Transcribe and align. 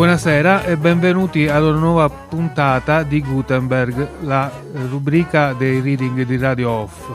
Buonasera 0.00 0.64
e 0.64 0.78
benvenuti 0.78 1.46
ad 1.46 1.62
una 1.62 1.78
nuova 1.78 2.08
puntata 2.08 3.02
di 3.02 3.20
Gutenberg, 3.20 4.22
la 4.22 4.50
rubrica 4.88 5.52
dei 5.52 5.82
reading 5.82 6.22
di 6.22 6.38
Radio 6.38 6.70
Off. 6.70 7.10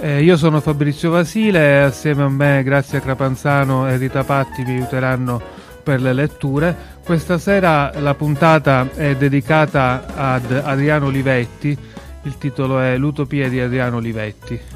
Eh, 0.00 0.22
io 0.22 0.38
sono 0.38 0.62
Fabrizio 0.62 1.10
Vasile 1.10 1.58
e 1.58 1.76
assieme 1.80 2.22
a 2.22 2.28
me 2.30 2.62
Grazia 2.62 3.00
Crapanzano 3.00 3.86
e 3.86 3.98
Rita 3.98 4.24
Patti 4.24 4.62
mi 4.62 4.76
aiuteranno 4.76 5.65
per 5.86 6.02
le 6.02 6.12
letture. 6.12 6.74
Questa 7.04 7.38
sera 7.38 7.92
la 8.00 8.14
puntata 8.14 8.88
è 8.92 9.14
dedicata 9.14 10.06
ad 10.16 10.50
Adriano 10.50 11.06
Olivetti, 11.06 11.78
il 12.22 12.38
titolo 12.38 12.80
è 12.80 12.96
L'utopia 12.96 13.48
di 13.48 13.60
Adriano 13.60 13.98
Olivetti. 13.98 14.75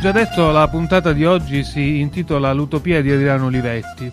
Già 0.00 0.12
detto, 0.12 0.50
la 0.50 0.66
puntata 0.66 1.12
di 1.12 1.26
oggi 1.26 1.62
si 1.62 2.00
intitola 2.00 2.54
L'utopia 2.54 3.02
di 3.02 3.10
Adriano 3.10 3.46
Olivetti. 3.46 4.10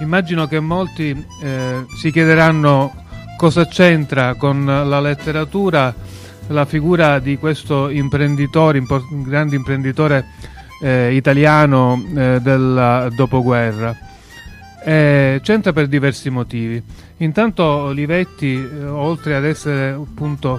Immagino 0.00 0.46
che 0.46 0.60
molti 0.60 1.10
eh, 1.42 1.84
si 2.00 2.10
chiederanno 2.10 3.04
cosa 3.36 3.66
c'entra 3.66 4.34
con 4.34 4.64
la 4.64 4.98
letteratura 4.98 5.94
la 6.46 6.64
figura 6.64 7.18
di 7.18 7.36
questo 7.36 7.90
imprenditore, 7.90 8.78
import- 8.78 9.06
grande 9.22 9.56
imprenditore 9.56 10.24
eh, 10.82 11.14
italiano 11.14 12.02
eh, 12.16 12.38
del 12.40 13.12
dopoguerra. 13.14 13.94
c'entra 14.82 15.72
per 15.74 15.86
diversi 15.86 16.30
motivi. 16.30 16.82
Intanto 17.18 17.62
Olivetti, 17.64 18.54
eh, 18.54 18.86
oltre 18.86 19.36
ad 19.36 19.44
essere 19.44 19.90
appunto 19.90 20.58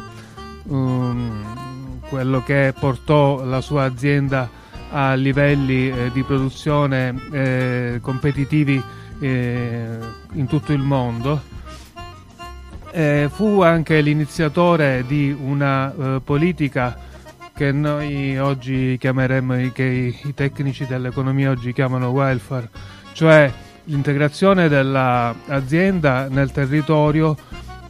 um, 0.66 1.71
quello 2.12 2.44
che 2.44 2.74
portò 2.78 3.42
la 3.46 3.62
sua 3.62 3.86
azienda 3.86 4.50
a 4.92 5.14
livelli 5.14 5.90
eh, 5.90 6.12
di 6.12 6.24
produzione 6.24 7.16
eh, 7.32 8.00
competitivi 8.02 8.84
eh, 9.22 9.98
in 10.34 10.46
tutto 10.46 10.74
il 10.74 10.82
mondo. 10.82 11.42
Eh, 12.92 13.30
fu 13.32 13.62
anche 13.62 14.02
l'iniziatore 14.02 15.06
di 15.08 15.34
una 15.42 15.94
eh, 15.94 16.22
politica 16.22 16.98
che 17.56 17.72
noi 17.72 18.38
oggi 18.38 18.98
chiameremmo, 19.00 19.72
che 19.72 19.84
i, 19.84 20.20
i 20.28 20.34
tecnici 20.34 20.86
dell'economia 20.86 21.50
oggi 21.50 21.72
chiamano 21.72 22.10
welfare, 22.10 22.70
cioè 23.14 23.50
l'integrazione 23.86 24.68
dell'azienda 24.68 26.28
nel 26.28 26.52
territorio 26.52 27.38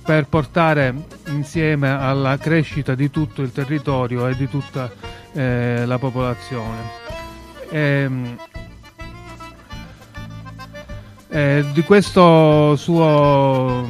per 0.03 0.27
portare 0.27 0.93
insieme 1.27 1.89
alla 1.89 2.37
crescita 2.37 2.95
di 2.95 3.09
tutto 3.09 3.41
il 3.41 3.51
territorio 3.51 4.27
e 4.27 4.35
di 4.35 4.49
tutta 4.49 4.91
eh, 5.33 5.83
la 5.85 5.97
popolazione. 5.97 6.79
E, 7.69 7.79
ehm, 7.79 8.37
eh, 11.29 11.65
di, 11.71 11.81
questo 11.83 12.75
suo, 12.75 13.89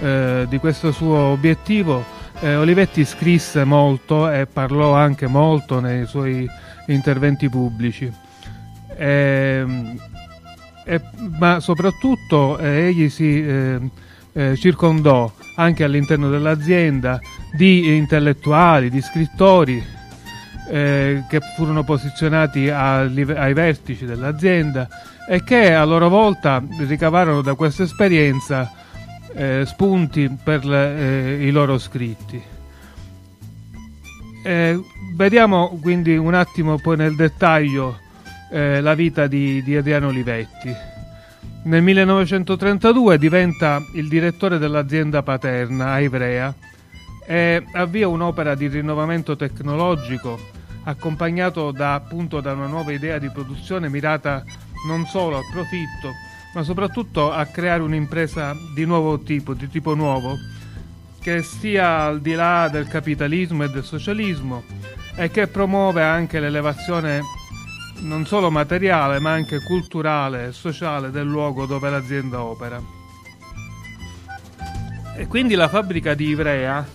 eh, 0.00 0.46
di 0.48 0.58
questo 0.58 0.92
suo 0.92 1.16
obiettivo 1.16 2.04
eh, 2.40 2.54
Olivetti 2.54 3.04
scrisse 3.04 3.64
molto 3.64 4.30
e 4.30 4.46
parlò 4.46 4.94
anche 4.94 5.26
molto 5.26 5.80
nei 5.80 6.06
suoi 6.06 6.46
interventi 6.86 7.48
pubblici. 7.48 8.12
Ehm, 8.96 9.98
ma 11.38 11.58
soprattutto 11.58 12.58
eh, 12.58 12.86
egli 12.86 13.08
si 13.08 13.44
eh, 13.44 14.56
circondò 14.56 15.32
anche 15.56 15.84
all'interno 15.84 16.30
dell'azienda 16.30 17.20
di 17.52 17.96
intellettuali, 17.96 18.90
di 18.90 19.00
scrittori 19.00 19.82
eh, 20.68 21.24
che 21.28 21.40
furono 21.56 21.84
posizionati 21.84 22.68
ai, 22.68 23.22
ai 23.22 23.52
vertici 23.52 24.04
dell'azienda 24.04 24.88
e 25.28 25.42
che 25.42 25.74
a 25.74 25.84
loro 25.84 26.08
volta 26.08 26.62
ricavarono 26.78 27.40
da 27.40 27.54
questa 27.54 27.82
esperienza 27.82 28.70
eh, 29.34 29.64
spunti 29.66 30.34
per 30.42 30.64
le, 30.64 31.38
eh, 31.38 31.46
i 31.46 31.50
loro 31.50 31.78
scritti. 31.78 32.40
Eh, 34.44 34.80
vediamo 35.14 35.78
quindi 35.82 36.16
un 36.16 36.34
attimo 36.34 36.78
poi 36.78 36.96
nel 36.96 37.16
dettaglio 37.16 37.98
eh, 38.50 38.80
la 38.80 38.94
vita 38.94 39.26
di, 39.26 39.62
di 39.62 39.76
Adriano 39.76 40.08
Olivetti. 40.08 40.95
Nel 41.64 41.82
1932 41.82 43.18
diventa 43.18 43.82
il 43.94 44.08
direttore 44.08 44.58
dell'azienda 44.58 45.22
paterna 45.22 45.92
a 45.92 46.00
Ivrea 46.00 46.54
e 47.26 47.64
avvia 47.72 48.06
un'opera 48.06 48.54
di 48.54 48.68
rinnovamento 48.68 49.34
tecnologico 49.34 50.38
accompagnato 50.84 51.72
da, 51.72 51.94
appunto, 51.94 52.40
da 52.40 52.52
una 52.52 52.66
nuova 52.66 52.92
idea 52.92 53.18
di 53.18 53.28
produzione 53.30 53.88
mirata 53.88 54.44
non 54.86 55.06
solo 55.06 55.36
al 55.36 55.48
profitto, 55.50 56.12
ma 56.54 56.62
soprattutto 56.62 57.32
a 57.32 57.44
creare 57.46 57.82
un'impresa 57.82 58.54
di 58.74 58.84
nuovo 58.84 59.18
tipo, 59.20 59.52
di 59.52 59.68
tipo 59.68 59.94
nuovo, 59.94 60.36
che 61.20 61.42
stia 61.42 62.02
al 62.02 62.20
di 62.20 62.34
là 62.34 62.68
del 62.70 62.86
capitalismo 62.86 63.64
e 63.64 63.68
del 63.70 63.82
socialismo 63.84 64.62
e 65.16 65.28
che 65.30 65.48
promuove 65.48 66.02
anche 66.02 66.38
l'elevazione 66.38 67.20
non 68.00 68.26
solo 68.26 68.50
materiale 68.50 69.18
ma 69.18 69.32
anche 69.32 69.62
culturale 69.62 70.48
e 70.48 70.52
sociale 70.52 71.10
del 71.10 71.26
luogo 71.26 71.66
dove 71.66 71.90
l'azienda 71.90 72.42
opera. 72.42 72.80
E 75.16 75.26
quindi 75.26 75.54
la 75.54 75.68
fabbrica 75.68 76.14
di 76.14 76.26
Ivrea 76.26 76.86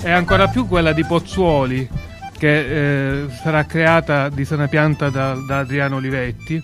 è 0.00 0.10
ancora 0.10 0.48
più 0.48 0.66
quella 0.66 0.92
di 0.92 1.04
Pozzuoli 1.04 1.88
che 2.36 3.24
eh, 3.24 3.28
sarà 3.30 3.66
creata 3.66 4.28
di 4.28 4.44
sana 4.44 4.66
pianta 4.66 5.10
da, 5.10 5.34
da 5.46 5.58
Adriano 5.58 5.96
Olivetti. 5.96 6.62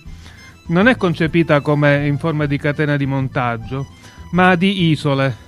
Non 0.67 0.87
è 0.87 0.97
concepita 0.97 1.61
come 1.61 2.05
in 2.05 2.17
forma 2.17 2.45
di 2.45 2.57
catena 2.57 2.97
di 2.97 3.05
montaggio, 3.05 3.87
ma 4.31 4.55
di 4.55 4.89
isole 4.89 5.47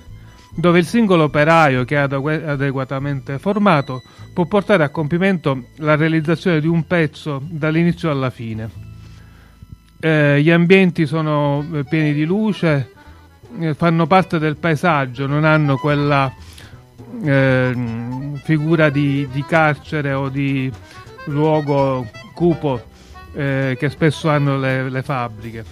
dove 0.54 0.78
il 0.78 0.86
singolo 0.86 1.24
operaio 1.24 1.84
che 1.84 1.96
è 1.96 2.00
adeguatamente 2.00 3.38
formato 3.38 4.02
può 4.34 4.44
portare 4.44 4.84
a 4.84 4.90
compimento 4.90 5.68
la 5.76 5.96
realizzazione 5.96 6.60
di 6.60 6.66
un 6.66 6.86
pezzo 6.86 7.40
dall'inizio 7.42 8.10
alla 8.10 8.30
fine. 8.30 8.70
Eh, 9.98 10.42
gli 10.42 10.50
ambienti 10.50 11.06
sono 11.06 11.64
eh, 11.72 11.84
pieni 11.84 12.12
di 12.12 12.24
luce, 12.24 12.92
eh, 13.60 13.74
fanno 13.74 14.06
parte 14.06 14.38
del 14.38 14.56
paesaggio, 14.56 15.26
non 15.26 15.44
hanno 15.44 15.76
quella 15.76 16.32
eh, 17.22 17.74
figura 18.42 18.90
di, 18.90 19.28
di, 19.30 19.44
carcere 19.44 20.12
o 20.12 20.28
di 20.28 20.70
luogo 21.26 22.06
cupo 22.34 22.82
eh, 23.34 23.76
che 23.78 23.88
spesso 23.90 24.28
hanno 24.28 24.58
le, 24.58 24.90
le 24.90 25.02
fabbriche. 25.02 25.64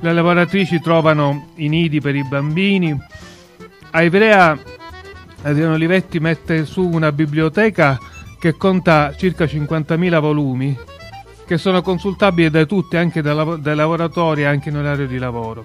Le 0.00 0.12
lavoratrici 0.12 0.80
trovano 0.80 1.48
i 1.56 1.68
nidi 1.68 2.00
per 2.00 2.14
i 2.14 2.24
bambini, 2.26 2.96
a 3.90 4.02
Ivrea 4.02 4.58
Adriano 5.42 5.74
Olivetti 5.74 6.20
mette 6.20 6.64
su 6.66 6.82
una 6.82 7.12
biblioteca 7.12 7.98
che 8.38 8.56
conta 8.56 9.14
circa 9.16 9.44
50.000 9.44 10.20
volumi 10.20 10.78
che 11.46 11.58
sono 11.58 11.82
consultabili 11.82 12.48
da 12.48 12.64
tutti, 12.64 12.96
anche 12.96 13.22
dai, 13.22 13.60
dai 13.60 13.74
lavoratori, 13.74 14.44
anche 14.44 14.68
in 14.68 14.76
orario 14.76 15.08
di 15.08 15.18
lavoro. 15.18 15.64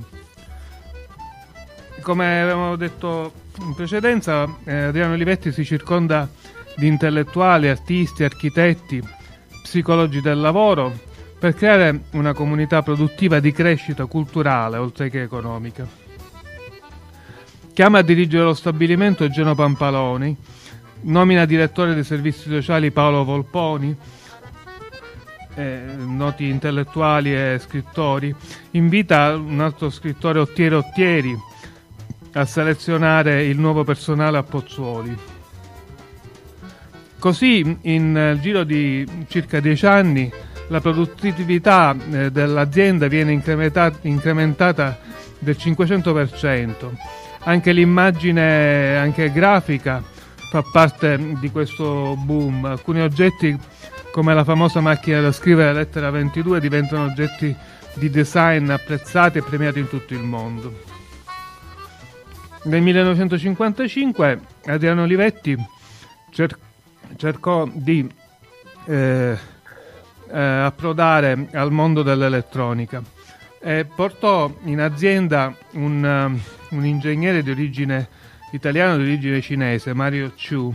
Come 2.02 2.42
avevamo 2.42 2.76
detto 2.76 3.32
in 3.60 3.76
precedenza, 3.76 4.46
eh, 4.64 4.86
Adriano 4.86 5.14
Olivetti 5.14 5.52
si 5.52 5.64
circonda 5.64 6.28
di 6.76 6.88
intellettuali, 6.88 7.68
artisti, 7.68 8.24
architetti, 8.24 9.02
psicologi 9.62 10.22
del 10.22 10.40
lavoro 10.40 10.92
per 11.38 11.54
creare 11.54 12.06
una 12.12 12.34
comunità 12.34 12.82
produttiva 12.82 13.40
di 13.40 13.52
crescita 13.52 14.06
culturale 14.06 14.78
oltre 14.78 15.10
che 15.10 15.22
economica. 15.22 16.05
Chiama 17.76 17.98
a 17.98 18.04
dirigere 18.04 18.46
lo 18.46 18.54
stabilimento 18.54 19.28
Geno 19.28 19.54
Pampaloni, 19.54 20.34
nomina 21.02 21.44
direttore 21.44 21.94
dei 21.94 22.06
servizi 22.06 22.48
sociali 22.50 22.90
Paolo 22.90 23.26
Volponi, 23.26 23.94
eh, 25.56 25.82
noti 25.98 26.48
intellettuali 26.48 27.36
e 27.36 27.60
scrittori, 27.62 28.34
invita 28.72 29.36
un 29.36 29.60
altro 29.60 29.90
scrittore 29.90 30.40
Ottiero 30.40 30.78
Ottieri 30.78 31.38
a 32.36 32.46
selezionare 32.46 33.44
il 33.44 33.60
nuovo 33.60 33.84
personale 33.84 34.38
a 34.38 34.44
Pozzuoli. 34.44 35.18
Così, 37.20 37.78
in 37.82 38.16
eh, 38.16 38.40
giro 38.40 38.64
di 38.64 39.06
circa 39.28 39.60
dieci 39.60 39.86
anni, 39.86 40.32
la 40.70 40.80
produttività 40.80 41.94
eh, 41.94 42.32
dell'azienda 42.32 43.10
viene 43.10 43.34
incrementata 43.34 44.98
del 45.40 45.58
500%. 45.60 47.25
Anche 47.46 47.72
l'immagine 47.72 48.98
anche 48.98 49.32
grafica 49.32 50.04
fa 50.50 50.64
parte 50.72 51.38
di 51.40 51.50
questo 51.52 52.16
boom. 52.18 52.66
Alcuni 52.66 53.02
oggetti, 53.02 53.58
come 54.12 54.34
la 54.34 54.44
famosa 54.44 54.82
macchina 54.82 55.22
da 55.22 55.32
scrivere 55.32 55.74
lettera 55.74 56.10
22, 56.10 56.60
diventano 56.60 57.06
oggetti 57.06 57.56
di 57.94 58.10
design 58.10 58.70
apprezzati 58.70 59.38
e 59.38 59.44
premiati 59.44 59.80
in 59.80 59.88
tutto 59.88 60.14
il 60.14 60.22
mondo. 60.22 60.94
Nel 62.64 62.82
1955 62.82 64.40
Adriano 64.66 65.04
Olivetti 65.04 65.56
cer- 66.32 66.58
cercò 67.16 67.70
di 67.72 68.10
eh, 68.86 69.38
eh, 70.32 70.40
approdare 70.40 71.48
al 71.54 71.72
mondo 71.72 72.02
dell'elettronica 72.02 73.04
e 73.62 73.86
portò 73.86 74.52
in 74.64 74.82
azienda 74.82 75.56
un, 75.72 76.04
um, 76.04 76.42
un 76.70 76.86
ingegnere 76.86 77.44
di 77.44 77.52
origine 77.52 78.08
italiana 78.52 78.96
di 78.96 79.04
origine 79.04 79.42
cinese, 79.42 79.94
Mario 79.94 80.32
Chu, 80.32 80.74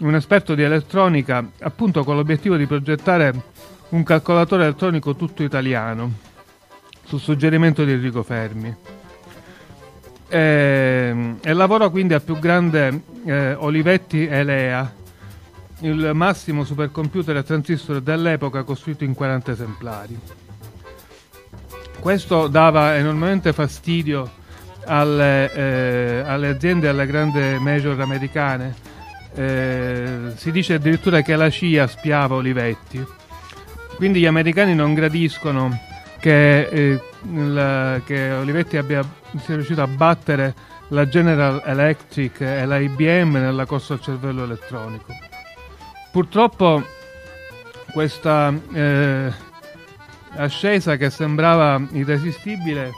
un 0.00 0.14
esperto 0.14 0.54
di 0.54 0.62
elettronica, 0.62 1.48
appunto 1.60 2.04
con 2.04 2.16
l'obiettivo 2.16 2.56
di 2.56 2.66
progettare 2.66 3.32
un 3.90 4.02
calcolatore 4.02 4.64
elettronico 4.64 5.16
tutto 5.16 5.42
italiano, 5.42 6.12
sul 7.04 7.20
suggerimento 7.20 7.84
di 7.84 7.92
Enrico 7.92 8.22
Fermi. 8.22 8.74
E, 10.28 11.36
e 11.40 11.52
lavorò 11.52 11.88
quindi 11.90 12.14
al 12.14 12.22
più 12.22 12.38
grande 12.38 13.02
eh, 13.24 13.54
Olivetti 13.54 14.26
Elea, 14.26 14.92
il 15.80 16.10
massimo 16.14 16.64
supercomputer 16.64 17.36
a 17.36 17.42
transistor 17.42 18.00
dell'epoca 18.00 18.64
costruito 18.64 19.04
in 19.04 19.14
40 19.14 19.52
esemplari. 19.52 20.18
Questo 22.00 22.48
dava 22.48 22.96
enormemente 22.96 23.52
fastidio 23.52 24.35
alle, 24.86 25.52
eh, 25.52 26.22
alle 26.24 26.48
aziende 26.48 26.88
alle 26.88 27.06
grandi 27.06 27.40
major 27.58 28.00
americane. 28.00 28.74
Eh, 29.34 30.32
si 30.36 30.50
dice 30.50 30.74
addirittura 30.74 31.20
che 31.20 31.36
la 31.36 31.50
CIA 31.50 31.86
spiava 31.86 32.36
Olivetti. 32.36 33.04
Quindi 33.96 34.20
gli 34.20 34.26
americani 34.26 34.74
non 34.74 34.94
gradiscono 34.94 35.78
che, 36.20 36.62
eh, 36.62 37.00
la, 37.34 38.00
che 38.04 38.32
Olivetti 38.32 38.76
abbia, 38.76 39.02
sia 39.38 39.54
riuscito 39.54 39.82
a 39.82 39.86
battere 39.86 40.54
la 40.88 41.08
General 41.08 41.62
Electric 41.64 42.40
e 42.40 42.64
la 42.64 42.78
IBM 42.78 43.32
nella 43.32 43.66
corsa 43.66 43.94
al 43.94 44.00
cervello 44.00 44.44
elettronico. 44.44 45.12
Purtroppo 46.12 46.82
questa 47.92 48.52
eh, 48.72 49.32
ascesa 50.36 50.96
che 50.96 51.10
sembrava 51.10 51.80
irresistibile 51.92 52.92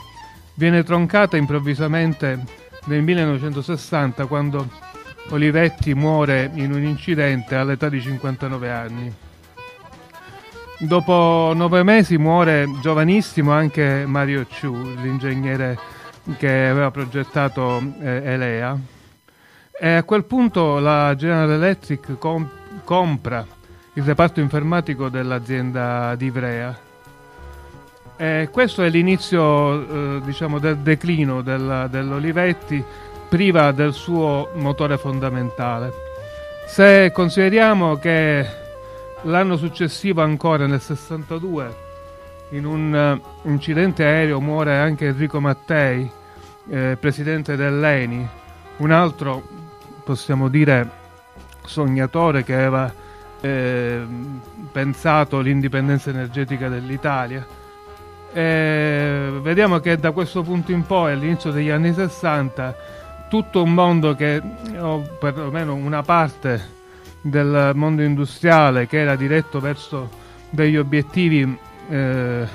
viene 0.59 0.83
troncata 0.83 1.37
improvvisamente 1.37 2.43
nel 2.87 3.03
1960 3.03 4.27
quando 4.27 4.69
Olivetti 5.31 5.95
muore 5.95 6.51
in 6.55 6.73
un 6.73 6.83
incidente 6.83 7.55
all'età 7.55 7.89
di 7.89 8.01
59 8.01 8.71
anni. 8.71 9.15
Dopo 10.81 11.53
nove 11.55 11.83
mesi 11.85 12.19
muore 12.19 12.67
giovanissimo 12.81 13.53
anche 13.53 14.05
Mario 14.05 14.47
Chu, 14.47 14.73
l'ingegnere 15.01 15.79
che 16.37 16.67
aveva 16.67 16.91
progettato 16.91 17.81
eh, 18.01 18.23
Elea. 18.25 18.77
E 19.81 19.89
a 19.93 20.03
quel 20.03 20.25
punto 20.25 20.81
la 20.81 21.15
General 21.15 21.51
Electric 21.51 22.19
comp- 22.19 22.83
compra 22.83 23.47
il 23.93 24.03
reparto 24.03 24.41
informatico 24.41 25.09
dell'azienda 25.09 26.17
di 26.17 26.27
Ivrea. 26.27 26.88
E 28.20 28.49
questo 28.50 28.82
è 28.82 28.88
l'inizio 28.88 30.17
eh, 30.17 30.20
diciamo, 30.23 30.59
del 30.59 30.79
declino 30.79 31.41
della, 31.41 31.87
dell'Olivetti 31.87 32.85
priva 33.29 33.70
del 33.70 33.93
suo 33.93 34.50
motore 34.55 34.99
fondamentale. 34.99 35.93
Se 36.67 37.12
consideriamo 37.12 37.97
che 37.97 38.44
l'anno 39.23 39.56
successivo 39.56 40.23
ancora 40.23 40.67
nel 40.67 40.81
62 40.81 41.87
in 42.50 42.65
un 42.65 43.20
uh, 43.43 43.49
incidente 43.49 44.05
aereo 44.05 44.41
muore 44.41 44.79
anche 44.79 45.06
Enrico 45.06 45.41
Mattei, 45.41 46.11
eh, 46.71 46.97
presidente 46.99 47.56
dell'ENI, 47.56 48.26
un 48.79 48.91
altro 48.91 49.43
possiamo 50.05 50.49
dire 50.49 50.91
sognatore 51.64 52.43
che 52.43 52.55
aveva 52.55 52.93
eh, 53.41 54.06
pensato 54.73 55.41
l'indipendenza 55.41 56.11
energetica 56.11 56.69
dell'Italia. 56.69 57.47
E 58.33 59.31
vediamo 59.41 59.79
che 59.81 59.97
da 59.97 60.13
questo 60.13 60.43
punto 60.43 60.73
in 60.73 60.85
poi, 60.85 61.13
all'inizio 61.13 61.51
degli 61.51 61.71
anni 61.71 61.93
60, 61.93 62.77
tutto 63.29 63.63
un 63.63 63.75
mondo 63.75 64.15
che, 64.15 64.41
o 64.79 65.01
perlomeno 65.19 65.75
una 65.75 66.03
parte 66.03 66.77
del 67.21 67.73
mondo 67.75 68.03
industriale 68.03 68.87
che 68.87 68.99
era 68.99 69.17
diretto 69.17 69.61
verso 69.61 70.09
degli 70.51 70.77
obiettivi 70.77 71.59
eh, 71.91 72.47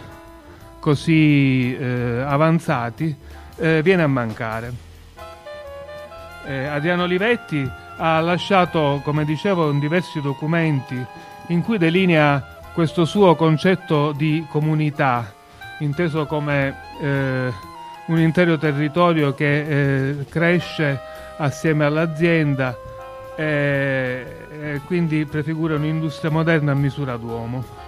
così 0.80 1.76
eh, 1.76 2.24
avanzati, 2.26 3.16
eh, 3.58 3.82
viene 3.82 4.04
a 4.04 4.08
mancare. 4.08 4.74
Eh, 6.46 6.66
Adriano 6.66 7.04
Olivetti 7.04 7.70
ha 7.98 8.20
lasciato, 8.20 9.02
come 9.04 9.24
dicevo, 9.24 9.72
diversi 9.72 10.20
documenti 10.22 11.02
in 11.48 11.62
cui 11.62 11.78
delinea 11.78 12.60
questo 12.74 13.06
suo 13.06 13.36
concetto 13.36 14.12
di 14.12 14.46
comunità, 14.50 15.32
inteso 15.84 16.26
come 16.26 16.76
eh, 17.02 17.54
un 18.08 18.20
intero 18.20 18.58
territorio 18.58 19.34
che 19.34 19.62
eh, 20.10 20.26
cresce 20.28 21.00
assieme 21.38 21.86
all'azienda 21.86 22.76
e, 23.36 24.26
e 24.62 24.82
quindi 24.86 25.26
prefigura 25.26 25.76
un'industria 25.76 26.32
moderna 26.32 26.72
a 26.72 26.76
misura 26.76 27.18
d'uomo. 27.18 27.82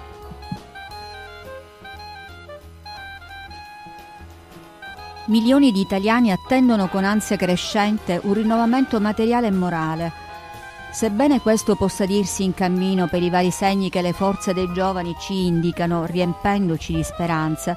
Milioni 5.27 5.71
di 5.71 5.81
italiani 5.81 6.31
attendono 6.31 6.87
con 6.87 7.03
ansia 7.03 7.35
crescente 7.35 8.19
un 8.23 8.33
rinnovamento 8.33 8.99
materiale 8.99 9.47
e 9.47 9.51
morale. 9.51 10.25
Sebbene 10.95 11.41
questo 11.41 11.75
possa 11.75 12.05
dirsi 12.05 12.45
in 12.45 12.53
cammino 12.53 13.09
per 13.09 13.21
i 13.21 13.29
vari 13.29 13.51
segni 13.51 13.89
che 13.89 14.01
le 14.01 14.13
forze 14.13 14.53
dei 14.53 14.71
giovani 14.71 15.13
ci 15.19 15.45
indicano, 15.45 16.05
riempendoci 16.05 16.93
di 16.93 17.03
speranza, 17.03 17.75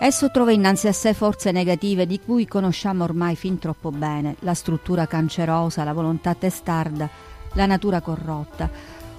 esso 0.00 0.28
trova 0.32 0.50
innanzi 0.50 0.88
a 0.88 0.92
sé 0.92 1.14
forze 1.14 1.52
negative 1.52 2.04
di 2.04 2.18
cui 2.18 2.48
conosciamo 2.48 3.04
ormai 3.04 3.36
fin 3.36 3.60
troppo 3.60 3.92
bene, 3.92 4.34
la 4.40 4.54
struttura 4.54 5.06
cancerosa, 5.06 5.84
la 5.84 5.92
volontà 5.92 6.34
testarda, 6.34 7.08
la 7.52 7.66
natura 7.66 8.00
corrotta. 8.00 8.68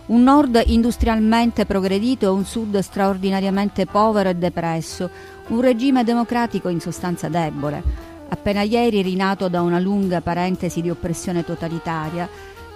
Un 0.07 0.21
nord 0.21 0.61
industrialmente 0.65 1.65
progredito 1.65 2.25
e 2.25 2.29
un 2.29 2.43
sud 2.43 2.77
straordinariamente 2.79 3.85
povero 3.85 4.27
e 4.27 4.35
depresso, 4.35 5.09
un 5.47 5.61
regime 5.61 6.03
democratico 6.03 6.67
in 6.67 6.81
sostanza 6.81 7.29
debole, 7.29 7.81
appena 8.27 8.63
ieri 8.63 9.01
rinato 9.01 9.47
da 9.47 9.61
una 9.61 9.79
lunga 9.79 10.19
parentesi 10.19 10.81
di 10.81 10.89
oppressione 10.89 11.45
totalitaria, 11.45 12.27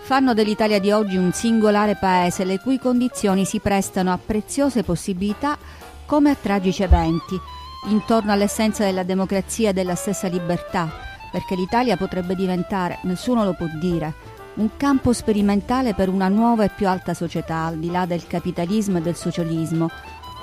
fanno 0.03 0.33
dell'Italia 0.33 0.79
di 0.79 0.91
oggi 0.91 1.15
un 1.15 1.31
singolare 1.31 1.95
paese 1.95 2.43
le 2.43 2.59
cui 2.59 2.77
condizioni 2.77 3.45
si 3.45 3.59
prestano 3.59 4.11
a 4.11 4.19
preziose 4.23 4.83
possibilità 4.83 5.57
come 6.05 6.29
a 6.29 6.35
tragici 6.35 6.83
eventi, 6.83 7.39
intorno 7.87 8.33
all'essenza 8.33 8.83
della 8.83 9.03
democrazia 9.03 9.69
e 9.69 9.73
della 9.73 9.95
stessa 9.95 10.27
libertà, 10.27 10.91
perché 11.31 11.55
l'Italia 11.55 11.95
potrebbe 11.95 12.35
diventare, 12.35 12.99
nessuno 13.03 13.45
lo 13.45 13.53
può 13.53 13.65
dire, 13.79 14.13
un 14.55 14.71
campo 14.75 15.13
sperimentale 15.13 15.93
per 15.93 16.09
una 16.09 16.27
nuova 16.27 16.65
e 16.65 16.69
più 16.69 16.87
alta 16.87 17.13
società, 17.13 17.63
al 17.63 17.77
di 17.77 17.89
là 17.89 18.05
del 18.05 18.27
capitalismo 18.27 18.97
e 18.97 19.01
del 19.01 19.15
socialismo, 19.15 19.89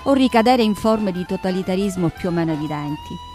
o 0.05 0.13
ricadere 0.15 0.63
in 0.63 0.75
forme 0.75 1.13
di 1.13 1.27
totalitarismo 1.27 2.09
più 2.09 2.31
o 2.31 2.33
meno 2.33 2.53
evidenti. 2.53 3.30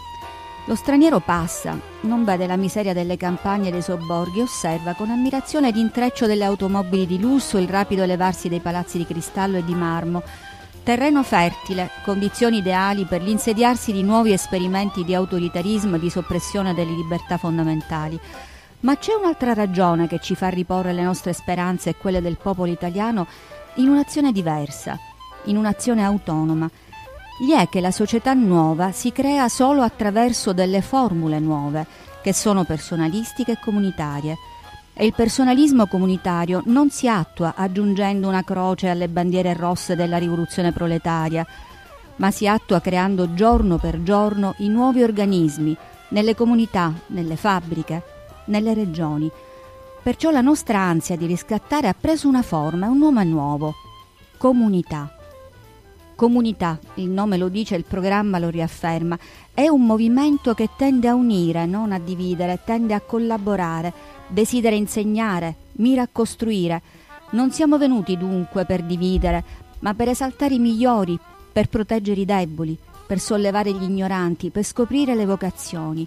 Lo 0.66 0.74
straniero 0.74 1.20
passa, 1.20 1.78
non 2.02 2.24
vede 2.24 2.46
la 2.46 2.56
miseria 2.56 2.92
delle 2.92 3.16
campagne 3.16 3.68
e 3.68 3.70
dei 3.70 3.82
sobborghi, 3.82 4.40
osserva 4.40 4.94
con 4.94 5.10
ammirazione 5.10 5.70
l'intreccio 5.70 6.26
delle 6.26 6.44
automobili 6.44 7.06
di 7.06 7.20
lusso, 7.20 7.58
il 7.58 7.68
rapido 7.68 8.02
elevarsi 8.02 8.48
dei 8.48 8.60
palazzi 8.60 8.98
di 8.98 9.06
cristallo 9.06 9.58
e 9.58 9.64
di 9.64 9.74
marmo, 9.74 10.22
Terreno 10.86 11.24
fertile, 11.24 11.90
condizioni 12.04 12.58
ideali 12.58 13.06
per 13.06 13.20
l'insediarsi 13.20 13.90
di 13.90 14.04
nuovi 14.04 14.30
esperimenti 14.30 15.02
di 15.02 15.16
autoritarismo 15.16 15.96
e 15.96 15.98
di 15.98 16.08
soppressione 16.08 16.74
delle 16.74 16.92
libertà 16.92 17.38
fondamentali. 17.38 18.16
Ma 18.82 18.96
c'è 18.96 19.12
un'altra 19.12 19.52
ragione 19.52 20.06
che 20.06 20.20
ci 20.20 20.36
fa 20.36 20.46
riporre 20.46 20.92
le 20.92 21.02
nostre 21.02 21.32
speranze 21.32 21.90
e 21.90 21.96
quelle 21.96 22.22
del 22.22 22.38
popolo 22.40 22.70
italiano 22.70 23.26
in 23.78 23.88
un'azione 23.88 24.30
diversa, 24.30 24.96
in 25.46 25.56
un'azione 25.56 26.04
autonoma. 26.04 26.70
Gli 27.38 27.52
è 27.52 27.68
che 27.68 27.82
la 27.82 27.90
società 27.90 28.32
nuova 28.32 28.92
si 28.92 29.12
crea 29.12 29.48
solo 29.48 29.82
attraverso 29.82 30.54
delle 30.54 30.80
formule 30.80 31.38
nuove, 31.38 31.86
che 32.22 32.32
sono 32.32 32.64
personalistiche 32.64 33.52
e 33.52 33.58
comunitarie. 33.62 34.38
E 34.94 35.04
il 35.04 35.12
personalismo 35.12 35.86
comunitario 35.86 36.62
non 36.64 36.88
si 36.88 37.06
attua 37.08 37.52
aggiungendo 37.54 38.26
una 38.26 38.42
croce 38.42 38.88
alle 38.88 39.08
bandiere 39.08 39.52
rosse 39.52 39.94
della 39.94 40.16
rivoluzione 40.16 40.72
proletaria, 40.72 41.46
ma 42.16 42.30
si 42.30 42.48
attua 42.48 42.80
creando 42.80 43.34
giorno 43.34 43.76
per 43.76 44.02
giorno 44.02 44.54
i 44.58 44.68
nuovi 44.68 45.02
organismi 45.02 45.76
nelle 46.08 46.34
comunità, 46.34 46.90
nelle 47.08 47.36
fabbriche, 47.36 48.02
nelle 48.46 48.72
regioni. 48.72 49.30
Perciò 50.02 50.30
la 50.30 50.40
nostra 50.40 50.80
ansia 50.80 51.16
di 51.16 51.26
riscattare 51.26 51.88
ha 51.88 51.94
preso 51.98 52.28
una 52.28 52.42
forma, 52.42 52.88
un 52.88 52.96
nome 52.96 53.24
nuovo, 53.24 53.74
comunità. 54.38 55.15
Comunità, 56.16 56.78
il 56.94 57.10
nome 57.10 57.36
lo 57.36 57.50
dice, 57.50 57.76
il 57.76 57.84
programma 57.84 58.38
lo 58.38 58.48
riafferma, 58.48 59.18
è 59.52 59.68
un 59.68 59.84
movimento 59.84 60.54
che 60.54 60.70
tende 60.74 61.08
a 61.08 61.14
unire, 61.14 61.66
non 61.66 61.92
a 61.92 61.98
dividere, 61.98 62.60
tende 62.64 62.94
a 62.94 63.02
collaborare, 63.02 63.92
desidera 64.26 64.74
insegnare, 64.74 65.54
mira 65.72 66.00
a 66.00 66.08
costruire. 66.10 66.80
Non 67.32 67.52
siamo 67.52 67.76
venuti 67.76 68.16
dunque 68.16 68.64
per 68.64 68.82
dividere, 68.82 69.44
ma 69.80 69.92
per 69.92 70.08
esaltare 70.08 70.54
i 70.54 70.58
migliori, 70.58 71.18
per 71.52 71.68
proteggere 71.68 72.22
i 72.22 72.24
deboli, 72.24 72.78
per 73.06 73.20
sollevare 73.20 73.74
gli 73.74 73.82
ignoranti, 73.82 74.48
per 74.48 74.64
scoprire 74.64 75.14
le 75.14 75.26
vocazioni. 75.26 76.06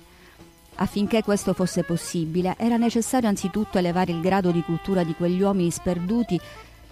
Affinché 0.82 1.22
questo 1.22 1.54
fosse 1.54 1.84
possibile 1.84 2.56
era 2.58 2.78
necessario 2.78 3.30
anzitutto 3.30 3.78
elevare 3.78 4.12
il 4.12 4.22
grado 4.22 4.50
di 4.50 4.64
cultura 4.64 5.04
di 5.04 5.14
quegli 5.14 5.42
uomini 5.42 5.70
sperduti 5.70 6.40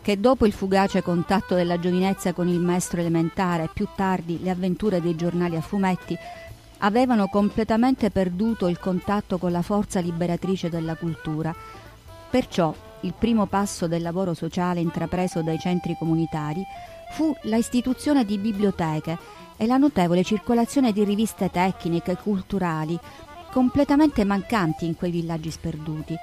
che 0.07 0.21
dopo 0.21 0.45
il 0.45 0.53
fugace 0.53 1.01
contatto 1.01 1.53
della 1.53 1.81
giovinezza 1.81 2.31
con 2.31 2.47
il 2.47 2.61
maestro 2.61 3.01
elementare 3.01 3.63
e 3.63 3.69
più 3.73 3.89
tardi 3.93 4.41
le 4.41 4.51
avventure 4.51 5.01
dei 5.01 5.17
giornali 5.17 5.57
a 5.57 5.61
fumetti 5.61 6.17
avevano 6.77 7.27
completamente 7.27 8.09
perduto 8.09 8.69
il 8.69 8.79
contatto 8.79 9.37
con 9.37 9.51
la 9.51 9.61
forza 9.61 9.99
liberatrice 9.99 10.69
della 10.69 10.95
cultura. 10.95 11.53
Perciò 12.29 12.73
il 13.01 13.13
primo 13.19 13.47
passo 13.47 13.87
del 13.87 14.01
lavoro 14.01 14.33
sociale 14.33 14.79
intrapreso 14.79 15.41
dai 15.41 15.59
centri 15.59 15.97
comunitari 15.99 16.63
fu 17.11 17.35
la 17.41 17.57
istituzione 17.57 18.23
di 18.23 18.37
biblioteche 18.37 19.17
e 19.57 19.65
la 19.65 19.75
notevole 19.75 20.23
circolazione 20.23 20.93
di 20.93 21.03
riviste 21.03 21.51
tecniche 21.51 22.11
e 22.11 22.15
culturali 22.15 22.97
completamente 23.51 24.23
mancanti 24.23 24.85
in 24.85 24.95
quei 24.95 25.11
villaggi 25.11 25.51
sperduti. 25.51 26.15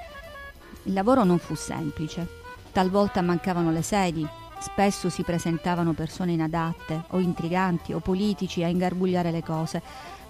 Il 0.85 0.93
lavoro 0.93 1.23
non 1.23 1.37
fu 1.37 1.53
semplice. 1.53 2.44
Talvolta 2.75 3.21
mancavano 3.21 3.71
le 3.71 3.81
sedi, 3.81 4.27
spesso 4.59 5.09
si 5.09 5.23
presentavano 5.23 5.93
persone 5.93 6.33
inadatte 6.33 7.05
o 7.11 7.19
intriganti 7.19 7.93
o 7.93 8.01
politici 8.01 8.65
a 8.65 8.67
ingarbugliare 8.67 9.31
le 9.31 9.41
cose, 9.41 9.81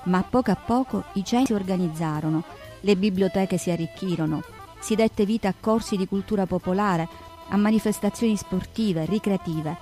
ma 0.04 0.20
a 0.20 0.24
poco 0.24 0.52
a 0.52 0.56
poco 0.56 1.06
i 1.14 1.26
centri 1.26 1.56
si 1.56 1.60
organizzarono, 1.60 2.44
le 2.82 2.96
biblioteche 2.98 3.58
si 3.58 3.72
arricchirono, 3.72 4.44
si 4.80 4.94
dette 4.94 5.26
vita 5.26 5.48
a 5.48 5.56
corsi 5.60 5.98
di 5.98 6.08
cultura 6.08 6.46
popolare, 6.46 7.10
a 7.50 7.58
manifestazioni 7.58 8.38
sportive, 8.38 9.06
ricreative. 9.06 9.76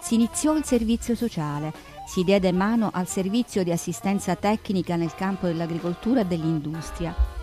Si 0.00 0.14
iniziò 0.14 0.54
il 0.54 0.64
servizio 0.64 1.16
sociale 1.16 1.72
si 2.06 2.22
diede 2.22 2.52
mano 2.52 2.90
al 2.92 3.08
servizio 3.08 3.64
di 3.64 3.72
assistenza 3.72 4.36
tecnica 4.36 4.94
nel 4.94 5.16
campo 5.16 5.46
dell'agricoltura 5.46 6.20
e 6.20 6.26
dell'industria. 6.26 7.33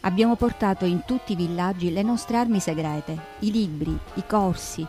Abbiamo 0.00 0.36
portato 0.36 0.84
in 0.84 1.02
tutti 1.04 1.32
i 1.32 1.36
villaggi 1.36 1.90
le 1.90 2.02
nostre 2.02 2.36
armi 2.36 2.60
segrete, 2.60 3.18
i 3.40 3.50
libri, 3.50 3.96
i 4.14 4.24
corsi, 4.26 4.86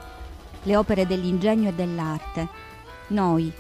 le 0.64 0.76
opere 0.76 1.08
dell'ingegno 1.08 1.70
e 1.70 1.74
dell'arte. 1.74 2.48
Noi 3.08 3.52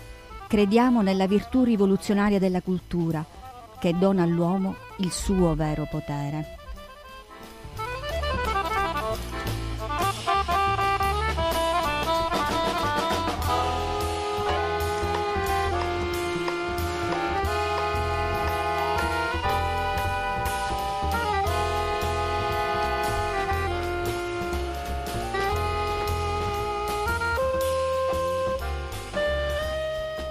crediamo 0.48 1.02
nella 1.02 1.26
virtù 1.26 1.64
rivoluzionaria 1.64 2.40
della 2.40 2.62
cultura 2.62 3.26
che 3.80 3.98
dona 3.98 4.24
all'uomo 4.24 4.76
il 4.98 5.12
suo 5.12 5.56
vero 5.56 5.88
potere. 5.90 6.67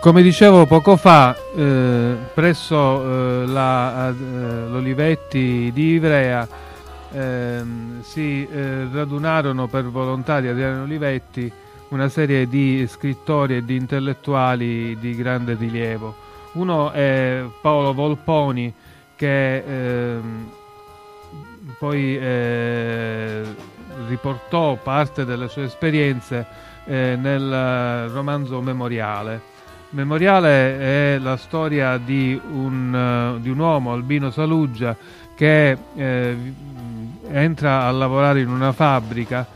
Come 0.06 0.22
dicevo 0.22 0.66
poco 0.66 0.96
fa, 0.96 1.34
eh, 1.56 2.16
presso 2.32 3.42
eh, 3.42 3.46
la, 3.46 4.10
eh, 4.10 4.12
l'Olivetti 4.12 5.72
di 5.74 5.94
Ivrea 5.94 6.46
ehm, 7.10 8.02
si 8.02 8.46
eh, 8.48 8.86
radunarono 8.92 9.66
per 9.66 9.86
volontà 9.86 10.38
di 10.38 10.46
Adriano 10.46 10.84
Olivetti 10.84 11.50
una 11.88 12.08
serie 12.08 12.46
di 12.46 12.86
scrittori 12.86 13.56
e 13.56 13.64
di 13.64 13.74
intellettuali 13.74 14.96
di 14.96 15.16
grande 15.16 15.54
rilievo. 15.54 16.14
Uno 16.52 16.92
è 16.92 17.42
Paolo 17.60 17.92
Volponi 17.92 18.72
che 19.16 19.56
ehm, 19.56 20.50
poi 21.80 22.16
eh, 22.16 23.42
riportò 24.06 24.78
parte 24.80 25.24
delle 25.24 25.48
sue 25.48 25.64
esperienze 25.64 26.46
eh, 26.84 27.18
nel 27.20 28.08
romanzo 28.10 28.60
Memoriale 28.60 29.54
Memoriale 29.96 31.14
è 31.14 31.18
la 31.18 31.38
storia 31.38 31.96
di 31.96 32.38
un, 32.52 33.34
uh, 33.34 33.40
di 33.40 33.48
un 33.48 33.58
uomo, 33.58 33.94
Albino 33.94 34.30
Saluggia, 34.30 34.94
che 35.34 35.74
eh, 35.94 36.36
entra 37.30 37.84
a 37.84 37.90
lavorare 37.92 38.40
in 38.40 38.50
una 38.50 38.72
fabbrica 38.72 39.46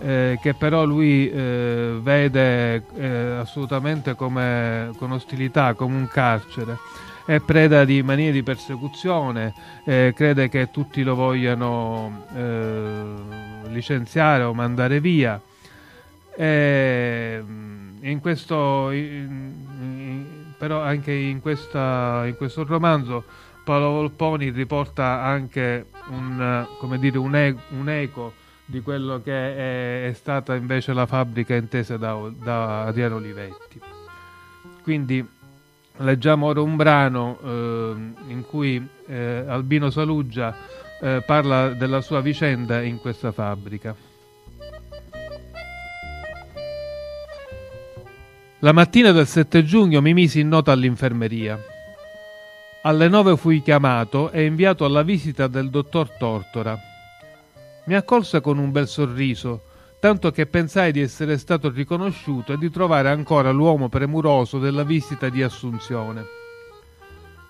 eh, 0.00 0.38
che 0.40 0.54
però 0.54 0.84
lui 0.84 1.30
eh, 1.30 1.98
vede 2.00 2.82
eh, 2.94 3.36
assolutamente 3.40 4.14
come, 4.14 4.90
con 4.96 5.12
ostilità, 5.12 5.74
come 5.74 5.96
un 5.96 6.08
carcere. 6.08 6.78
È 7.26 7.38
preda 7.40 7.84
di 7.84 8.02
manie 8.02 8.32
di 8.32 8.42
persecuzione, 8.42 9.52
eh, 9.84 10.14
crede 10.16 10.48
che 10.48 10.70
tutti 10.70 11.02
lo 11.02 11.14
vogliano 11.14 12.24
licenziare 13.68 14.44
o 14.44 14.54
mandare 14.54 14.98
via. 14.98 15.38
E, 16.34 17.42
in 18.02 18.20
questo, 18.20 18.90
in, 18.90 19.54
in, 19.80 20.26
però 20.56 20.80
anche 20.80 21.12
in, 21.12 21.40
questa, 21.40 22.24
in, 22.26 22.36
questo 22.36 22.64
romanzo 22.64 23.24
Paolo 23.64 23.90
Volponi 23.90 24.50
riporta 24.50 25.22
anche 25.22 25.86
un, 26.08 26.66
dire, 26.98 27.18
un, 27.18 27.36
e, 27.36 27.56
un 27.70 27.88
eco 27.88 28.32
di 28.64 28.80
quello 28.80 29.20
che 29.22 29.32
è, 29.32 30.08
è, 30.08 30.12
stata 30.12 30.54
invece 30.54 30.92
la 30.92 31.06
fabbrica 31.06 31.54
intesa 31.54 31.96
da, 31.96 32.16
da 32.42 32.84
Adriano 32.84 33.16
Olivetti. 33.16 33.80
Quindi 34.82 35.26
leggiamo 35.98 36.46
ora 36.46 36.60
un 36.60 36.76
brano 36.76 37.38
eh, 37.42 37.94
in 38.28 38.44
cui 38.46 38.86
eh, 39.06 39.44
Albino 39.46 39.90
Saluggia 39.90 40.56
eh, 41.00 41.22
parla 41.26 41.70
della 41.70 42.00
sua 42.00 42.20
vicenda 42.20 42.80
in 42.80 42.98
questa 42.98 43.32
fabbrica. 43.32 44.09
La 48.62 48.72
mattina 48.72 49.10
del 49.10 49.26
7 49.26 49.64
giugno 49.64 50.02
mi 50.02 50.12
misi 50.12 50.40
in 50.40 50.48
nota 50.48 50.70
all'infermeria. 50.70 51.58
Alle 52.82 53.08
9 53.08 53.38
fui 53.38 53.62
chiamato 53.62 54.30
e 54.30 54.44
inviato 54.44 54.84
alla 54.84 55.00
visita 55.00 55.46
del 55.46 55.70
dottor 55.70 56.10
Tortora. 56.18 56.78
Mi 57.84 57.94
accolse 57.94 58.42
con 58.42 58.58
un 58.58 58.70
bel 58.70 58.86
sorriso, 58.86 59.62
tanto 59.98 60.30
che 60.30 60.44
pensai 60.44 60.92
di 60.92 61.00
essere 61.00 61.38
stato 61.38 61.70
riconosciuto 61.70 62.52
e 62.52 62.58
di 62.58 62.70
trovare 62.70 63.08
ancora 63.08 63.50
l'uomo 63.50 63.88
premuroso 63.88 64.58
della 64.58 64.84
visita 64.84 65.30
di 65.30 65.42
assunzione. 65.42 66.26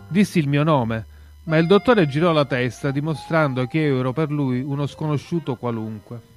Dissi 0.06 0.38
il 0.38 0.46
mio 0.46 0.62
nome, 0.62 1.06
ma 1.44 1.56
il 1.56 1.66
dottore 1.66 2.06
girò 2.06 2.30
la 2.30 2.44
testa 2.44 2.92
dimostrando 2.92 3.66
che 3.66 3.78
io 3.80 3.98
ero 3.98 4.12
per 4.12 4.30
lui 4.30 4.60
uno 4.60 4.86
sconosciuto 4.86 5.56
qualunque. 5.56 6.29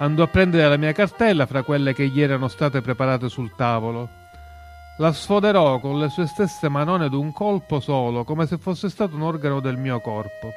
Andò 0.00 0.22
a 0.22 0.28
prendere 0.28 0.68
la 0.68 0.76
mia 0.76 0.92
cartella 0.92 1.46
fra 1.46 1.62
quelle 1.62 1.92
che 1.92 2.06
gli 2.06 2.20
erano 2.20 2.46
state 2.46 2.80
preparate 2.80 3.28
sul 3.28 3.54
tavolo. 3.56 4.08
La 4.98 5.12
sfoderò 5.12 5.80
con 5.80 5.98
le 5.98 6.08
sue 6.08 6.26
stesse 6.26 6.68
manone 6.68 7.08
d'un 7.08 7.32
colpo 7.32 7.80
solo, 7.80 8.22
come 8.22 8.46
se 8.46 8.58
fosse 8.58 8.90
stato 8.90 9.16
un 9.16 9.22
organo 9.22 9.60
del 9.60 9.76
mio 9.76 10.00
corpo. 10.00 10.52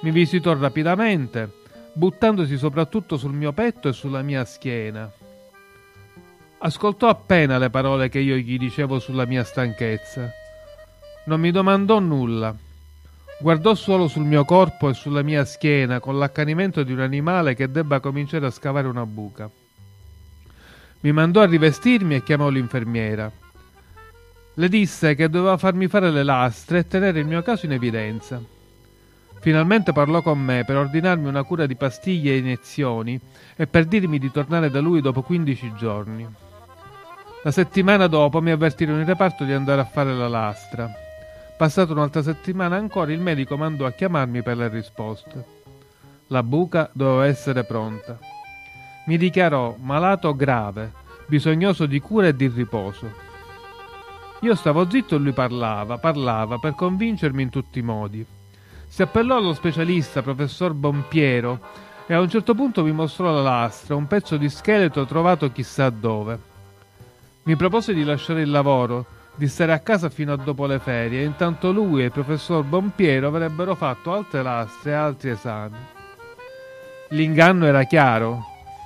Mi 0.00 0.10
visitò 0.10 0.56
rapidamente, 0.56 1.50
buttandosi 1.92 2.56
soprattutto 2.56 3.18
sul 3.18 3.32
mio 3.32 3.52
petto 3.52 3.88
e 3.88 3.92
sulla 3.92 4.22
mia 4.22 4.44
schiena. 4.44 5.10
Ascoltò 6.60 7.08
appena 7.08 7.58
le 7.58 7.68
parole 7.68 8.08
che 8.08 8.18
io 8.18 8.36
gli 8.36 8.56
dicevo 8.56 8.98
sulla 8.98 9.26
mia 9.26 9.44
stanchezza. 9.44 10.30
Non 11.24 11.38
mi 11.38 11.50
domandò 11.50 11.98
nulla. 11.98 12.54
Guardò 13.40 13.76
solo 13.76 14.08
sul 14.08 14.24
mio 14.24 14.44
corpo 14.44 14.88
e 14.88 14.94
sulla 14.94 15.22
mia 15.22 15.44
schiena 15.44 16.00
con 16.00 16.18
l'accanimento 16.18 16.82
di 16.82 16.92
un 16.92 16.98
animale 16.98 17.54
che 17.54 17.70
debba 17.70 18.00
cominciare 18.00 18.46
a 18.46 18.50
scavare 18.50 18.88
una 18.88 19.06
buca. 19.06 19.48
Mi 21.00 21.12
mandò 21.12 21.40
a 21.40 21.46
rivestirmi 21.46 22.16
e 22.16 22.22
chiamò 22.24 22.48
l'infermiera. 22.48 23.30
Le 24.54 24.68
disse 24.68 25.14
che 25.14 25.28
doveva 25.28 25.56
farmi 25.56 25.86
fare 25.86 26.10
le 26.10 26.24
lastre 26.24 26.78
e 26.78 26.88
tenere 26.88 27.20
il 27.20 27.26
mio 27.26 27.40
caso 27.42 27.66
in 27.66 27.72
evidenza. 27.72 28.42
Finalmente 29.38 29.92
parlò 29.92 30.20
con 30.20 30.40
me 30.40 30.64
per 30.64 30.76
ordinarmi 30.76 31.28
una 31.28 31.44
cura 31.44 31.66
di 31.66 31.76
pastiglie 31.76 32.32
e 32.32 32.38
iniezioni 32.38 33.20
e 33.54 33.68
per 33.68 33.84
dirmi 33.84 34.18
di 34.18 34.32
tornare 34.32 34.68
da 34.68 34.80
lui 34.80 35.00
dopo 35.00 35.22
15 35.22 35.74
giorni. 35.76 36.26
La 37.44 37.52
settimana 37.52 38.08
dopo 38.08 38.40
mi 38.42 38.50
avvertirono 38.50 38.98
in 38.98 39.06
reparto 39.06 39.44
di 39.44 39.52
andare 39.52 39.80
a 39.80 39.84
fare 39.84 40.12
la 40.12 40.26
lastra. 40.26 41.06
Passata 41.58 41.90
un'altra 41.90 42.22
settimana 42.22 42.76
ancora 42.76 43.10
il 43.10 43.18
medico 43.18 43.56
mandò 43.56 43.84
a 43.84 43.90
chiamarmi 43.90 44.42
per 44.42 44.56
le 44.56 44.68
risposte. 44.68 45.44
La 46.28 46.44
buca 46.44 46.88
doveva 46.92 47.26
essere 47.26 47.64
pronta. 47.64 48.16
Mi 49.06 49.18
dichiarò 49.18 49.74
malato 49.80 50.36
grave, 50.36 50.92
bisognoso 51.26 51.86
di 51.86 51.98
cura 51.98 52.28
e 52.28 52.36
di 52.36 52.46
riposo. 52.46 53.10
Io 54.42 54.54
stavo 54.54 54.88
zitto 54.88 55.16
e 55.16 55.18
lui 55.18 55.32
parlava, 55.32 55.98
parlava, 55.98 56.58
per 56.58 56.76
convincermi 56.76 57.42
in 57.42 57.50
tutti 57.50 57.80
i 57.80 57.82
modi. 57.82 58.24
Si 58.86 59.02
appellò 59.02 59.38
allo 59.38 59.52
specialista, 59.52 60.22
professor 60.22 60.72
Bompiero, 60.72 61.58
e 62.06 62.14
a 62.14 62.20
un 62.20 62.28
certo 62.28 62.54
punto 62.54 62.84
mi 62.84 62.92
mostrò 62.92 63.32
la 63.32 63.42
lastra, 63.42 63.96
un 63.96 64.06
pezzo 64.06 64.36
di 64.36 64.48
scheletro 64.48 65.06
trovato 65.06 65.50
chissà 65.50 65.90
dove. 65.90 66.38
Mi 67.42 67.56
propose 67.56 67.92
di 67.92 68.04
lasciare 68.04 68.42
il 68.42 68.50
lavoro, 68.50 69.16
di 69.38 69.46
stare 69.46 69.72
a 69.72 69.78
casa 69.78 70.10
fino 70.10 70.32
a 70.32 70.36
dopo 70.36 70.66
le 70.66 70.80
ferie, 70.80 71.22
intanto 71.22 71.70
lui 71.70 72.02
e 72.02 72.06
il 72.06 72.10
professor 72.10 72.64
Bompiero 72.64 73.28
avrebbero 73.28 73.76
fatto 73.76 74.12
altre 74.12 74.42
lastre 74.42 74.90
e 74.90 74.94
altri 74.94 75.30
esami. 75.30 75.76
L'inganno 77.10 77.64
era 77.64 77.84
chiaro. 77.84 78.44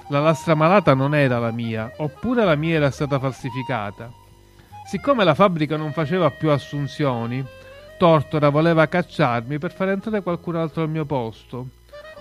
La 0.09 0.21
lastra 0.21 0.55
malata 0.55 0.93
non 0.93 1.15
era 1.15 1.39
la 1.39 1.53
mia, 1.53 1.91
oppure 1.97 2.45
la 2.45 2.55
mia 2.55 2.75
era 2.77 2.91
stata 2.91 3.19
falsificata. 3.19 4.13
Siccome 4.85 5.25
la 5.25 5.33
fabbrica 5.33 5.79
non 5.79 5.93
faceva 5.93 6.31
più 6.31 6.51
assunzioni, 6.51 7.43
Tortora 7.97 8.51
voleva 8.51 8.87
cacciarmi 8.87 9.59
per 9.59 9.73
far 9.73 9.89
entrare 9.89 10.23
qualcun 10.23 10.57
altro 10.57 10.83
al 10.83 10.91
mio 10.91 11.07
posto. 11.07 11.69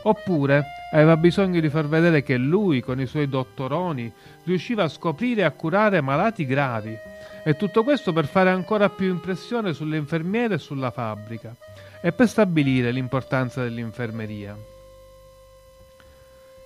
Oppure 0.04 0.64
aveva 0.94 1.18
bisogno 1.18 1.60
di 1.60 1.70
far 1.70 1.88
vedere 1.88 2.24
che 2.24 2.38
lui, 2.38 2.82
con 2.82 3.02
i 3.02 3.08
suoi 3.08 3.28
dottoroni, 3.28 4.10
riusciva 4.46 4.84
a 4.84 4.90
scoprire 4.90 5.42
e 5.42 5.44
a 5.44 5.52
curare 5.52 6.00
malati 6.00 6.46
gravi. 6.46 6.98
E 7.44 7.56
tutto 7.56 7.84
questo 7.84 8.14
per 8.14 8.28
fare 8.28 8.52
ancora 8.52 8.90
più 8.90 9.08
impressione 9.08 9.74
sulle 9.74 9.98
infermiere 9.98 10.56
e 10.56 10.60
sulla 10.60 10.92
fabbrica. 10.92 11.56
E 12.02 12.12
per 12.12 12.28
stabilire 12.28 12.92
l'importanza 12.92 13.64
dell'infermeria. 13.64 14.56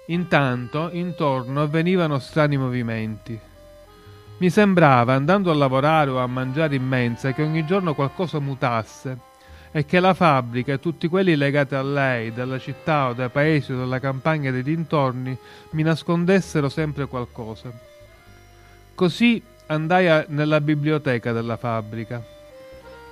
Intanto, 0.07 0.89
intorno 0.91 1.61
avvenivano 1.61 2.19
strani 2.19 2.57
movimenti. 2.57 3.39
Mi 4.37 4.49
sembrava, 4.49 5.13
andando 5.13 5.49
a 5.49 5.55
lavorare 5.55 6.09
o 6.09 6.19
a 6.19 6.27
mangiare 6.27 6.75
in 6.75 6.85
mensa, 6.85 7.31
che 7.31 7.41
ogni 7.41 7.65
giorno 7.65 7.95
qualcosa 7.95 8.39
mutasse 8.39 9.17
e 9.71 9.85
che 9.85 9.99
la 9.99 10.13
fabbrica 10.13 10.73
e 10.73 10.79
tutti 10.79 11.07
quelli 11.07 11.35
legati 11.35 11.75
a 11.75 11.81
lei, 11.81 12.33
dalla 12.33 12.59
città 12.59 13.09
o 13.09 13.13
dai 13.13 13.29
paesi 13.29 13.71
o 13.71 13.77
dalla 13.77 13.99
campagna 13.99 14.51
dei 14.51 14.63
dintorni, 14.63 15.37
mi 15.71 15.83
nascondessero 15.83 16.69
sempre 16.69 17.07
qualcosa. 17.07 17.71
Così 18.93 19.41
andai 19.67 20.07
a, 20.07 20.25
nella 20.29 20.61
biblioteca 20.61 21.31
della 21.31 21.57
fabbrica. 21.57 22.23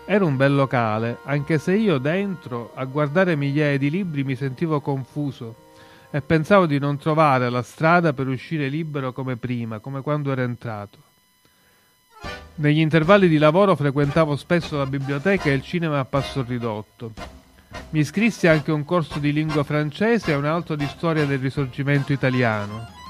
Era 0.05 0.25
un 0.25 0.35
bel 0.35 0.53
locale, 0.53 1.17
anche 1.23 1.57
se 1.57 1.75
io 1.75 1.97
dentro, 1.97 2.71
a 2.75 2.83
guardare 2.85 3.35
migliaia 3.35 3.77
di 3.77 3.89
libri, 3.89 4.23
mi 4.23 4.35
sentivo 4.35 4.81
confuso 4.81 5.55
e 6.11 6.21
pensavo 6.21 6.65
di 6.65 6.77
non 6.77 6.97
trovare 6.97 7.49
la 7.49 7.63
strada 7.63 8.13
per 8.13 8.27
uscire 8.27 8.67
libero 8.67 9.13
come 9.13 9.37
prima, 9.37 9.79
come 9.79 10.01
quando 10.01 10.31
ero 10.31 10.41
entrato. 10.41 10.97
Negli 12.55 12.79
intervalli 12.79 13.27
di 13.27 13.39
lavoro 13.39 13.75
frequentavo 13.75 14.35
spesso 14.35 14.77
la 14.77 14.85
biblioteca 14.85 15.49
e 15.49 15.53
il 15.53 15.63
cinema 15.63 15.99
a 15.99 16.05
passo 16.05 16.43
ridotto. 16.43 17.13
Mi 17.89 18.01
iscrissi 18.01 18.47
anche 18.47 18.71
un 18.71 18.85
corso 18.85 19.17
di 19.17 19.33
lingua 19.33 19.63
francese 19.63 20.31
e 20.31 20.35
un 20.35 20.45
altro 20.45 20.75
di 20.75 20.85
storia 20.85 21.25
del 21.25 21.39
risorgimento 21.39 22.13
italiano. 22.13 23.02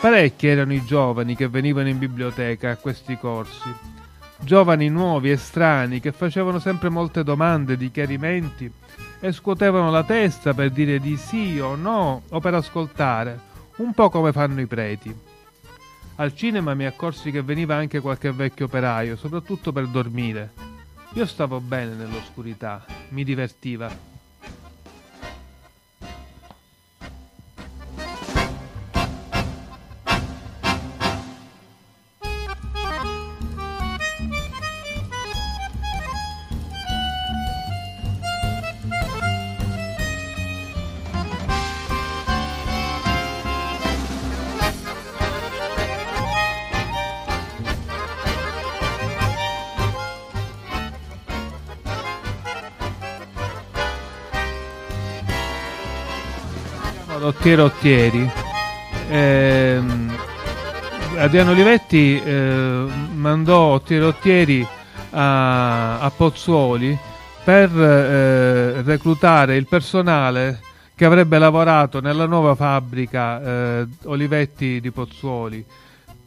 Parecchi 0.00 0.46
erano 0.46 0.72
i 0.72 0.84
giovani 0.84 1.34
che 1.34 1.48
venivano 1.48 1.88
in 1.88 1.98
biblioteca 1.98 2.70
a 2.70 2.76
questi 2.76 3.18
corsi. 3.18 3.68
Giovani 4.38 4.88
nuovi 4.88 5.32
e 5.32 5.36
strani 5.36 5.98
che 5.98 6.12
facevano 6.12 6.60
sempre 6.60 6.88
molte 6.88 7.24
domande, 7.24 7.76
di 7.76 7.90
chiarimenti 7.90 8.70
e 9.18 9.32
scuotevano 9.32 9.90
la 9.90 10.04
testa 10.04 10.54
per 10.54 10.70
dire 10.70 11.00
di 11.00 11.16
sì 11.16 11.58
o 11.58 11.74
no 11.74 12.22
o 12.28 12.38
per 12.38 12.54
ascoltare, 12.54 13.40
un 13.78 13.92
po' 13.92 14.08
come 14.08 14.30
fanno 14.30 14.60
i 14.60 14.66
preti. 14.66 15.12
Al 16.16 16.32
cinema 16.32 16.74
mi 16.74 16.86
accorsi 16.86 17.32
che 17.32 17.42
veniva 17.42 17.74
anche 17.74 17.98
qualche 17.98 18.30
vecchio 18.30 18.66
operaio, 18.66 19.16
soprattutto 19.16 19.72
per 19.72 19.88
dormire. 19.88 20.52
Io 21.14 21.26
stavo 21.26 21.58
bene 21.60 21.94
nell'oscurità, 21.94 22.84
mi 23.08 23.24
divertiva. 23.24 24.17
Ottiero 57.28 57.64
Ottieri. 57.64 58.30
Eh, 59.10 59.82
Adriano 61.18 61.50
Olivetti 61.50 62.18
eh, 62.18 62.86
mandò 63.12 63.74
Ottiero 63.74 64.06
Ottieri 64.06 64.66
a, 65.10 66.00
a 66.00 66.10
Pozzuoli 66.10 66.98
per 67.44 67.70
eh, 67.70 68.80
reclutare 68.80 69.56
il 69.56 69.66
personale 69.66 70.60
che 70.94 71.04
avrebbe 71.04 71.38
lavorato 71.38 72.00
nella 72.00 72.24
nuova 72.24 72.54
fabbrica 72.54 73.42
eh, 73.42 73.86
Olivetti 74.04 74.80
di 74.80 74.90
Pozzuoli, 74.90 75.62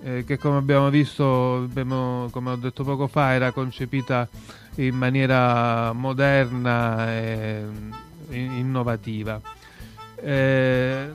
eh, 0.03 0.23
che 0.23 0.37
come 0.37 0.57
abbiamo 0.57 0.91
visto, 0.91 1.55
abbiamo, 1.55 2.29
come 2.31 2.51
ho 2.51 2.55
detto 2.57 2.83
poco 2.83 3.07
fa, 3.07 3.33
era 3.33 3.51
concepita 3.51 4.27
in 4.75 4.95
maniera 4.95 5.93
moderna 5.93 7.11
e 7.11 7.65
innovativa 8.29 9.41
eh, 10.23 11.09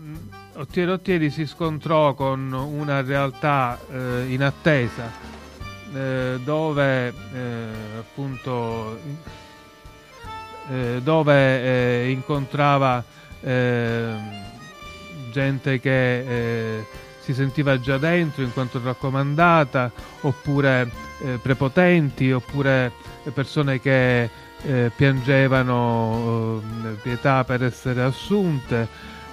Ottieri 0.54 0.90
Ottieri 0.90 1.30
si 1.30 1.46
scontrò 1.46 2.14
con 2.14 2.50
una 2.52 3.02
realtà 3.02 3.78
eh, 3.90 4.24
in 4.28 4.42
eh, 5.94 6.40
dove 6.42 7.08
eh, 7.08 7.68
appunto 7.98 8.98
eh, 10.70 11.00
dove 11.02 11.62
eh, 11.62 12.10
incontrava 12.10 13.04
gente 15.30 15.78
che 15.78 16.84
si 17.20 17.32
sentiva 17.32 17.78
già 17.78 17.96
dentro 17.96 18.42
in 18.42 18.52
quanto 18.52 18.80
raccomandata 18.82 19.92
oppure 20.22 20.90
prepotenti 21.40 22.32
oppure 22.32 22.90
persone 23.32 23.80
che 23.80 24.28
eh, 24.62 24.90
piangevano 24.94 26.62
eh, 26.84 26.88
pietà 27.02 27.44
per 27.44 27.62
essere 27.62 28.02
assunte 28.02 28.88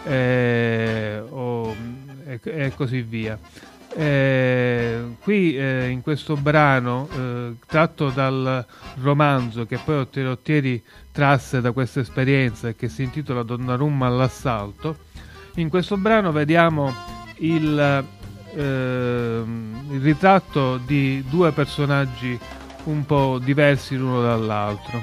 eh, 0.06 1.24
o, 1.30 1.76
e, 2.26 2.40
e, 2.44 2.74
così 2.76 3.02
via. 3.02 3.38
Eh, 3.96 5.16
qui 5.20 5.56
eh, 5.56 5.90
in 5.90 6.02
questo 6.02 6.36
brano 6.36 7.08
eh, 7.16 7.54
tratto 7.68 8.10
dal 8.10 8.66
romanzo 9.02 9.68
che 9.68 9.78
poi 9.78 10.08
Ottieri 10.26 10.82
trasse 11.12 11.62
da 11.62 11.72
questa 11.72 12.00
esperienza 12.00 12.72
che 12.72 12.90
si 12.90 13.04
intitola 13.04 13.44
Donnarumma 13.44 14.08
all'assalto 14.08 14.98
in 15.56 15.70
questo 15.70 15.96
brano 15.98 16.32
vediamo 16.32 16.92
il, 17.38 18.04
il 18.56 20.02
ritratto 20.02 20.78
di 20.78 21.24
due 21.30 21.52
personaggi 21.52 22.40
un 22.86 23.06
po' 23.06 23.40
diversi 23.40 23.96
l'uno 23.96 24.22
dall'altro. 24.22 25.02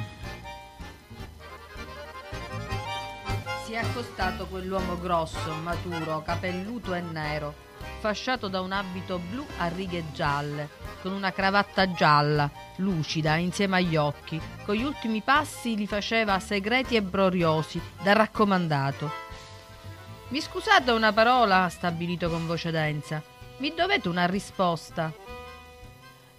Si 3.65 3.73
è 3.73 3.79
accostato 3.79 4.47
quell'uomo 4.47 4.99
grosso, 4.99 5.55
maturo, 5.63 6.23
capelluto 6.23 6.95
e 6.95 7.01
nero. 7.01 7.55
fasciato 8.01 8.49
da 8.49 8.61
un 8.63 8.73
abito 8.73 9.19
blu 9.19 9.45
a 9.59 9.69
righe 9.69 10.05
gialle, 10.13 10.69
con 11.03 11.13
una 11.13 11.33
cravatta 11.33 11.93
gialla, 11.93 12.51
lucida, 12.77 13.37
insieme 13.37 13.77
agli 13.77 13.97
occhi. 13.97 14.41
Con 14.65 14.75
gli 14.75 14.83
ultimi 14.83 15.21
passi 15.21 15.77
li 15.77 15.87
faceva 15.87 16.39
segreti 16.41 16.97
e 16.97 17.03
broriosi, 17.03 17.81
da 18.03 18.15
raccomandato. 18.15 19.11
Vi 20.29 20.41
scusate 20.41 20.91
una 20.93 21.13
parola, 21.13 21.65
ha 21.65 21.69
stabilito 21.69 22.31
con 22.31 22.47
voce 22.47 22.71
densa. 22.71 23.23
Mi 23.59 23.75
dovete 23.75 24.09
una 24.09 24.27
risposta. 24.27 25.13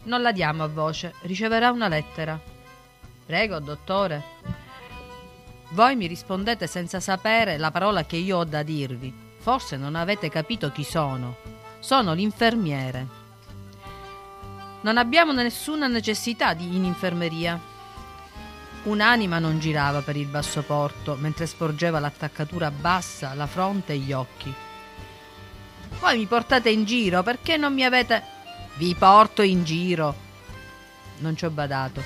Non 0.03 0.21
la 0.21 0.31
diamo 0.31 0.63
a 0.63 0.67
voce, 0.67 1.13
riceverà 1.21 1.71
una 1.71 1.87
lettera. 1.87 2.39
Prego, 3.25 3.59
dottore. 3.59 4.23
Voi 5.69 5.95
mi 5.95 6.07
rispondete 6.07 6.67
senza 6.67 6.99
sapere 6.99 7.57
la 7.57 7.71
parola 7.71 8.03
che 8.03 8.17
io 8.17 8.39
ho 8.39 8.43
da 8.43 8.63
dirvi. 8.63 9.13
Forse 9.37 9.77
non 9.77 9.95
avete 9.95 10.29
capito 10.29 10.71
chi 10.71 10.83
sono. 10.83 11.37
Sono 11.79 12.13
l'infermiere. 12.13 13.19
Non 14.81 14.97
abbiamo 14.97 15.31
nessuna 15.31 15.87
necessità 15.87 16.53
di 16.53 16.75
in 16.75 16.83
infermeria. 16.83 17.59
Un'anima 18.83 19.37
non 19.37 19.59
girava 19.59 20.01
per 20.01 20.15
il 20.15 20.25
basso 20.25 20.63
porto 20.63 21.15
mentre 21.15 21.45
sporgeva 21.45 21.99
l'attaccatura 21.99 22.71
bassa, 22.71 23.35
la 23.35 23.45
fronte 23.45 23.93
e 23.93 23.97
gli 23.97 24.11
occhi. 24.11 24.51
Voi 25.99 26.17
mi 26.17 26.25
portate 26.25 26.71
in 26.71 26.83
giro 26.83 27.21
perché 27.21 27.57
non 27.57 27.73
mi 27.73 27.85
avete. 27.85 28.39
Vi 28.75 28.95
porto 28.95 29.41
in 29.41 29.63
giro. 29.63 30.15
Non 31.19 31.35
ci 31.35 31.45
ho 31.45 31.49
badato. 31.49 32.01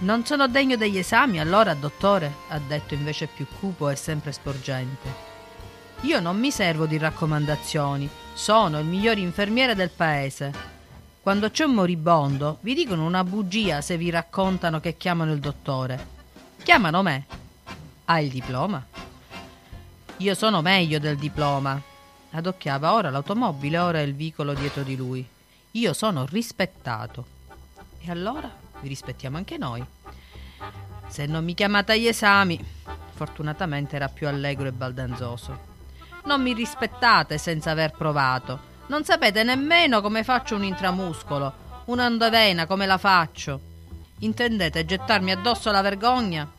Non 0.00 0.24
sono 0.24 0.46
degno 0.46 0.76
degli 0.76 0.96
esami, 0.96 1.40
allora, 1.40 1.74
dottore, 1.74 2.32
ha 2.48 2.58
detto 2.58 2.94
invece 2.94 3.26
più 3.26 3.46
cupo 3.58 3.88
e 3.88 3.96
sempre 3.96 4.30
sporgente. 4.30 5.26
Io 6.02 6.20
non 6.20 6.38
mi 6.38 6.52
servo 6.52 6.86
di 6.86 6.96
raccomandazioni, 6.96 8.08
sono 8.32 8.78
il 8.78 8.86
miglior 8.86 9.18
infermiere 9.18 9.74
del 9.74 9.90
paese. 9.90 10.76
Quando 11.20 11.50
c'è 11.50 11.64
un 11.64 11.74
moribondo, 11.74 12.58
vi 12.60 12.74
dicono 12.74 13.04
una 13.04 13.24
bugia 13.24 13.80
se 13.80 13.96
vi 13.96 14.08
raccontano 14.08 14.78
che 14.78 14.96
chiamano 14.96 15.32
il 15.32 15.40
dottore. 15.40 16.06
Chiamano 16.62 17.02
me. 17.02 17.26
Ha 18.04 18.20
il 18.20 18.30
diploma? 18.30 18.86
Io 20.18 20.34
sono 20.34 20.62
meglio 20.62 21.00
del 21.00 21.16
diploma. 21.16 21.82
Adocchiava 22.30 22.92
ora 22.92 23.10
l'automobile, 23.10 23.78
ora 23.78 24.00
il 24.00 24.14
vicolo 24.14 24.52
dietro 24.52 24.82
di 24.82 24.96
lui. 24.96 25.26
Io 25.72 25.92
sono 25.92 26.26
rispettato. 26.26 27.26
E 28.00 28.10
allora 28.10 28.50
vi 28.80 28.88
rispettiamo 28.88 29.36
anche 29.36 29.56
noi. 29.56 29.84
Se 31.08 31.26
non 31.26 31.44
mi 31.44 31.54
chiamate 31.54 31.92
agli 31.92 32.06
esami, 32.06 32.62
fortunatamente 33.14 33.96
era 33.96 34.08
più 34.08 34.28
allegro 34.28 34.68
e 34.68 34.72
baldanzoso. 34.72 35.66
Non 36.24 36.42
mi 36.42 36.52
rispettate 36.52 37.38
senza 37.38 37.70
aver 37.70 37.92
provato. 37.92 38.76
Non 38.88 39.04
sapete 39.04 39.42
nemmeno 39.42 40.00
come 40.00 40.24
faccio 40.24 40.54
un 40.54 40.64
intramuscolo, 40.64 41.52
un'endovena 41.86 42.66
come 42.66 42.86
la 42.86 42.98
faccio. 42.98 43.60
Intendete 44.18 44.84
gettarmi 44.84 45.30
addosso 45.30 45.70
la 45.70 45.80
vergogna? 45.80 46.50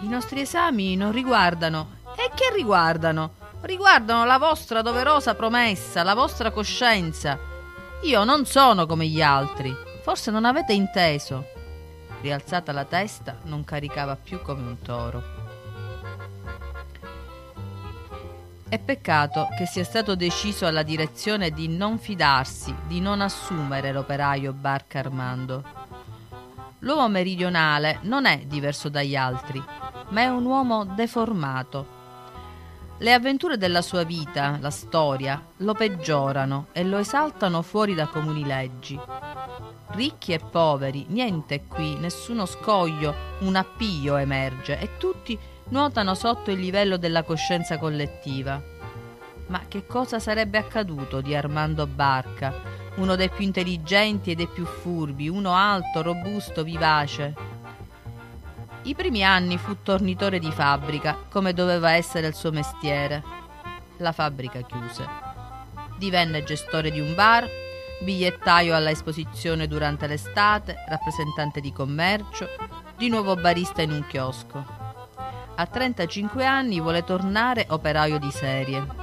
I 0.00 0.08
nostri 0.08 0.40
esami 0.40 0.96
non 0.96 1.12
riguardano. 1.12 2.00
E 2.16 2.30
che 2.34 2.52
riguardano? 2.54 3.40
Riguardano 3.62 4.24
la 4.24 4.38
vostra 4.38 4.82
doverosa 4.82 5.36
promessa, 5.36 6.02
la 6.02 6.14
vostra 6.14 6.50
coscienza. 6.50 7.38
Io 8.02 8.24
non 8.24 8.44
sono 8.44 8.86
come 8.86 9.06
gli 9.06 9.22
altri. 9.22 9.72
Forse 10.02 10.32
non 10.32 10.44
avete 10.44 10.72
inteso. 10.72 11.46
Rialzata 12.20 12.72
la 12.72 12.84
testa, 12.84 13.38
non 13.44 13.62
caricava 13.62 14.16
più 14.16 14.42
come 14.42 14.62
un 14.62 14.78
toro. 14.82 15.22
È 18.68 18.78
peccato 18.80 19.46
che 19.56 19.66
sia 19.66 19.84
stato 19.84 20.16
deciso 20.16 20.66
alla 20.66 20.82
direzione 20.82 21.50
di 21.50 21.68
non 21.68 22.00
fidarsi, 22.00 22.74
di 22.88 23.00
non 23.00 23.20
assumere 23.20 23.92
l'operaio 23.92 24.52
Barca 24.52 24.98
Armando. 24.98 25.62
L'uomo 26.80 27.08
meridionale 27.08 28.00
non 28.02 28.26
è 28.26 28.38
diverso 28.38 28.88
dagli 28.88 29.14
altri, 29.14 29.62
ma 30.08 30.20
è 30.20 30.26
un 30.26 30.46
uomo 30.46 30.84
deformato. 30.84 32.01
Le 33.02 33.12
avventure 33.12 33.56
della 33.56 33.82
sua 33.82 34.04
vita, 34.04 34.58
la 34.60 34.70
storia, 34.70 35.44
lo 35.56 35.74
peggiorano 35.74 36.68
e 36.70 36.84
lo 36.84 36.98
esaltano 36.98 37.60
fuori 37.60 37.94
da 37.94 38.06
comuni 38.06 38.44
leggi. 38.44 38.96
Ricchi 39.88 40.32
e 40.32 40.38
poveri, 40.38 41.06
niente 41.08 41.64
qui, 41.66 41.96
nessuno 41.96 42.46
scoglio, 42.46 43.12
un 43.40 43.56
appio 43.56 44.14
emerge 44.14 44.78
e 44.78 44.98
tutti 44.98 45.36
nuotano 45.70 46.14
sotto 46.14 46.52
il 46.52 46.60
livello 46.60 46.96
della 46.96 47.24
coscienza 47.24 47.76
collettiva. 47.76 48.62
Ma 49.48 49.62
che 49.66 49.84
cosa 49.84 50.20
sarebbe 50.20 50.58
accaduto 50.58 51.20
di 51.20 51.34
Armando 51.34 51.88
Barca, 51.88 52.54
uno 52.98 53.16
dei 53.16 53.30
più 53.30 53.42
intelligenti 53.42 54.30
e 54.30 54.36
dei 54.36 54.46
più 54.46 54.64
furbi, 54.64 55.28
uno 55.28 55.56
alto, 55.56 56.02
robusto, 56.02 56.62
vivace? 56.62 57.51
I 58.84 58.94
primi 58.94 59.24
anni 59.24 59.58
fu 59.58 59.82
tornitore 59.82 60.38
di 60.38 60.50
fabbrica, 60.50 61.16
come 61.30 61.52
doveva 61.52 61.92
essere 61.92 62.26
il 62.26 62.34
suo 62.34 62.50
mestiere. 62.50 63.22
La 63.98 64.12
fabbrica 64.12 64.60
chiuse. 64.62 65.06
Divenne 65.98 66.44
gestore 66.44 66.90
di 66.90 67.00
un 67.00 67.14
bar, 67.14 67.48
bigliettaio 68.00 68.74
alla 68.74 68.90
esposizione 68.90 69.66
durante 69.68 70.06
l'estate, 70.06 70.76
rappresentante 70.88 71.60
di 71.60 71.72
commercio, 71.72 72.48
di 72.96 73.08
nuovo 73.08 73.36
barista 73.36 73.82
in 73.82 73.92
un 73.92 74.04
chiosco 74.06 74.82
a 75.54 75.66
35 75.66 76.44
anni 76.44 76.80
vuole 76.80 77.04
tornare 77.04 77.66
operaio 77.68 78.18
di 78.18 78.30
serie. 78.30 79.00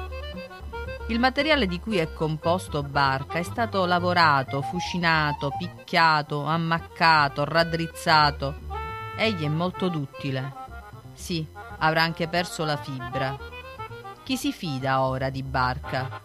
Il 1.08 1.20
materiale 1.20 1.68
di 1.68 1.80
cui 1.80 1.98
è 1.98 2.12
composto 2.14 2.84
Barca 2.84 3.40
è 3.40 3.44
stato 3.44 3.86
lavorato, 3.86 4.62
fucinato, 4.62 5.52
picchiato, 5.58 6.44
ammaccato, 6.44 7.46
raddrizzato. 7.46 8.68
Egli 9.20 9.44
è 9.44 9.50
molto 9.50 9.90
duttile. 9.90 10.54
Sì, 11.14 11.46
avrà 11.80 12.04
anche 12.04 12.30
perso 12.30 12.64
la 12.64 12.78
fibra. 12.78 13.38
Chi 14.24 14.38
si 14.38 14.54
fida 14.54 15.02
ora 15.02 15.30
di 15.30 15.44
Barca? 15.44 16.22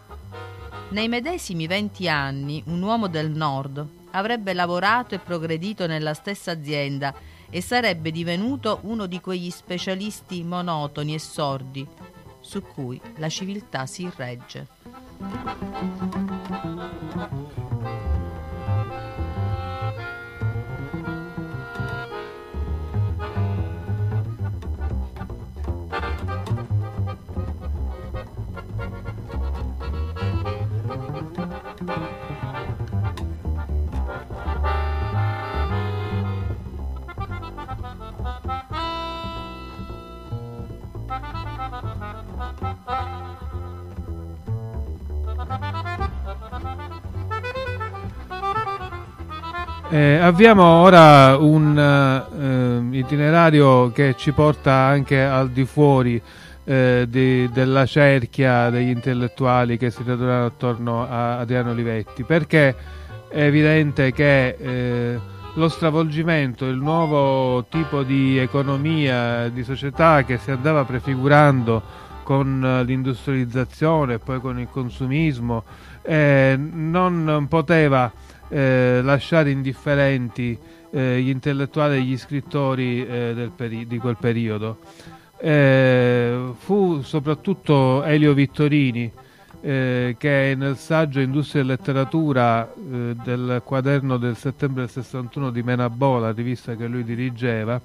Nei 0.91 1.09
medesimi 1.09 1.67
20 1.67 2.09
anni 2.09 2.63
un 2.67 2.81
uomo 2.81 3.09
del 3.09 3.31
nord 3.31 3.85
avrebbe 4.13 4.53
lavorato 4.53 5.17
e 5.17 5.19
progredito 5.19 5.89
nella 5.89 6.15
stessa 6.15 6.53
azienda 6.53 7.13
e 7.51 7.61
sarebbe 7.61 8.13
divenuto 8.13 8.79
uno 8.83 9.07
di 9.07 9.21
quegli 9.21 9.51
specialisti 9.51 10.45
monotoni 10.45 11.15
e 11.15 11.19
sordi 11.19 11.85
su 12.39 12.63
cui 12.63 13.01
la 13.17 13.29
civiltà 13.29 13.87
si 13.87 14.09
regge. 14.15 14.69
Eh, 49.95 50.17
avviamo 50.17 50.65
ora 50.65 51.37
un 51.37 51.79
eh, 52.91 52.97
itinerario 52.99 53.93
che 53.93 54.17
ci 54.19 54.33
porta 54.33 54.73
anche 54.73 55.23
al 55.23 55.51
di 55.51 55.65
fuori 55.65 56.21
eh, 56.65 57.07
di, 57.09 57.49
della 57.53 57.87
cerchia 57.87 58.71
degli 58.71 58.89
intellettuali 58.89 59.79
che 59.79 59.93
si 59.93 60.03
radunano 60.05 60.47
attorno 60.47 61.09
a 61.09 61.39
Adriano 61.39 61.71
Olivetti, 61.71 62.25
perché 62.25 62.75
è 63.29 63.43
evidente 63.43 64.11
che 64.11 64.57
eh, 64.59 65.21
lo 65.55 65.69
stravolgimento, 65.69 66.67
il 66.67 66.79
nuovo 66.79 67.65
tipo 67.67 68.03
di 68.03 68.37
economia, 68.37 69.49
di 69.49 69.63
società 69.63 70.25
che 70.25 70.39
si 70.39 70.51
andava 70.51 70.83
prefigurando 70.83 71.81
con 72.25 72.83
l'industrializzazione 72.85 74.15
e 74.15 74.19
poi 74.19 74.41
con 74.41 74.59
il 74.59 74.67
consumismo, 74.69 75.63
eh, 76.03 76.59
non 76.59 77.47
poteva 77.49 78.11
eh, 78.49 79.01
lasciare 79.03 79.51
indifferenti 79.51 80.59
eh, 80.91 81.21
gli 81.21 81.29
intellettuali 81.29 81.97
e 81.97 82.03
gli 82.03 82.17
scrittori 82.17 83.07
eh, 83.07 83.51
peri- 83.55 83.87
di 83.87 83.99
quel 83.99 84.17
periodo. 84.19 84.79
Eh, 85.39 86.53
fu 86.59 87.03
soprattutto 87.03 88.03
Elio 88.05 88.33
Vittorini 88.33 89.11
eh, 89.61 90.15
che 90.19 90.55
nel 90.57 90.77
saggio 90.77 91.21
Industria 91.21 91.63
e 91.63 91.65
Letteratura 91.65 92.71
eh, 92.71 93.17
del 93.23 93.63
quaderno 93.65 94.19
del 94.19 94.37
settembre 94.37 94.83
del 94.83 94.91
61 94.91 95.51
di 95.51 95.63
Menabò, 95.63 96.19
la 96.19 96.33
rivista 96.33 96.77
che 96.77 96.87
lui 96.87 97.03
dirigeva, 97.03 97.81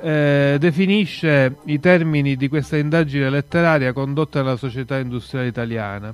eh, 0.00 0.56
definisce 0.58 1.56
i 1.66 1.78
termini 1.78 2.34
di 2.36 2.48
questa 2.48 2.76
indagine 2.76 3.30
letteraria 3.30 3.92
condotta 3.92 4.42
dalla 4.42 4.56
società 4.56 4.98
industriale 4.98 5.46
italiana. 5.46 6.12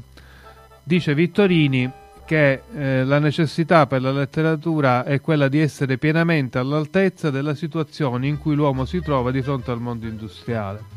Dice 0.82 1.14
Vittorini 1.14 1.90
che 2.28 2.60
eh, 2.74 3.04
la 3.04 3.18
necessità 3.18 3.86
per 3.86 4.02
la 4.02 4.12
letteratura 4.12 5.02
è 5.02 5.18
quella 5.18 5.48
di 5.48 5.60
essere 5.60 5.96
pienamente 5.96 6.58
all'altezza 6.58 7.30
della 7.30 7.54
situazione 7.54 8.26
in 8.26 8.36
cui 8.36 8.54
l'uomo 8.54 8.84
si 8.84 9.00
trova 9.00 9.30
di 9.30 9.40
fronte 9.40 9.70
al 9.70 9.80
mondo 9.80 10.06
industriale. 10.06 10.96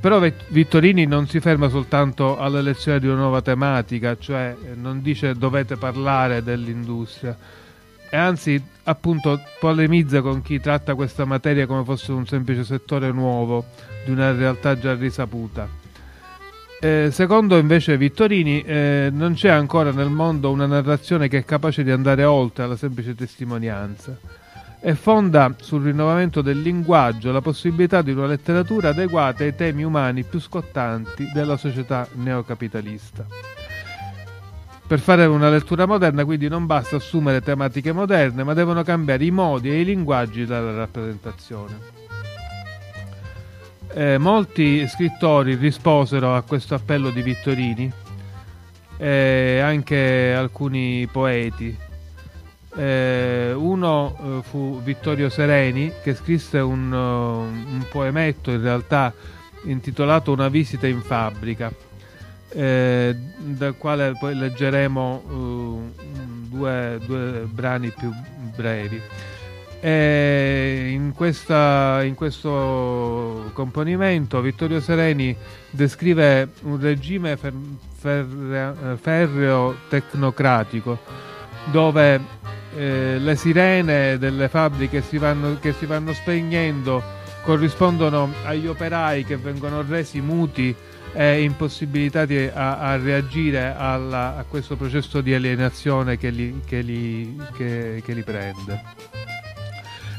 Però 0.00 0.20
Vittorini 0.48 1.06
non 1.06 1.28
si 1.28 1.38
ferma 1.38 1.68
soltanto 1.68 2.36
all'elezione 2.36 2.98
di 2.98 3.06
una 3.06 3.20
nuova 3.20 3.42
tematica, 3.42 4.18
cioè 4.18 4.56
eh, 4.60 4.74
non 4.74 5.02
dice 5.02 5.34
dovete 5.34 5.76
parlare 5.76 6.42
dell'industria, 6.42 7.38
e 8.10 8.16
anzi 8.16 8.60
appunto 8.82 9.40
polemizza 9.60 10.20
con 10.20 10.42
chi 10.42 10.58
tratta 10.58 10.96
questa 10.96 11.24
materia 11.24 11.64
come 11.64 11.84
fosse 11.84 12.10
un 12.10 12.26
semplice 12.26 12.64
settore 12.64 13.12
nuovo 13.12 13.66
di 14.04 14.10
una 14.10 14.32
realtà 14.32 14.76
già 14.76 14.94
risaputa. 14.94 15.85
Eh, 16.86 17.10
secondo 17.10 17.58
invece 17.58 17.96
Vittorini 17.96 18.62
eh, 18.62 19.08
non 19.12 19.34
c'è 19.34 19.48
ancora 19.48 19.90
nel 19.90 20.08
mondo 20.08 20.52
una 20.52 20.66
narrazione 20.66 21.26
che 21.26 21.38
è 21.38 21.44
capace 21.44 21.82
di 21.82 21.90
andare 21.90 22.22
oltre 22.22 22.62
alla 22.62 22.76
semplice 22.76 23.16
testimonianza 23.16 24.16
e 24.80 24.94
fonda 24.94 25.52
sul 25.58 25.82
rinnovamento 25.82 26.42
del 26.42 26.60
linguaggio 26.60 27.32
la 27.32 27.40
possibilità 27.40 28.02
di 28.02 28.12
una 28.12 28.26
letteratura 28.26 28.90
adeguata 28.90 29.42
ai 29.42 29.56
temi 29.56 29.82
umani 29.82 30.22
più 30.22 30.38
scottanti 30.38 31.28
della 31.34 31.56
società 31.56 32.06
neocapitalista. 32.12 33.26
Per 34.86 35.00
fare 35.00 35.24
una 35.24 35.50
lettura 35.50 35.86
moderna 35.86 36.24
quindi 36.24 36.46
non 36.46 36.66
basta 36.66 36.94
assumere 36.94 37.40
tematiche 37.40 37.90
moderne, 37.90 38.44
ma 38.44 38.54
devono 38.54 38.84
cambiare 38.84 39.24
i 39.24 39.32
modi 39.32 39.70
e 39.70 39.80
i 39.80 39.84
linguaggi 39.84 40.46
della 40.46 40.76
rappresentazione. 40.76 42.05
Eh, 43.96 44.18
molti 44.18 44.86
scrittori 44.88 45.54
risposero 45.54 46.34
a 46.34 46.42
questo 46.42 46.74
appello 46.74 47.08
di 47.08 47.22
Vittorini, 47.22 47.90
eh, 48.98 49.58
anche 49.60 50.34
alcuni 50.34 51.08
poeti. 51.10 51.74
Eh, 52.76 53.54
uno 53.56 54.14
eh, 54.20 54.42
fu 54.42 54.82
Vittorio 54.82 55.30
Sereni 55.30 55.90
che 56.02 56.14
scrisse 56.14 56.58
un, 56.58 56.92
uh, 56.92 57.72
un 57.72 57.86
poemetto 57.90 58.50
in 58.50 58.60
realtà 58.60 59.14
intitolato 59.62 60.30
Una 60.30 60.48
visita 60.48 60.86
in 60.86 61.00
fabbrica 61.00 61.72
eh, 62.50 63.16
dal 63.38 63.78
quale 63.78 64.12
poi 64.18 64.34
leggeremo 64.34 65.22
uh, 65.26 65.92
due, 66.50 67.00
due, 67.06 67.48
brani 67.50 67.90
più 67.96 68.12
brevi. 68.54 69.00
E 69.80 70.88
in, 70.90 71.12
questa, 71.14 72.02
in 72.02 72.14
questo 72.14 73.50
componimento 73.52 74.40
Vittorio 74.40 74.80
Sereni 74.80 75.36
descrive 75.70 76.48
un 76.62 76.80
regime 76.80 77.36
fer, 77.36 77.52
fer, 77.94 78.96
ferreo 79.00 79.76
tecnocratico 79.88 80.98
dove 81.66 82.20
eh, 82.76 83.18
le 83.18 83.36
sirene 83.36 84.18
delle 84.18 84.48
fabbriche 84.48 85.02
si 85.02 85.18
vanno, 85.18 85.58
che 85.60 85.72
si 85.72 85.86
vanno 85.86 86.12
spegnendo 86.12 87.02
corrispondono 87.42 88.32
agli 88.44 88.66
operai 88.66 89.24
che 89.24 89.36
vengono 89.36 89.84
resi 89.86 90.20
muti 90.20 90.74
e 91.12 91.42
impossibilitati 91.42 92.50
a, 92.52 92.78
a 92.78 92.96
reagire 92.96 93.72
alla, 93.76 94.36
a 94.36 94.44
questo 94.46 94.76
processo 94.76 95.20
di 95.20 95.32
alienazione 95.32 96.18
che 96.18 96.30
li, 96.30 96.60
che 96.66 96.80
li, 96.80 97.40
che, 97.56 98.02
che 98.04 98.12
li 98.12 98.22
prende. 98.22 99.25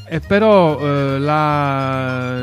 E 0.10 0.22
però 0.22 0.80
eh, 0.80 1.20
la, 1.20 2.40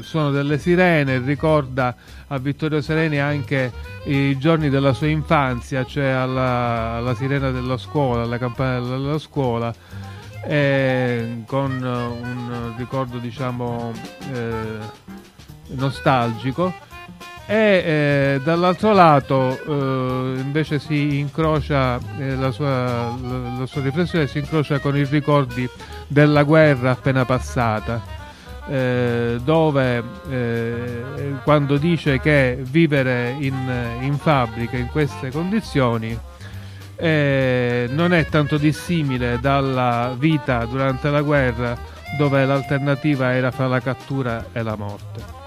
sono 0.00 0.30
delle 0.30 0.58
sirene, 0.58 1.18
ricorda 1.18 1.94
a 2.28 2.38
Vittorio 2.38 2.80
Sereni 2.80 3.20
anche 3.20 3.70
i 4.04 4.38
giorni 4.38 4.70
della 4.70 4.94
sua 4.94 5.08
infanzia, 5.08 5.84
cioè 5.84 6.06
alla, 6.06 6.92
alla 6.96 7.14
sirena 7.14 7.50
della 7.50 7.76
scuola, 7.76 8.22
alla 8.22 8.38
campana 8.38 8.80
della 8.80 9.18
scuola, 9.18 9.74
con 11.46 11.82
un 11.82 12.74
ricordo 12.76 13.18
diciamo 13.18 13.92
eh, 14.32 14.78
nostalgico 15.68 16.72
e 17.46 17.56
eh, 17.56 18.40
dall'altro 18.42 18.92
lato 18.94 19.58
eh, 19.66 20.40
invece 20.40 20.78
si 20.78 21.18
incrocia 21.18 21.98
eh, 22.18 22.36
la, 22.36 22.50
sua, 22.50 23.14
la, 23.20 23.58
la, 23.58 23.66
sua, 23.66 23.82
riflessione 23.82 24.26
si 24.26 24.38
incrocia 24.38 24.78
con 24.78 24.96
i 24.96 25.04
ricordi 25.04 25.68
della 26.06 26.42
guerra 26.42 26.92
appena 26.92 27.26
passata 27.26 28.00
eh, 28.66 29.38
dove 29.44 30.02
eh, 30.30 31.02
quando 31.42 31.76
dice 31.76 32.18
che 32.18 32.58
vivere 32.62 33.36
in, 33.38 33.98
in, 34.00 34.16
fabbrica 34.16 34.78
in 34.78 34.88
queste 34.88 35.30
condizioni 35.30 36.18
eh, 36.96 37.88
non 37.90 38.14
è 38.14 38.26
tanto 38.26 38.56
dissimile 38.56 39.38
dalla 39.38 40.14
vita 40.16 40.64
durante 40.64 41.10
la 41.10 41.20
guerra 41.20 41.76
dove 42.16 42.46
l'alternativa 42.46 43.34
era 43.34 43.50
fra 43.50 43.66
la 43.66 43.80
cattura 43.80 44.46
e 44.50 44.62
la 44.62 44.76
morte 44.76 45.43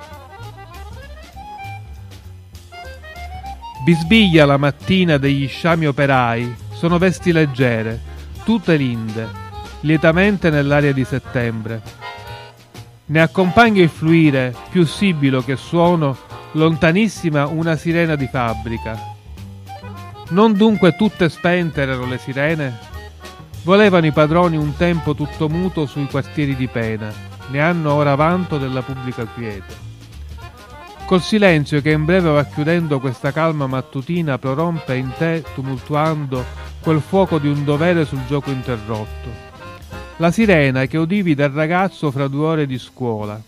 Bisbiglia 3.88 4.46
la 4.46 4.58
mattina 4.58 5.16
degli 5.16 5.48
sciami 5.48 5.88
operai, 5.88 6.54
sono 6.74 6.98
vesti 6.98 7.32
leggere, 7.32 7.98
tutte 8.44 8.76
linde, 8.76 9.26
lietamente 9.80 10.50
nell'aria 10.50 10.92
di 10.92 11.06
settembre. 11.06 11.82
Ne 13.06 13.22
accompagna 13.22 13.82
il 13.82 13.88
fluire, 13.88 14.54
più 14.70 14.86
sibilo 14.86 15.42
che 15.42 15.56
suono, 15.56 16.18
lontanissima 16.52 17.48
una 17.48 17.78
sirena 17.78 18.16
di 18.16 18.28
fabbrica. 18.28 19.00
Non 20.32 20.52
dunque 20.52 20.98
tutte 20.98 21.30
spente 21.30 21.80
erano 21.80 22.08
le 22.08 22.18
sirene? 22.18 22.78
Volevano 23.64 24.06
i 24.06 24.12
padroni 24.12 24.58
un 24.58 24.76
tempo 24.76 25.16
tutto 25.16 25.48
muto 25.48 25.86
sui 25.86 26.08
quartieri 26.08 26.58
di 26.58 26.68
pena, 26.68 27.10
ne 27.52 27.62
hanno 27.62 27.94
ora 27.94 28.16
vanto 28.16 28.58
della 28.58 28.82
pubblica 28.82 29.24
quiete. 29.24 29.87
Col 31.08 31.22
silenzio 31.22 31.80
che 31.80 31.92
in 31.92 32.04
breve 32.04 32.30
va 32.32 32.44
chiudendo 32.44 33.00
questa 33.00 33.32
calma 33.32 33.66
mattutina 33.66 34.38
prorompe 34.38 34.94
in 34.98 35.10
te, 35.18 35.42
tumultuando 35.56 36.44
quel 36.82 37.00
fuoco 37.00 37.38
di 37.38 37.48
un 37.48 37.64
dovere 37.64 38.04
sul 38.04 38.26
gioco 38.28 38.52
interrotto. 38.52 39.30
La 40.18 40.32
sirena 40.32 40.86
che 40.86 40.98
udivi 40.98 41.34
dal 41.34 41.52
ragazzo 41.52 42.12
fra 42.12 42.28
due 42.28 42.46
ore 42.46 42.66
di 42.66 42.78
scuola. 42.78 43.42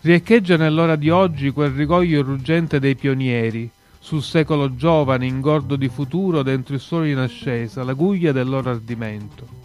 Riecheggia 0.00 0.56
nell'ora 0.56 0.96
di 0.96 1.10
oggi 1.10 1.50
quel 1.50 1.72
rigoglio 1.72 2.22
ruggente 2.22 2.80
dei 2.80 2.94
pionieri, 2.94 3.70
sul 3.98 4.22
secolo 4.22 4.74
giovane, 4.74 5.26
ingordo 5.26 5.76
di 5.76 5.90
futuro, 5.90 6.42
dentro 6.42 6.72
il 6.72 6.80
sole 6.80 7.10
in 7.10 7.18
ascesa, 7.18 7.84
la 7.84 7.92
guglia 7.92 8.32
del 8.32 8.48
loro 8.48 8.70
ardimento 8.70 9.61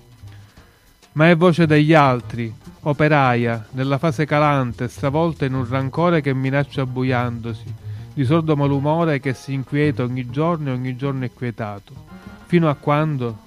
ma 1.18 1.32
è 1.32 1.36
voce 1.36 1.66
degli 1.66 1.96
altri, 1.96 2.54
operaia, 2.82 3.66
nella 3.72 3.98
fase 3.98 4.28
calante, 4.28 4.88
stravolta 4.88 5.46
in 5.46 5.56
un 5.56 5.68
rancore 5.68 6.22
che 6.22 6.32
minaccia 6.32 6.84
abbuiandosi, 6.84 7.74
di 8.14 8.24
sordo 8.24 8.56
malumore 8.56 9.20
che 9.20 9.34
si 9.34 9.52
inquieta 9.54 10.04
ogni 10.04 10.30
giorno 10.30 10.70
e 10.70 10.74
ogni 10.74 10.96
giorno 10.96 11.26
è 11.26 11.34
quietato. 11.34 11.92
Fino 12.46 12.70
a 12.70 12.76
quando? 12.76 13.46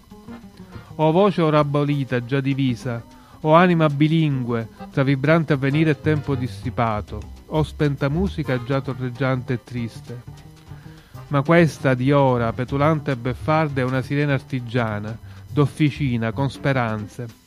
O 0.96 1.12
voce 1.12 1.42
ora 1.42 1.60
abolita, 1.60 2.24
già 2.24 2.40
divisa, 2.40 3.04
o 3.42 3.54
anima 3.54 3.88
bilingue, 3.88 4.68
tra 4.90 5.04
vibrante 5.04 5.52
avvenire 5.52 5.90
e 5.90 6.00
tempo 6.00 6.34
dissipato, 6.34 7.20
o 7.46 7.62
spenta 7.62 8.08
musica 8.08 8.60
già 8.64 8.80
torreggiante 8.80 9.52
e 9.52 9.62
triste. 9.62 10.22
Ma 11.28 11.42
questa 11.42 11.94
di 11.94 12.10
ora, 12.10 12.52
petulante 12.52 13.12
e 13.12 13.16
beffarda, 13.16 13.80
è 13.80 13.84
una 13.84 14.02
sirena 14.02 14.32
artigiana, 14.32 15.16
d'officina, 15.52 16.32
con 16.32 16.50
speranze, 16.50 17.39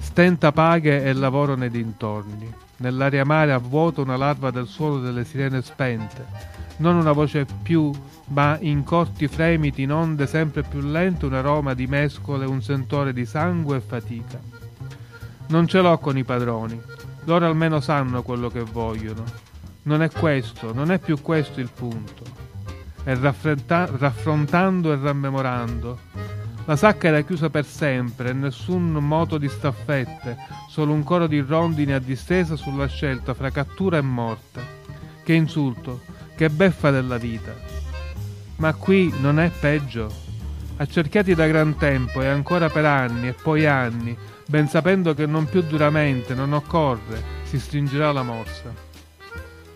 Stenta 0.00 0.50
paghe 0.50 1.04
e 1.04 1.12
lavoro 1.12 1.54
nei 1.54 1.70
dintorni. 1.70 2.52
Nell'aria 2.78 3.24
mare 3.24 3.52
a 3.52 3.58
vuoto 3.58 4.02
una 4.02 4.16
larva 4.16 4.50
del 4.50 4.66
suolo 4.66 4.98
delle 4.98 5.24
sirene 5.24 5.62
spente. 5.62 6.26
Non 6.78 6.96
una 6.96 7.12
voce 7.12 7.46
più, 7.62 7.92
ma 8.28 8.56
in 8.60 8.82
corti 8.82 9.28
fremiti 9.28 9.82
in 9.82 9.92
onde 9.92 10.26
sempre 10.26 10.62
più 10.62 10.80
lente 10.80 11.26
un 11.26 11.34
aroma 11.34 11.74
di 11.74 11.86
mescole, 11.86 12.46
un 12.46 12.62
sentore 12.62 13.12
di 13.12 13.26
sangue 13.26 13.76
e 13.76 13.80
fatica. 13.80 14.40
Non 15.48 15.66
ce 15.66 15.80
l'ho 15.80 15.98
con 15.98 16.16
i 16.16 16.24
padroni. 16.24 16.80
Loro 17.24 17.46
almeno 17.46 17.80
sanno 17.80 18.22
quello 18.22 18.48
che 18.48 18.62
vogliono. 18.62 19.24
Non 19.82 20.02
è 20.02 20.10
questo, 20.10 20.72
non 20.72 20.90
è 20.90 20.98
più 20.98 21.20
questo 21.20 21.60
il 21.60 21.70
punto. 21.72 22.24
E 23.04 23.14
raffrontando 23.14 24.92
e 24.92 24.98
rammemorando, 25.00 25.98
la 26.66 26.76
sacca 26.76 27.08
era 27.08 27.22
chiusa 27.22 27.50
per 27.50 27.64
sempre, 27.64 28.32
nessun 28.32 28.92
moto 28.92 29.38
di 29.38 29.48
staffette, 29.48 30.36
solo 30.68 30.92
un 30.92 31.02
coro 31.02 31.26
di 31.26 31.40
rondini 31.40 31.92
a 31.92 31.98
distesa 31.98 32.54
sulla 32.54 32.86
scelta 32.86 33.34
fra 33.34 33.50
cattura 33.50 33.96
e 33.96 34.02
morte. 34.02 34.78
Che 35.24 35.32
insulto, 35.32 36.02
che 36.36 36.48
beffa 36.48 36.90
della 36.90 37.16
vita. 37.16 37.52
Ma 38.56 38.72
qui 38.74 39.12
non 39.20 39.40
è 39.40 39.50
peggio. 39.50 40.12
Accerchiati 40.76 41.34
da 41.34 41.46
gran 41.46 41.76
tempo 41.76 42.22
e 42.22 42.26
ancora 42.26 42.68
per 42.68 42.84
anni 42.84 43.28
e 43.28 43.32
poi 43.32 43.66
anni, 43.66 44.16
ben 44.46 44.68
sapendo 44.68 45.12
che 45.14 45.26
non 45.26 45.46
più 45.46 45.62
duramente, 45.62 46.34
non 46.34 46.52
occorre, 46.52 47.22
si 47.42 47.58
stringerà 47.58 48.12
la 48.12 48.22
morsa. 48.22 48.72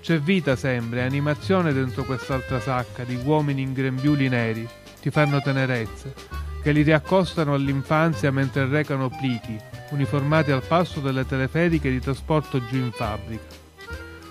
C'è 0.01 0.19
vita 0.21 0.55
sempre, 0.55 1.03
animazione 1.03 1.73
dentro 1.73 2.05
quest'altra 2.05 2.61
sacca 2.61 3.05
di 3.05 3.19
uomini 3.25 3.63
in 3.63 3.73
grembiuli 3.73 4.29
neri, 4.29 4.69
ti 5.01 5.11
fanno 5.11 5.41
tenerezza, 5.41 6.44
che 6.65 6.73
li 6.73 6.81
riaccostano 6.81 7.53
all'infanzia 7.53 8.33
mentre 8.33 8.67
recano 8.67 9.11
plichi, 9.11 9.55
uniformati 9.91 10.51
al 10.51 10.63
passo 10.67 11.01
delle 11.01 11.27
teleferiche 11.27 11.91
di 11.91 12.01
trasporto 12.01 12.65
giù 12.65 12.77
in 12.77 12.91
fabbrica. 12.91 13.45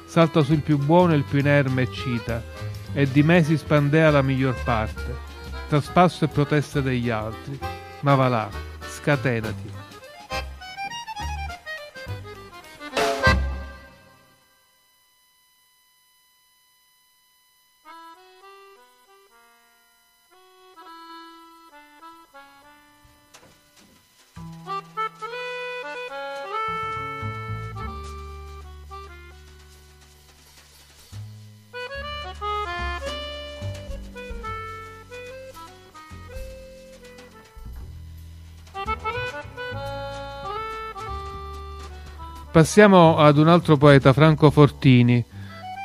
Salta 0.08 0.42
sul 0.42 0.62
più 0.62 0.80
buono 0.80 1.14
il 1.14 1.26
più 1.26 1.38
inerme 1.38 1.84
e 1.84 1.92
cita, 1.92 2.44
e 2.92 3.06
di 3.06 3.22
me 3.22 3.44
si 3.44 3.56
spandea 3.56 4.10
la 4.10 4.24
miglior 4.24 4.56
parte, 4.64 5.16
tra 5.70 5.80
spasso 5.80 6.26
e 6.26 6.28
proteste 6.28 6.82
degli 6.82 7.12
altri. 7.12 7.60
Ma 8.00 8.16
va 8.16 8.28
là, 8.28 8.50
scatenati. 8.82 9.83
Passiamo 42.54 43.18
ad 43.18 43.40
un 43.40 43.48
altro 43.48 43.78
poeta, 43.78 44.14
Franco 44.14 44.52
Fortini. 44.52 45.26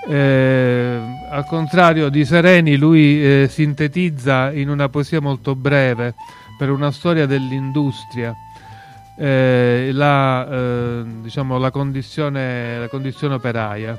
Eh, 0.07 1.01
al 1.31 1.47
contrario 1.47 2.11
di 2.11 2.27
Sereni, 2.27 2.77
lui 2.77 3.25
eh, 3.25 3.49
sintetizza 3.51 4.53
in 4.53 4.69
una 4.69 4.91
poesia 4.91 5.19
molto 5.19 5.55
breve 5.55 6.15
per 6.59 6.71
una 6.71 6.91
storia 6.91 7.25
dell'industria 7.25 8.35
eh, 9.17 9.89
la, 9.95 10.47
eh, 10.47 11.05
diciamo, 11.23 11.57
la, 11.57 11.71
condizione, 11.71 12.81
la 12.81 12.89
condizione 12.89 13.37
operaia, 13.37 13.99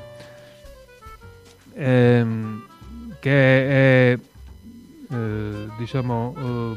ehm, 1.74 2.66
che 3.18 4.12
è 4.12 4.18
eh, 5.12 5.68
diciamo, 5.76 6.76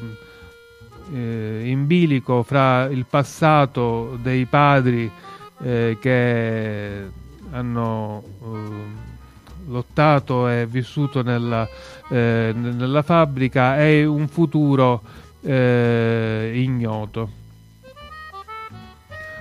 eh, 1.13 1.62
in 1.65 1.86
bilico 1.86 2.41
fra 2.41 2.86
il 2.86 3.06
passato 3.08 4.17
dei 4.19 4.45
padri 4.45 5.12
eh, 5.61 5.97
che 5.99 7.09
hanno 7.51 8.23
eh, 8.41 9.11
lottato 9.67 10.47
e 10.47 10.65
vissuto 10.65 11.21
nella, 11.21 11.67
eh, 12.09 12.51
nella, 12.55 13.01
fabbrica 13.01 13.79
e 13.79 14.05
un 14.05 14.27
futuro 14.27 15.01
eh, 15.41 16.51
ignoto. 16.55 17.41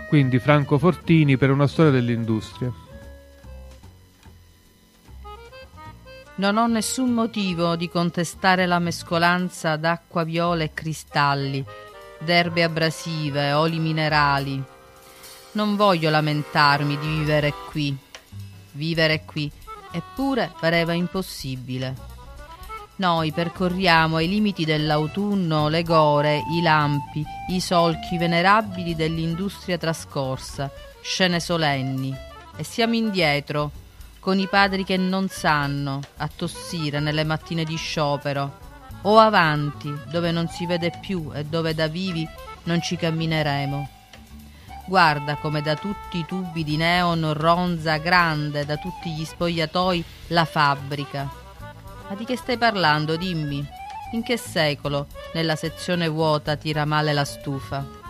Quindi 0.09 0.39
Franco 0.39 0.79
Fortini 0.79 1.37
per 1.37 1.51
una 1.51 1.67
storia 1.67 1.91
dell'industria. 1.91 2.71
Non 6.35 6.57
ho 6.57 6.67
nessun 6.67 7.13
motivo 7.13 7.77
di 7.77 7.89
contestare 7.89 8.67
la 8.67 8.79
mescolanza 8.79 9.77
d'acqua 9.77 10.25
viola 10.25 10.65
e 10.65 10.73
cristalli, 10.75 11.65
d'erbe 12.19 12.63
abrasive, 12.63 13.53
oli 13.53 13.79
minerali, 13.79 14.63
non 15.53 15.77
voglio 15.77 16.11
lamentarmi 16.11 16.99
di 16.99 17.07
vivere 17.07 17.53
qui. 17.71 17.97
Vivere 18.73 19.25
qui, 19.25 19.51
eppure 19.91 20.53
pareva 20.59 20.93
impossibile. 20.93 22.11
Noi 22.97 23.33
percorriamo 23.33 24.17
ai 24.17 24.29
limiti 24.29 24.65
dell'autunno 24.65 25.69
le 25.69 25.83
gore, 25.83 26.43
i 26.53 26.63
lampi, 26.63 27.25
i 27.49 27.61
solchi 27.61 28.17
venerabili 28.17 28.95
dell'industria 28.95 29.77
trascorsa, 29.77 30.71
scene 31.01 31.41
solenni, 31.41 32.15
e 32.57 32.65
siamo 32.65 32.95
indietro, 32.95 33.71
con 34.21 34.39
i 34.39 34.47
padri 34.47 34.85
che 34.85 34.97
non 34.97 35.29
sanno, 35.29 36.01
a 36.19 36.31
tossire 36.35 37.01
nelle 37.01 37.25
mattine 37.25 37.65
di 37.65 37.77
sciopero, 37.77 38.59
o 39.03 39.19
avanti, 39.19 39.93
dove 40.11 40.31
non 40.31 40.49
si 40.49 40.65
vede 40.67 40.97
più 41.01 41.31
e 41.35 41.45
dove 41.45 41.75
da 41.75 41.89
vivi 41.89 42.27
non 42.65 42.81
ci 42.81 42.97
cammineremo. 42.97 44.02
Guarda 44.85 45.37
come 45.37 45.63
da 45.63 45.77
tutti 45.77 46.19
i 46.19 46.27
tubi 46.27 46.65
di 46.65 46.77
neon 46.77 47.33
ronza 47.33 47.99
grande, 47.99 48.67
da 48.67 48.77
tutti 48.77 49.11
gli 49.11 49.25
spogliatoi, 49.25 50.05
la 50.29 50.45
fabbrica. 50.45 51.31
Ma 52.09 52.15
di 52.17 52.25
che 52.25 52.37
stai 52.37 52.59
parlando, 52.59 53.17
dimmi? 53.17 53.65
In 54.13 54.23
che 54.23 54.37
secolo 54.37 55.07
nella 55.35 55.57
sezione 55.57 56.09
vuota 56.09 56.57
tira 56.57 56.85
male 56.85 57.13
la 57.13 57.25
stufa? 57.25 58.01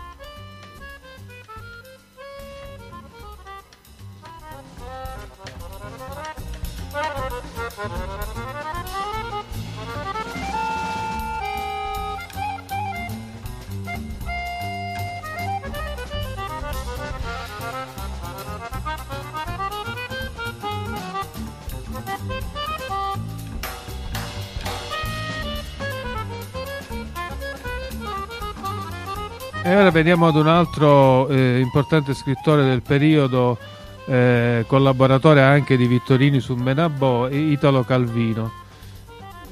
E 29.65 29.77
ora 29.77 29.91
veniamo 29.91 30.27
ad 30.27 30.35
un 30.35 30.49
altro 30.49 31.29
eh, 31.29 31.59
importante 31.59 32.13
scrittore 32.13 32.65
del 32.65 32.81
periodo, 32.81 33.57
eh, 34.05 34.65
collaboratore 34.67 35.41
anche 35.41 35.77
di 35.77 35.87
Vittorini 35.87 36.41
su 36.41 36.55
Menabò, 36.55 37.29
Italo 37.29 37.85
Calvino. 37.85 38.51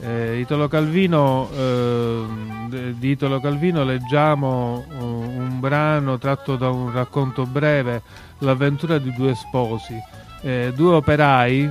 Eh, 0.01 0.39
Italo 0.39 0.67
Calvino 0.67 1.47
ehm, 1.55 2.91
di 2.91 3.11
Italo 3.11 3.39
Calvino 3.39 3.85
leggiamo 3.85 4.83
uh, 4.85 5.01
un 5.01 5.61
brano 5.61 6.17
tratto 6.17 6.57
da 6.57 6.69
un 6.69 6.91
racconto 6.91 7.45
breve, 7.45 8.01
L'avventura 8.39 8.97
di 8.97 9.13
due 9.13 9.33
sposi, 9.33 9.95
eh, 10.41 10.73
due 10.75 10.95
operai, 10.95 11.69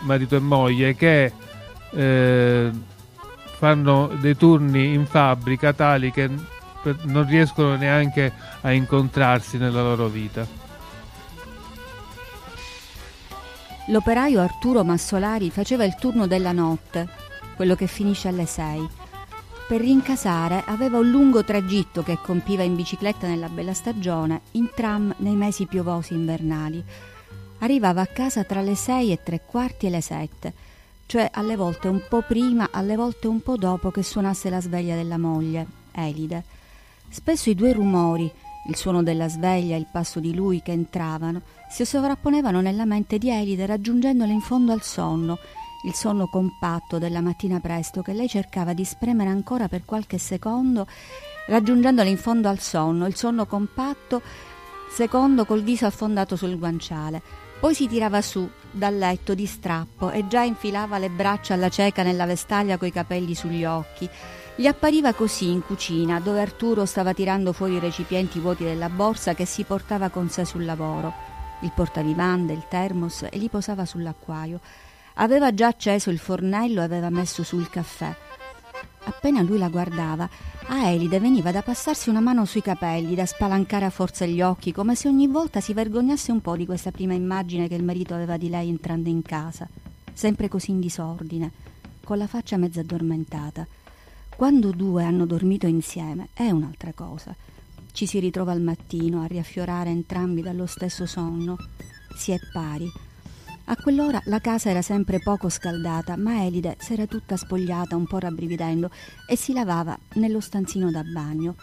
marito 0.00 0.34
e 0.34 0.40
moglie, 0.40 0.96
che 0.96 1.30
eh, 1.90 2.70
fanno 3.58 4.10
dei 4.18 4.36
turni 4.36 4.92
in 4.92 5.06
fabbrica 5.06 5.72
tali 5.72 6.10
che 6.10 6.54
non 7.02 7.26
riescono 7.26 7.76
neanche 7.76 8.32
a 8.60 8.72
incontrarsi 8.72 9.58
nella 9.58 9.82
loro 9.82 10.08
vita. 10.08 10.46
L'operaio 13.88 14.40
Arturo 14.40 14.82
Massolari 14.82 15.50
faceva 15.50 15.84
il 15.84 15.94
turno 15.94 16.26
della 16.26 16.52
notte, 16.52 17.08
quello 17.54 17.76
che 17.76 17.86
finisce 17.86 18.28
alle 18.28 18.46
sei. 18.46 18.86
Per 19.68 19.80
rincasare 19.80 20.62
aveva 20.66 20.98
un 20.98 21.10
lungo 21.10 21.44
tragitto 21.44 22.02
che 22.02 22.18
compiva 22.20 22.62
in 22.62 22.74
bicicletta 22.74 23.26
nella 23.26 23.48
bella 23.48 23.74
stagione, 23.74 24.42
in 24.52 24.70
tram 24.74 25.14
nei 25.18 25.34
mesi 25.34 25.66
piovosi 25.66 26.14
invernali. 26.14 26.84
Arrivava 27.58 28.00
a 28.00 28.06
casa 28.06 28.44
tra 28.44 28.60
le 28.60 28.74
sei 28.74 29.12
e 29.12 29.22
tre 29.22 29.40
quarti 29.44 29.86
e 29.86 29.90
le 29.90 30.00
sette, 30.00 30.52
cioè 31.06 31.30
alle 31.32 31.56
volte 31.56 31.88
un 31.88 32.02
po' 32.08 32.22
prima, 32.22 32.68
alle 32.70 32.96
volte 32.96 33.28
un 33.28 33.40
po' 33.40 33.56
dopo 33.56 33.90
che 33.90 34.02
suonasse 34.02 34.50
la 34.50 34.60
sveglia 34.60 34.96
della 34.96 35.18
moglie, 35.18 35.66
Elide. 35.92 36.44
Spesso 37.08 37.50
i 37.50 37.54
due 37.54 37.72
rumori, 37.72 38.30
il 38.68 38.76
suono 38.76 39.02
della 39.02 39.28
sveglia 39.28 39.76
e 39.76 39.78
il 39.78 39.88
passo 39.90 40.20
di 40.20 40.34
lui 40.34 40.60
che 40.62 40.72
entravano, 40.72 41.42
si 41.70 41.84
sovrapponevano 41.84 42.60
nella 42.60 42.84
mente 42.84 43.18
di 43.18 43.30
Elide 43.30 43.66
raggiungendole 43.66 44.32
in 44.32 44.40
fondo 44.40 44.72
al 44.72 44.82
sonno, 44.82 45.38
il 45.84 45.94
sonno 45.94 46.26
compatto 46.26 46.98
della 46.98 47.20
mattina 47.20 47.60
presto 47.60 48.02
che 48.02 48.12
lei 48.12 48.28
cercava 48.28 48.72
di 48.72 48.84
spremere 48.84 49.30
ancora 49.30 49.68
per 49.68 49.84
qualche 49.84 50.18
secondo, 50.18 50.86
raggiungendole 51.46 52.08
in 52.08 52.18
fondo 52.18 52.48
al 52.48 52.58
sonno, 52.58 53.06
il 53.06 53.14
sonno 53.14 53.46
compatto, 53.46 54.20
secondo 54.90 55.44
col 55.44 55.62
viso 55.62 55.86
affondato 55.86 56.34
sul 56.36 56.58
guanciale. 56.58 57.22
Poi 57.58 57.74
si 57.74 57.86
tirava 57.88 58.20
su 58.20 58.48
dal 58.70 58.98
letto 58.98 59.34
di 59.34 59.46
strappo 59.46 60.10
e 60.10 60.26
già 60.26 60.42
infilava 60.42 60.98
le 60.98 61.08
braccia 61.08 61.54
alla 61.54 61.70
cieca 61.70 62.02
nella 62.02 62.26
vestaglia 62.26 62.76
coi 62.76 62.92
capelli 62.92 63.34
sugli 63.34 63.64
occhi 63.64 64.08
gli 64.58 64.66
appariva 64.66 65.12
così 65.12 65.50
in 65.50 65.62
cucina, 65.62 66.18
dove 66.18 66.40
Arturo 66.40 66.86
stava 66.86 67.12
tirando 67.12 67.52
fuori 67.52 67.74
i 67.74 67.78
recipienti 67.78 68.38
vuoti 68.38 68.64
della 68.64 68.88
borsa 68.88 69.34
che 69.34 69.44
si 69.44 69.64
portava 69.64 70.08
con 70.08 70.30
sé 70.30 70.46
sul 70.46 70.64
lavoro, 70.64 71.12
il 71.60 71.72
portavivande, 71.74 72.54
il 72.54 72.64
termos 72.66 73.26
e 73.30 73.36
li 73.36 73.50
posava 73.50 73.84
sull'acquaio. 73.84 74.60
Aveva 75.16 75.52
già 75.52 75.66
acceso 75.66 76.08
il 76.08 76.18
fornello 76.18 76.80
e 76.80 76.84
aveva 76.84 77.10
messo 77.10 77.42
su 77.42 77.58
il 77.58 77.68
caffè. 77.68 78.14
Appena 79.04 79.42
lui 79.42 79.58
la 79.58 79.68
guardava, 79.68 80.26
a 80.68 80.88
Elide 80.88 81.20
veniva 81.20 81.52
da 81.52 81.60
passarsi 81.60 82.08
una 82.08 82.20
mano 82.20 82.46
sui 82.46 82.62
capelli, 82.62 83.14
da 83.14 83.26
spalancare 83.26 83.84
a 83.84 83.90
forza 83.90 84.24
gli 84.24 84.40
occhi, 84.40 84.72
come 84.72 84.94
se 84.94 85.06
ogni 85.06 85.26
volta 85.26 85.60
si 85.60 85.74
vergognasse 85.74 86.32
un 86.32 86.40
po' 86.40 86.56
di 86.56 86.64
questa 86.64 86.90
prima 86.90 87.12
immagine 87.12 87.68
che 87.68 87.74
il 87.74 87.84
marito 87.84 88.14
aveva 88.14 88.38
di 88.38 88.48
lei 88.48 88.70
entrando 88.70 89.10
in 89.10 89.20
casa, 89.20 89.68
sempre 90.14 90.48
così 90.48 90.70
in 90.70 90.80
disordine, 90.80 91.52
con 92.02 92.16
la 92.16 92.26
faccia 92.26 92.56
mezza 92.56 92.80
addormentata. 92.80 93.75
Quando 94.36 94.70
due 94.70 95.02
hanno 95.02 95.24
dormito 95.24 95.66
insieme 95.66 96.28
è 96.34 96.50
un'altra 96.50 96.92
cosa. 96.92 97.34
Ci 97.92 98.06
si 98.06 98.18
ritrova 98.18 98.52
al 98.52 98.60
mattino 98.60 99.22
a 99.22 99.26
riaffiorare 99.26 99.90
entrambi 99.90 100.42
dallo 100.42 100.66
stesso 100.66 101.06
sonno. 101.06 101.56
Si 102.14 102.32
è 102.32 102.38
pari 102.52 102.90
a 103.68 103.76
quell'ora 103.76 104.20
la 104.26 104.38
casa 104.40 104.70
era 104.70 104.80
sempre 104.80 105.18
poco 105.18 105.48
scaldata, 105.48 106.16
ma 106.16 106.44
Elide 106.44 106.76
s'era 106.78 107.06
tutta 107.06 107.36
spogliata, 107.36 107.96
un 107.96 108.06
po' 108.06 108.18
rabbrividendo, 108.18 108.90
e 109.26 109.34
si 109.34 109.52
lavava 109.52 109.98
nello 110.14 110.38
stanzino 110.38 110.92
da 110.92 111.02
bagno. 111.02 111.56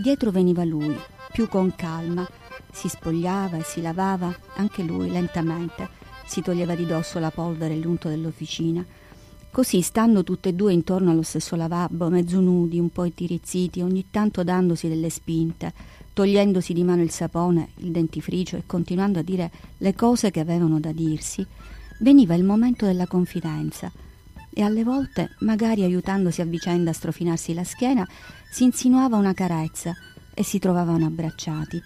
Dietro 0.00 0.30
veniva 0.30 0.62
lui, 0.62 0.96
più 1.32 1.48
con 1.48 1.74
calma. 1.74 2.24
Si 2.70 2.88
spogliava 2.88 3.56
e 3.56 3.64
si 3.64 3.82
lavava, 3.82 4.32
anche 4.54 4.84
lui, 4.84 5.10
lentamente. 5.10 5.88
Si 6.26 6.42
toglieva 6.42 6.76
di 6.76 6.86
dosso 6.86 7.18
la 7.18 7.32
polvere 7.32 7.74
e 7.74 7.78
l'unto 7.78 8.08
dell'officina. 8.08 8.86
Così, 9.56 9.80
stando 9.80 10.22
tutte 10.22 10.50
e 10.50 10.52
due 10.52 10.74
intorno 10.74 11.10
allo 11.10 11.22
stesso 11.22 11.56
lavabo, 11.56 12.10
mezzo 12.10 12.40
nudi, 12.40 12.78
un 12.78 12.90
po' 12.90 13.04
intirizziti, 13.04 13.80
ogni 13.80 14.08
tanto 14.10 14.44
dandosi 14.44 14.86
delle 14.86 15.08
spinte, 15.08 15.72
togliendosi 16.12 16.74
di 16.74 16.84
mano 16.84 17.00
il 17.00 17.10
sapone, 17.10 17.70
il 17.76 17.90
dentifricio 17.90 18.58
e 18.58 18.64
continuando 18.66 19.20
a 19.20 19.22
dire 19.22 19.50
le 19.78 19.94
cose 19.94 20.30
che 20.30 20.40
avevano 20.40 20.78
da 20.78 20.92
dirsi, 20.92 21.42
veniva 22.00 22.34
il 22.34 22.44
momento 22.44 22.84
della 22.84 23.06
confidenza 23.06 23.90
e 24.52 24.60
alle 24.60 24.84
volte, 24.84 25.30
magari 25.38 25.84
aiutandosi 25.84 26.42
a 26.42 26.44
vicenda 26.44 26.90
a 26.90 26.92
strofinarsi 26.92 27.54
la 27.54 27.64
schiena, 27.64 28.06
si 28.50 28.64
insinuava 28.64 29.16
una 29.16 29.32
carezza 29.32 29.94
e 30.34 30.44
si 30.44 30.58
trovavano 30.58 31.06
abbracciati. 31.06 31.80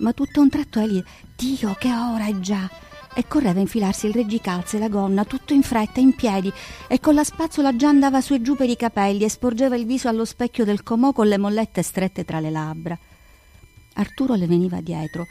Ma 0.00 0.12
tutto 0.12 0.42
un 0.42 0.50
tratto 0.50 0.80
egli, 0.80 1.02
Dio, 1.34 1.74
che 1.78 1.88
ora 1.88 2.26
è 2.26 2.38
già! 2.40 2.68
E 3.18 3.26
correva 3.26 3.58
a 3.58 3.62
infilarsi 3.62 4.08
il 4.08 4.12
reggicalze, 4.12 4.78
la 4.78 4.90
gonna, 4.90 5.24
tutto 5.24 5.54
in 5.54 5.62
fretta, 5.62 6.00
in 6.00 6.14
piedi, 6.14 6.52
e 6.86 7.00
con 7.00 7.14
la 7.14 7.24
spazzola 7.24 7.74
già 7.74 7.88
andava 7.88 8.20
su 8.20 8.34
e 8.34 8.42
giù 8.42 8.54
per 8.56 8.68
i 8.68 8.76
capelli 8.76 9.24
e 9.24 9.30
sporgeva 9.30 9.74
il 9.74 9.86
viso 9.86 10.08
allo 10.08 10.26
specchio 10.26 10.66
del 10.66 10.82
comò 10.82 11.14
con 11.14 11.26
le 11.26 11.38
mollette 11.38 11.80
strette 11.80 12.26
tra 12.26 12.40
le 12.40 12.50
labbra. 12.50 12.98
Arturo 13.94 14.34
le 14.34 14.46
veniva 14.46 14.82
dietro, 14.82 15.26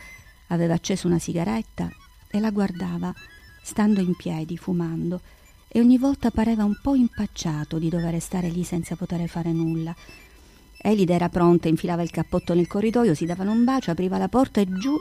aveva 0.48 0.74
acceso 0.74 1.06
una 1.06 1.20
sigaretta 1.20 1.88
e 2.28 2.40
la 2.40 2.50
guardava, 2.50 3.14
stando 3.62 4.02
in 4.02 4.16
piedi, 4.16 4.58
fumando, 4.58 5.22
e 5.68 5.80
ogni 5.80 6.00
volta 6.00 6.32
pareva 6.32 6.64
un 6.64 6.80
po' 6.82 6.96
impacciato 6.96 7.78
di 7.78 7.90
dover 7.90 8.20
stare 8.20 8.50
lì 8.50 8.64
senza 8.64 8.96
poter 8.96 9.30
fare 9.30 9.52
nulla. 9.52 9.96
Elida 10.76 11.14
era 11.14 11.30
pronta, 11.30 11.68
infilava 11.68 12.02
il 12.02 12.10
cappotto 12.10 12.56
nel 12.56 12.66
corridoio, 12.66 13.14
si 13.14 13.28
davano 13.28 13.52
un 13.52 13.64
bacio, 13.64 13.92
apriva 13.92 14.18
la 14.18 14.28
porta 14.28 14.60
e 14.60 14.66
giù, 14.66 14.98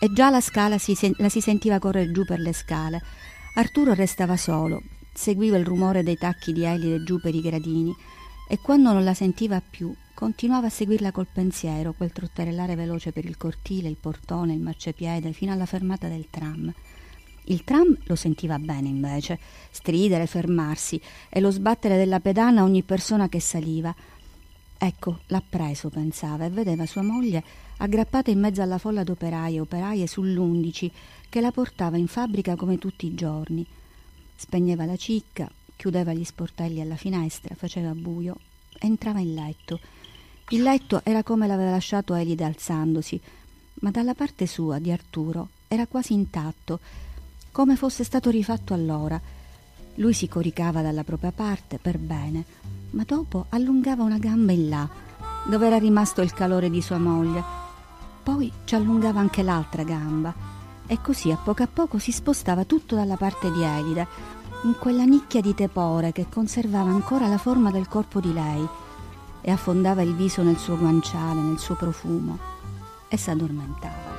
e 0.00 0.12
già 0.12 0.30
la 0.30 0.40
scala 0.40 0.78
si 0.78 0.94
sen- 0.94 1.14
la 1.18 1.28
si 1.28 1.40
sentiva 1.40 1.78
correre 1.78 2.10
giù 2.10 2.24
per 2.24 2.38
le 2.38 2.52
scale. 2.52 3.02
Arturo 3.54 3.94
restava 3.94 4.36
solo, 4.36 4.82
seguiva 5.12 5.56
il 5.56 5.64
rumore 5.64 6.02
dei 6.02 6.16
tacchi 6.16 6.52
di 6.52 6.64
Elide 6.64 7.02
giù 7.02 7.20
per 7.20 7.34
i 7.34 7.40
gradini, 7.40 7.94
e 8.48 8.58
quando 8.60 8.92
non 8.92 9.04
la 9.04 9.14
sentiva 9.14 9.60
più, 9.60 9.94
Continuava 10.18 10.66
a 10.66 10.70
seguirla 10.70 11.12
col 11.12 11.28
pensiero, 11.32 11.92
quel 11.92 12.10
trotterellare 12.10 12.74
veloce 12.74 13.12
per 13.12 13.24
il 13.24 13.36
cortile, 13.36 13.88
il 13.88 13.96
portone, 13.96 14.52
il 14.52 14.58
marciapiede, 14.58 15.32
fino 15.32 15.52
alla 15.52 15.64
fermata 15.64 16.08
del 16.08 16.26
tram. 16.28 16.74
Il 17.44 17.62
tram 17.62 17.96
lo 18.02 18.16
sentiva 18.16 18.58
bene 18.58 18.88
invece, 18.88 19.38
stridere, 19.70 20.26
fermarsi 20.26 21.00
e 21.28 21.38
lo 21.38 21.52
sbattere 21.52 21.96
della 21.96 22.18
pedana 22.18 22.62
a 22.62 22.64
ogni 22.64 22.82
persona 22.82 23.28
che 23.28 23.38
saliva. 23.38 23.94
Ecco, 24.76 25.20
l'ha 25.28 25.42
preso, 25.48 25.88
pensava, 25.88 26.46
e 26.46 26.50
vedeva 26.50 26.84
sua 26.84 27.02
moglie 27.02 27.44
aggrappata 27.78 28.30
in 28.30 28.38
mezzo 28.38 28.62
alla 28.62 28.78
folla 28.78 29.02
d'operaie 29.02 29.56
e 29.56 29.60
operaie 29.60 30.06
sull'undici 30.06 30.90
che 31.28 31.40
la 31.40 31.50
portava 31.50 31.96
in 31.96 32.06
fabbrica 32.06 32.54
come 32.54 32.78
tutti 32.78 33.06
i 33.06 33.14
giorni. 33.14 33.66
Spegneva 34.36 34.84
la 34.84 34.96
cicca, 34.96 35.50
chiudeva 35.74 36.12
gli 36.12 36.24
sportelli 36.24 36.80
alla 36.80 36.96
finestra, 36.96 37.54
faceva 37.54 37.94
buio, 37.94 38.36
entrava 38.78 39.18
in 39.20 39.34
letto 39.34 39.80
il 40.50 40.62
letto 40.62 41.02
era 41.04 41.22
come 41.22 41.46
l'aveva 41.46 41.72
lasciato 41.72 42.14
Elide 42.14 42.42
alzandosi, 42.42 43.20
ma 43.80 43.90
dalla 43.90 44.14
parte 44.14 44.46
sua, 44.46 44.78
di 44.78 44.90
Arturo, 44.90 45.50
era 45.68 45.86
quasi 45.86 46.14
intatto, 46.14 46.80
come 47.52 47.76
fosse 47.76 48.02
stato 48.02 48.30
rifatto 48.30 48.72
allora. 48.72 49.20
Lui 49.96 50.14
si 50.14 50.26
coricava 50.26 50.80
dalla 50.80 51.04
propria 51.04 51.32
parte 51.32 51.76
per 51.76 51.98
bene, 51.98 52.44
ma 52.92 53.04
dopo 53.06 53.44
allungava 53.50 54.04
una 54.04 54.16
gamba 54.16 54.52
in 54.52 54.70
là, 54.70 54.88
dove 55.46 55.66
era 55.66 55.76
rimasto 55.76 56.22
il 56.22 56.32
calore 56.32 56.70
di 56.70 56.80
sua 56.80 56.98
moglie. 56.98 57.66
Poi 58.28 58.52
ci 58.64 58.74
allungava 58.74 59.20
anche 59.20 59.42
l'altra 59.42 59.84
gamba, 59.84 60.34
e 60.86 61.00
così 61.00 61.30
a 61.30 61.38
poco 61.42 61.62
a 61.62 61.66
poco 61.66 61.96
si 61.96 62.12
spostava 62.12 62.66
tutto 62.66 62.94
dalla 62.94 63.16
parte 63.16 63.50
di 63.50 63.62
Elide, 63.62 64.06
in 64.64 64.76
quella 64.78 65.04
nicchia 65.04 65.40
di 65.40 65.54
tepore 65.54 66.12
che 66.12 66.26
conservava 66.28 66.90
ancora 66.90 67.26
la 67.26 67.38
forma 67.38 67.70
del 67.70 67.88
corpo 67.88 68.20
di 68.20 68.34
lei 68.34 68.68
e 69.40 69.50
affondava 69.50 70.02
il 70.02 70.14
viso 70.14 70.42
nel 70.42 70.58
suo 70.58 70.76
guanciale, 70.76 71.40
nel 71.40 71.58
suo 71.58 71.74
profumo 71.74 72.38
e 73.08 73.16
s'addormentava. 73.16 74.17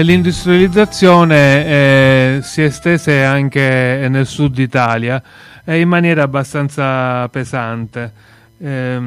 L'industrializzazione 0.00 1.66
eh, 1.66 2.40
si 2.42 2.62
è 2.62 2.64
estesa 2.64 3.28
anche 3.28 4.06
nel 4.08 4.26
sud 4.26 4.56
Italia 4.58 5.22
e 5.64 5.80
in 5.80 5.88
maniera 5.88 6.22
abbastanza 6.22 7.28
pesante. 7.28 8.12
Eh, 8.58 9.00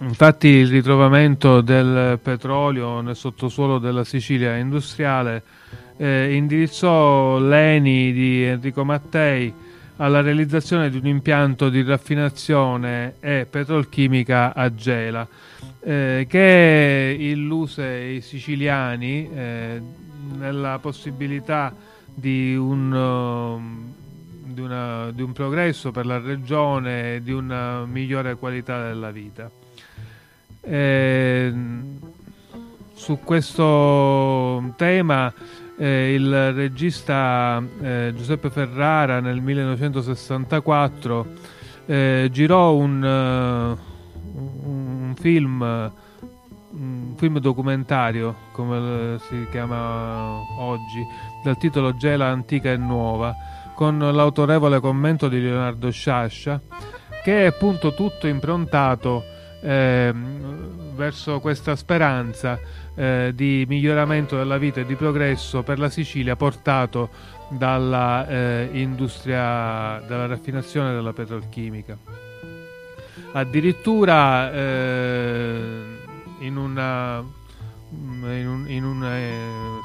infatti 0.00 0.48
il 0.48 0.68
ritrovamento 0.68 1.60
del 1.60 2.18
petrolio 2.22 3.00
nel 3.00 3.16
sottosuolo 3.16 3.78
della 3.78 4.04
Sicilia 4.04 4.56
industriale 4.56 5.42
eh, 5.98 6.34
indirizzò 6.34 7.38
l'ENI 7.38 8.12
di 8.12 8.44
Enrico 8.44 8.84
Mattei 8.84 9.52
alla 9.98 10.20
realizzazione 10.20 10.90
di 10.90 10.96
un 10.98 11.06
impianto 11.06 11.68
di 11.68 11.82
raffinazione 11.82 13.14
e 13.20 13.46
petrolchimica 13.48 14.54
a 14.54 14.72
Gela, 14.74 15.26
eh, 15.80 16.26
che 16.28 17.16
illuse 17.18 17.84
i 17.84 18.20
siciliani 18.20 19.28
eh, 19.32 19.82
nella 20.36 20.78
possibilità 20.80 21.74
di 22.14 22.56
un, 22.56 22.92
uh, 22.92 24.52
di, 24.52 24.60
una, 24.60 25.10
di 25.12 25.22
un, 25.22 25.32
progresso 25.32 25.90
per 25.90 26.06
la 26.06 26.18
regione 26.18 27.16
e 27.16 27.22
di 27.22 27.32
una 27.32 27.84
migliore 27.84 28.36
qualità 28.36 28.86
della 28.88 29.10
vita. 29.10 29.50
Eh, 30.60 31.52
su 32.94 33.20
questo 33.22 34.74
tema 34.76 35.32
eh, 35.78 36.12
il 36.12 36.52
regista 36.52 37.62
eh, 37.80 38.12
Giuseppe 38.14 38.50
Ferrara 38.50 39.20
nel 39.20 39.40
1964 39.40 41.26
eh, 41.86 42.28
girò 42.30 42.74
un, 42.74 43.02
uh, 43.02 43.78
un, 44.68 45.14
film, 45.18 45.62
un 45.62 47.14
film 47.16 47.38
documentario, 47.38 48.34
come 48.52 49.18
si 49.28 49.46
chiama 49.50 50.42
oggi, 50.58 51.06
dal 51.42 51.56
titolo 51.56 51.96
Gela 51.96 52.26
antica 52.26 52.70
e 52.70 52.76
nuova, 52.76 53.34
con 53.74 53.98
l'autorevole 53.98 54.80
commento 54.80 55.28
di 55.28 55.40
Leonardo 55.40 55.90
Sciascia, 55.90 56.60
che 57.24 57.42
è 57.42 57.46
appunto 57.46 57.94
tutto 57.94 58.26
improntato 58.26 59.24
verso 59.60 61.40
questa 61.40 61.74
speranza 61.76 62.58
eh, 62.94 63.32
di 63.34 63.64
miglioramento 63.68 64.36
della 64.36 64.58
vita 64.58 64.80
e 64.80 64.86
di 64.86 64.94
progresso 64.94 65.62
per 65.62 65.78
la 65.78 65.88
Sicilia 65.88 66.36
portato 66.36 67.10
dalla 67.48 68.26
eh, 68.28 68.68
industria 68.72 70.02
della 70.06 70.26
raffinazione 70.26 70.92
della 70.92 71.12
petrolchimica. 71.12 71.96
Addirittura 73.32 74.52
eh, 74.52 75.82
in 76.40 76.56
una, 76.56 77.22
in 77.90 78.48
in 78.68 78.84
una 78.84 79.16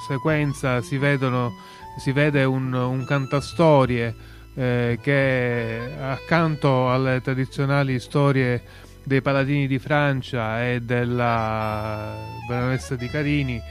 sequenza 0.08 0.82
si, 0.82 0.98
vedono, 0.98 1.54
si 1.98 2.12
vede 2.12 2.44
un, 2.44 2.74
un 2.74 3.06
cantastorie 3.06 4.16
eh, 4.56 5.00
che 5.02 5.80
accanto 6.00 6.92
alle 6.92 7.22
tradizionali 7.22 8.00
storie 8.00 8.62
dei 9.04 9.22
Paladini 9.22 9.68
di 9.68 9.80
Francia 9.80 10.66
e 10.66 10.82
della 10.82 12.16
Baronessa 12.48 12.96
di 12.96 13.08
Carini 13.08 13.62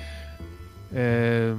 eh, 0.93 1.53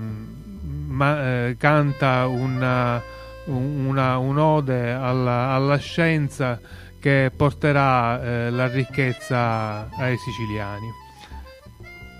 ma, 0.87 1.47
eh, 1.47 1.55
canta 1.57 2.27
una, 2.27 3.01
una, 3.45 4.17
un'ode 4.17 4.91
alla, 4.91 5.49
alla, 5.49 5.77
scienza 5.77 6.59
che 6.99 7.31
porterà 7.35 8.21
eh, 8.21 8.49
la 8.51 8.67
ricchezza 8.67 9.89
ai 9.97 10.17
siciliani. 10.17 10.87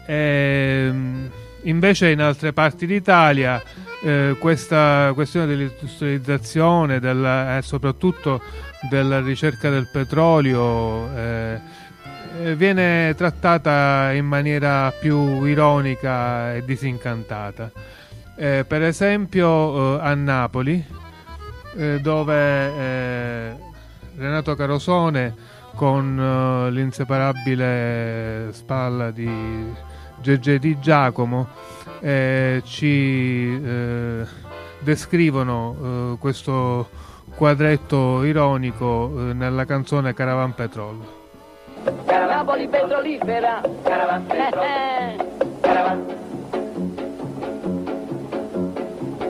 E, 0.07 0.85
ehm, 0.87 1.31
invece 1.63 2.09
in 2.09 2.19
altre 2.19 2.51
parti 2.51 2.85
d'Italia 2.85 3.61
eh, 4.03 4.35
questa 4.39 5.11
questione 5.13 5.45
dell'industrializzazione 5.45 6.99
e 7.57 7.61
soprattutto 7.61 8.41
della 8.89 9.21
ricerca 9.21 9.69
del 9.69 9.87
petrolio 9.91 11.15
eh, 11.15 11.59
eh, 12.41 12.55
viene 12.55 13.13
trattata 13.15 14.11
in 14.13 14.25
maniera 14.25 14.91
più 14.91 15.43
ironica 15.45 16.55
e 16.55 16.65
disincantata. 16.65 17.71
Eh, 18.35 18.65
per 18.67 18.81
esempio 18.81 19.99
eh, 19.99 20.01
a 20.01 20.15
Napoli, 20.15 20.83
eh, 21.75 21.99
dove 22.01 23.71
Renato 24.15 24.55
Carosone 24.55 25.35
con 25.75 26.69
l'inseparabile 26.71 28.49
spalla 28.51 29.11
di 29.11 29.71
Gegge 30.21 30.59
Di 30.59 30.79
Giacomo 30.79 31.47
ci 32.63 33.59
descrivono 34.79 36.15
questo 36.19 36.89
quadretto 37.35 38.23
ironico 38.23 39.11
eh, 39.17 39.33
nella 39.33 39.65
canzone 39.65 40.13
Caravan 40.13 40.53
Petrol. 40.53 41.21
Napoli 42.43 42.67
petrolifera, 42.67 43.61
Caravan 43.83 44.25
Petrol, 44.25 44.65
Caravan. 45.61 46.05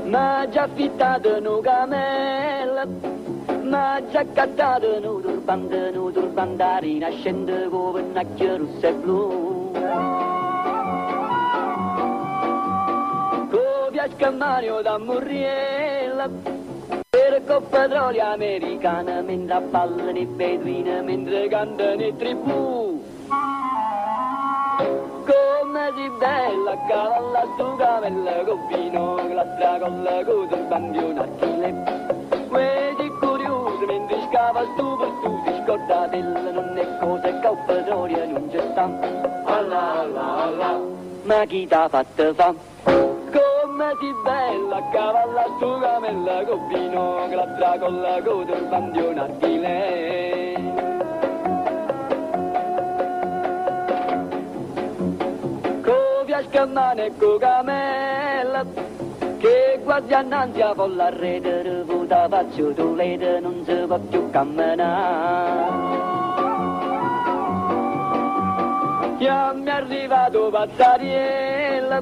Ma 0.06 0.48
già 0.50 0.64
affittato 0.64 1.38
un 1.38 1.62
camel, 1.62 2.88
ma 3.64 4.02
già 4.12 4.26
cattato 4.34 4.96
un 4.96 5.22
turbante, 5.22 5.92
un 5.96 6.12
turbante 6.12 6.98
nascente 6.98 7.68
con 7.70 7.94
pennacchio 7.94 8.58
rosso 8.58 8.88
e 8.88 8.94
blu. 8.94 9.72
Copia 13.52 14.10
scammario 14.18 14.82
da 14.82 14.98
Murriella, 14.98 16.30
per 17.14 17.62
petrolio 17.70 18.26
americana 18.26 19.22
mentre 19.22 19.60
ballano 19.62 20.18
i 20.18 20.26
beduini 20.26 21.02
mentre 21.04 21.48
cantano 21.48 22.04
i 22.04 22.16
tribù. 22.18 23.04
Come 25.30 25.92
si 25.96 26.10
bella 26.18 26.76
cavalla 26.88 27.44
su 27.56 27.76
camella 27.76 28.44
con 28.46 28.68
vino 28.68 29.16
con 29.16 29.36
la 29.36 30.24
coda 30.26 30.56
il 30.56 30.66
bandione 30.68 31.20
archile 31.20 31.70
vedi 32.50 33.10
curioso 33.20 33.86
mentre 33.86 34.18
scava 34.30 34.64
stu 34.74 34.98
per 34.98 35.12
tu 35.22 35.42
si 35.46 35.62
scorda 35.64 36.08
della 36.08 36.52
non 36.52 36.78
è 36.78 36.98
cosa 37.00 37.28
il 37.28 37.58
petrolio 37.66 38.26
non 38.26 38.50
c'è 38.50 38.62
sta. 38.72 38.90
Alla 39.46 40.00
alla 40.02 40.44
alla. 40.44 40.80
Ma 41.24 41.46
chi 41.46 41.68
t'ha 41.68 41.88
fatto 41.90 42.34
fa 42.34 43.23
come 43.34 43.96
si 44.00 44.14
bella 44.24 44.82
cavalla 44.92 45.46
su 45.60 45.80
camella 45.80 46.44
con 46.46 46.68
vino 46.68 47.28
glazza 47.30 47.80
con 47.80 48.02
la 48.02 48.22
coda 48.24 48.56
il 48.56 48.66
bandione 48.66 49.20
archile 49.20 50.72
copia 55.82 56.44
scammane 56.50 57.12
con 57.18 57.38
camella 57.40 58.66
che 59.40 59.82
quasi 59.84 60.14
annanzi 60.14 60.62
a 60.62 60.74
folla 60.74 61.10
rete 61.10 61.62
rivuta 61.64 62.28
faccio 62.30 62.74
tu 62.74 62.96
vede 62.96 63.40
non 63.42 63.64
si 63.66 63.74
può 63.86 64.00
più 64.00 64.30
camminare. 64.30 65.92
Chiammi 69.18 69.70
arrivato 69.70 70.50
Pazzariella 70.50 72.02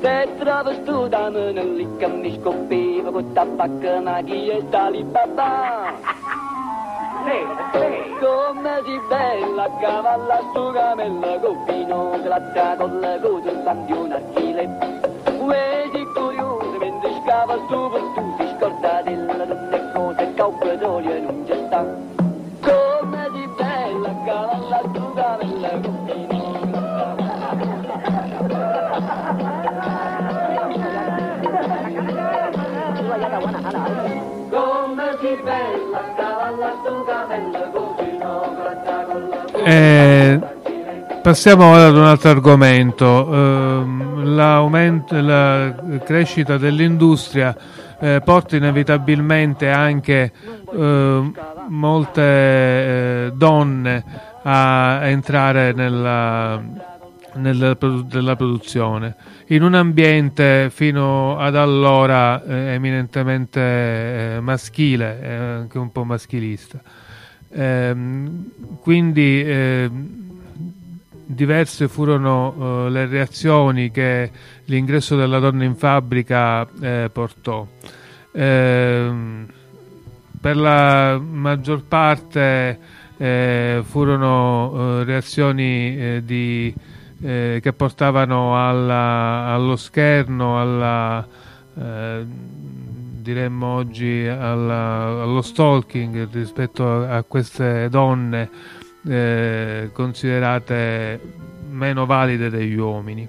se 0.00 0.28
trovo 0.38 0.72
stu 0.72 1.08
damene 1.08 1.64
lì 1.64 1.88
che 1.96 2.06
mi 2.06 2.38
scoppiva 2.40 3.10
con 3.10 3.32
tabacco 3.32 4.00
ma 4.02 4.20
chi 4.22 4.48
è 4.48 4.68
tali 4.68 5.02
babà? 5.04 5.94
Come 8.20 8.82
si 8.84 9.00
bella 9.08 9.68
cavalla 9.80 10.40
stu 10.50 10.72
camella 10.72 11.38
con 11.40 11.64
vino 11.66 12.18
glatta 12.22 12.76
con 12.76 12.98
le 13.00 13.18
cose 13.20 13.48
il 13.50 13.96
un 13.96 14.12
archile 14.12 14.68
Vedi 15.24 16.04
curioso 16.14 16.78
mentre 16.78 17.10
scava 17.22 17.56
stu 17.66 17.90
per 17.90 18.00
tu 18.14 18.34
si 18.38 18.46
scorda 18.56 19.02
delle 19.02 19.46
donne 19.46 19.92
cose 19.92 20.34
che 20.34 20.42
un 20.42 20.58
petrolio 20.58 21.20
non 21.22 21.44
c'è 21.46 21.56
sta 21.66 21.84
Come 22.60 23.30
si 23.34 23.48
bella 23.56 24.14
cavalla 24.24 24.80
stu 24.92 25.14
camella 25.14 25.70
con 25.70 26.04
vino 26.04 26.36
Eh, 39.64 40.40
passiamo 41.22 41.70
ora 41.72 41.86
ad 41.86 41.96
un 41.96 42.04
altro 42.04 42.30
argomento, 42.30 43.32
eh, 43.32 43.84
la 44.24 44.62
crescita 46.04 46.56
dell'industria 46.56 47.54
eh, 47.98 48.20
porta 48.24 48.56
inevitabilmente 48.56 49.70
anche 49.70 50.32
eh, 50.72 51.32
molte 51.68 53.32
donne 53.34 54.04
a 54.42 55.00
entrare 55.02 55.72
nella, 55.72 56.62
nella, 57.34 57.76
della 58.04 58.36
produzione, 58.36 59.14
in 59.48 59.62
un 59.62 59.74
ambiente 59.74 60.70
fino 60.70 61.38
ad 61.38 61.54
allora 61.54 62.42
eh, 62.42 62.74
eminentemente 62.74 63.60
eh, 63.60 64.40
maschile, 64.40 65.20
eh, 65.20 65.34
anche 65.34 65.78
un 65.78 65.92
po' 65.92 66.04
maschilista. 66.04 66.80
Ehm, 67.50 68.50
quindi 68.80 69.42
ehm, 69.46 70.24
diverse 71.26 71.86
furono 71.86 72.86
eh, 72.86 72.90
le 72.90 73.06
reazioni 73.06 73.90
che 73.92 74.30
l'ingresso 74.64 75.14
della 75.14 75.38
donna 75.38 75.62
in 75.62 75.76
fabbrica 75.76 76.66
eh, 76.80 77.08
portò. 77.12 77.64
Ehm, 78.32 79.46
per 80.40 80.56
la 80.56 81.18
maggior 81.18 81.84
parte 81.84 82.78
eh, 83.16 83.82
furono 83.84 85.02
reazioni 85.02 86.22
di 86.24 86.72
eh, 87.22 87.60
che 87.62 87.72
portavano 87.72 88.68
alla, 88.68 89.46
allo 89.46 89.76
scherno, 89.76 90.60
alla, 90.60 91.26
eh, 91.78 92.24
diremmo 92.26 93.66
oggi 93.66 94.26
alla, 94.26 95.22
allo 95.22 95.42
stalking 95.42 96.28
rispetto 96.30 96.86
a, 96.86 97.16
a 97.16 97.22
queste 97.22 97.88
donne 97.88 98.50
eh, 99.06 99.90
considerate 99.92 101.20
meno 101.70 102.06
valide 102.06 102.50
degli 102.50 102.76
uomini. 102.76 103.28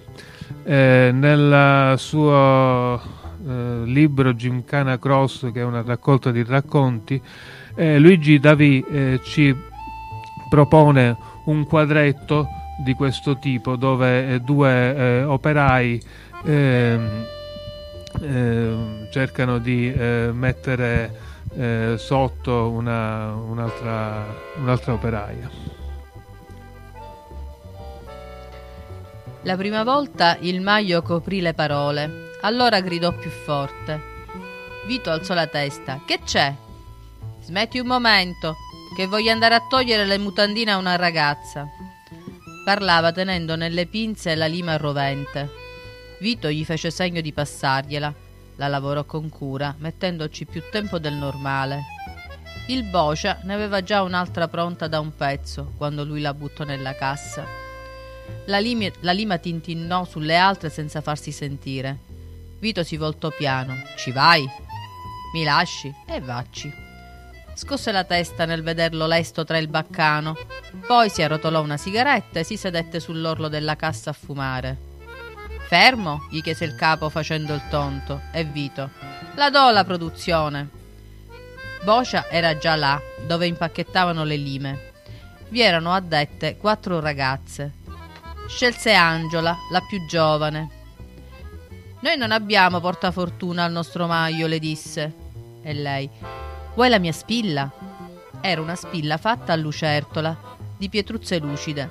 Eh, 0.63 1.11
nel 1.13 1.97
suo 1.97 2.99
eh, 2.99 3.81
libro 3.85 4.33
Gymkhana 4.33 4.97
Cross, 4.99 5.51
che 5.51 5.61
è 5.61 5.63
una 5.63 5.81
raccolta 5.81 6.31
di 6.31 6.43
racconti, 6.43 7.21
eh, 7.75 7.99
Luigi 7.99 8.39
Davi 8.39 9.19
ci 9.23 9.55
propone 10.49 11.15
un 11.45 11.65
quadretto 11.65 12.47
di 12.78 12.93
questo 12.93 13.38
tipo 13.38 13.75
dove 13.75 14.36
eh, 14.36 14.39
due 14.39 14.95
eh, 14.95 15.23
operai 15.23 16.01
ehm, 16.45 17.25
ehm, 18.21 19.09
cercano 19.11 19.57
di 19.57 19.91
eh, 19.91 20.30
mettere 20.34 21.25
sotto 21.97 22.69
una, 22.69 23.34
un'altra, 23.34 24.23
un'altra 24.57 24.93
operaia. 24.93 25.49
La 29.43 29.55
prima 29.55 29.84
volta 29.84 30.38
il 30.41 30.61
maglio 30.61 31.01
coprì 31.01 31.39
le 31.39 31.53
parole, 31.53 32.32
allora 32.41 32.82
gridò 32.82 33.11
più 33.13 33.30
forte. 33.30 33.99
Vito 34.86 35.09
alzò 35.09 35.34
la 35.34 35.47
testa. 35.47 36.01
Che 36.05 36.19
c'è? 36.23 36.53
Smetti 37.39 37.80
un 37.80 37.88
momento, 37.88 38.55
che 38.95 39.07
voglio 39.07 39.32
andare 39.32 39.55
a 39.55 39.65
togliere 39.67 40.05
le 40.05 40.17
mutandine 40.17 40.71
a 40.71 40.78
una 40.78 40.97
ragazza. 40.97 41.65
Parlava 42.68 43.13
tenendo 43.13 43.55
nelle 43.55 43.86
pinze 43.86 44.36
la 44.36 44.45
lima 44.45 44.76
rovente. 44.76 45.49
Vito 46.20 46.49
gli 46.49 46.65
fece 46.65 46.91
segno 46.91 47.22
di 47.22 47.32
passargliela. 47.32 48.13
La 48.57 48.68
lavorò 48.68 49.05
con 49.05 49.30
cura, 49.30 49.74
mettendoci 49.78 50.43
più 50.43 50.61
tempo 50.70 50.99
del 50.99 51.13
normale. 51.13 51.84
Il 52.68 52.84
Bocia 52.84 53.39
ne 53.43 53.53
aveva 53.53 53.82
già 53.84 54.01
un'altra 54.01 54.49
pronta 54.49 54.89
da 54.89 54.99
un 54.99 55.15
pezzo 55.15 55.72
quando 55.78 56.03
lui 56.03 56.20
la 56.20 56.34
buttò 56.34 56.65
nella 56.65 56.93
cassa. 56.93 57.45
La, 58.47 58.59
lima, 58.59 58.89
la 58.99 59.13
lima 59.13 59.38
tintinnò 59.38 60.03
sulle 60.03 60.36
altre 60.36 60.70
senza 60.70 60.99
farsi 60.99 61.32
sentire. 61.32 61.97
Vito 62.59 62.84
si 62.84 62.97
voltò 62.97 63.30
piano. 63.30 63.76
Ci 63.95 64.11
vai? 64.11 64.45
Mi 65.34 65.45
lasci? 65.45 65.89
E 66.05 66.20
vacci. 66.20 66.86
Scosse 67.58 67.91
la 67.91 68.03
testa 68.03 68.45
nel 68.45 68.62
vederlo 68.62 69.08
lesto 69.08 69.43
tra 69.43 69.58
il 69.58 69.68
baccano. 69.68 70.36
Poi 70.86 71.10
si 71.10 71.24
arrotolò 71.24 71.60
una 71.60 71.76
sigaretta 71.76 72.39
e 72.39 72.43
si 72.43 72.55
sedette 72.55 72.99
sull'orlo 72.99 73.47
della 73.47 73.76
cassa 73.76 74.12
a 74.12 74.14
fumare. 74.14 74.78
Fermo? 75.68 76.28
gli 76.30 76.43
chiese 76.43 76.66
il 76.66 76.76
capo 76.76 77.10
facendo 77.10 77.55
il 77.55 77.64
tonto. 77.68 78.22
E 78.32 78.43
Vito. 78.43 78.91
La 79.34 79.49
do 79.49 79.72
la 79.72 79.84
produzione. 79.84 80.70
Bocia 81.84 82.30
era 82.30 82.60
già 82.60 82.76
là, 82.76 83.01
dove 83.26 83.47
impacchettavano 83.47 84.24
le 84.24 84.36
lime. 84.36 84.91
Vi 85.49 85.60
erano 85.60 85.93
addette 85.93 86.58
quattro 86.58 86.99
ragazze. 86.99 87.72
Scelse 88.47 88.93
Angela, 88.93 89.58
la 89.72 89.82
più 89.82 90.05
giovane. 90.05 90.70
Noi 92.01 92.18
non 92.18 92.32
abbiamo 92.32 92.80
portafortuna 92.80 93.64
al 93.64 93.72
nostro 93.72 94.05
maio, 94.05 94.45
le 94.45 94.60
disse. 94.60 95.14
E 95.64 95.74
lei. 95.74 96.46
Vuoi 96.78 96.89
la 96.89 96.99
mia 96.99 97.11
spilla? 97.11 97.71
Era 98.39 98.61
una 98.61 98.75
spilla 98.75 99.17
fatta 99.17 99.51
a 99.51 99.55
lucertola, 99.55 100.38
di 100.78 100.89
pietruzze 100.89 101.39
lucide. 101.39 101.89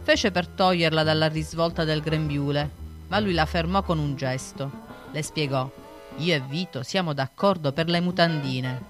Fece 0.00 0.30
per 0.30 0.48
toglierla 0.48 1.02
dalla 1.02 1.28
risvolta 1.28 1.84
del 1.84 2.00
grembiule, 2.00 2.70
ma 3.08 3.18
lui 3.18 3.34
la 3.34 3.44
fermò 3.44 3.82
con 3.82 3.98
un 3.98 4.16
gesto. 4.16 4.70
Le 5.10 5.22
spiegò: 5.22 5.70
Io 6.16 6.34
e 6.34 6.40
Vito 6.40 6.82
siamo 6.82 7.12
d'accordo 7.12 7.72
per 7.72 7.90
le 7.90 8.00
mutandine. 8.00 8.84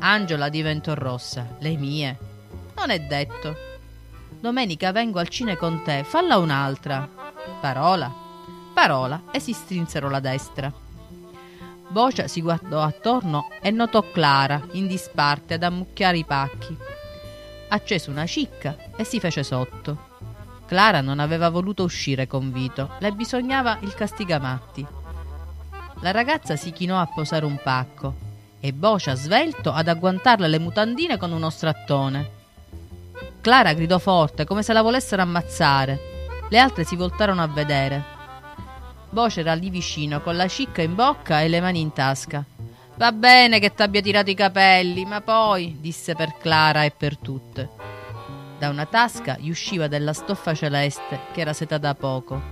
Angela 0.00 0.48
diventò 0.48 0.92
rossa. 0.94 1.54
Le 1.60 1.76
mie? 1.76 2.18
Non 2.74 2.90
è 2.90 2.98
detto. 2.98 3.56
Domenica 4.40 4.90
vengo 4.90 5.20
al 5.20 5.28
cine 5.28 5.54
con 5.56 5.84
te, 5.84 6.02
falla 6.02 6.38
un'altra. 6.38 7.08
Parola? 7.60 8.12
Parola, 8.74 9.22
e 9.30 9.38
si 9.38 9.52
strinsero 9.52 10.10
la 10.10 10.18
destra. 10.18 10.82
Bocia 11.88 12.26
si 12.26 12.40
guardò 12.40 12.82
attorno 12.82 13.48
e 13.60 13.70
notò 13.70 14.02
Clara, 14.10 14.60
in 14.72 14.86
disparte, 14.86 15.54
ad 15.54 15.62
ammucchiare 15.62 16.18
i 16.18 16.24
pacchi. 16.24 16.76
Accese 17.68 18.10
una 18.10 18.26
cicca 18.26 18.76
e 18.96 19.04
si 19.04 19.20
fece 19.20 19.42
sotto. 19.42 20.12
Clara 20.66 21.00
non 21.00 21.20
aveva 21.20 21.50
voluto 21.50 21.84
uscire 21.84 22.26
con 22.26 22.50
Vito, 22.50 22.92
le 22.98 23.12
bisognava 23.12 23.78
il 23.82 23.94
castigamatti. 23.94 24.84
La 26.00 26.10
ragazza 26.10 26.56
si 26.56 26.72
chinò 26.72 26.98
a 26.98 27.06
posare 27.06 27.44
un 27.44 27.60
pacco 27.62 28.14
e 28.60 28.72
Bocia 28.72 29.14
svelto 29.14 29.72
ad 29.72 29.88
agguantarle 29.88 30.48
le 30.48 30.58
mutandine 30.58 31.16
con 31.18 31.32
uno 31.32 31.50
strattone. 31.50 32.30
Clara 33.40 33.74
gridò 33.74 33.98
forte 33.98 34.44
come 34.44 34.62
se 34.62 34.72
la 34.72 34.82
volessero 34.82 35.22
ammazzare. 35.22 36.00
Le 36.48 36.58
altre 36.58 36.84
si 36.84 36.96
voltarono 36.96 37.42
a 37.42 37.46
vedere. 37.46 38.13
Boce 39.14 39.40
era 39.42 39.54
lì 39.54 39.70
vicino, 39.70 40.20
con 40.20 40.34
la 40.34 40.48
cicca 40.48 40.82
in 40.82 40.96
bocca 40.96 41.40
e 41.40 41.46
le 41.46 41.60
mani 41.60 41.78
in 41.78 41.92
tasca. 41.92 42.44
Va 42.96 43.12
bene 43.12 43.60
che 43.60 43.72
t'abbia 43.72 44.00
tirato 44.00 44.28
i 44.28 44.34
capelli, 44.34 45.04
ma 45.04 45.20
poi, 45.20 45.76
disse 45.78 46.16
per 46.16 46.36
Clara 46.36 46.82
e 46.82 46.90
per 46.90 47.16
tutte. 47.18 47.70
Da 48.58 48.68
una 48.68 48.86
tasca 48.86 49.36
gli 49.38 49.50
usciva 49.50 49.86
della 49.86 50.12
stoffa 50.12 50.52
celeste 50.52 51.20
che 51.32 51.42
era 51.42 51.52
setata 51.52 51.86
da 51.86 51.94
poco. 51.94 52.42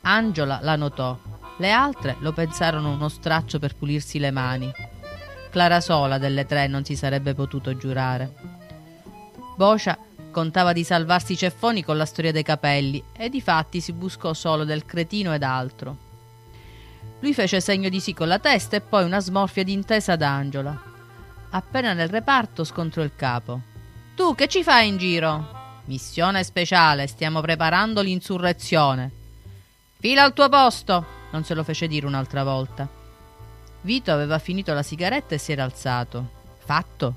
Angela 0.00 0.60
la 0.62 0.74
notò. 0.74 1.18
Le 1.58 1.70
altre 1.70 2.16
lo 2.20 2.32
pensarono 2.32 2.92
uno 2.92 3.10
straccio 3.10 3.58
per 3.58 3.76
pulirsi 3.76 4.18
le 4.18 4.30
mani. 4.30 4.72
Clara 5.50 5.82
sola 5.82 6.16
delle 6.16 6.46
tre 6.46 6.66
non 6.66 6.82
si 6.82 6.96
sarebbe 6.96 7.34
potuto 7.34 7.76
giurare. 7.76 8.32
Bocia 9.54 9.98
Contava 10.30 10.72
di 10.72 10.84
salvarsi 10.84 11.32
i 11.32 11.36
ceffoni 11.36 11.82
con 11.82 11.96
la 11.96 12.04
storia 12.04 12.30
dei 12.30 12.44
capelli 12.44 13.02
e 13.12 13.28
di 13.28 13.40
fatti 13.40 13.80
si 13.80 13.92
buscò 13.92 14.32
solo 14.32 14.64
del 14.64 14.84
cretino 14.84 15.34
ed 15.34 15.42
altro. 15.42 16.08
Lui 17.20 17.34
fece 17.34 17.60
segno 17.60 17.88
di 17.88 18.00
sì 18.00 18.14
con 18.14 18.28
la 18.28 18.38
testa 18.38 18.76
e 18.76 18.80
poi 18.80 19.04
una 19.04 19.20
smorfia 19.20 19.64
d'intesa 19.64 20.12
ad 20.12 20.22
Angela. 20.22 20.80
Appena 21.50 21.92
nel 21.92 22.08
reparto 22.08 22.62
scontrò 22.62 23.02
il 23.02 23.16
capo. 23.16 23.60
Tu 24.14 24.34
che 24.34 24.46
ci 24.46 24.62
fai 24.62 24.88
in 24.88 24.96
giro? 24.98 25.58
Missione 25.86 26.44
speciale, 26.44 27.08
stiamo 27.08 27.40
preparando 27.40 28.00
l'insurrezione. 28.00 29.10
Fila 29.98 30.22
al 30.22 30.32
tuo 30.32 30.48
posto, 30.48 31.04
non 31.32 31.42
se 31.42 31.54
lo 31.54 31.64
fece 31.64 31.88
dire 31.88 32.06
un'altra 32.06 32.44
volta. 32.44 32.88
Vito 33.82 34.12
aveva 34.12 34.38
finito 34.38 34.72
la 34.72 34.82
sigaretta 34.82 35.34
e 35.34 35.38
si 35.38 35.52
era 35.52 35.64
alzato. 35.64 36.38
Fatto. 36.58 37.14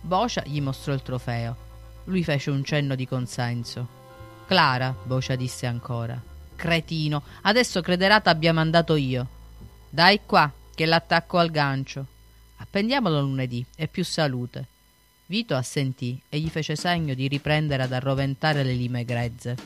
Bocia 0.00 0.42
gli 0.44 0.60
mostrò 0.60 0.92
il 0.92 1.02
trofeo. 1.02 1.63
Lui 2.04 2.22
fece 2.24 2.50
un 2.50 2.64
cenno 2.64 2.94
di 2.94 3.06
consenso. 3.06 3.86
Clara, 4.46 4.94
Bocia 5.04 5.36
disse 5.36 5.66
ancora. 5.66 6.20
Cretino, 6.56 7.22
adesso 7.42 7.80
crederà 7.80 8.20
t'abbia 8.20 8.52
mandato 8.52 8.94
io. 8.94 9.26
Dai 9.88 10.20
qua, 10.24 10.50
che 10.74 10.86
l'attacco 10.86 11.38
al 11.38 11.50
gancio. 11.50 12.06
Appendiamolo 12.56 13.20
lunedì, 13.20 13.64
e 13.76 13.88
più 13.88 14.04
salute. 14.04 14.68
Vito 15.26 15.54
assentì 15.54 16.20
e 16.28 16.38
gli 16.38 16.48
fece 16.48 16.76
segno 16.76 17.14
di 17.14 17.28
riprendere 17.28 17.82
ad 17.82 17.92
arroventare 17.92 18.62
le 18.62 18.74
lime 18.74 19.04
grezze. 19.04 19.56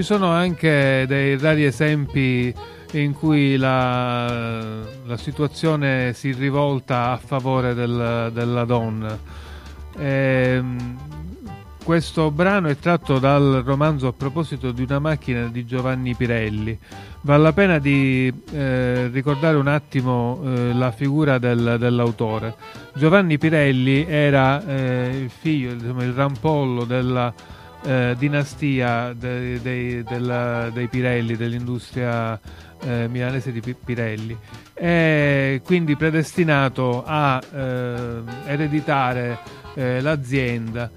Ci 0.00 0.06
sono 0.06 0.30
anche 0.30 1.04
dei 1.06 1.36
rari 1.36 1.66
esempi 1.66 2.54
in 2.92 3.12
cui 3.12 3.58
la, 3.58 4.82
la 5.04 5.16
situazione 5.18 6.14
si 6.14 6.32
rivolta 6.32 7.10
a 7.10 7.18
favore 7.18 7.74
del, 7.74 8.30
della 8.32 8.64
donna. 8.64 9.18
E, 9.98 10.54
ehm, 10.56 10.98
questo 11.84 12.30
brano 12.30 12.68
è 12.68 12.78
tratto 12.78 13.18
dal 13.18 13.62
romanzo 13.62 14.06
a 14.06 14.14
proposito 14.14 14.72
di 14.72 14.84
una 14.84 15.00
macchina 15.00 15.48
di 15.48 15.66
Giovanni 15.66 16.14
Pirelli. 16.14 16.78
Vale 17.20 17.42
la 17.42 17.52
pena 17.52 17.78
di 17.78 18.32
eh, 18.52 19.08
ricordare 19.08 19.58
un 19.58 19.68
attimo 19.68 20.40
eh, 20.42 20.72
la 20.72 20.92
figura 20.92 21.36
del, 21.36 21.76
dell'autore. 21.78 22.54
Giovanni 22.94 23.36
Pirelli 23.36 24.06
era 24.08 24.66
eh, 24.66 25.24
il 25.24 25.30
figlio, 25.30 25.74
diciamo, 25.74 26.02
il 26.02 26.14
rampollo 26.14 26.84
della 26.84 27.58
eh, 27.82 28.14
dinastia 28.18 29.12
de, 29.12 29.60
de, 29.60 30.02
della, 30.02 30.70
dei 30.70 30.88
Pirelli, 30.88 31.36
dell'industria 31.36 32.38
eh, 32.82 33.08
milanese 33.08 33.52
di 33.52 33.60
Pirelli, 33.60 34.36
è 34.72 35.60
quindi 35.64 35.96
predestinato 35.96 37.02
a 37.06 37.40
eh, 37.40 38.22
ereditare 38.46 39.38
eh, 39.74 40.00
l'azienda 40.00 40.90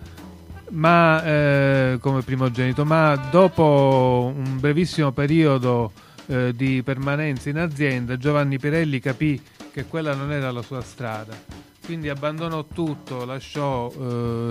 ma, 0.71 1.23
eh, 1.23 1.97
come 2.01 2.21
primogenito, 2.21 2.83
ma 2.83 3.15
dopo 3.29 4.33
un 4.35 4.59
brevissimo 4.59 5.11
periodo 5.11 5.91
eh, 6.25 6.53
di 6.55 6.81
permanenza 6.83 7.49
in 7.49 7.59
azienda 7.59 8.17
Giovanni 8.17 8.57
Pirelli 8.57 8.99
capì 8.99 9.39
che 9.71 9.85
quella 9.85 10.15
non 10.15 10.31
era 10.31 10.51
la 10.51 10.61
sua 10.61 10.81
strada. 10.81 11.61
Quindi 11.85 12.07
abbandonò 12.07 12.63
tutto, 12.63 13.25
lasciò 13.25 13.91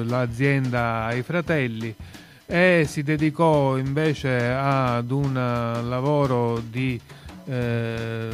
l'azienda 0.04 1.04
ai 1.06 1.22
fratelli 1.22 1.94
e 2.54 2.84
si 2.86 3.02
dedicò 3.02 3.78
invece 3.78 4.52
ad 4.52 5.10
un 5.10 5.32
lavoro 5.32 6.60
di 6.60 7.00
eh, 7.46 8.28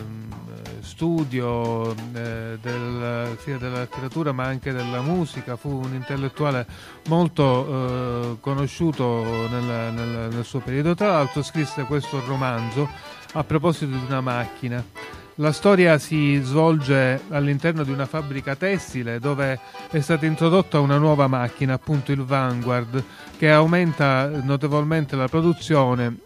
studio 0.81 1.93
eh, 1.93 2.59
del, 2.61 3.37
sia 3.41 3.59
della 3.59 3.79
letteratura 3.79 4.33
ma 4.33 4.43
anche 4.43 4.73
della 4.73 5.03
musica, 5.03 5.55
fu 5.55 5.69
un 5.69 5.95
intellettuale 5.95 6.67
molto 7.07 8.33
eh, 8.33 8.37
conosciuto 8.41 9.23
nel, 9.51 9.93
nel, 9.95 10.29
nel 10.33 10.45
suo 10.45 10.59
periodo, 10.59 10.97
tra 10.97 11.13
l'altro 11.13 11.45
scrisse 11.45 11.85
questo 11.85 12.21
romanzo 12.27 12.89
a 13.35 13.45
proposito 13.45 13.93
di 13.93 14.05
una 14.05 14.21
macchina. 14.21 14.85
La 15.41 15.53
storia 15.53 15.99
si 15.99 16.41
svolge 16.43 17.21
all'interno 17.29 17.85
di 17.85 17.93
una 17.93 18.07
fabbrica 18.07 18.57
tessile 18.57 19.21
dove 19.21 19.61
è 19.89 20.01
stata 20.01 20.27
introdotta 20.27 20.81
una 20.81 20.99
nuova 20.99 21.29
macchina, 21.29 21.75
appunto 21.75 22.11
il 22.11 22.25
Vanguard, 22.25 23.05
che 23.37 23.49
aumenta 23.49 24.29
notevolmente 24.43 25.15
la 25.15 25.29
produzione, 25.29 26.17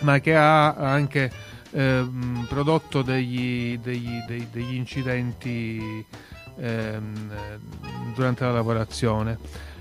ma 0.00 0.20
che 0.20 0.34
ha 0.34 0.72
anche 0.72 1.30
eh, 1.70 2.08
prodotto 2.48 3.02
degli, 3.02 3.78
degli, 3.78 4.22
degli, 4.26 4.46
degli 4.50 4.74
incidenti 4.74 6.02
eh, 6.58 6.98
durante 8.14 8.44
la 8.44 8.52
lavorazione. 8.52 9.36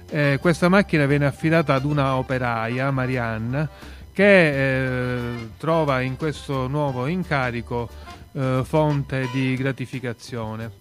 Eh, 0.09 0.37
questa 0.41 0.67
macchina 0.67 1.05
viene 1.05 1.27
affidata 1.27 1.75
ad 1.75 1.85
una 1.85 2.17
operaia, 2.17 2.91
Marianna, 2.91 3.69
che 4.11 4.87
eh, 4.87 5.49
trova 5.57 6.01
in 6.01 6.17
questo 6.17 6.67
nuovo 6.67 7.07
incarico 7.07 7.89
eh, 8.35 8.61
fonte 8.63 9.27
di 9.31 9.55
gratificazione. 9.55 10.71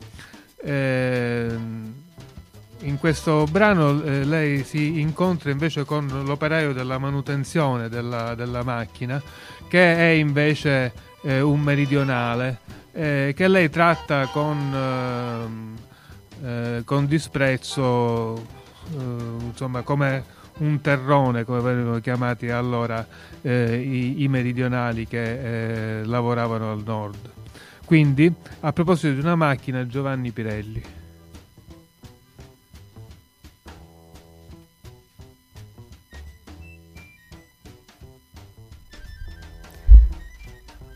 Ehm, 0.63 2.03
in 2.81 2.99
questo 2.99 3.47
brano 3.51 4.03
eh, 4.03 4.25
lei 4.25 4.63
si 4.65 5.01
incontra 5.01 5.51
invece 5.51 5.85
con 5.85 6.07
l'operaio 6.25 6.73
della 6.75 6.99
manutenzione 6.99 7.89
della, 7.89 8.35
della 8.35 8.63
macchina 8.63 9.23
che 9.69 9.97
è 9.97 10.11
invece 10.11 10.93
eh, 11.23 11.41
un 11.41 11.61
meridionale, 11.61 12.61
eh, 12.93 13.33
che 13.35 13.49
lei 13.49 13.71
tratta 13.71 14.27
con, 14.27 15.77
eh, 16.43 16.77
eh 16.79 16.83
con 16.85 17.07
disprezzo, 17.07 18.37
eh, 18.37 19.47
insomma, 19.47 19.83
come 19.83 20.25
un 20.59 20.81
terrone, 20.81 21.45
come 21.45 21.61
venivano 21.61 21.99
chiamati 21.99 22.51
allora 22.51 23.05
eh, 23.43 23.77
i, 23.77 24.23
i, 24.23 24.29
meridionali 24.29 25.09
che 25.09 26.03
lavoravano 26.05 26.71
al 26.71 26.83
nord. 26.85 27.34
Quindi, 27.85 28.33
a 28.61 28.73
proposito 28.73 29.13
di 29.13 29.21
una 29.21 29.37
macchina, 29.37 29.87
Giovanni 29.87 30.31
Pirelli. 30.31 30.83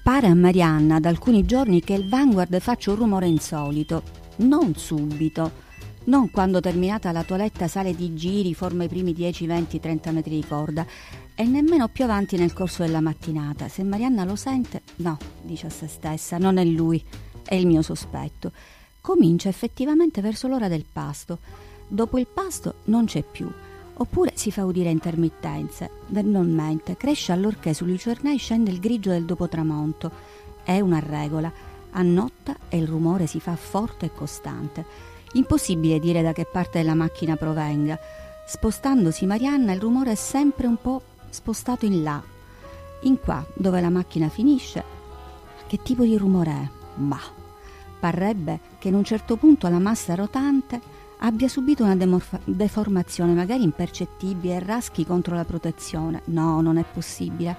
Pare 0.02 0.26
a 0.26 0.34
Marianna 0.34 0.98
da 0.98 1.10
alcuni 1.10 1.44
giorni 1.44 1.82
che 1.82 1.92
il 1.92 2.08
Vanguard 2.08 2.58
faccia 2.60 2.90
un 2.90 2.96
rumore 2.96 3.26
insolito, 3.26 4.02
non 4.36 4.74
subito, 4.74 5.66
non 6.04 6.30
quando 6.30 6.60
terminata 6.60 7.12
la 7.12 7.22
toeletta 7.22 7.68
sale 7.68 7.94
di 7.94 8.14
giri, 8.14 8.54
forma 8.54 8.84
i 8.84 8.88
primi 8.88 9.12
10, 9.12 9.46
20, 9.46 9.78
30 9.78 10.10
metri 10.12 10.36
di 10.36 10.46
corda 10.46 10.86
e 11.40 11.44
nemmeno 11.44 11.86
più 11.86 12.02
avanti 12.02 12.36
nel 12.36 12.52
corso 12.52 12.82
della 12.82 13.00
mattinata. 13.00 13.68
Se 13.68 13.84
Marianna 13.84 14.24
lo 14.24 14.34
sente, 14.34 14.82
no, 14.96 15.16
dice 15.40 15.68
a 15.68 15.70
se 15.70 15.86
stessa, 15.86 16.36
non 16.36 16.56
è 16.56 16.64
lui, 16.64 17.00
è 17.44 17.54
il 17.54 17.64
mio 17.64 17.80
sospetto. 17.80 18.50
Comincia 19.00 19.48
effettivamente 19.48 20.20
verso 20.20 20.48
l'ora 20.48 20.66
del 20.66 20.84
pasto. 20.92 21.38
Dopo 21.86 22.18
il 22.18 22.26
pasto 22.26 22.78
non 22.86 23.04
c'è 23.04 23.22
più 23.22 23.48
oppure 24.00 24.32
si 24.34 24.50
fa 24.50 24.64
udire 24.64 24.90
intermittenze, 24.90 25.90
verbalmente, 26.08 26.96
cresce 26.96 27.30
allorché 27.30 27.72
sugli 27.72 27.92
lucernai 27.92 28.36
scende 28.36 28.72
il 28.72 28.80
grigio 28.80 29.10
del 29.10 29.24
dopotramonto. 29.24 30.10
È 30.64 30.80
una 30.80 30.98
regola, 30.98 31.52
annotta 31.90 32.56
e 32.68 32.78
il 32.78 32.88
rumore 32.88 33.28
si 33.28 33.38
fa 33.38 33.54
forte 33.54 34.06
e 34.06 34.12
costante. 34.12 34.84
Impossibile 35.34 36.00
dire 36.00 36.20
da 36.20 36.32
che 36.32 36.48
parte 36.50 36.78
della 36.78 36.94
macchina 36.94 37.36
provenga. 37.36 37.96
Spostandosi 38.44 39.24
Marianna 39.24 39.72
il 39.72 39.80
rumore 39.80 40.12
è 40.12 40.16
sempre 40.16 40.66
un 40.66 40.80
po' 40.80 41.02
spostato 41.30 41.84
in 41.84 42.02
là. 42.02 42.22
In 43.02 43.20
qua, 43.20 43.44
dove 43.54 43.80
la 43.80 43.90
macchina 43.90 44.28
finisce, 44.28 44.84
che 45.66 45.80
tipo 45.82 46.02
di 46.02 46.16
rumore 46.16 46.50
è? 46.50 46.68
Ma 47.00 47.20
parrebbe 48.00 48.60
che 48.78 48.88
in 48.88 48.94
un 48.94 49.04
certo 49.04 49.36
punto 49.36 49.68
la 49.68 49.78
massa 49.78 50.14
rotante 50.14 50.80
abbia 51.18 51.48
subito 51.48 51.84
una 51.84 51.96
demorfa- 51.96 52.40
deformazione 52.44 53.32
magari 53.32 53.62
impercettibile 53.62 54.54
e 54.54 54.58
raschi 54.60 55.04
contro 55.04 55.34
la 55.34 55.44
protezione. 55.44 56.22
No, 56.26 56.60
non 56.60 56.78
è 56.78 56.84
possibile. 56.84 57.56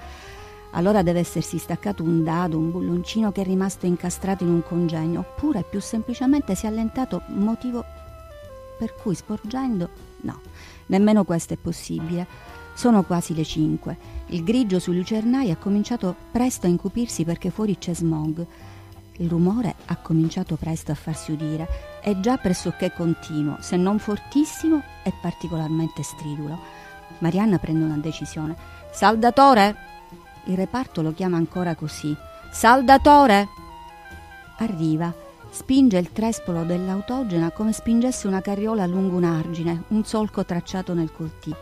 Allora 0.72 1.02
deve 1.02 1.20
essersi 1.20 1.58
staccato 1.58 2.04
un 2.04 2.24
dado, 2.24 2.58
un 2.58 2.72
bulloncino 2.72 3.32
che 3.32 3.42
è 3.42 3.44
rimasto 3.44 3.86
incastrato 3.86 4.44
in 4.44 4.52
un 4.52 4.64
congegno, 4.64 5.22
oppure 5.22 5.66
più 5.68 5.82
semplicemente 5.82 6.54
si 6.54 6.66
è 6.66 6.70
allentato, 6.70 7.24
motivo 7.28 7.84
per 8.78 8.94
cui 8.94 9.16
sporgendo, 9.16 9.90
no, 10.22 10.42
nemmeno 10.88 11.24
questo 11.24 11.54
è 11.54 11.58
possibile. 11.58 12.58
Sono 12.80 13.04
quasi 13.04 13.36
le 13.36 13.44
5. 13.44 13.98
Il 14.28 14.42
grigio 14.42 14.80
sui 14.80 14.96
lucernai 14.96 15.52
ha 15.52 15.58
cominciato 15.58 16.16
presto 16.32 16.66
a 16.66 16.70
incupirsi 16.70 17.26
perché 17.26 17.50
fuori 17.50 17.78
c'è 17.78 17.94
smog. 17.94 18.46
Il 19.18 19.28
rumore 19.28 19.76
ha 19.88 19.98
cominciato 19.98 20.56
presto 20.56 20.94
a 20.94 20.96
farsi 20.96 21.34
udire, 21.34 21.68
è 22.00 22.18
già 22.22 22.38
pressoché 22.38 22.94
continuo, 22.94 23.58
se 23.60 23.76
non 23.76 24.00
fortissimo 24.00 24.82
e 25.04 25.12
particolarmente 25.22 26.04
stridulo. 26.04 26.58
Marianna 27.18 27.58
prende 27.58 27.84
una 27.84 27.98
decisione. 27.98 28.56
Saldatore! 28.94 29.76
Il 30.46 30.56
reparto 30.56 31.02
lo 31.02 31.12
chiama 31.14 31.36
ancora 31.36 31.76
così. 31.76 32.16
Saldatore! 32.50 33.50
Arriva, 34.60 35.14
spinge 35.50 35.98
il 35.98 36.14
trespolo 36.14 36.64
dell'autogena 36.64 37.52
come 37.52 37.74
spingesse 37.74 38.26
una 38.26 38.40
carriola 38.40 38.86
lungo 38.86 39.18
un 39.18 39.26
argine, 39.26 39.84
un 39.90 40.06
solco 40.06 40.46
tracciato 40.46 40.94
nel 40.94 41.12
coltì. 41.12 41.54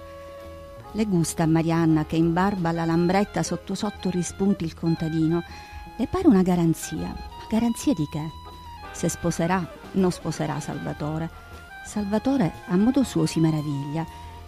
Le 0.98 1.06
gusta 1.06 1.44
a 1.44 1.46
Marianna 1.46 2.08
che 2.08 2.16
in 2.16 2.34
barba 2.34 2.70
alla 2.70 2.84
lambretta 2.84 3.44
sotto 3.44 3.76
sotto 3.76 4.10
rispunti 4.10 4.64
il 4.64 4.74
contadino. 4.74 5.44
Le 5.96 6.08
pare 6.08 6.28
una 6.28 6.42
garanzia, 6.42 7.16
Garanzia 7.48 7.94
di 7.94 8.08
che? 8.12 8.32
Se 8.94 9.08
sposerà, 9.08 9.64
non 9.92 10.12
sposerà 10.12 10.60
Salvatore. 10.60 11.30
Salvatore 11.86 12.52
a 12.70 12.76
modo 12.78 13.04
suo 13.04 13.28
si 13.28 13.40
meraviglia. 13.40 14.04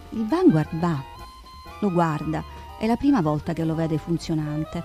Il 0.10 0.26
Vanguard 0.26 0.76
va, 0.80 1.00
lo 1.82 1.92
guarda, 1.92 2.44
è 2.80 2.88
la 2.88 2.96
prima 2.96 3.22
volta 3.22 3.54
che 3.54 3.64
lo 3.64 3.76
vede 3.76 4.00
funzionante. 4.00 4.84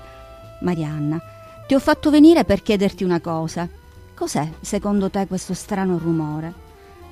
Marianna, 0.61 1.19
ti 1.67 1.73
ho 1.73 1.81
fatto 1.81 2.11
venire 2.11 2.45
per 2.45 2.61
chiederti 2.61 3.05
una 3.05 3.23
cosa. 3.23 3.67
Cos'è, 4.15 4.53
secondo 4.61 5.09
te, 5.09 5.27
questo 5.27 5.55
strano 5.55 5.97
rumore? 5.97 6.53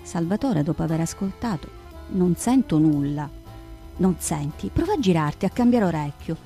Salvatore, 0.02 0.62
dopo 0.62 0.82
aver 0.82 1.00
ascoltato, 1.00 1.68
non 2.08 2.36
sento 2.36 2.76
nulla. 2.76 3.40
Non 4.02 4.16
senti? 4.18 4.68
Prova 4.68 4.94
a 4.94 4.98
girarti, 4.98 5.44
a 5.44 5.50
cambiare 5.50 5.84
orecchio. 5.84 6.36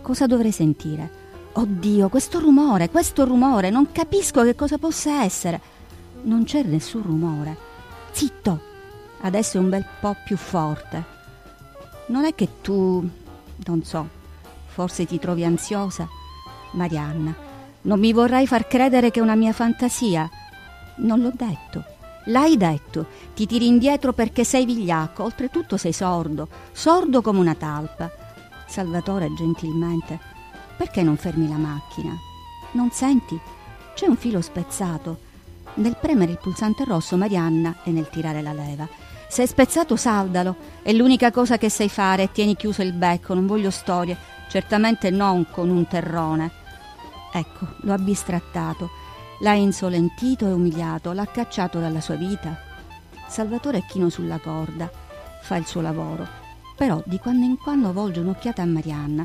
Cosa 0.00 0.28
dovrei 0.28 0.52
sentire? 0.52 1.26
Oddio, 1.54 2.08
questo 2.08 2.38
rumore, 2.38 2.88
questo 2.88 3.24
rumore, 3.24 3.68
non 3.68 3.90
capisco 3.90 4.44
che 4.44 4.54
cosa 4.54 4.78
possa 4.78 5.24
essere. 5.24 5.60
Non 6.22 6.44
c'è 6.44 6.62
nessun 6.62 7.02
rumore. 7.02 7.56
Zitto! 8.12 8.60
Adesso 9.22 9.56
è 9.56 9.60
un 9.60 9.70
bel 9.70 9.84
po' 10.00 10.14
più 10.24 10.36
forte. 10.36 11.04
Non 12.06 12.24
è 12.24 12.36
che 12.36 12.60
tu, 12.60 13.04
non 13.66 13.82
so, 13.82 14.08
forse 14.66 15.04
ti 15.04 15.18
trovi 15.18 15.44
ansiosa? 15.44 16.06
Marianna, 16.74 17.34
Non 17.82 17.98
mi 17.98 18.12
vorrai 18.12 18.46
far 18.46 18.68
credere 18.68 19.10
che 19.10 19.18
è 19.18 19.22
una 19.22 19.34
mia 19.34 19.52
fantasia. 19.52 20.30
Non 20.98 21.22
l'ho 21.22 21.32
detto. 21.34 21.96
L'hai 22.28 22.56
detto. 22.56 23.06
Ti 23.34 23.46
tiri 23.46 23.66
indietro 23.66 24.12
perché 24.12 24.44
sei 24.44 24.64
vigliacco, 24.64 25.22
oltretutto 25.22 25.76
sei 25.76 25.92
sordo, 25.92 26.48
sordo 26.72 27.22
come 27.22 27.38
una 27.38 27.54
talpa. 27.54 28.10
Salvatore, 28.66 29.32
gentilmente, 29.34 30.18
perché 30.76 31.02
non 31.02 31.16
fermi 31.16 31.48
la 31.48 31.56
macchina? 31.56 32.14
Non 32.72 32.90
senti? 32.90 33.38
C'è 33.94 34.06
un 34.06 34.16
filo 34.16 34.40
spezzato. 34.40 35.26
Nel 35.74 35.96
premere 36.00 36.32
il 36.32 36.38
pulsante 36.38 36.84
rosso, 36.84 37.16
Marianna, 37.16 37.82
e 37.84 37.90
nel 37.90 38.08
tirare 38.10 38.42
la 38.42 38.52
leva. 38.52 38.86
Se 39.28 39.42
è 39.42 39.46
spezzato, 39.46 39.96
saldalo. 39.96 40.56
È 40.82 40.92
l'unica 40.92 41.30
cosa 41.30 41.56
che 41.56 41.70
sai 41.70 41.88
fare 41.88 42.30
tieni 42.30 42.56
chiuso 42.56 42.82
il 42.82 42.92
becco, 42.92 43.34
non 43.34 43.46
voglio 43.46 43.70
storie. 43.70 44.16
Certamente 44.50 45.10
non 45.10 45.46
con 45.50 45.70
un 45.70 45.86
terrone. 45.86 46.50
Ecco, 47.32 47.68
lo 47.82 47.92
ha 47.92 47.98
bistrattato. 47.98 48.90
L'ha 49.40 49.54
insolentito 49.54 50.46
e 50.46 50.52
umiliato, 50.52 51.12
l'ha 51.12 51.26
cacciato 51.26 51.78
dalla 51.78 52.00
sua 52.00 52.16
vita. 52.16 52.56
Salvatore 53.28 53.78
è 53.78 53.84
chino 53.84 54.08
sulla 54.08 54.38
corda, 54.38 54.90
fa 55.42 55.56
il 55.56 55.66
suo 55.66 55.80
lavoro, 55.80 56.26
però 56.76 57.00
di 57.06 57.18
quando 57.18 57.44
in 57.44 57.56
quando 57.56 57.92
volge 57.92 58.18
un'occhiata 58.18 58.62
a 58.62 58.66
Marianna, 58.66 59.24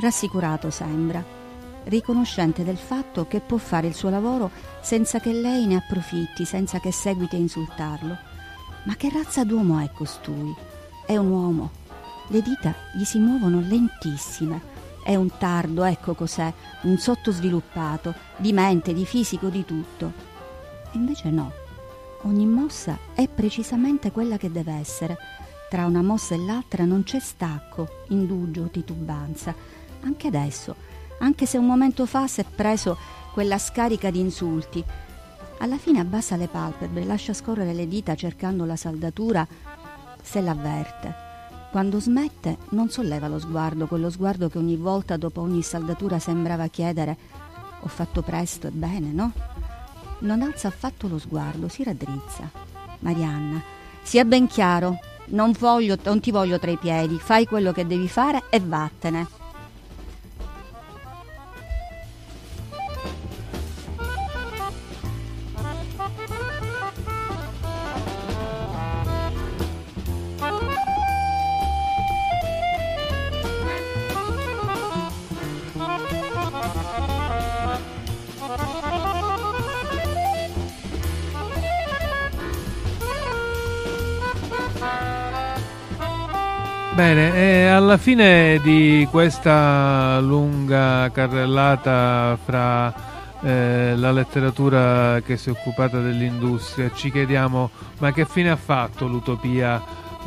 rassicurato 0.00 0.70
sembra, 0.70 1.22
riconoscente 1.84 2.64
del 2.64 2.76
fatto 2.76 3.28
che 3.28 3.40
può 3.40 3.56
fare 3.58 3.86
il 3.86 3.94
suo 3.94 4.10
lavoro 4.10 4.50
senza 4.80 5.20
che 5.20 5.32
lei 5.32 5.66
ne 5.66 5.76
approfitti, 5.76 6.44
senza 6.44 6.80
che 6.80 6.90
seguiti 6.90 7.36
a 7.36 7.38
insultarlo. 7.38 8.16
Ma 8.84 8.96
che 8.96 9.08
razza 9.08 9.44
d'uomo 9.44 9.78
è 9.78 9.90
costui? 9.92 10.52
È 11.06 11.16
un 11.16 11.30
uomo. 11.30 11.70
Le 12.28 12.42
dita 12.42 12.74
gli 12.94 13.04
si 13.04 13.18
muovono 13.18 13.60
lentissime. 13.60 14.73
È 15.04 15.14
un 15.16 15.28
tardo, 15.36 15.84
ecco 15.84 16.14
cos'è, 16.14 16.50
un 16.84 16.96
sottosviluppato, 16.96 18.14
di 18.38 18.54
mente, 18.54 18.94
di 18.94 19.04
fisico, 19.04 19.48
di 19.48 19.62
tutto. 19.66 20.10
Invece 20.92 21.28
no. 21.28 21.52
Ogni 22.22 22.46
mossa 22.46 22.98
è 23.12 23.28
precisamente 23.28 24.10
quella 24.10 24.38
che 24.38 24.50
deve 24.50 24.72
essere. 24.72 25.18
Tra 25.68 25.84
una 25.84 26.00
mossa 26.00 26.34
e 26.34 26.38
l'altra 26.38 26.86
non 26.86 27.02
c'è 27.02 27.20
stacco, 27.20 28.04
indugio, 28.08 28.70
titubanza. 28.70 29.54
Anche 30.04 30.28
adesso, 30.28 30.74
anche 31.18 31.44
se 31.44 31.58
un 31.58 31.66
momento 31.66 32.06
fa 32.06 32.26
si 32.26 32.40
è 32.40 32.44
preso 32.44 32.96
quella 33.34 33.58
scarica 33.58 34.10
di 34.10 34.20
insulti. 34.20 34.82
Alla 35.58 35.76
fine 35.76 36.00
abbassa 36.00 36.36
le 36.36 36.48
palpebre, 36.48 37.04
lascia 37.04 37.34
scorrere 37.34 37.74
le 37.74 37.86
dita 37.86 38.14
cercando 38.14 38.64
la 38.64 38.76
saldatura, 38.76 39.46
se 40.22 40.40
l'avverte. 40.40 41.23
Quando 41.74 41.98
smette 41.98 42.58
non 42.68 42.88
solleva 42.88 43.26
lo 43.26 43.40
sguardo, 43.40 43.88
quello 43.88 44.08
sguardo 44.08 44.48
che 44.48 44.58
ogni 44.58 44.76
volta 44.76 45.16
dopo 45.16 45.40
ogni 45.40 45.60
saldatura 45.60 46.20
sembrava 46.20 46.68
chiedere 46.68 47.16
ho 47.80 47.88
fatto 47.88 48.22
presto 48.22 48.68
e 48.68 48.70
bene, 48.70 49.10
no? 49.10 49.32
Non 50.20 50.42
alza 50.42 50.68
affatto 50.68 51.08
lo 51.08 51.18
sguardo, 51.18 51.66
si 51.66 51.82
raddrizza. 51.82 52.48
Marianna, 53.00 53.60
sia 54.02 54.24
ben 54.24 54.46
chiaro, 54.46 55.00
non, 55.30 55.50
voglio, 55.50 55.96
non 56.04 56.20
ti 56.20 56.30
voglio 56.30 56.60
tra 56.60 56.70
i 56.70 56.78
piedi, 56.78 57.18
fai 57.18 57.44
quello 57.44 57.72
che 57.72 57.84
devi 57.84 58.06
fare 58.06 58.44
e 58.50 58.60
vattene. 58.60 59.43
Bene, 86.94 87.34
e 87.34 87.66
alla 87.66 87.96
fine 87.96 88.60
di 88.62 89.04
questa 89.10 90.20
lunga 90.20 91.10
carrellata 91.10 92.38
fra 92.40 92.94
eh, 93.42 93.94
la 93.96 94.12
letteratura 94.12 95.20
che 95.20 95.36
si 95.36 95.48
è 95.48 95.52
occupata 95.52 95.98
dell'industria, 95.98 96.92
ci 96.94 97.10
chiediamo 97.10 97.68
ma 97.98 98.12
che 98.12 98.24
fine 98.24 98.50
ha 98.50 98.56
fatto 98.56 99.08
l'utopia 99.08 99.82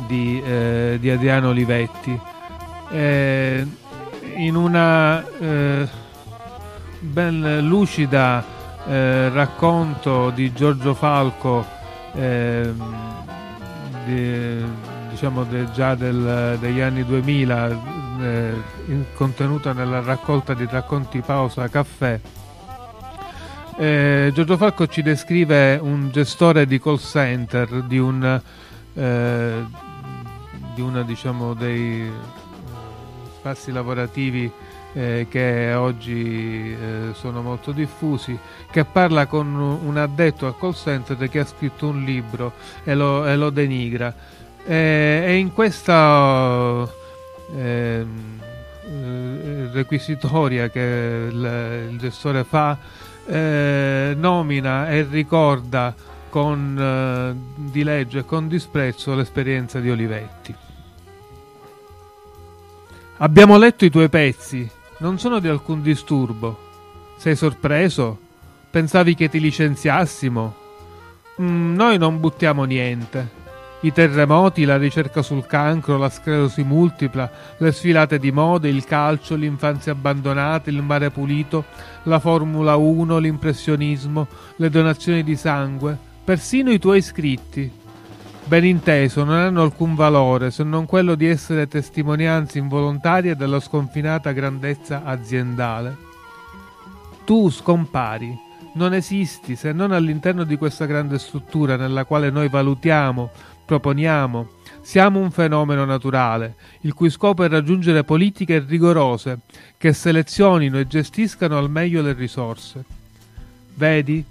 di, 0.06 0.42
eh, 0.44 0.98
di 1.00 1.08
Adriano 1.08 1.48
Olivetti? 1.48 2.20
Eh, 2.90 3.66
in 4.36 4.54
una 4.54 5.26
eh, 5.26 5.88
ben 7.00 7.60
lucida 7.66 8.44
eh, 8.86 9.30
racconto 9.30 10.28
di 10.28 10.52
Giorgio 10.52 10.92
Falco 10.92 11.64
ehm, 12.12 13.24
di, 14.04 14.64
diciamo 15.18 15.42
de, 15.42 15.68
già 15.72 15.96
del, 15.96 16.58
degli 16.60 16.78
anni 16.78 17.04
2000 17.04 17.80
eh, 18.20 18.52
contenuta 19.14 19.72
nella 19.72 20.00
raccolta 20.00 20.54
di 20.54 20.64
racconti 20.70 21.20
Pausa 21.22 21.66
Caffè 21.66 22.20
eh, 23.78 24.30
Giorgio 24.32 24.56
Falco 24.56 24.86
ci 24.86 25.02
descrive 25.02 25.76
un 25.82 26.10
gestore 26.12 26.66
di 26.66 26.78
call 26.78 26.98
center 26.98 27.82
di 27.82 27.98
un 27.98 28.40
eh, 28.94 29.64
di 30.76 30.80
una 30.80 31.02
diciamo 31.02 31.52
dei 31.52 32.08
spazi 33.38 33.72
lavorativi 33.72 34.48
eh, 34.92 35.26
che 35.28 35.74
oggi 35.74 36.72
eh, 36.72 37.10
sono 37.12 37.42
molto 37.42 37.72
diffusi, 37.72 38.38
che 38.70 38.84
parla 38.84 39.26
con 39.26 39.54
un 39.54 39.96
addetto 39.96 40.46
al 40.46 40.56
call 40.58 40.74
center 40.74 41.28
che 41.28 41.40
ha 41.40 41.44
scritto 41.44 41.88
un 41.88 42.04
libro 42.04 42.52
e 42.84 42.94
lo, 42.94 43.26
e 43.26 43.36
lo 43.36 43.50
denigra. 43.50 44.14
E, 44.68 45.24
e, 45.26 45.36
in 45.36 45.54
questa 45.54 46.86
eh, 47.56 48.04
requisitoria 49.72 50.68
che 50.68 51.28
il, 51.30 51.88
il 51.92 51.98
gestore 51.98 52.44
fa, 52.44 52.76
eh, 53.26 54.14
nomina 54.14 54.90
e 54.90 55.06
ricorda 55.08 55.94
con 56.28 56.76
eh, 56.78 57.70
dileggio 57.70 58.18
e 58.18 58.26
con 58.26 58.46
disprezzo 58.46 59.14
l'esperienza 59.14 59.80
di 59.80 59.90
Olivetti. 59.90 60.54
Abbiamo 63.20 63.56
letto 63.56 63.86
i 63.86 63.90
tuoi 63.90 64.10
pezzi, 64.10 64.70
non 64.98 65.18
sono 65.18 65.38
di 65.38 65.48
alcun 65.48 65.80
disturbo. 65.80 66.66
Sei 67.16 67.34
sorpreso? 67.34 68.18
Pensavi 68.70 69.14
che 69.14 69.30
ti 69.30 69.40
licenziassimo? 69.40 70.54
Mm, 71.40 71.74
noi 71.74 71.96
non 71.96 72.20
buttiamo 72.20 72.64
niente. 72.64 73.37
I 73.80 73.92
terremoti, 73.92 74.64
la 74.64 74.76
ricerca 74.76 75.22
sul 75.22 75.46
cancro, 75.46 75.98
la 75.98 76.10
sclerosi 76.10 76.64
multipla, 76.64 77.30
le 77.58 77.70
sfilate 77.70 78.18
di 78.18 78.32
mode, 78.32 78.68
il 78.68 78.84
calcio, 78.84 79.36
l'infanzia 79.36 79.92
abbandonata, 79.92 80.68
il 80.68 80.82
mare 80.82 81.10
pulito, 81.10 81.64
la 82.02 82.18
Formula 82.18 82.74
1, 82.74 83.18
l'impressionismo, 83.18 84.26
le 84.56 84.68
donazioni 84.68 85.22
di 85.22 85.36
sangue, 85.36 85.96
persino 86.24 86.72
i 86.72 86.80
tuoi 86.80 86.98
iscritti. 86.98 87.70
Ben 88.46 88.64
inteso, 88.64 89.22
non 89.22 89.36
hanno 89.36 89.62
alcun 89.62 89.94
valore 89.94 90.50
se 90.50 90.64
non 90.64 90.84
quello 90.84 91.14
di 91.14 91.26
essere 91.26 91.68
testimonianze 91.68 92.58
involontarie 92.58 93.36
della 93.36 93.60
sconfinata 93.60 94.32
grandezza 94.32 95.02
aziendale. 95.04 95.96
Tu 97.24 97.48
scompari, 97.48 98.36
non 98.74 98.92
esisti 98.92 99.54
se 99.54 99.70
non 99.72 99.92
all'interno 99.92 100.42
di 100.42 100.56
questa 100.56 100.86
grande 100.86 101.18
struttura 101.18 101.76
nella 101.76 102.04
quale 102.04 102.30
noi 102.30 102.48
valutiamo, 102.48 103.30
proponiamo. 103.68 104.48
Siamo 104.80 105.18
un 105.18 105.30
fenomeno 105.30 105.84
naturale, 105.84 106.54
il 106.80 106.94
cui 106.94 107.10
scopo 107.10 107.44
è 107.44 107.48
raggiungere 107.48 108.02
politiche 108.02 108.64
rigorose 108.66 109.40
che 109.76 109.92
selezionino 109.92 110.78
e 110.78 110.86
gestiscano 110.86 111.58
al 111.58 111.68
meglio 111.68 112.00
le 112.00 112.14
risorse. 112.14 112.82
Vedi? 113.74 114.24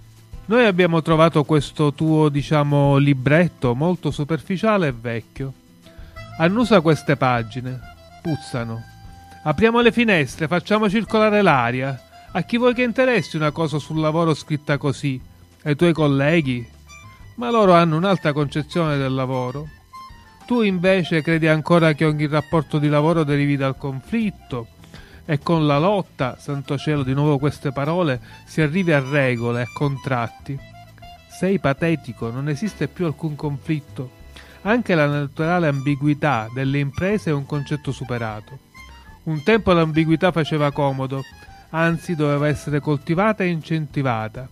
Noi 0.46 0.66
abbiamo 0.66 1.04
trovato 1.04 1.44
questo 1.44 1.94
tuo, 1.94 2.30
diciamo, 2.30 2.98
libretto 2.98 3.76
molto 3.76 4.10
superficiale 4.10 4.88
e 4.88 4.94
vecchio. 5.00 5.54
Annusa 6.40 6.82
queste 6.82 7.16
pagine. 7.16 7.80
Puzzano. 8.24 8.82
Apriamo 9.44 9.82
le 9.82 9.92
finestre, 9.92 10.48
facciamo 10.48 10.90
circolare 10.90 11.44
l'aria. 11.44 12.02
A 12.32 12.42
chi 12.42 12.58
vuoi 12.58 12.74
che 12.74 12.82
interessi 12.82 13.36
una 13.36 13.52
cosa 13.52 13.78
sul 13.78 14.00
lavoro 14.00 14.34
scritta 14.34 14.78
così? 14.78 15.22
Ai 15.64 15.76
tuoi 15.76 15.94
colleghi? 15.94 16.76
Ma 17.38 17.50
loro 17.50 17.74
hanno 17.74 17.98
un'alta 17.98 18.34
concezione 18.34 18.98
del 18.98 19.14
lavoro. 19.14 19.68
Tu 20.46 20.62
invece 20.62 21.22
credi 21.22 21.48
ancora 21.48 21.94
che 21.94 22.06
ogni 22.06 22.28
rapporto 22.28 22.80
di 22.80 22.88
lavoro 22.88 23.24
derivi 23.24 23.58
dal 23.58 23.78
conflitto 23.78 24.68
e 25.26 25.40
con 25.40 25.68
la 25.68 25.78
lotta, 25.78 26.38
santo 26.40 26.78
cielo, 26.78 27.04
di 27.04 27.14
nuovo 27.14 27.38
queste 27.38 27.72
parole, 27.72 28.22
si 28.46 28.62
arrivi 28.62 28.94
a 28.94 29.04
regole, 29.04 29.62
a 29.62 29.68
contratti. 29.72 30.58
Sei 31.30 31.60
patetico, 31.60 32.32
non 32.32 32.48
esiste 32.50 32.88
più 32.88 33.06
alcun 33.06 33.36
conflitto. 33.36 34.12
Anche 34.62 34.96
la 34.96 35.06
naturale 35.06 35.68
ambiguità 35.68 36.50
delle 36.54 36.80
imprese 36.80 37.30
è 37.30 37.34
un 37.34 37.46
concetto 37.46 37.92
superato. 37.92 38.60
Un 39.24 39.44
tempo 39.44 39.74
l'ambiguità 39.74 40.32
faceva 40.32 40.72
comodo, 40.72 41.22
anzi 41.72 42.16
doveva 42.16 42.48
essere 42.48 42.80
coltivata 42.80 43.44
e 43.44 43.50
incentivata. 43.50 44.48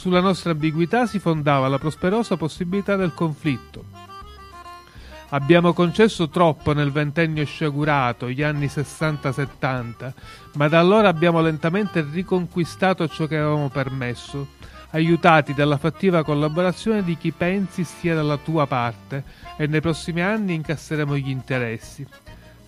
Sulla 0.00 0.20
nostra 0.20 0.52
ambiguità 0.52 1.04
si 1.04 1.18
fondava 1.18 1.68
la 1.68 1.76
prosperosa 1.76 2.38
possibilità 2.38 2.96
del 2.96 3.12
conflitto. 3.12 3.84
Abbiamo 5.28 5.74
concesso 5.74 6.30
troppo 6.30 6.72
nel 6.72 6.90
ventennio 6.90 7.44
sciagurato, 7.44 8.30
gli 8.30 8.42
anni 8.42 8.64
60-70, 8.64 10.12
ma 10.54 10.68
da 10.68 10.78
allora 10.78 11.08
abbiamo 11.08 11.42
lentamente 11.42 12.00
riconquistato 12.00 13.06
ciò 13.08 13.26
che 13.26 13.36
avevamo 13.36 13.68
permesso, 13.68 14.52
aiutati 14.92 15.52
dalla 15.52 15.76
fattiva 15.76 16.24
collaborazione 16.24 17.04
di 17.04 17.18
chi 17.18 17.32
pensi 17.32 17.84
stia 17.84 18.14
dalla 18.14 18.38
tua 18.38 18.66
parte 18.66 19.22
e 19.58 19.66
nei 19.66 19.82
prossimi 19.82 20.22
anni 20.22 20.54
incasseremo 20.54 21.14
gli 21.14 21.28
interessi. 21.28 22.06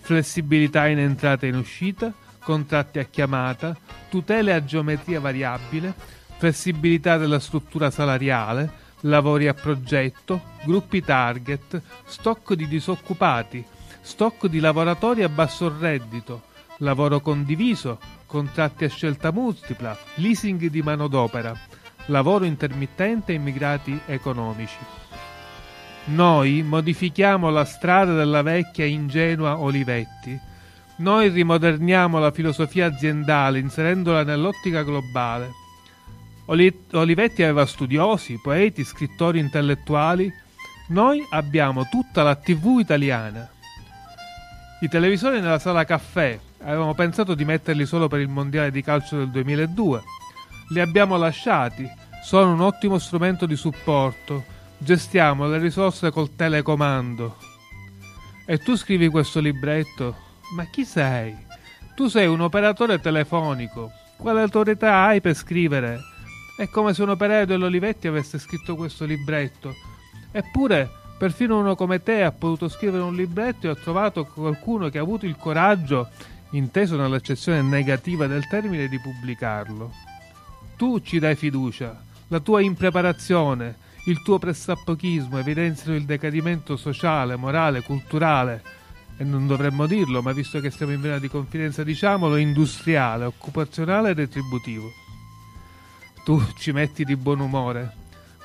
Flessibilità 0.01 0.85
in 0.85 0.99
entrata 0.99 1.47
e 1.47 1.49
in 1.49 1.55
uscita, 1.55 2.13
contratti 2.43 2.99
a 2.99 3.05
chiamata, 3.05 3.75
tutele 4.07 4.53
a 4.53 4.63
geometria 4.63 5.19
variabile, 5.19 6.12
flessibilità 6.43 7.15
della 7.15 7.39
struttura 7.39 7.89
salariale, 7.89 8.69
lavori 9.01 9.47
a 9.47 9.53
progetto, 9.53 10.41
gruppi 10.65 11.01
target, 11.01 11.81
stock 12.03 12.55
di 12.55 12.67
disoccupati, 12.67 13.63
stock 14.01 14.47
di 14.47 14.59
lavoratori 14.59 15.23
a 15.23 15.29
basso 15.29 15.73
reddito, 15.79 16.41
lavoro 16.79 17.21
condiviso, 17.21 17.97
contratti 18.25 18.83
a 18.83 18.89
scelta 18.89 19.31
multipla, 19.31 19.97
leasing 20.15 20.67
di 20.67 20.81
manodopera, 20.81 21.57
lavoro 22.07 22.43
intermittente 22.43 23.31
e 23.31 23.35
immigrati 23.35 23.97
economici. 24.07 24.75
Noi 26.07 26.61
modifichiamo 26.61 27.49
la 27.51 27.63
strada 27.63 28.15
della 28.15 28.41
vecchia 28.41 28.83
ingenua 28.83 29.59
Olivetti. 29.59 30.37
Noi 30.97 31.29
rimoderniamo 31.29 32.19
la 32.19 32.31
filosofia 32.31 32.87
aziendale 32.87 33.59
inserendola 33.59 34.25
nell'ottica 34.25 34.83
globale. 34.83 35.61
Oli- 36.45 36.85
Olivetti 36.91 37.41
aveva 37.43 37.65
studiosi, 37.65 38.39
poeti, 38.41 38.83
scrittori 38.83 39.39
intellettuali. 39.39 40.31
Noi 40.89 41.25
abbiamo 41.31 41.87
tutta 41.89 42.23
la 42.23 42.35
TV 42.35 42.79
italiana. 42.79 43.49
I 44.81 44.89
televisori 44.89 45.39
nella 45.39 45.59
sala 45.59 45.85
caffè 45.85 46.37
avevamo 46.63 46.93
pensato 46.93 47.35
di 47.35 47.45
metterli 47.45 47.85
solo 47.85 48.09
per 48.09 48.19
il 48.19 48.27
mondiale 48.27 48.71
di 48.71 48.81
calcio 48.81 49.17
del 49.17 49.29
2002. 49.29 50.01
Li 50.69 50.81
abbiamo 50.81 51.15
lasciati, 51.15 51.89
sono 52.21 52.51
un 52.51 52.61
ottimo 52.61 52.99
strumento 52.99 53.45
di 53.45 53.55
supporto. 53.55 54.43
Gestiamo 54.77 55.47
le 55.47 55.59
risorse 55.59 56.11
col 56.11 56.35
telecomando. 56.35 57.37
E 58.45 58.57
tu 58.57 58.75
scrivi 58.75 59.07
questo 59.07 59.39
libretto? 59.39 60.15
Ma 60.55 60.65
chi 60.65 60.83
sei? 60.83 61.33
Tu 61.95 62.09
sei 62.09 62.27
un 62.27 62.41
operatore 62.41 62.99
telefonico. 62.99 63.91
Quale 64.17 64.41
autorità 64.41 65.03
hai 65.05 65.21
per 65.21 65.35
scrivere? 65.35 65.99
È 66.55 66.69
come 66.69 66.93
se 66.93 67.01
un 67.01 67.09
operaio 67.09 67.47
dell'Olivetti 67.47 68.07
avesse 68.07 68.37
scritto 68.37 68.75
questo 68.75 69.05
libretto. 69.05 69.73
Eppure, 70.31 70.87
perfino 71.17 71.57
uno 71.57 71.75
come 71.75 72.03
te 72.03 72.23
ha 72.23 72.31
potuto 72.31 72.67
scrivere 72.67 73.01
un 73.01 73.15
libretto 73.15 73.65
e 73.65 73.71
ha 73.71 73.75
trovato 73.75 74.25
qualcuno 74.25 74.89
che 74.89 74.99
ha 74.99 75.01
avuto 75.01 75.25
il 75.25 75.35
coraggio, 75.35 76.09
inteso 76.51 76.95
nell'accezione 76.95 77.63
negativa 77.63 78.27
del 78.27 78.47
termine, 78.47 78.87
di 78.87 78.99
pubblicarlo. 78.99 79.91
Tu 80.77 80.99
ci 81.01 81.17
dai 81.17 81.35
fiducia, 81.35 81.99
la 82.27 82.39
tua 82.39 82.61
impreparazione, 82.61 83.77
il 84.05 84.21
tuo 84.21 84.37
pressappochismo 84.37 85.39
evidenziano 85.39 85.95
il 85.95 86.05
decadimento 86.05 86.77
sociale, 86.77 87.35
morale, 87.35 87.81
culturale, 87.81 88.61
e 89.17 89.23
non 89.23 89.47
dovremmo 89.47 89.87
dirlo, 89.87 90.21
ma 90.21 90.33
visto 90.33 90.59
che 90.59 90.69
siamo 90.69 90.91
in 90.91 91.01
vena 91.01 91.17
di 91.17 91.29
confidenza 91.29 91.83
diciamolo, 91.83 92.35
industriale, 92.35 93.25
occupazionale 93.25 94.11
e 94.11 94.13
retributivo. 94.13 95.02
Tu 96.23 96.41
ci 96.55 96.71
metti 96.71 97.03
di 97.03 97.17
buon 97.17 97.41
umore. 97.41 97.91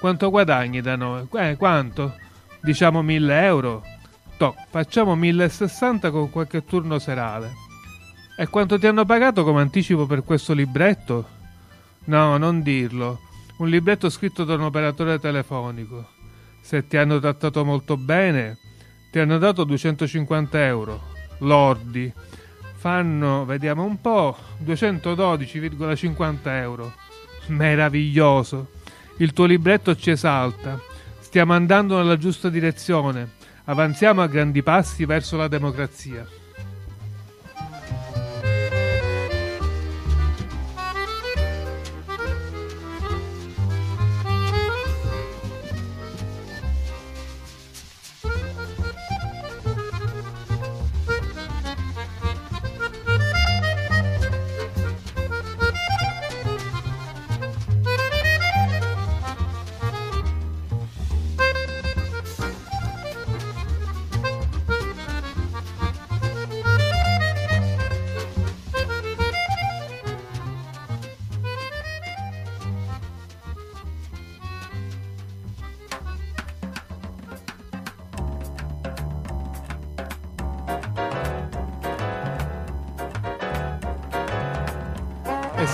Quanto 0.01 0.31
guadagni 0.31 0.81
da 0.81 0.97
noi? 0.97 1.29
Eh, 1.35 1.55
quanto? 1.57 2.17
Diciamo 2.61 3.03
1000 3.03 3.45
euro? 3.45 3.85
Toh, 4.37 4.55
facciamo 4.69 5.15
1060 5.15 6.11
con 6.11 6.29
qualche 6.31 6.65
turno 6.65 6.99
serale. 6.99 7.53
E 8.37 8.49
quanto 8.49 8.81
ti 8.81 8.89
hanno 8.89 9.05
pagato 9.05 9.45
come 9.45 9.61
anticipo 9.61 10.07
per 10.07 10.25
questo 10.25 10.55
libretto? 10.55 11.27
No, 12.07 12.37
non 12.37 12.63
dirlo. 12.63 13.21
Un 13.59 13.69
libretto 13.69 14.11
scritto 14.11 14.43
da 14.43 14.55
un 14.55 14.63
operatore 14.63 15.21
telefonico. 15.21 16.09
Se 16.61 16.87
ti 16.89 16.97
hanno 16.97 17.21
trattato 17.21 17.65
molto 17.65 17.97
bene, 17.97 18.59
ti 19.13 19.21
hanno 19.21 19.39
dato 19.39 19.63
250 19.63 20.65
euro. 20.67 21.01
Lordi. 21.39 22.13
Fanno, 22.75 23.45
vediamo 23.45 23.85
un 23.85 24.01
po', 24.01 24.37
212,50 24.65 26.39
euro. 26.61 26.93
Meraviglioso. 27.49 28.71
Il 29.19 29.33
tuo 29.33 29.45
libretto 29.47 29.97
ci 29.97 30.11
esalta. 30.11 30.81
Stiamo 31.19 31.55
andando 31.55 31.97
nella 31.97 32.17
giusta 32.17 32.49
direzione. 32.49 33.37
Avanziamo 33.65 34.23
a 34.23 34.27
grandi 34.27 34.63
passi 34.63 35.05
verso 35.05 35.37
la 35.37 35.49
democrazia. 35.49 36.27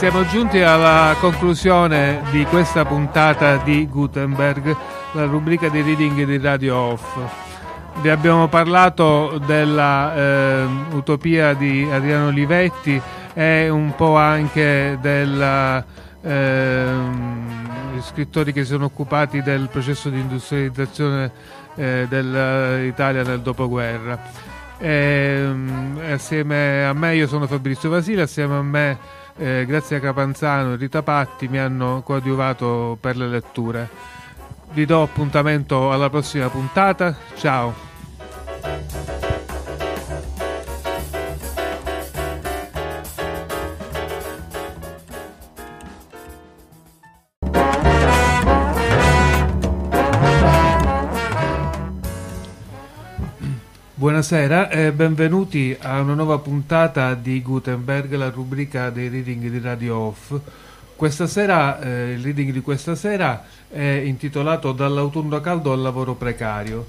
Siamo 0.05 0.27
giunti 0.27 0.61
alla 0.61 1.17
conclusione 1.19 2.21
di 2.31 2.45
questa 2.45 2.85
puntata 2.85 3.57
di 3.57 3.89
Gutenberg, 3.89 4.77
la 5.13 5.25
rubrica 5.25 5.71
di 5.71 5.81
reading 5.81 6.25
di 6.27 6.37
Radio 6.37 6.77
Off. 6.77 7.17
Vi 8.03 8.11
abbiamo 8.11 8.47
parlato 8.49 9.41
della 9.47 10.15
eh, 10.15 10.65
utopia 10.91 11.55
di 11.55 11.89
Adriano 11.91 12.27
Olivetti 12.27 13.01
e 13.33 13.71
un 13.71 13.95
po' 13.95 14.19
anche 14.19 14.99
della 15.01 15.83
eh, 16.21 16.87
scrittori 18.01 18.53
che 18.53 18.65
si 18.65 18.73
sono 18.73 18.85
occupati 18.85 19.41
del 19.41 19.71
processo 19.73 20.11
di 20.11 20.21
industrializzazione 20.21 21.31
eh, 21.77 22.05
dell'Italia 22.11 23.23
nel 23.23 23.41
dopoguerra. 23.41 24.21
E, 24.77 25.51
assieme 26.11 26.85
a 26.85 26.93
me, 26.93 27.15
io 27.15 27.27
sono 27.27 27.47
Fabrizio 27.47 27.89
Vasile, 27.89 28.21
assieme 28.21 28.57
a 28.57 28.63
me 28.63 29.23
eh, 29.37 29.65
grazie 29.67 29.97
a 29.97 30.01
Capanzano 30.01 30.73
e 30.73 30.77
Rita 30.77 31.03
Patti 31.03 31.49
mi 31.49 31.59
hanno 31.59 32.03
coadiuvato 32.03 32.97
per 33.01 33.17
le 33.17 33.27
letture. 33.27 33.89
Vi 34.73 34.85
do 34.87 35.03
appuntamento 35.03 35.93
alla 35.93 36.11
prossima 36.11 36.49
puntata. 36.49 37.17
Ciao. 37.37 37.75
Buonasera 53.97 54.71
e 54.71 54.91
benvenuti 54.91 55.77
a 55.79 56.01
una 56.01 56.15
nuova 56.15 56.39
puntata 56.39 57.15
di 57.15 57.41
Gutenberg, 57.41 58.13
la 58.15 58.29
rubrica 58.29 58.91
dei 58.91 59.09
reading 59.09 59.49
di 59.49 59.61
Radio 59.61 59.97
Off. 59.97 60.37
Questa 60.97 61.29
sera, 61.29 61.81
eh, 61.81 62.15
il 62.15 62.21
reading 62.21 62.51
di 62.51 62.61
questa 62.61 62.97
sera 62.97 63.45
è 63.69 64.03
intitolato 64.05 64.73
Dall'autunno 64.73 65.41
caldo 65.41 65.73
al 65.73 65.81
lavoro 65.81 66.17
precario. 66.17 66.85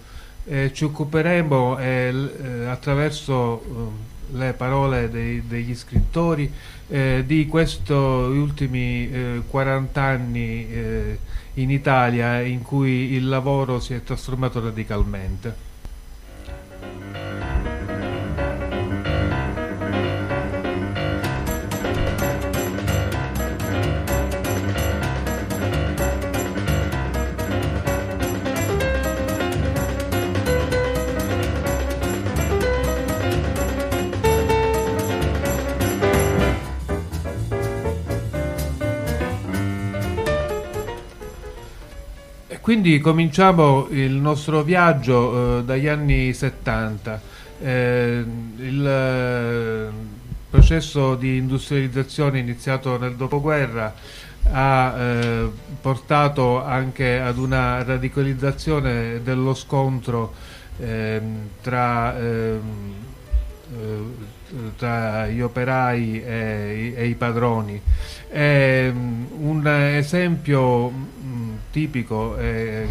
Eh, 0.45 0.71
ci 0.73 0.85
occuperemo 0.85 1.77
eh, 1.77 2.11
l- 2.11 2.65
attraverso 2.69 3.93
le 4.31 4.53
parole 4.53 5.07
dei, 5.07 5.45
degli 5.45 5.75
scrittori 5.75 6.51
di 6.87 7.45
questi 7.47 7.91
ultimi 7.93 9.43
40 9.47 10.01
anni 10.01 10.67
in 11.53 11.69
Italia 11.69 12.41
in 12.41 12.63
cui 12.63 13.13
il 13.13 13.27
lavoro 13.27 13.79
si 13.79 13.93
è 13.93 14.03
trasformato 14.03 14.59
radicalmente. 14.59 15.73
Quindi 42.75 42.99
cominciamo 42.99 43.87
il 43.91 44.11
nostro 44.11 44.61
viaggio 44.61 45.59
eh, 45.59 45.63
dagli 45.63 45.87
anni 45.87 46.33
70. 46.33 47.21
Eh, 47.61 48.25
il 48.57 48.85
eh, 48.85 49.87
processo 50.49 51.15
di 51.15 51.37
industrializzazione 51.37 52.37
iniziato 52.37 52.97
nel 52.97 53.15
dopoguerra 53.15 53.95
ha 54.51 54.93
eh, 54.93 55.49
portato 55.79 56.61
anche 56.61 57.17
ad 57.17 57.37
una 57.37 57.81
radicalizzazione 57.81 59.21
dello 59.23 59.53
scontro 59.53 60.33
ehm, 60.77 61.47
tra, 61.61 62.19
ehm, 62.19 62.93
eh, 63.73 64.03
tra, 64.75 65.27
gli 65.27 65.39
operai 65.39 66.21
e, 66.21 66.93
e 66.93 67.07
i 67.07 67.15
padroni. 67.15 67.81
E, 68.29 68.91
um, 68.93 69.27
un 69.39 69.65
esempio 69.65 71.13
tipico 71.75 72.37
è 72.37 72.87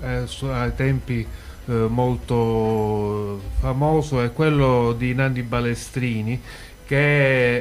ai 0.00 0.74
tempi 0.74 1.26
eh, 1.66 1.72
molto 1.72 3.42
famoso 3.58 4.22
è 4.22 4.32
quello 4.32 4.94
di 4.96 5.12
Nanni 5.12 5.42
Balestrini 5.42 6.40
che 6.86 7.56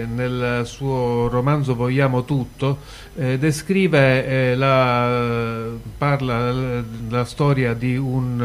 eh, 0.00 0.06
nel 0.06 0.62
suo 0.64 1.28
romanzo 1.28 1.74
Vogliamo 1.74 2.24
tutto 2.24 2.78
eh, 3.16 3.36
descrive 3.38 4.24
eh, 4.24 4.54
la, 4.54 5.66
parla 5.98 6.82
la 7.10 7.24
storia 7.26 7.74
di 7.74 7.94
un 7.94 8.40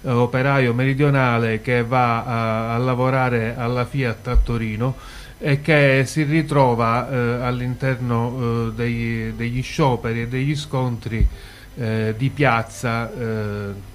eh, 0.00 0.10
operaio 0.10 0.72
meridionale 0.72 1.60
che 1.60 1.84
va 1.84 2.24
a, 2.24 2.74
a, 2.74 2.78
lavorare 2.78 3.54
alla 3.54 3.84
Fiat 3.84 4.28
a 4.28 4.36
Torino 4.36 4.96
e 5.38 5.60
che 5.60 6.04
si 6.06 6.22
ritrova 6.22 7.08
eh, 7.08 7.16
all'interno 7.44 8.68
eh, 8.68 8.72
dei, 8.74 9.34
degli 9.36 9.62
scioperi 9.62 10.22
e 10.22 10.28
degli 10.28 10.56
scontri 10.56 11.28
di 11.76 12.30
piazza 12.30 13.10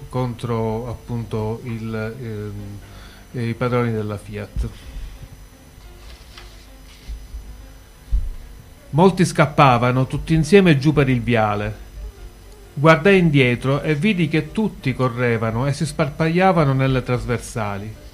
contro 0.07 0.87
appunto 0.87 1.61
il, 1.63 2.53
i 3.31 3.53
padroni 3.55 3.91
della 3.91 4.17
Fiat. 4.19 4.69
Molti 8.91 9.23
scappavano 9.23 10.05
tutti 10.05 10.33
insieme 10.33 10.77
giù 10.77 10.91
per 10.91 11.07
il 11.07 11.21
viale. 11.21 11.75
Guardai 12.73 13.19
indietro 13.19 13.81
e 13.81 13.95
vidi 13.95 14.27
che 14.27 14.51
tutti 14.51 14.93
correvano 14.93 15.65
e 15.65 15.71
si 15.71 15.85
sparpagliavano 15.85 16.73
nelle 16.73 17.01
trasversali. 17.01 18.10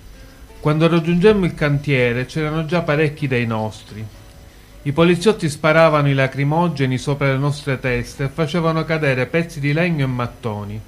Quando 0.67 0.89
raggiungemmo 0.89 1.45
il 1.45 1.53
cantiere 1.53 2.25
c'erano 2.25 2.65
già 2.65 2.81
parecchi 2.81 3.25
dei 3.25 3.45
nostri. 3.45 4.05
I 4.81 4.91
poliziotti 4.91 5.47
sparavano 5.47 6.09
i 6.09 6.13
lacrimogeni 6.13 6.97
sopra 6.97 7.31
le 7.31 7.37
nostre 7.37 7.79
teste 7.79 8.25
e 8.25 8.27
facevano 8.27 8.83
cadere 8.83 9.27
pezzi 9.27 9.61
di 9.61 9.71
legno 9.71 10.03
e 10.03 10.09
mattoni. 10.09 10.81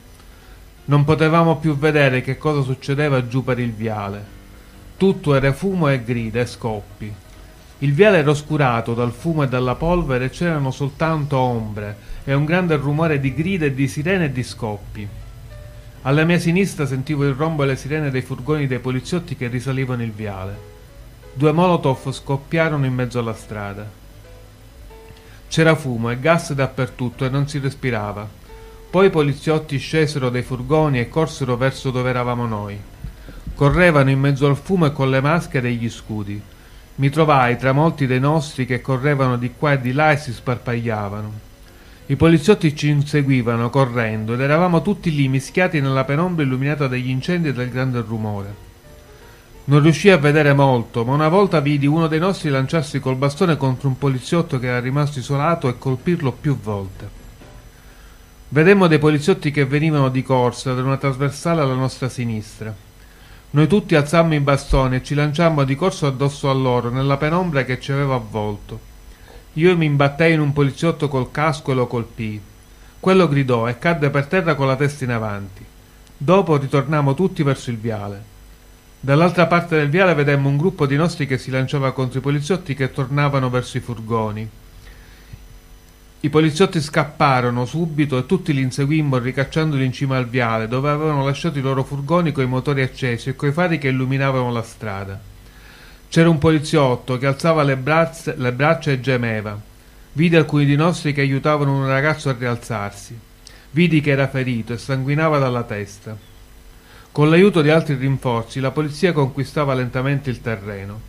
Non 0.83 1.05
potevamo 1.05 1.59
più 1.59 1.77
vedere 1.77 2.19
che 2.19 2.37
cosa 2.37 2.61
succedeva 2.61 3.25
giù 3.25 3.41
per 3.41 3.57
il 3.57 3.71
viale. 3.71 4.21
Tutto 4.97 5.33
era 5.33 5.53
fumo 5.53 5.87
e 5.87 6.03
grida 6.03 6.41
e 6.41 6.45
scoppi. 6.45 7.13
Il 7.77 7.93
viale 7.93 8.17
era 8.17 8.31
oscurato 8.31 8.93
dal 8.93 9.13
fumo 9.13 9.43
e 9.43 9.47
dalla 9.47 9.75
polvere 9.75 10.25
e 10.25 10.29
c'erano 10.29 10.71
soltanto 10.71 11.37
ombre 11.37 11.95
e 12.25 12.33
un 12.33 12.43
grande 12.43 12.75
rumore 12.75 13.21
di 13.21 13.33
grida 13.33 13.67
e 13.67 13.73
di 13.73 13.87
sirene 13.87 14.25
e 14.25 14.31
di 14.33 14.43
scoppi. 14.43 15.07
Alla 16.03 16.23
mia 16.23 16.39
sinistra 16.39 16.85
sentivo 16.85 17.25
il 17.25 17.33
rombo 17.33 17.63
e 17.63 17.67
le 17.67 17.75
sirene 17.75 18.09
dei 18.09 18.21
furgoni 18.21 18.67
dei 18.67 18.79
poliziotti 18.79 19.35
che 19.35 19.47
risalivano 19.49 20.01
il 20.01 20.13
viale. 20.13 20.57
Due 21.33 21.51
molotov 21.51 22.11
scoppiarono 22.11 22.85
in 22.85 22.93
mezzo 22.93 23.19
alla 23.19 23.33
strada. 23.33 23.85
C'era 25.49 25.75
fumo 25.75 26.09
e 26.09 26.19
gas 26.19 26.53
dappertutto 26.53 27.25
e 27.25 27.29
non 27.29 27.49
si 27.49 27.59
respirava. 27.59 28.25
Poi 28.89 29.07
i 29.07 29.09
poliziotti 29.09 29.77
scesero 29.77 30.29
dai 30.29 30.41
furgoni 30.41 30.99
e 30.99 31.09
corsero 31.09 31.57
verso 31.57 31.91
dove 31.91 32.09
eravamo 32.09 32.45
noi. 32.45 32.79
Correvano 33.53 34.09
in 34.09 34.19
mezzo 34.19 34.47
al 34.47 34.55
fumo 34.55 34.85
e 34.85 34.93
con 34.93 35.09
le 35.09 35.19
maschere 35.19 35.67
e 35.67 35.73
gli 35.73 35.89
scudi. 35.89 36.41
Mi 36.95 37.09
trovai 37.09 37.57
tra 37.57 37.73
molti 37.73 38.07
dei 38.07 38.21
nostri 38.21 38.65
che 38.65 38.79
correvano 38.79 39.37
di 39.37 39.51
qua 39.53 39.73
e 39.73 39.81
di 39.81 39.91
là 39.91 40.13
e 40.13 40.17
si 40.17 40.31
sparpagliavano. 40.31 41.47
I 42.09 42.15
poliziotti 42.15 42.75
ci 42.75 42.87
inseguivano 42.87 43.69
correndo 43.69 44.33
ed 44.33 44.39
eravamo 44.39 44.81
tutti 44.81 45.13
lì 45.13 45.27
mischiati 45.27 45.79
nella 45.79 46.05
penombra 46.05 46.43
illuminata 46.43 46.87
dagli 46.87 47.07
incendi 47.07 47.49
e 47.49 47.53
dal 47.53 47.69
grande 47.69 48.01
rumore. 48.01 48.55
Non 49.65 49.83
riuscii 49.83 50.09
a 50.09 50.17
vedere 50.17 50.53
molto, 50.53 51.05
ma 51.05 51.13
una 51.13 51.27
volta 51.27 51.59
vidi 51.59 51.85
uno 51.85 52.07
dei 52.07 52.17
nostri 52.17 52.49
lanciarsi 52.49 52.99
col 52.99 53.15
bastone 53.15 53.57
contro 53.57 53.89
un 53.89 53.99
poliziotto 53.99 54.57
che 54.57 54.65
era 54.65 54.79
rimasto 54.79 55.19
isolato 55.19 55.67
e 55.67 55.77
colpirlo 55.77 56.31
più 56.31 56.57
volte. 56.59 57.07
Vedemmo 58.47 58.87
dei 58.87 58.97
poliziotti 58.97 59.51
che 59.51 59.65
venivano 59.65 60.09
di 60.09 60.23
corsa 60.23 60.73
da 60.73 60.81
una 60.81 60.97
trasversale 60.97 61.61
alla 61.61 61.75
nostra 61.75 62.09
sinistra. 62.09 62.75
Noi 63.51 63.67
tutti 63.67 63.93
alzammo 63.93 64.33
i 64.33 64.39
bastoni 64.39 64.95
e 64.95 65.03
ci 65.03 65.13
lanciammo 65.13 65.63
di 65.63 65.75
corso 65.75 66.07
addosso 66.07 66.49
a 66.49 66.53
loro, 66.53 66.89
nella 66.89 67.17
penombra 67.17 67.63
che 67.65 67.79
ci 67.79 67.91
aveva 67.91 68.15
avvolto. 68.15 68.88
Io 69.53 69.75
mi 69.75 69.85
imbattei 69.85 70.33
in 70.33 70.39
un 70.39 70.53
poliziotto 70.53 71.07
col 71.07 71.31
casco 71.31 71.71
e 71.71 71.75
lo 71.75 71.87
colpii. 71.87 72.41
Quello 72.99 73.27
gridò 73.27 73.67
e 73.67 73.79
cadde 73.79 74.09
per 74.09 74.27
terra 74.27 74.55
con 74.55 74.67
la 74.67 74.75
testa 74.75 75.05
in 75.05 75.11
avanti. 75.11 75.65
Dopo 76.15 76.57
ritornammo 76.57 77.13
tutti 77.13 77.41
verso 77.43 77.71
il 77.71 77.77
viale. 77.77 78.23
Dall'altra 78.99 79.47
parte 79.47 79.77
del 79.77 79.89
viale 79.89 80.13
vedemmo 80.13 80.49
un 80.49 80.57
gruppo 80.57 80.85
di 80.85 80.97
nostri 80.97 81.25
che 81.25 81.37
si 81.37 81.49
lanciava 81.49 81.93
contro 81.93 82.19
i 82.19 82.21
poliziotti 82.21 82.75
che 82.75 82.91
tornavano 82.91 83.49
verso 83.49 83.77
i 83.77 83.79
furgoni. 83.81 84.49
I 86.21 86.29
poliziotti 86.29 86.81
scapparono 86.81 87.65
subito 87.65 88.17
e 88.17 88.25
tutti 88.25 88.53
li 88.53 88.61
inseguimmo 88.61 89.17
ricacciandoli 89.17 89.85
in 89.85 89.93
cima 89.93 90.17
al 90.17 90.27
viale, 90.27 90.67
dove 90.67 90.89
avevano 90.89 91.23
lasciato 91.23 91.57
i 91.57 91.61
loro 91.61 91.85
furgoni 91.85 92.33
coi 92.33 92.45
motori 92.45 92.81
accesi 92.81 93.29
e 93.29 93.35
coi 93.37 93.53
fari 93.53 93.77
che 93.77 93.87
illuminavano 93.87 94.51
la 94.51 94.63
strada. 94.63 95.19
C'era 96.09 96.29
un 96.29 96.37
poliziotto 96.37 97.17
che 97.17 97.27
alzava 97.27 97.63
le, 97.63 97.77
brazze, 97.77 98.35
le 98.35 98.51
braccia 98.51 98.91
e 98.91 98.99
gemeva. 98.99 99.59
Vidi 100.13 100.35
alcuni 100.35 100.65
di 100.65 100.75
nostri 100.75 101.13
che 101.13 101.21
aiutavano 101.21 101.77
un 101.77 101.87
ragazzo 101.87 102.29
a 102.29 102.35
rialzarsi. 102.37 103.17
Vidi 103.71 104.01
che 104.01 104.11
era 104.11 104.27
ferito 104.27 104.73
e 104.73 104.77
sanguinava 104.77 105.37
dalla 105.37 105.63
testa. 105.63 106.17
Con 107.11 107.29
l'aiuto 107.29 107.61
di 107.61 107.69
altri 107.69 107.95
rinforzi 107.95 108.59
la 108.59 108.71
polizia 108.71 109.13
conquistava 109.13 109.73
lentamente 109.73 110.29
il 110.29 110.41
terreno. 110.41 110.99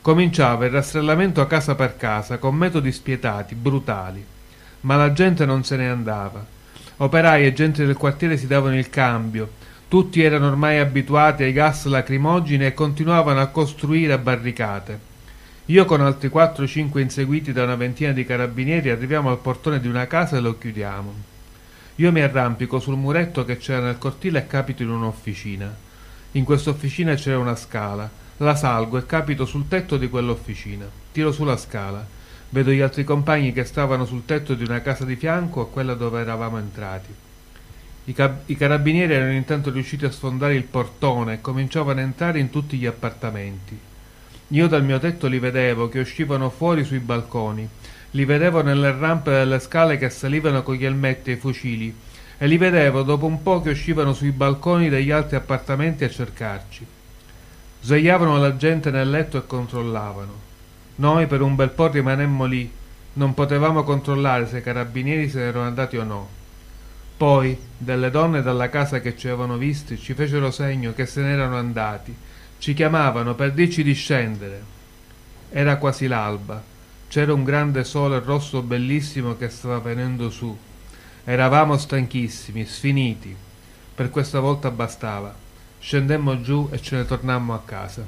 Cominciava 0.00 0.64
il 0.64 0.70
rastrellamento 0.70 1.46
casa 1.46 1.74
per 1.74 1.96
casa 1.96 2.38
con 2.38 2.54
metodi 2.54 2.92
spietati, 2.92 3.54
brutali 3.54 4.24
ma 4.84 4.96
la 4.96 5.12
gente 5.12 5.44
non 5.44 5.64
se 5.64 5.76
ne 5.76 5.88
andava. 5.88 6.44
Operai 6.98 7.44
e 7.44 7.52
gente 7.52 7.84
del 7.84 7.96
quartiere 7.96 8.36
si 8.36 8.46
davano 8.46 8.76
il 8.76 8.88
cambio. 8.88 9.62
Tutti 9.88 10.22
erano 10.22 10.48
ormai 10.48 10.78
abituati 10.78 11.44
ai 11.44 11.52
gas 11.52 11.84
lacrimogeni 11.84 12.66
e 12.66 12.74
continuavano 12.74 13.40
a 13.40 13.46
costruire 13.46 14.18
barricate. 14.18 15.12
Io 15.66 15.84
con 15.84 16.00
altri 16.00 16.28
quattro 16.28 16.64
o 16.64 16.66
cinque 16.66 17.00
inseguiti 17.00 17.52
da 17.52 17.62
una 17.62 17.76
ventina 17.76 18.12
di 18.12 18.26
carabinieri 18.26 18.90
arriviamo 18.90 19.30
al 19.30 19.38
portone 19.38 19.80
di 19.80 19.88
una 19.88 20.06
casa 20.06 20.36
e 20.36 20.40
lo 20.40 20.58
chiudiamo. 20.58 21.14
Io 21.96 22.10
mi 22.10 22.20
arrampico 22.20 22.80
sul 22.80 22.96
muretto 22.96 23.44
che 23.44 23.56
c'era 23.56 23.86
nel 23.86 23.98
cortile 23.98 24.40
e 24.40 24.46
capito 24.46 24.82
in 24.82 24.90
un'officina. 24.90 25.72
In 26.32 26.44
questa 26.44 26.70
officina 26.70 27.14
c'era 27.14 27.38
una 27.38 27.54
scala. 27.54 28.10
La 28.38 28.56
salgo 28.56 28.98
e 28.98 29.06
capito 29.06 29.46
sul 29.46 29.68
tetto 29.68 29.96
di 29.96 30.08
quell'officina. 30.08 30.86
Tiro 31.12 31.30
sulla 31.30 31.56
scala. 31.56 32.04
Vedo 32.48 32.72
gli 32.72 32.80
altri 32.80 33.04
compagni 33.04 33.52
che 33.52 33.64
stavano 33.64 34.04
sul 34.04 34.24
tetto 34.24 34.54
di 34.54 34.64
una 34.64 34.80
casa 34.80 35.04
di 35.04 35.14
fianco 35.14 35.60
a 35.60 35.68
quella 35.68 35.94
dove 35.94 36.20
eravamo 36.20 36.58
entrati. 36.58 37.14
I, 38.06 38.12
cab- 38.12 38.42
I, 38.46 38.56
carabinieri 38.56 39.14
erano 39.14 39.32
intanto 39.32 39.70
riusciti 39.70 40.04
a 40.04 40.10
sfondare 40.10 40.54
il 40.54 40.64
portone 40.64 41.34
e 41.34 41.40
cominciavano 41.40 42.00
a 42.00 42.02
entrare 42.02 42.38
in 42.38 42.50
tutti 42.50 42.76
gli 42.76 42.84
appartamenti. 42.84 43.78
Io 44.48 44.66
dal 44.68 44.84
mio 44.84 44.98
tetto 44.98 45.26
li 45.26 45.38
vedevo 45.38 45.88
che 45.88 46.00
uscivano 46.00 46.50
fuori 46.50 46.84
sui 46.84 46.98
balconi, 46.98 47.66
li 48.10 48.24
vedevo 48.26 48.62
nelle 48.62 48.94
rampe 48.94 49.30
delle 49.30 49.58
scale 49.58 49.96
che 49.96 50.10
salivano 50.10 50.62
con 50.62 50.74
gli 50.74 50.84
elmetti 50.84 51.30
e 51.30 51.34
i 51.34 51.38
fucili, 51.38 51.96
e 52.36 52.46
li 52.46 52.58
vedevo 52.58 53.02
dopo 53.02 53.24
un 53.24 53.42
po' 53.42 53.62
che 53.62 53.70
uscivano 53.70 54.12
sui 54.12 54.32
balconi 54.32 54.90
degli 54.90 55.10
altri 55.10 55.36
appartamenti 55.36 56.04
a 56.04 56.10
cercarci. 56.10 56.86
Svegliavano 57.80 58.36
la 58.36 58.54
gente 58.56 58.90
nel 58.90 59.08
letto 59.08 59.38
e 59.38 59.46
controllavano. 59.46 60.32
Noi 60.96 61.26
per 61.26 61.40
un 61.40 61.54
bel 61.54 61.70
po' 61.70 61.88
rimanemmo 61.88 62.44
lì, 62.44 62.70
non 63.14 63.32
potevamo 63.32 63.82
controllare 63.82 64.46
se 64.46 64.58
i 64.58 64.62
carabinieri 64.62 65.30
se 65.30 65.38
ne 65.38 65.44
erano 65.46 65.66
andati 65.66 65.96
o 65.96 66.04
no. 66.04 66.28
Poi, 67.24 67.58
delle 67.78 68.10
donne 68.10 68.42
dalla 68.42 68.68
casa 68.68 69.00
che 69.00 69.16
ci 69.16 69.28
avevano 69.28 69.56
visti, 69.56 69.96
ci 69.96 70.12
fecero 70.12 70.50
segno 70.50 70.92
che 70.92 71.06
se 71.06 71.22
ne 71.22 71.32
erano 71.32 71.56
andati, 71.56 72.14
ci 72.58 72.74
chiamavano 72.74 73.34
per 73.34 73.54
dirci 73.54 73.82
di 73.82 73.94
scendere. 73.94 74.62
Era 75.48 75.78
quasi 75.78 76.06
l'alba, 76.06 76.62
c'era 77.08 77.32
un 77.32 77.42
grande 77.42 77.82
sole 77.84 78.18
rosso 78.18 78.60
bellissimo 78.60 79.38
che 79.38 79.48
stava 79.48 79.78
venendo 79.78 80.28
su. 80.28 80.54
Eravamo 81.24 81.78
stanchissimi, 81.78 82.66
sfiniti. 82.66 83.34
Per 83.94 84.10
questa 84.10 84.40
volta 84.40 84.70
bastava. 84.70 85.34
Scendemmo 85.78 86.42
giù 86.42 86.68
e 86.70 86.82
ce 86.82 86.96
ne 86.96 87.06
tornammo 87.06 87.54
a 87.54 87.62
casa. 87.64 88.04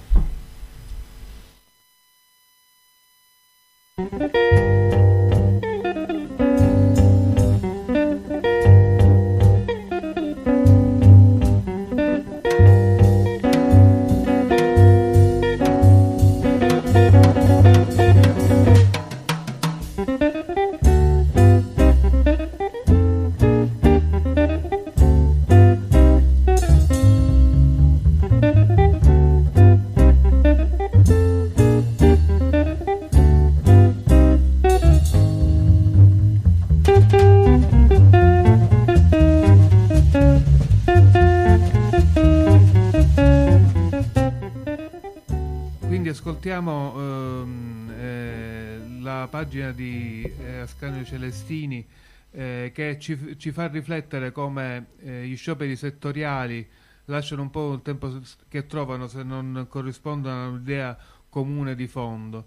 Ascoltiamo 46.47 46.95
ehm, 46.97 47.93
eh, 47.99 48.81
la 49.01 49.27
pagina 49.29 49.73
di 49.73 50.23
eh, 50.23 50.59
Ascanio 50.61 51.05
Celestini 51.05 51.85
eh, 52.31 52.71
che 52.73 52.99
ci, 53.01 53.37
ci, 53.37 53.51
fa 53.51 53.67
riflettere 53.67 54.31
come 54.31 54.87
eh, 55.01 55.27
gli 55.27 55.37
scioperi 55.37 55.75
settoriali 55.75 56.65
lasciano 57.07 57.43
un 57.43 57.51
po' 57.51 57.73
il 57.73 57.83
tempo 57.83 58.21
che 58.47 58.67
trovano 58.67 59.09
se 59.09 59.25
non 59.25 59.67
corrispondono 59.69 60.45
a 60.45 60.49
un'idea 60.49 60.97
comune 61.29 61.75
di 61.75 61.89
fondo. 61.89 62.47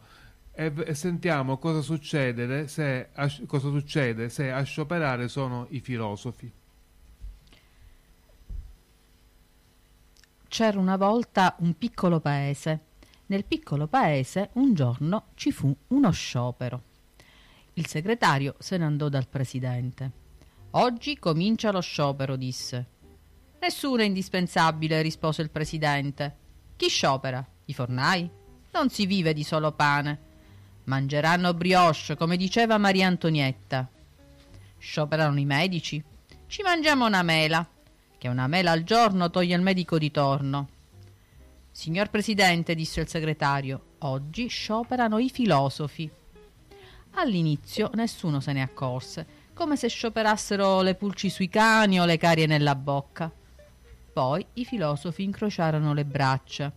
E, 0.53 0.71
e 0.85 0.93
sentiamo 0.93 1.57
cosa 1.57 1.81
succede, 1.81 2.69
se 2.69 3.09
a, 3.13 3.29
cosa 3.45 3.67
succede 3.67 4.29
se 4.29 4.49
a 4.49 4.61
scioperare 4.63 5.27
sono 5.27 5.67
i 5.71 5.81
filosofi. 5.81 6.49
C'era 10.47 10.79
una 10.79 10.95
volta 10.95 11.55
un 11.59 11.77
piccolo 11.77 12.21
paese. 12.21 12.87
Nel 13.29 13.45
piccolo 13.45 13.85
paese 13.85 14.49
un 14.53 14.73
giorno 14.73 15.27
ci 15.35 15.51
fu 15.51 15.75
uno 15.89 16.09
sciopero. 16.09 16.81
Il 17.73 17.85
segretario 17.85 18.55
se 18.57 18.75
ne 18.77 18.85
andò 18.85 19.07
dal 19.07 19.27
presidente. 19.27 20.11
Oggi 20.71 21.19
comincia 21.19 21.71
lo 21.71 21.79
sciopero, 21.79 22.35
disse. 22.35 22.87
Nessuno 23.59 24.01
è 24.01 24.05
indispensabile, 24.05 25.03
rispose 25.03 25.43
il 25.43 25.51
presidente. 25.51 26.35
Chi 26.75 26.87
sciopera? 26.87 27.47
I 27.65 27.73
fornai? 27.73 28.27
Non 28.71 28.89
si 28.89 29.05
vive 29.05 29.33
di 29.33 29.43
solo 29.43 29.73
pane. 29.73 30.19
Mangeranno 30.85 31.53
brioche, 31.53 32.15
come 32.15 32.35
diceva 32.35 32.79
Maria 32.79 33.05
Antonietta. 33.05 33.87
Scioperano 34.79 35.39
i 35.39 35.45
medici? 35.45 36.03
Ci 36.47 36.63
mangiamo 36.63 37.05
una 37.05 37.21
mela, 37.21 37.67
che 38.17 38.27
una 38.27 38.47
mela 38.47 38.71
al 38.71 38.81
giorno 38.81 39.29
toglie 39.29 39.55
il 39.55 39.61
medico 39.61 39.99
di 39.99 40.09
torno. 40.09 40.77
Signor 41.71 42.09
Presidente, 42.09 42.75
disse 42.75 42.99
il 42.99 43.07
segretario, 43.07 43.95
oggi 43.99 44.47
scioperano 44.47 45.17
i 45.17 45.29
filosofi. 45.29 46.09
All'inizio 47.11 47.89
nessuno 47.93 48.39
se 48.39 48.53
ne 48.53 48.61
accorse, 48.61 49.25
come 49.53 49.77
se 49.77 49.87
scioperassero 49.87 50.81
le 50.81 50.95
pulci 50.95 51.29
sui 51.29 51.47
cani 51.47 51.99
o 51.99 52.05
le 52.05 52.17
carie 52.17 52.47
nella 52.47 52.75
bocca. 52.75 53.31
Poi 54.11 54.45
i 54.53 54.65
filosofi 54.65 55.23
incrociarono 55.23 55.93
le 55.93 56.05
braccia. 56.05 56.71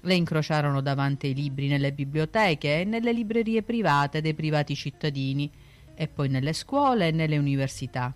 Le 0.00 0.14
incrociarono 0.14 0.80
davanti 0.80 1.26
ai 1.26 1.34
libri 1.34 1.66
nelle 1.66 1.92
biblioteche 1.92 2.80
e 2.80 2.84
nelle 2.84 3.12
librerie 3.12 3.62
private 3.62 4.20
dei 4.20 4.34
privati 4.34 4.76
cittadini, 4.76 5.50
e 5.94 6.08
poi 6.08 6.28
nelle 6.28 6.52
scuole 6.52 7.08
e 7.08 7.10
nelle 7.10 7.38
università. 7.38 8.14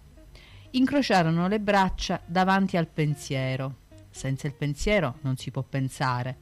Incrociarono 0.73 1.49
le 1.49 1.59
braccia 1.59 2.21
davanti 2.25 2.77
al 2.77 2.87
pensiero. 2.87 3.89
Senza 4.11 4.47
il 4.47 4.55
pensiero 4.55 5.19
non 5.23 5.37
si 5.37 5.51
può 5.51 5.63
pensare. 5.63 6.37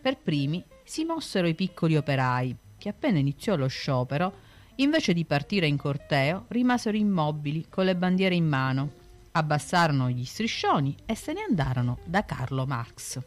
Per 0.00 0.18
primi 0.18 0.62
si 0.84 1.04
mossero 1.04 1.46
i 1.46 1.54
piccoli 1.54 1.96
operai, 1.96 2.56
che 2.76 2.88
appena 2.88 3.18
iniziò 3.18 3.56
lo 3.56 3.66
sciopero 3.68 4.46
Invece 4.76 5.14
di 5.14 5.24
partire 5.24 5.66
in 5.66 5.78
corteo, 5.78 6.44
rimasero 6.48 6.96
immobili 6.96 7.66
con 7.70 7.86
le 7.86 7.96
bandiere 7.96 8.34
in 8.34 8.46
mano, 8.46 8.90
abbassarono 9.32 10.10
gli 10.10 10.24
striscioni 10.24 10.94
e 11.06 11.14
se 11.14 11.32
ne 11.32 11.44
andarono 11.48 11.98
da 12.04 12.24
Carlo 12.26 12.66
Marx. 12.66 13.18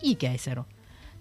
Gli 0.00 0.16
chiesero 0.16 0.66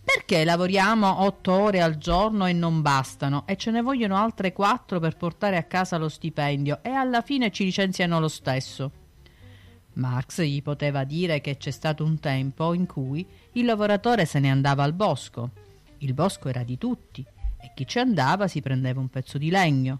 perché 0.04 0.46
lavoriamo 0.46 1.22
otto 1.22 1.52
ore 1.52 1.82
al 1.82 1.98
giorno 1.98 2.46
e 2.46 2.54
non 2.54 2.82
bastano 2.82 3.46
e 3.46 3.58
ce 3.58 3.72
ne 3.72 3.82
vogliono 3.82 4.16
altre 4.16 4.54
quattro 4.54 5.02
per 5.02 5.18
portare 5.18 5.58
a 5.58 5.64
casa 5.64 5.98
lo 5.98 6.08
stipendio 6.08 6.80
e 6.82 6.90
alla 6.90 7.22
fine 7.22 7.52
ci 7.52 7.66
licenziano 7.66 8.20
lo 8.20 8.30
stesso. 8.30 9.07
Marx 9.98 10.42
gli 10.42 10.62
poteva 10.62 11.04
dire 11.04 11.42
che 11.42 11.58
c'è 11.58 11.72
stato 11.72 12.04
un 12.04 12.20
tempo 12.20 12.74
in 12.74 12.86
cui 12.86 13.28
il 13.54 13.66
lavoratore 13.66 14.26
se 14.26 14.40
ne 14.40 14.50
andava 14.50 14.84
al 14.84 14.94
bosco. 14.94 15.52
Il 16.00 16.14
bosco 16.14 16.50
era 16.50 16.64
di 16.64 16.78
tutti 16.78 17.26
e 17.60 17.72
chi 17.76 17.88
ci 17.88 18.00
andava 18.00 18.48
si 18.48 18.62
prendeva 18.62 19.00
un 19.00 19.10
pezzo 19.10 19.38
di 19.38 19.50
legno. 19.50 20.00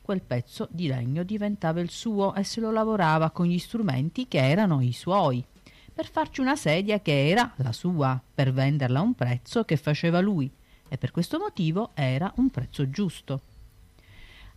Quel 0.00 0.22
pezzo 0.22 0.68
di 0.70 0.86
legno 0.86 1.22
diventava 1.22 1.80
il 1.80 1.90
suo 1.90 2.34
e 2.34 2.44
se 2.44 2.60
lo 2.60 2.70
lavorava 2.70 3.30
con 3.30 3.46
gli 3.46 3.58
strumenti 3.58 4.28
che 4.28 4.38
erano 4.38 4.80
i 4.80 4.92
suoi, 4.92 5.44
per 5.92 6.08
farci 6.10 6.40
una 6.40 6.56
sedia 6.56 7.00
che 7.00 7.28
era 7.28 7.52
la 7.56 7.72
sua, 7.72 8.20
per 8.34 8.52
venderla 8.52 9.00
a 9.00 9.02
un 9.02 9.14
prezzo 9.14 9.64
che 9.64 9.76
faceva 9.76 10.20
lui, 10.20 10.50
e 10.88 10.98
per 10.98 11.10
questo 11.10 11.38
motivo 11.38 11.90
era 11.94 12.32
un 12.36 12.50
prezzo 12.50 12.88
giusto. 12.90 13.42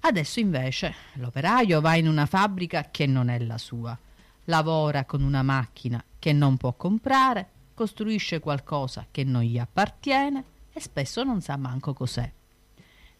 Adesso 0.02 0.40
invece 0.40 0.94
l'operaio 1.14 1.82
va 1.82 1.95
in 1.95 2.07
una 2.07 2.26
fabbrica 2.26 2.90
che 2.90 3.06
non 3.06 3.30
è 3.30 3.40
la 3.40 3.57
sua, 3.57 3.98
lavora 4.45 5.05
con 5.05 5.22
una 5.22 5.43
macchina 5.43 6.03
che 6.19 6.34
non 6.34 6.57
può 6.57 6.73
comprare, 6.73 7.49
costruisce 7.73 8.39
qualcosa 8.39 9.05
che 9.11 9.23
non 9.23 9.41
gli 9.43 9.57
appartiene 9.57 10.43
e 10.72 10.80
spesso 10.80 11.23
non 11.23 11.41
sa 11.41 11.57
manco 11.57 11.93
cos'è. 11.93 12.31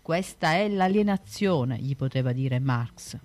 Questa 0.02 0.53
è 0.53 0.68
l'alienazione, 0.69 1.77
gli 1.77 1.95
poteva 1.95 2.31
dire 2.31 2.60
Marx, 2.60 3.18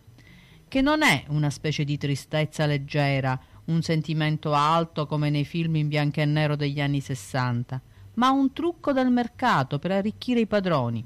che 0.66 0.80
non 0.80 1.02
è 1.02 1.24
una 1.28 1.50
specie 1.50 1.84
di 1.84 1.98
tristezza 1.98 2.64
leggera, 2.64 3.38
un 3.66 3.82
sentimento 3.82 4.54
alto 4.54 5.06
come 5.06 5.30
nei 5.30 5.44
film 5.44 5.76
in 5.76 5.88
bianco 5.88 6.20
e 6.20 6.24
nero 6.24 6.56
degli 6.56 6.80
anni 6.80 7.00
sessanta, 7.00 7.80
ma 8.14 8.30
un 8.30 8.52
trucco 8.52 8.92
del 8.92 9.10
mercato 9.10 9.78
per 9.78 9.92
arricchire 9.92 10.40
i 10.40 10.46
padroni. 10.46 11.04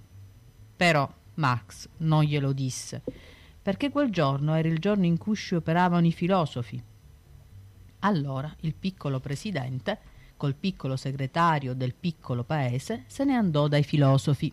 Però 0.77 1.13
Marx 1.35 1.89
non 1.99 2.23
glielo 2.23 2.53
disse, 2.53 3.03
perché 3.65 3.89
quel 3.89 4.11
giorno 4.11 4.55
era 4.55 4.69
il 4.69 4.79
giorno 4.79 5.07
in 5.07 5.17
cui 5.17 5.35
scioperavano 5.35 6.07
i 6.07 6.13
filosofi. 6.13 6.79
Allora 8.01 8.55
il 8.61 8.75
piccolo 8.75 9.21
presidente 9.21 9.99
col 10.37 10.55
piccolo 10.55 10.97
segretario 10.97 11.73
del 11.73 11.95
piccolo 11.95 12.45
paese, 12.45 13.05
se 13.07 13.25
ne 13.25 13.35
andò 13.35 13.67
dai 13.67 13.83
filosofi. 13.83 14.53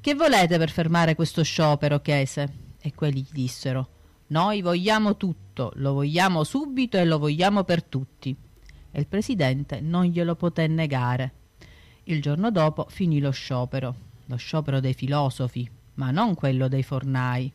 Che 0.00 0.14
volete 0.14 0.58
per 0.58 0.70
fermare 0.70 1.14
questo 1.14 1.44
sciopero? 1.44 2.00
chiese. 2.00 2.62
E 2.80 2.92
quelli 2.94 3.20
gli 3.20 3.30
dissero: 3.30 3.88
Noi 4.28 4.60
vogliamo 4.60 5.16
tutto, 5.16 5.70
lo 5.76 5.92
vogliamo 5.92 6.42
subito 6.42 6.96
e 6.96 7.04
lo 7.04 7.20
vogliamo 7.20 7.62
per 7.62 7.84
tutti. 7.84 8.34
E 8.90 8.98
il 8.98 9.06
presidente 9.06 9.80
non 9.80 10.06
glielo 10.06 10.34
poté 10.34 10.66
negare. 10.66 11.32
Il 12.04 12.20
giorno 12.20 12.50
dopo 12.50 12.86
finì 12.88 13.20
lo 13.20 13.30
sciopero, 13.30 13.94
lo 14.24 14.36
sciopero 14.36 14.80
dei 14.80 14.94
filosofi, 14.94 15.70
ma 15.94 16.10
non 16.10 16.34
quello 16.34 16.66
dei 16.66 16.82
fornai. 16.82 17.52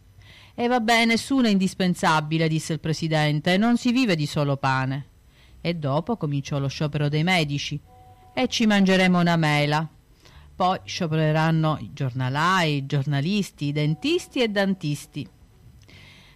E 0.55 0.67
vabbè, 0.67 1.05
nessuno 1.05 1.47
è 1.47 1.49
indispensabile, 1.49 2.47
disse 2.47 2.73
il 2.73 2.80
presidente, 2.80 3.57
non 3.57 3.77
si 3.77 3.91
vive 3.91 4.15
di 4.15 4.26
solo 4.26 4.57
pane 4.57 5.05
e 5.61 5.73
dopo 5.76 6.17
cominciò 6.17 6.59
lo 6.59 6.67
sciopero 6.67 7.09
dei 7.09 7.23
medici 7.23 7.80
e 8.34 8.47
ci 8.47 8.65
mangeremo 8.65 9.19
una 9.19 9.35
mela. 9.35 9.88
Poi 10.55 10.80
sciopereranno 10.84 11.77
i 11.80 11.91
giornalai, 11.93 12.76
i 12.76 12.85
giornalisti, 12.85 13.65
i 13.65 13.71
dentisti 13.71 14.41
e 14.41 14.49
dantisti. 14.49 15.27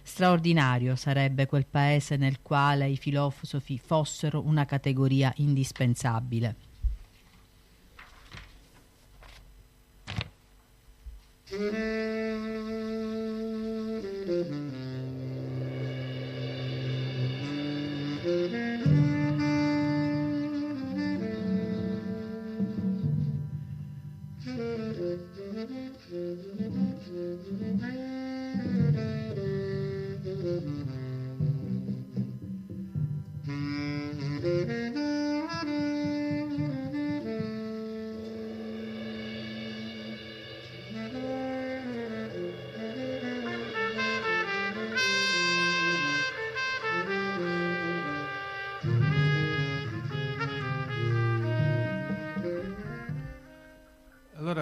Straordinario 0.02 0.96
sarebbe 0.96 1.46
quel 1.46 1.66
paese 1.66 2.16
nel 2.16 2.40
quale 2.42 2.88
i 2.88 2.96
filosofi 2.96 3.78
fossero 3.78 4.42
una 4.44 4.64
categoria 4.66 5.32
indispensabile. 5.36 6.56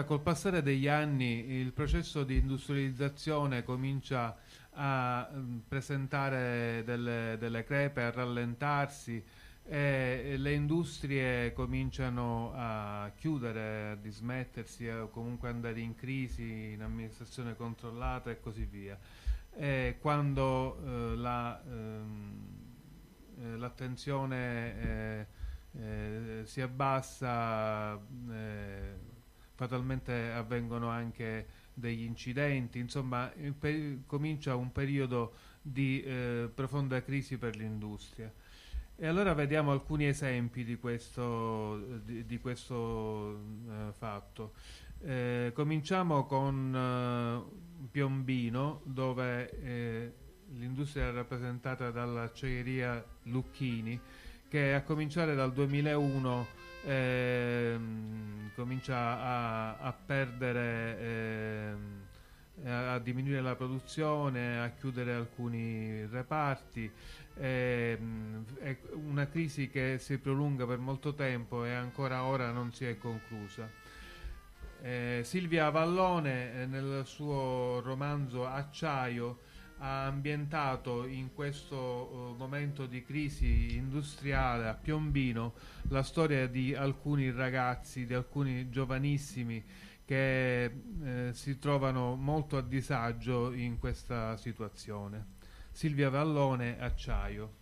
Allora, 0.03 0.05
col 0.05 0.21
passare 0.21 0.63
degli 0.63 0.89
anni 0.89 1.53
il 1.61 1.73
processo 1.73 2.25
di 2.25 2.37
industrializzazione 2.37 3.63
comincia 3.63 4.37
a 4.73 5.29
um, 5.33 5.63
presentare 5.67 6.83
delle, 6.85 7.37
delle, 7.39 7.63
crepe, 7.63 8.03
a 8.03 8.11
rallentarsi 8.11 9.23
e 9.65 10.35
le 10.37 10.53
industrie 10.55 11.53
cominciano 11.53 12.53
a 12.55 13.13
chiudere, 13.15 13.91
a 13.91 13.95
dismettersi 13.95 14.89
o 14.89 15.09
comunque 15.09 15.49
andare 15.49 15.79
in 15.79 15.95
crisi, 15.95 16.73
in 16.73 16.83
amministrazione 16.83 17.55
controllata 17.55 18.31
e 18.31 18.41
così 18.41 18.65
via. 18.65 18.99
E 19.55 19.99
quando 20.01 20.79
eh, 20.85 21.17
la, 21.17 21.63
ehm, 21.65 22.47
eh, 23.41 23.57
l'attenzione 23.57 24.81
eh, 24.83 25.27
eh 25.75 26.41
si 26.45 26.61
abbassa 26.61 27.95
eh, 28.31 29.11
fatalmente 29.55 30.31
avvengono 30.31 30.89
anche 30.89 31.47
degli 31.75 32.03
incidenti, 32.03 32.79
insomma 32.79 33.33
comincia 34.07 34.55
un 34.55 34.73
periodo 34.73 35.33
di 35.63 36.03
eh, 36.03 36.51
profonda 36.53 37.03
crisi 37.03 37.39
per 37.39 37.57
l'industria. 37.57 38.33
E 38.95 39.07
allora 39.07 39.33
vediamo 39.33 39.73
alcuni 39.73 40.07
esempi 40.07 40.65
di 40.65 40.77
questo, 40.77 42.01
di, 42.05 42.25
di 42.27 42.39
questo 42.39 43.41
eh, 43.69 43.93
fatto. 43.97 44.53
Eh, 45.01 45.51
cominciamo 45.55 46.25
con 46.25 46.75
eh, 46.75 47.89
Piombino, 47.91 48.83
dove 48.85 49.51
eh, 49.61 50.13
l'industria 50.53 51.09
è 51.09 51.13
rappresentata 51.13 51.91
dall'acciaieria 51.91 53.05
Lucchini, 53.25 53.99
che 54.49 54.75
a 54.75 54.83
cominciare 54.83 55.35
dal 55.35 55.53
2001 55.53 56.62
ehm, 56.85 58.51
comincia 58.55 58.97
a, 58.97 59.77
a 59.79 59.93
perdere, 59.93 60.99
ehm, 61.01 62.01
a 62.65 62.99
diminuire 62.99 63.41
la 63.41 63.55
produzione, 63.55 64.61
a 64.61 64.71
chiudere 64.71 65.15
alcuni 65.15 66.07
reparti. 66.07 66.91
Ehm, 67.39 68.45
è 68.59 68.77
una 68.95 69.27
crisi 69.29 69.69
che 69.69 69.97
si 69.99 70.19
prolunga 70.19 70.67
per 70.67 70.79
molto 70.79 71.15
tempo 71.15 71.65
e 71.65 71.73
ancora 71.73 72.25
ora 72.25 72.51
non 72.51 72.73
si 72.73 72.85
è 72.85 72.99
conclusa. 72.99 73.69
Eh, 74.83 75.21
Silvia 75.25 75.71
Vallone 75.71 76.63
eh, 76.63 76.67
nel 76.67 77.03
suo 77.07 77.81
romanzo 77.85 78.47
Acciaio 78.47 79.39
ha 79.85 80.07
ambientato 80.07 81.07
in 81.07 81.35
questo 81.35 81.77
uh, 81.77 82.37
momento 82.37 82.87
di 82.87 83.03
crisi 83.03 83.75
industriale 83.75 84.69
a 84.69 84.75
Piombino 84.75 85.55
la 85.89 86.05
storia 86.05 86.47
di 86.47 86.73
alcuni 86.73 87.33
ragazzi, 87.33 88.07
di 88.07 88.15
alcuni 88.15 88.71
giovanissimi 88.71 89.63
che 90.05 90.65
eh, 90.65 91.31
si 91.33 91.59
trovano 91.59 92.15
molto 92.15 92.57
a 92.57 92.63
disagio 92.63 93.53
in 93.53 93.79
questa 93.81 94.37
situazione. 94.37 95.27
Silvia 95.73 96.11
Vallone, 96.11 96.79
Acciaio. 96.79 97.61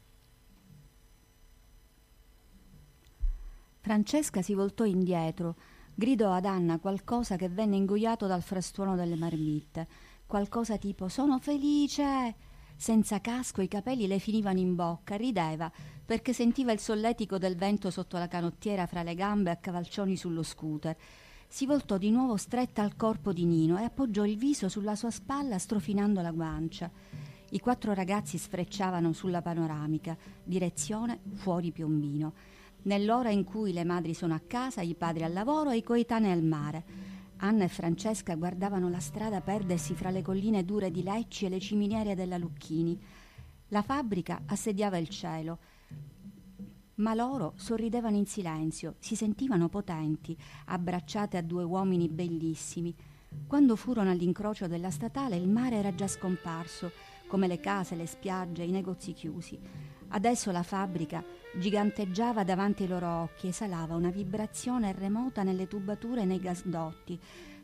Francesca 3.81 4.43
si 4.43 4.53
voltò 4.53 4.85
indietro, 4.85 5.55
gridò 5.95 6.33
ad 6.33 6.45
Anna 6.45 6.79
qualcosa 6.79 7.37
che 7.37 7.49
venne 7.49 7.77
ingoiato 7.77 8.27
dal 8.27 8.43
frastuono 8.43 8.95
delle 8.95 9.17
marmitte 9.17 10.10
qualcosa 10.31 10.77
tipo 10.77 11.09
sono 11.09 11.41
felice. 11.41 12.37
Senza 12.77 13.21
casco 13.21 13.63
i 13.63 13.69
capelli 13.69 14.07
le 14.07 14.21
finivano 14.21 14.61
in 14.61 14.77
bocca, 14.77 15.17
rideva 15.17 15.71
perché 16.07 16.33
sentiva 16.33 16.71
il 16.71 16.79
solletico 16.79 17.37
del 17.37 17.57
vento 17.57 17.91
sotto 17.91 18.17
la 18.17 18.29
canottiera 18.29 18.87
fra 18.87 19.03
le 19.03 19.17
gambe 19.17 19.51
a 19.51 19.57
cavalcioni 19.57 20.17
sullo 20.17 20.45
scooter. 20.45 20.97
Si 21.49 21.67
voltò 21.67 21.99
di 21.99 22.13
nuovo 22.13 22.37
stretta 22.37 22.83
al 22.83 22.95
corpo 22.95 23.33
di 23.33 23.45
Nino 23.45 23.77
e 23.77 23.83
appoggiò 23.83 24.25
il 24.25 24.37
viso 24.37 24.69
sulla 24.69 24.95
sua 24.95 25.11
spalla 25.11 25.59
strofinando 25.59 26.21
la 26.23 26.31
guancia. 26.31 26.89
I 27.51 27.59
quattro 27.59 27.93
ragazzi 27.93 28.39
sfrecciavano 28.39 29.13
sulla 29.13 29.43
panoramica, 29.43 30.17
direzione 30.45 31.19
fuori 31.35 31.73
Piombino, 31.73 32.35
nell'ora 32.83 33.31
in 33.31 33.43
cui 33.43 33.73
le 33.73 33.83
madri 33.83 34.15
sono 34.15 34.35
a 34.35 34.41
casa, 34.47 34.81
i 34.81 34.95
padri 34.95 35.25
al 35.25 35.33
lavoro 35.33 35.71
e 35.71 35.79
i 35.79 35.83
coetanei 35.83 36.31
al 36.31 36.45
mare. 36.45 37.19
Anna 37.43 37.65
e 37.65 37.69
Francesca 37.69 38.35
guardavano 38.35 38.91
la 38.91 39.01
strada 39.01 39.41
perdersi 39.41 39.95
fra 39.95 40.11
le 40.11 40.21
colline 40.21 40.65
dure 40.65 40.91
di 40.91 41.03
Lecci 41.03 41.47
e 41.47 41.49
le 41.49 41.59
ciminiere 41.59 42.15
della 42.15 42.37
Lucchini. 42.37 43.01
La 43.69 43.81
fabbrica 43.83 44.43
assediava 44.47 44.99
il 44.99 45.09
cielo, 45.09 45.59
ma 46.97 47.15
loro 47.15 47.55
sorridevano 47.57 48.17
in 48.17 48.27
silenzio, 48.27 48.97
si 48.99 49.17
sentivano 49.17 49.69
potenti, 49.69 50.37
abbracciate 50.67 51.39
a 51.39 51.43
due 51.43 51.63
uomini 51.63 52.09
bellissimi. 52.09 52.95
Quando 53.47 53.75
furono 53.75 54.11
all'incrocio 54.11 54.67
della 54.67 54.91
statale 54.91 55.37
il 55.37 55.49
mare 55.49 55.77
era 55.77 55.95
già 55.95 56.09
scomparso, 56.09 56.91
come 57.27 57.47
le 57.47 57.59
case, 57.59 57.95
le 57.95 58.07
spiagge, 58.07 58.65
i 58.65 58.71
negozi 58.71 59.15
chiusi. 59.15 59.59
Adesso 60.09 60.51
la 60.51 60.63
fabbrica 60.63 61.25
giganteggiava 61.59 62.45
davanti 62.45 62.83
ai 62.83 62.89
loro 62.89 63.09
occhi, 63.23 63.49
esalava 63.49 63.95
una 63.95 64.11
vibrazione 64.11 64.93
remota 64.93 65.43
nelle 65.43 65.67
tubature 65.67 66.23
e 66.23 66.25
nei 66.25 66.39
gasdotti, 66.39 67.19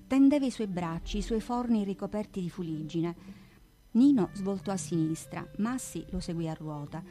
tendeva 0.06 0.46
i 0.46 0.50
suoi 0.50 0.66
bracci, 0.66 1.18
i 1.18 1.22
suoi 1.22 1.40
forni 1.40 1.84
ricoperti 1.84 2.40
di 2.40 2.50
fuliggine. 2.50 3.14
Nino 3.92 4.30
svoltò 4.34 4.72
a 4.72 4.76
sinistra, 4.76 5.46
Massi 5.58 6.04
lo 6.10 6.20
seguì 6.20 6.48
a 6.48 6.54
ruota. 6.54 7.02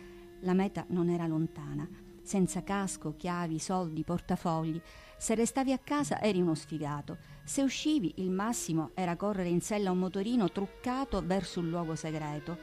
La 0.41 0.53
meta 0.53 0.85
non 0.89 1.09
era 1.09 1.25
lontana. 1.25 1.87
Senza 2.21 2.63
casco, 2.63 3.15
chiavi, 3.15 3.59
soldi, 3.59 4.03
portafogli. 4.03 4.79
Se 5.17 5.35
restavi 5.35 5.71
a 5.71 5.77
casa 5.77 6.21
eri 6.21 6.41
uno 6.41 6.55
sfigato. 6.55 7.17
Se 7.43 7.61
uscivi, 7.61 8.13
il 8.17 8.31
massimo 8.31 8.91
era 8.93 9.15
correre 9.15 9.49
in 9.49 9.61
sella 9.61 9.91
un 9.91 9.99
motorino 9.99 10.51
truccato 10.51 11.21
verso 11.25 11.59
un 11.59 11.69
luogo 11.69 11.95
segreto. 11.95 12.57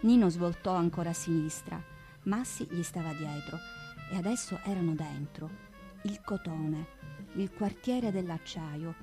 Nino 0.00 0.28
svoltò 0.28 0.74
ancora 0.74 1.10
a 1.10 1.14
sinistra. 1.14 1.93
Massi 2.24 2.66
gli 2.70 2.82
stava 2.82 3.12
dietro 3.12 3.58
e 4.10 4.16
adesso 4.16 4.58
erano 4.64 4.94
dentro. 4.94 5.50
Il 6.02 6.20
cotone, 6.22 6.86
il 7.34 7.50
quartiere 7.52 8.10
dell'acciaio, 8.10 8.94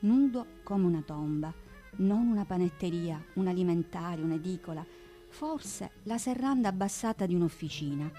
nudo 0.00 0.46
come 0.62 0.86
una 0.86 1.02
tomba, 1.02 1.52
non 1.96 2.28
una 2.28 2.44
panetteria, 2.44 3.22
un 3.34 3.48
alimentare, 3.48 4.22
un'edicola, 4.22 4.84
forse 5.28 5.90
la 6.04 6.18
serranda 6.18 6.68
abbassata 6.68 7.26
di 7.26 7.34
un'officina. 7.34 8.10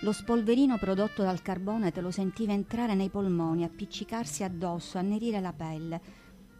Lo 0.00 0.12
spolverino 0.12 0.76
prodotto 0.78 1.22
dal 1.22 1.42
carbone 1.42 1.92
te 1.92 2.00
lo 2.00 2.10
sentiva 2.10 2.52
entrare 2.52 2.94
nei 2.94 3.10
polmoni, 3.10 3.62
appiccicarsi 3.62 4.42
addosso, 4.42 4.98
annerire 4.98 5.40
la 5.40 5.52
pelle. 5.52 6.00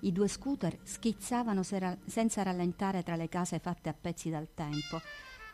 I 0.01 0.13
due 0.13 0.29
scooter 0.29 0.79
schizzavano 0.83 1.63
senza 1.63 2.43
rallentare 2.43 3.03
tra 3.03 3.17
le 3.17 3.29
case 3.29 3.59
fatte 3.59 3.89
a 3.89 3.95
pezzi 3.99 4.31
dal 4.31 4.49
tempo. 4.55 5.01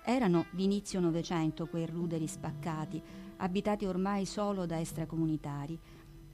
Erano 0.09 0.47
d'inizio 0.53 1.01
Novecento 1.01 1.67
quei 1.67 1.85
ruderi 1.85 2.29
spaccati, 2.29 3.03
abitati 3.39 3.87
ormai 3.87 4.25
solo 4.25 4.65
da 4.65 4.79
extracomunitari. 4.79 5.77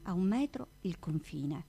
A 0.02 0.12
un 0.12 0.24
metro 0.24 0.66
il 0.82 0.98
confine. 0.98 1.64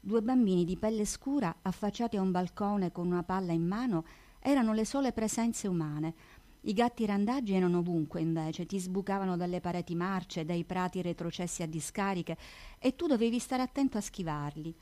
Due 0.00 0.22
bambini 0.22 0.64
di 0.64 0.76
pelle 0.76 1.04
scura 1.04 1.58
affacciati 1.62 2.16
a 2.16 2.20
un 2.20 2.32
balcone 2.32 2.90
con 2.90 3.06
una 3.06 3.22
palla 3.22 3.52
in 3.52 3.64
mano 3.64 4.04
erano 4.40 4.72
le 4.72 4.84
sole 4.84 5.12
presenze 5.12 5.68
umane. 5.68 6.14
I 6.62 6.72
gatti 6.72 7.06
randaggi 7.06 7.54
erano 7.54 7.78
ovunque 7.78 8.20
invece, 8.20 8.66
ti 8.66 8.80
sbucavano 8.80 9.36
dalle 9.36 9.60
pareti 9.60 9.94
marce, 9.94 10.44
dai 10.44 10.64
prati 10.64 11.00
retrocessi 11.00 11.62
a 11.62 11.68
discariche 11.68 12.36
e 12.80 12.96
tu 12.96 13.06
dovevi 13.06 13.38
stare 13.38 13.62
attento 13.62 13.98
a 13.98 14.00
schivarli. 14.00 14.74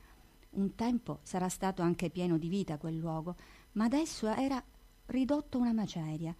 Un 0.53 0.75
tempo 0.75 1.19
sarà 1.25 1.51
stato 1.51 1.83
anche 1.83 2.09
pieno 2.09 2.39
di 2.39 2.49
vita 2.49 2.79
quel 2.79 2.97
luogo, 2.97 3.35
ma 3.73 3.85
adesso 3.85 4.29
era 4.29 4.65
ridotto 5.07 5.59
una 5.59 5.75
maceria. 5.75 6.35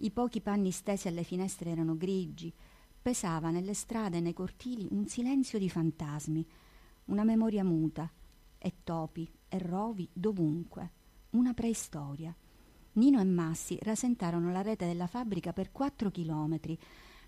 I 0.00 0.12
pochi 0.12 0.40
panni 0.40 0.70
stesi 0.70 1.08
alle 1.08 1.24
finestre 1.24 1.70
erano 1.70 1.96
grigi, 1.96 2.54
pesava 3.02 3.50
nelle 3.50 3.74
strade 3.74 4.18
e 4.18 4.20
nei 4.20 4.32
cortili 4.32 4.86
un 4.92 5.08
silenzio 5.08 5.58
di 5.58 5.68
fantasmi, 5.68 6.46
una 7.06 7.24
memoria 7.24 7.64
muta, 7.64 8.08
e 8.58 8.74
topi 8.84 9.28
e 9.48 9.58
rovi 9.58 10.08
dovunque, 10.12 10.92
una 11.30 11.52
preistoria. 11.52 12.32
Nino 12.92 13.18
e 13.18 13.24
Massi 13.24 13.76
rasentarono 13.82 14.52
la 14.52 14.62
rete 14.62 14.86
della 14.86 15.08
fabbrica 15.08 15.52
per 15.52 15.72
quattro 15.72 16.12
chilometri. 16.12 16.78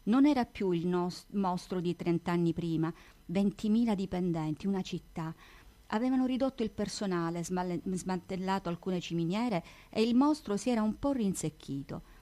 Non 0.05 0.25
era 0.25 0.45
più 0.45 0.71
il 0.71 0.87
nos- 0.87 1.27
mostro 1.31 1.81
di 1.81 1.97
trent'anni 1.97 2.53
prima, 2.53 2.95
ventimila 3.27 3.97
dipendenti, 3.97 4.69
una 4.69 4.83
città. 4.83 5.35
Avevano 5.89 6.25
ridotto 6.25 6.63
il 6.63 6.71
personale, 6.71 7.43
smalle- 7.43 7.83
smantellato 7.85 8.69
alcune 8.69 9.01
ciminiere 9.01 9.65
e 9.91 10.03
il 10.03 10.15
mostro 10.15 10.57
si 10.57 10.71
era 10.71 10.83
un 10.83 11.01
po' 11.01 11.11
rinsecchito. 11.11 12.19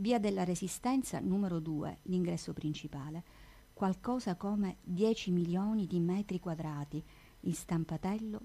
Via 0.00 0.18
della 0.18 0.44
Resistenza 0.44 1.20
numero 1.20 1.60
2, 1.60 1.98
l'ingresso 2.04 2.54
principale. 2.54 3.22
Qualcosa 3.74 4.34
come 4.34 4.78
10 4.82 5.30
milioni 5.30 5.86
di 5.86 6.00
metri 6.00 6.40
quadrati. 6.40 7.04
Il 7.40 7.54
stampatello 7.54 8.40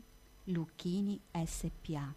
Lucchini 0.47 1.17
SPA. 1.45 2.13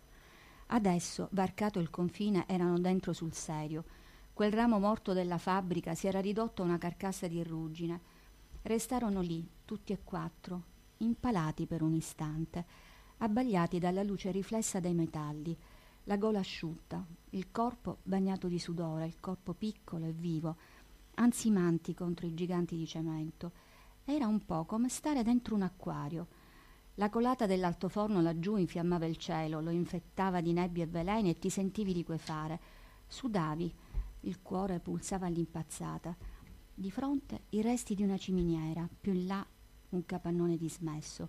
Adesso, 0.67 1.29
varcato 1.31 1.79
il 1.79 1.89
confine, 1.89 2.47
erano 2.49 2.81
dentro 2.81 3.13
sul 3.13 3.33
serio. 3.33 3.85
Quel 4.33 4.53
ramo 4.53 4.81
morto 4.81 5.13
della 5.13 5.39
fabbrica 5.39 5.95
si 5.95 6.09
era 6.09 6.21
ridotto 6.21 6.63
a 6.63 6.65
una 6.65 6.79
carcassa 6.79 7.29
di 7.29 7.41
ruggine. 7.45 8.01
Restarono 8.63 9.21
lì, 9.21 9.49
tutti 9.65 9.93
e 9.93 10.01
quattro, 10.03 10.63
impalati 10.97 11.67
per 11.67 11.83
un 11.83 11.95
istante, 11.95 12.65
abbagliati 13.19 13.79
dalla 13.79 14.03
luce 14.03 14.33
riflessa 14.33 14.81
dai 14.81 14.95
metalli 14.95 15.57
la 16.09 16.17
gola 16.17 16.39
asciutta, 16.39 17.05
il 17.31 17.51
corpo 17.53 17.99
bagnato 18.03 18.49
di 18.49 18.59
sudore, 18.59 19.05
il 19.05 19.21
corpo 19.21 19.53
piccolo 19.53 20.07
e 20.07 20.13
vivo, 20.13 20.57
ansimanti 21.17 21.93
contro 21.93 22.27
i 22.27 22.33
giganti 22.33 22.79
di 22.79 22.87
cemento. 22.87 23.53
Era 24.07 24.27
un 24.27 24.43
po' 24.47 24.65
come 24.65 24.89
stare 24.89 25.23
dentro 25.23 25.55
un 25.55 25.63
acquario. 25.63 26.27
La 26.95 27.11
colata 27.11 27.45
dell'altoforno 27.45 28.23
laggiù 28.23 28.57
infiammava 28.57 29.05
il 29.05 29.19
cielo, 29.19 29.61
lo 29.61 29.69
infettava 29.69 30.41
di 30.41 30.55
nebbie 30.55 30.85
e 30.85 30.87
veleni 30.87 31.29
e 31.29 31.39
ti 31.39 31.51
sentivi 31.51 31.93
liquefare. 31.93 32.59
Sudavi, 33.07 33.71
il 34.21 34.41
cuore 34.41 34.81
pulsava 34.81 35.27
all'impazzata. 35.27 36.17
Di 36.75 36.91
fronte 36.91 37.43
i 37.51 37.61
resti 37.61 37.95
di 37.95 38.03
una 38.03 38.17
ciminiera, 38.17 38.89
più 38.99 39.13
in 39.13 39.27
là 39.27 39.47
un 39.91 40.07
capannone 40.07 40.57
dismesso 40.57 41.29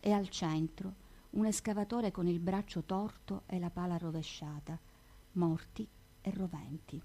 e 0.00 0.10
al 0.10 0.28
centro 0.30 1.04
un 1.36 1.44
escavatore 1.44 2.10
con 2.10 2.26
il 2.26 2.38
braccio 2.38 2.82
torto 2.82 3.42
e 3.46 3.58
la 3.58 3.68
pala 3.68 3.98
rovesciata, 3.98 4.78
morti 5.32 5.86
e 6.22 6.30
roventi. 6.30 7.02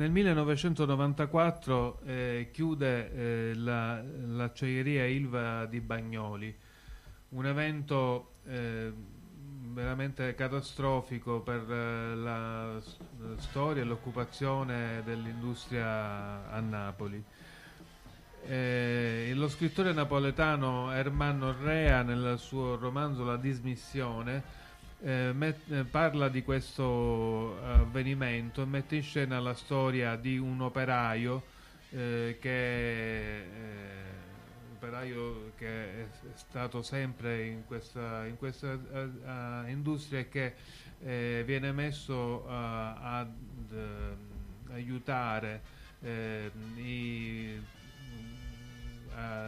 Nel 0.00 0.12
1994 0.12 2.00
eh, 2.06 2.48
chiude 2.54 3.12
eh, 3.12 3.54
la, 3.54 4.02
l'acciaieria 4.02 5.04
Ilva 5.04 5.66
di 5.66 5.82
Bagnoli, 5.82 6.56
un 7.28 7.44
evento 7.44 8.36
eh, 8.46 8.90
veramente 9.74 10.34
catastrofico 10.34 11.40
per 11.40 11.70
eh, 11.70 12.14
la, 12.14 12.80
storia 13.36 13.82
e 13.82 13.84
l'occupazione 13.84 15.02
dell'industria 15.04 16.50
a 16.50 16.60
Napoli. 16.60 17.22
Eh, 18.46 19.32
lo 19.34 19.48
scrittore 19.50 19.92
napoletano 19.92 20.92
Ermanno 20.92 21.54
Rea 21.62 22.00
nel 22.00 22.38
suo 22.38 22.78
romanzo 22.78 23.22
La 23.22 23.36
dismissione 23.36 24.59
eh, 25.02 25.32
met- 25.32 25.70
eh, 25.70 25.84
parla 25.84 26.28
di 26.28 26.42
questo 26.42 27.58
avvenimento 27.62 28.62
e 28.62 28.66
mette 28.66 28.96
in 28.96 29.02
scena 29.02 29.40
la 29.40 29.54
storia 29.54 30.16
di 30.16 30.38
un 30.38 30.60
operaio 30.60 31.42
eh, 31.90 32.36
che, 32.40 33.38
eh, 33.38 33.44
operaio 34.74 35.52
che 35.56 36.02
è 36.02 36.06
stato 36.34 36.82
sempre 36.82 37.46
in 37.46 37.64
questa, 37.66 38.26
in 38.26 38.36
questa 38.36 38.72
uh, 38.72 39.68
industria 39.68 40.20
e 40.20 40.28
che 40.28 40.54
eh, 41.02 41.42
viene 41.46 41.72
messo 41.72 42.46
ad 42.46 43.28
aiutare 44.70 45.78
i 46.76 47.58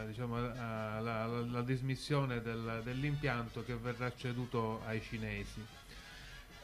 diciamo, 0.05 0.37
alla, 0.37 1.23
alla, 1.23 1.61
dismissione 1.61 2.41
del, 2.41 2.81
dell'impianto 2.83 3.63
che 3.63 3.75
verrà 3.75 4.11
ceduto 4.15 4.81
ai 4.85 5.01
cinesi. 5.01 5.65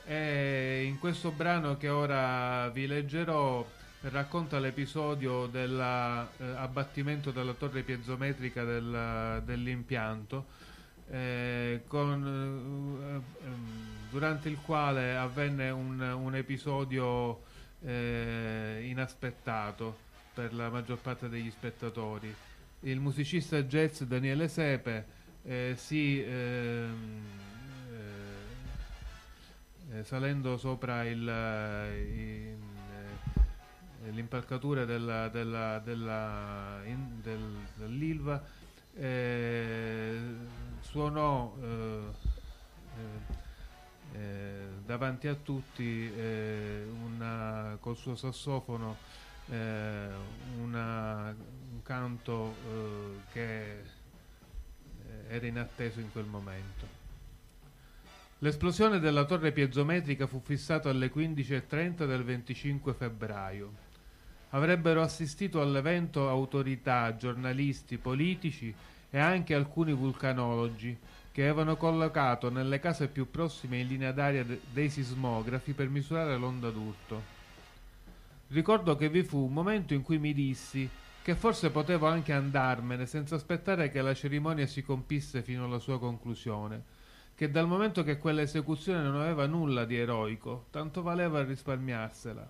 E 0.05 0.83
in 0.85 0.97
questo 0.99 1.31
brano 1.31 1.77
che 1.77 1.89
ora 1.89 2.69
vi 2.69 2.87
leggerò 2.87 3.65
racconta 4.01 4.59
l'episodio 4.59 5.47
dell'abbattimento 5.47 7.29
eh, 7.29 7.33
della 7.33 7.53
torre 7.53 7.83
piezometrica 7.83 8.63
del, 8.63 9.41
dell'impianto 9.43 10.45
eh, 11.09 11.81
con, 11.87 13.21
eh, 13.41 13.49
durante 14.09 14.47
il 14.47 14.59
quale 14.61 15.17
avvenne 15.17 15.69
un, 15.69 15.99
un 15.99 16.35
episodio 16.35 17.43
eh, 17.81 18.85
inaspettato 18.85 20.07
per 20.33 20.53
la 20.53 20.69
maggior 20.69 20.99
parte 20.99 21.27
degli 21.27 21.51
spettatori 21.51 22.33
il 22.81 22.99
musicista 22.99 23.61
jazz 23.63 24.03
Daniele 24.03 24.47
Sepe 24.47 25.05
eh, 25.43 25.73
si 25.75 26.23
ehm, 26.23 27.25
eh, 29.91 29.97
eh, 29.97 30.03
salendo 30.03 30.57
sopra 30.57 31.03
in, 31.03 31.27
eh, 31.27 32.57
l'impalcatura 34.11 34.85
della, 34.85 35.27
della, 35.27 35.79
della, 35.79 36.79
del, 37.21 37.57
dell'Ilva 37.75 38.41
eh, 38.95 40.19
suonò 40.79 41.55
davanti 44.85 45.27
a 45.27 45.35
tutti 45.35 46.11
una, 47.05 47.77
col 47.79 47.95
suo 47.95 48.15
sassofono 48.15 48.97
eh, 49.51 50.07
una, 50.61 51.35
un 51.35 51.58
canto 51.89 52.53
eh, 52.67 53.31
che 53.33 53.79
eh, 53.79 53.83
era 55.27 55.47
inatteso 55.47 55.99
in 55.99 56.11
quel 56.11 56.25
momento. 56.25 56.97
L'esplosione 58.37 58.99
della 58.99 59.25
torre 59.25 59.51
piezometrica 59.51 60.27
fu 60.27 60.39
fissata 60.39 60.91
alle 60.91 61.11
15.30 61.11 62.05
del 62.05 62.23
25 62.23 62.93
febbraio. 62.93 63.71
Avrebbero 64.51 65.01
assistito 65.01 65.61
all'evento 65.61 66.29
autorità, 66.29 67.15
giornalisti, 67.15 67.97
politici 67.97 68.71
e 69.09 69.17
anche 69.17 69.55
alcuni 69.55 69.91
vulcanologi 69.91 70.95
che 71.31 71.41
avevano 71.41 71.75
collocato 71.75 72.51
nelle 72.51 72.79
case 72.79 73.07
più 73.07 73.31
prossime 73.31 73.79
in 73.79 73.87
linea 73.87 74.11
d'aria 74.11 74.43
de- 74.43 74.61
dei 74.71 74.91
sismografi 74.91 75.73
per 75.73 75.89
misurare 75.89 76.37
l'onda 76.37 76.69
d'urto. 76.69 77.37
Ricordo 78.49 78.95
che 78.95 79.09
vi 79.09 79.23
fu 79.23 79.39
un 79.39 79.53
momento 79.53 79.95
in 79.95 80.03
cui 80.03 80.19
mi 80.19 80.35
dissi 80.35 80.87
che 81.21 81.35
forse 81.35 81.69
potevo 81.69 82.07
anche 82.07 82.33
andarmene 82.33 83.05
senza 83.05 83.35
aspettare 83.35 83.89
che 83.89 84.01
la 84.01 84.13
cerimonia 84.13 84.65
si 84.65 84.81
compisse 84.81 85.41
fino 85.41 85.65
alla 85.65 85.79
sua 85.79 85.99
conclusione, 85.99 86.83
che 87.35 87.51
dal 87.51 87.67
momento 87.67 88.03
che 88.03 88.17
quella 88.17 88.41
esecuzione 88.41 89.01
non 89.01 89.15
aveva 89.15 89.45
nulla 89.45 89.85
di 89.85 89.97
eroico, 89.97 90.67
tanto 90.71 91.01
valeva 91.01 91.43
risparmiarsela. 91.43 92.49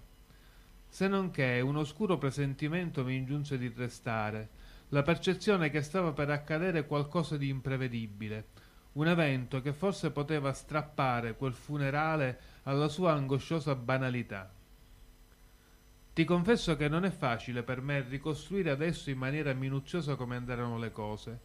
Se 0.88 1.08
non 1.08 1.30
che 1.30 1.60
un 1.60 1.78
oscuro 1.78 2.18
presentimento 2.18 3.04
mi 3.04 3.16
ingiunse 3.16 3.58
di 3.58 3.72
restare, 3.76 4.50
la 4.90 5.04
percezione 5.04 5.70
che 5.70 5.84
stava 5.84 6.14
per 6.14 6.32
accadere 6.32 6.88
qualcosa 6.88 7.38
di 7.38 7.48
imprevedibile, 7.50 8.48
un 8.94 9.08
evento 9.08 9.62
che 9.62 9.74
forse 9.74 10.10
poteva 10.10 10.52
strappare 10.52 11.36
quel 11.36 11.54
funerale 11.54 12.40
alla 12.64 12.88
sua 12.88 13.14
angosciosa 13.14 13.76
banalità. 13.76 14.52
Ti 16.20 16.26
confesso 16.26 16.76
che 16.76 16.90
non 16.90 17.06
è 17.06 17.12
facile 17.12 17.64
per 17.64 17.82
me 17.82 18.02
ricostruire 18.02 18.72
adesso 18.72 19.10
in 19.10 19.18
maniera 19.18 19.54
minuziosa 19.54 20.18
come 20.18 20.36
andarono 20.36 20.78
le 20.78 20.92
cose. 20.92 21.40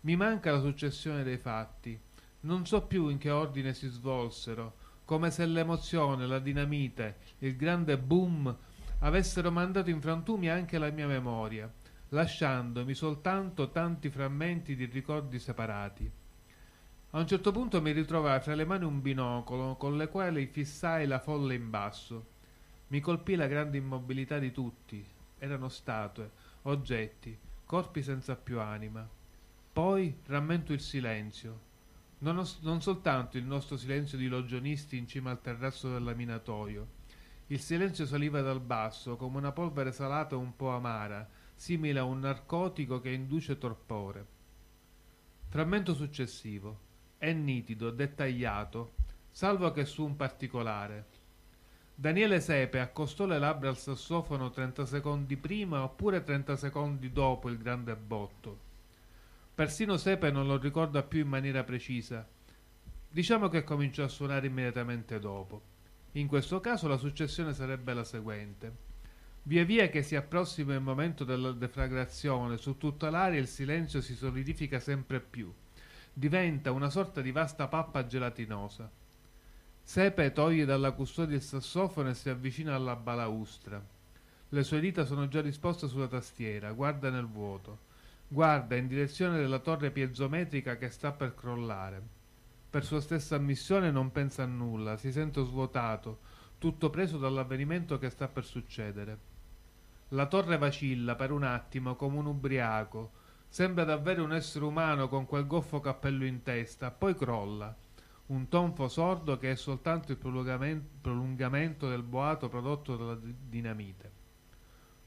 Mi 0.00 0.16
manca 0.16 0.50
la 0.50 0.58
successione 0.58 1.22
dei 1.22 1.36
fatti. 1.36 1.96
Non 2.40 2.66
so 2.66 2.84
più 2.88 3.06
in 3.10 3.18
che 3.18 3.30
ordine 3.30 3.72
si 3.74 3.86
svolsero, 3.86 4.74
come 5.04 5.30
se 5.30 5.46
l'emozione, 5.46 6.26
la 6.26 6.40
dinamite, 6.40 7.18
il 7.38 7.54
grande 7.54 7.96
boom 7.96 8.52
avessero 8.98 9.52
mandato 9.52 9.88
in 9.90 10.00
frantumi 10.00 10.50
anche 10.50 10.78
la 10.78 10.90
mia 10.90 11.06
memoria, 11.06 11.72
lasciandomi 12.08 12.94
soltanto 12.94 13.70
tanti 13.70 14.10
frammenti 14.10 14.74
di 14.74 14.86
ricordi 14.86 15.38
separati. 15.38 16.10
A 17.10 17.20
un 17.20 17.26
certo 17.28 17.52
punto 17.52 17.80
mi 17.80 17.92
ritrovai 17.92 18.40
fra 18.40 18.56
le 18.56 18.64
mani 18.64 18.84
un 18.84 19.00
binocolo 19.00 19.76
con 19.76 19.96
le 19.96 20.08
quali 20.08 20.46
fissai 20.46 21.06
la 21.06 21.20
folla 21.20 21.54
in 21.54 21.70
basso. 21.70 22.31
Mi 22.92 23.00
colpì 23.00 23.36
la 23.36 23.46
grande 23.46 23.78
immobilità 23.78 24.38
di 24.38 24.52
tutti. 24.52 25.02
Erano 25.38 25.70
statue, 25.70 26.30
oggetti, 26.64 27.34
corpi 27.64 28.02
senza 28.02 28.36
più 28.36 28.60
anima. 28.60 29.08
Poi 29.72 30.14
rammento 30.26 30.74
il 30.74 30.80
silenzio. 30.80 31.70
Non, 32.18 32.36
os- 32.36 32.58
non 32.60 32.82
soltanto 32.82 33.38
il 33.38 33.44
nostro 33.44 33.78
silenzio 33.78 34.18
di 34.18 34.28
logionisti 34.28 34.98
in 34.98 35.08
cima 35.08 35.30
al 35.30 35.40
terrazzo 35.40 35.90
dell'aminatoio. 35.90 36.86
Il 37.46 37.60
silenzio 37.60 38.04
saliva 38.04 38.42
dal 38.42 38.60
basso 38.60 39.16
come 39.16 39.38
una 39.38 39.52
polvere 39.52 39.90
salata 39.90 40.36
un 40.36 40.54
po' 40.54 40.72
amara, 40.72 41.26
simile 41.54 41.98
a 41.98 42.04
un 42.04 42.20
narcotico 42.20 43.00
che 43.00 43.10
induce 43.10 43.56
torpore. 43.56 44.26
Frammento 45.48 45.94
successivo. 45.94 46.78
È 47.16 47.32
nitido, 47.32 47.88
dettagliato, 47.88 48.92
salvo 49.30 49.72
che 49.72 49.86
su 49.86 50.04
un 50.04 50.14
particolare. 50.14 51.11
Daniele 52.02 52.40
Sepe 52.40 52.80
accostò 52.80 53.26
le 53.26 53.38
labbra 53.38 53.68
al 53.68 53.78
sassofono 53.78 54.50
30 54.50 54.86
secondi 54.86 55.36
prima 55.36 55.84
oppure 55.84 56.24
30 56.24 56.56
secondi 56.56 57.12
dopo 57.12 57.48
il 57.48 57.58
grande 57.58 57.94
botto. 57.94 58.58
Persino 59.54 59.96
Sepe 59.96 60.32
non 60.32 60.48
lo 60.48 60.58
ricorda 60.58 61.04
più 61.04 61.20
in 61.20 61.28
maniera 61.28 61.62
precisa. 61.62 62.26
Diciamo 63.08 63.48
che 63.48 63.62
cominciò 63.62 64.02
a 64.02 64.08
suonare 64.08 64.48
immediatamente 64.48 65.20
dopo. 65.20 65.62
In 66.14 66.26
questo 66.26 66.58
caso 66.58 66.88
la 66.88 66.96
successione 66.96 67.54
sarebbe 67.54 67.94
la 67.94 68.02
seguente. 68.02 68.76
Via 69.44 69.64
via 69.64 69.88
che 69.88 70.02
si 70.02 70.16
approssima 70.16 70.74
il 70.74 70.80
momento 70.80 71.22
della 71.22 71.52
deflagrazione, 71.52 72.56
su 72.56 72.78
tutta 72.78 73.10
l'aria 73.10 73.38
il 73.38 73.46
silenzio 73.46 74.00
si 74.00 74.16
solidifica 74.16 74.80
sempre 74.80 75.20
più. 75.20 75.54
Diventa 76.12 76.72
una 76.72 76.90
sorta 76.90 77.20
di 77.20 77.30
vasta 77.30 77.68
pappa 77.68 78.04
gelatinosa. 78.08 78.90
Sepe 79.84 80.32
toglie 80.32 80.64
dalla 80.64 80.92
custodia 80.92 81.36
il 81.36 81.42
sassofono 81.42 82.10
e 82.10 82.14
si 82.14 82.30
avvicina 82.30 82.74
alla 82.74 82.96
balaustra. 82.96 83.84
Le 84.48 84.62
sue 84.62 84.80
dita 84.80 85.04
sono 85.04 85.28
già 85.28 85.42
disposte 85.42 85.88
sulla 85.88 86.08
tastiera, 86.08 86.72
guarda 86.72 87.10
nel 87.10 87.26
vuoto. 87.26 87.90
Guarda 88.28 88.76
in 88.76 88.86
direzione 88.86 89.38
della 89.38 89.58
torre 89.58 89.90
piezometrica 89.90 90.76
che 90.76 90.88
sta 90.88 91.12
per 91.12 91.34
crollare. 91.34 92.02
Per 92.70 92.84
sua 92.84 93.02
stessa 93.02 93.36
ammissione 93.36 93.90
non 93.90 94.12
pensa 94.12 94.44
a 94.44 94.46
nulla, 94.46 94.96
si 94.96 95.12
sente 95.12 95.44
svuotato, 95.44 96.20
tutto 96.56 96.88
preso 96.88 97.18
dall'avvenimento 97.18 97.98
che 97.98 98.08
sta 98.08 98.28
per 98.28 98.44
succedere. 98.46 99.18
La 100.10 100.26
torre 100.26 100.56
vacilla 100.56 101.14
per 101.14 101.32
un 101.32 101.42
attimo 101.42 101.96
come 101.96 102.16
un 102.18 102.26
ubriaco, 102.26 103.10
sembra 103.48 103.84
davvero 103.84 104.24
un 104.24 104.32
essere 104.32 104.64
umano 104.64 105.08
con 105.08 105.26
quel 105.26 105.46
goffo 105.46 105.80
cappello 105.80 106.24
in 106.24 106.42
testa, 106.42 106.90
poi 106.90 107.14
crolla. 107.14 107.76
Un 108.26 108.48
tonfo 108.48 108.88
sordo 108.88 109.36
che 109.36 109.50
è 109.50 109.56
soltanto 109.56 110.12
il 110.12 110.18
prolungamento 110.18 111.88
del 111.88 112.02
boato 112.02 112.48
prodotto 112.48 112.96
dalla 112.96 113.18
dinamite. 113.20 114.10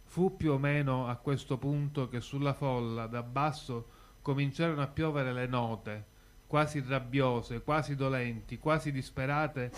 Fu 0.03 0.35
più 0.35 0.51
o 0.51 0.57
meno 0.57 1.07
a 1.07 1.15
questo 1.15 1.57
punto 1.57 2.07
che 2.07 2.21
sulla 2.21 2.53
folla, 2.53 3.07
da 3.07 3.23
basso, 3.23 3.87
cominciarono 4.21 4.81
a 4.81 4.87
piovere 4.87 5.33
le 5.33 5.47
note, 5.47 6.05
quasi 6.47 6.83
rabbiose, 6.85 7.63
quasi 7.63 7.95
dolenti, 7.95 8.59
quasi 8.59 8.91
disperate, 8.91 9.71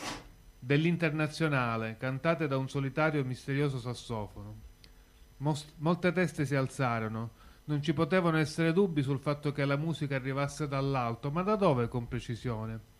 dell'internazionale, 0.59 1.97
cantate 1.97 2.47
da 2.47 2.57
un 2.57 2.67
solitario 2.67 3.21
e 3.21 3.23
misterioso 3.23 3.79
sassofono. 3.79 4.55
Most- 5.37 5.73
molte 5.77 6.11
teste 6.11 6.45
si 6.45 6.55
alzarono, 6.55 7.31
non 7.65 7.81
ci 7.81 7.93
potevano 7.93 8.37
essere 8.37 8.73
dubbi 8.73 9.03
sul 9.03 9.19
fatto 9.19 9.51
che 9.51 9.65
la 9.65 9.77
musica 9.77 10.15
arrivasse 10.15 10.67
dall'alto, 10.67 11.31
ma 11.31 11.43
da 11.43 11.55
dove 11.55 11.87
con 11.87 12.07
precisione? 12.07 12.95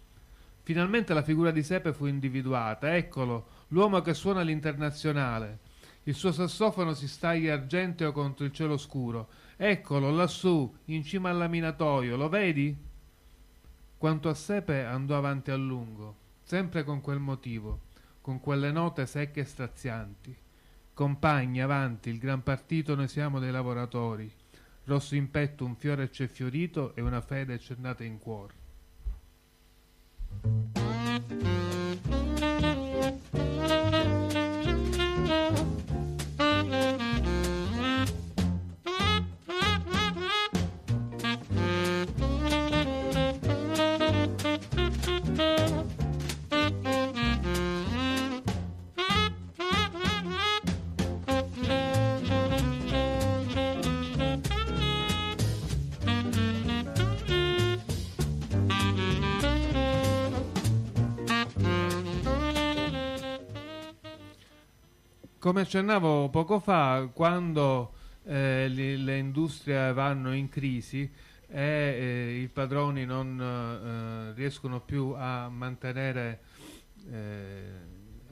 Finalmente 0.68 1.14
la 1.14 1.24
figura 1.24 1.52
di 1.52 1.64
Sepe 1.64 1.94
fu 1.94 2.08
individuata, 2.08 2.94
eccolo, 2.94 3.48
l'uomo 3.70 4.02
che 4.02 4.14
suona 4.14 4.42
l'internazionale, 4.42 5.60
il 6.04 6.14
suo 6.14 6.34
sassofono 6.34 6.94
si 6.94 7.08
staglia 7.08 7.54
argenteo 7.54 8.12
contro 8.12 8.44
il 8.44 8.52
cielo 8.52 8.76
scuro. 8.76 9.30
Eccolo, 9.56 10.12
lassù, 10.12 10.76
in 10.88 11.06
cima 11.06 11.30
al 11.30 11.38
laminatoio, 11.38 12.18
lo 12.18 12.28
vedi? 12.28 12.76
Quanto 13.98 14.28
a 14.28 14.34
Sepe 14.34 14.84
andò 14.84 15.16
avanti 15.16 15.52
a 15.52 15.56
lungo, 15.56 16.16
sempre 16.44 16.84
con 16.84 17.00
quel 17.00 17.20
motivo, 17.20 17.84
con 18.20 18.42
quelle 18.42 18.70
note 18.70 19.06
secche 19.06 19.40
e 19.40 19.46
strazianti. 19.46 20.36
Compagni, 20.94 21.62
avanti, 21.62 22.10
il 22.10 22.20
gran 22.20 22.44
partito 22.44 22.94
noi 22.94 23.08
siamo 23.08 23.40
dei 23.40 23.52
lavoratori. 23.52 24.30
Rosso 24.84 25.16
in 25.16 25.32
petto 25.32 25.64
un 25.64 25.78
fiore 25.78 26.10
c'è 26.10 26.28
fiorito 26.28 26.94
e 26.94 27.00
una 27.00 27.22
fede 27.22 27.58
c'è 27.58 27.76
nata 27.80 28.04
in 30.44 30.72
cuore. 30.74 31.67
Come 65.48 65.62
accennavo 65.62 66.28
poco 66.28 66.60
fa, 66.60 67.10
quando 67.14 67.94
eh, 68.26 68.68
le, 68.68 68.98
le, 68.98 69.18
industrie 69.18 69.94
vanno 69.94 70.34
in 70.34 70.50
crisi 70.50 71.10
e 71.48 71.62
eh, 71.62 72.40
i 72.42 72.50
padroni 72.50 73.06
non 73.06 73.40
eh, 73.40 74.34
riescono 74.34 74.82
più 74.82 75.14
a 75.16 75.48
mantenere 75.48 76.42
eh, 77.10 77.64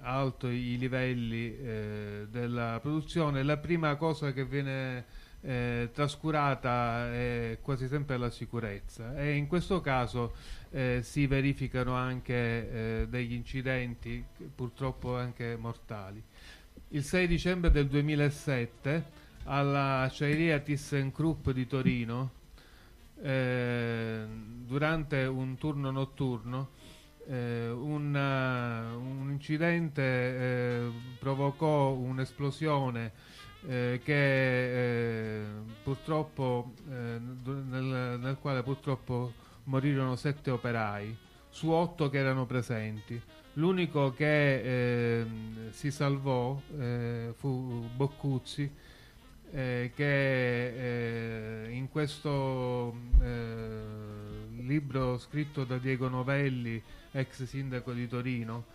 alto 0.01 0.49
i 0.49 0.77
livelli 0.77 1.57
eh, 1.57 2.27
della 2.29 2.79
produzione, 2.81 3.43
la 3.43 3.59
prima 3.59 3.95
cosa 3.95 4.33
che 4.33 4.43
viene 4.43 5.05
eh, 5.39 5.91
trascurata 5.93 7.13
è 7.13 7.59
quasi 7.61 7.87
sempre 7.87 8.17
la 8.17 8.29
sicurezza. 8.29 9.15
E 9.15 9.35
in 9.35 9.47
questo 9.47 9.79
caso 9.79 10.35
eh, 10.71 10.99
si 11.01 11.27
verificano 11.27 11.93
anche 11.93 13.07
degli 13.07 13.31
incidenti 13.31 14.21
purtroppo 14.53 15.15
anche 15.15 15.55
mortali 15.55 16.21
il 16.89 17.03
6 17.03 17.27
dicembre 17.27 17.71
del 17.71 17.87
2007 17.87 19.23
alla 19.45 20.01
acciaieria 20.01 20.59
ThyssenKrupp 20.59 21.49
di 21.49 21.67
Torino 21.67 22.31
eh, 23.21 24.23
durante 24.65 25.23
un 25.23 25.57
turno 25.57 25.89
notturno 25.91 26.69
eh, 27.27 27.69
una, 27.69 28.95
un 28.95 29.29
incidente 29.31 30.01
eh, 30.01 30.91
provocò 31.17 31.91
un'esplosione 31.91 33.11
eh, 33.67 33.99
che 34.03 35.41
eh, 35.41 35.45
purtroppo 35.81 36.73
nel, 36.85 38.19
nel 38.19 38.37
quale 38.39 38.61
purtroppo 38.61 39.33
morirono 39.63 40.15
sette 40.15 40.51
operai 40.51 41.17
su 41.49 41.69
otto 41.69 42.09
che 42.09 42.19
erano 42.19 42.45
presenti 42.45 43.19
L'unico 43.57 44.13
che 44.13 45.19
eh, 45.21 45.25
si 45.69 45.89
salvò 45.89 46.59
eh, 46.77 47.33
fu 47.37 47.89
Boccuzzi, 47.95 48.69
eh, 49.51 49.91
che 49.95 51.63
eh, 51.63 51.71
in 51.71 51.87
questo 51.89 52.93
eh, 53.21 53.81
libro 54.57 55.17
scritto 55.17 55.63
da 55.63 55.77
Diego 55.77 56.09
Novelli, 56.09 56.83
ex 57.11 57.43
sindaco 57.43 57.93
di 57.93 58.09
Torino, 58.09 58.65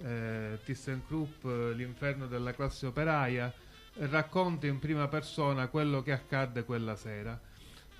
eh, 0.00 0.58
ThyssenKrupp, 0.64 1.44
l'inferno 1.74 2.26
della 2.26 2.54
classe 2.54 2.86
operaia, 2.86 3.52
racconta 3.96 4.66
in 4.66 4.78
prima 4.78 5.06
persona 5.06 5.68
quello 5.68 6.02
che 6.02 6.12
accadde 6.12 6.64
quella 6.64 6.96
sera. 6.96 7.38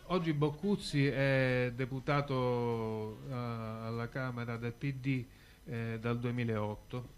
Oggi 0.04 0.32
Boccuzzi 0.32 1.06
è 1.06 1.70
deputato 1.74 3.18
alla 3.30 4.08
Camera 4.08 4.56
del 4.56 4.72
PD 4.72 5.24
eh, 5.64 5.98
dal 6.00 6.18
2008. 6.18 7.08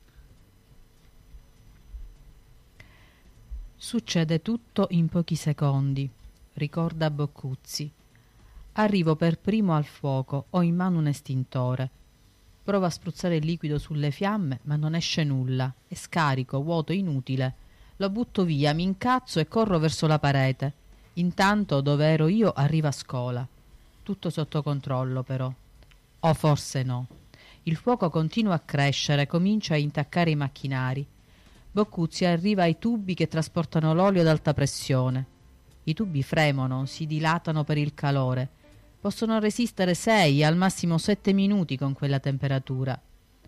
Succede 3.77 4.43
tutto 4.43 4.87
in 4.91 5.09
pochi 5.09 5.37
secondi, 5.37 6.09
ricorda 6.55 7.11
Boccuzzi. 7.11 7.93
Arrivo 8.73 9.17
per 9.17 9.39
primo 9.39 9.75
al 9.75 9.85
fuoco, 9.85 10.47
ho 10.51 10.63
in 10.63 10.75
mano 10.75 10.99
un 10.99 11.07
estintore. 11.07 11.91
Provo 12.63 12.85
a 12.85 12.91
spruzzare 12.91 13.37
il 13.37 13.45
liquido 13.45 13.79
sulle 13.79 14.11
fiamme, 14.11 14.61
ma 14.65 14.77
non 14.77 14.95
esce 14.95 15.23
nulla. 15.25 15.73
È 15.87 15.95
scarico, 15.95 16.63
vuoto, 16.63 16.93
inutile. 16.93 17.55
Lo 17.97 18.11
butto 18.11 18.45
via, 18.45 18.75
mi 18.75 18.83
incazzo 18.83 19.39
e 19.39 19.47
corro 19.47 19.79
verso 19.79 20.07
la 20.07 20.19
parete. 20.19 20.73
Intanto, 21.15 21.81
dove 21.81 22.07
ero 22.07 22.27
io, 22.27 22.53
arriva 22.53 22.91
scola. 22.91 23.47
Tutto 24.03 24.31
sotto 24.31 24.63
controllo, 24.63 25.23
però. 25.23 25.53
O 26.21 26.35
forse 26.35 26.83
no. 26.83 27.07
Il 27.69 27.75
fuoco 27.75 28.11
continua 28.11 28.55
a 28.55 28.61
crescere, 28.61 29.27
comincia 29.27 29.75
a 29.75 29.77
intaccare 29.77 30.31
i 30.31 30.37
macchinari. 30.37 31.05
Boccuzzi 31.73 32.25
arriva 32.25 32.63
ai 32.63 32.79
tubi 32.79 33.15
che 33.15 33.27
trasportano 33.27 33.93
l'olio 33.93 34.21
ad 34.21 34.29
alta 34.29 34.55
pressione. 34.55 35.27
I 35.83 35.93
tubi 35.93 36.23
fremono, 36.23 36.87
si 36.87 37.07
dilatano 37.07 37.65
per 37.65 37.77
il 37.77 37.93
calore. 37.93 38.49
Possono 39.01 39.41
resistere 39.41 39.95
6, 39.95 40.45
al 40.45 40.57
massimo 40.57 40.97
7 40.97 41.33
minuti 41.33 41.77
con 41.77 41.93
quella 41.93 42.21
temperatura, 42.21 42.97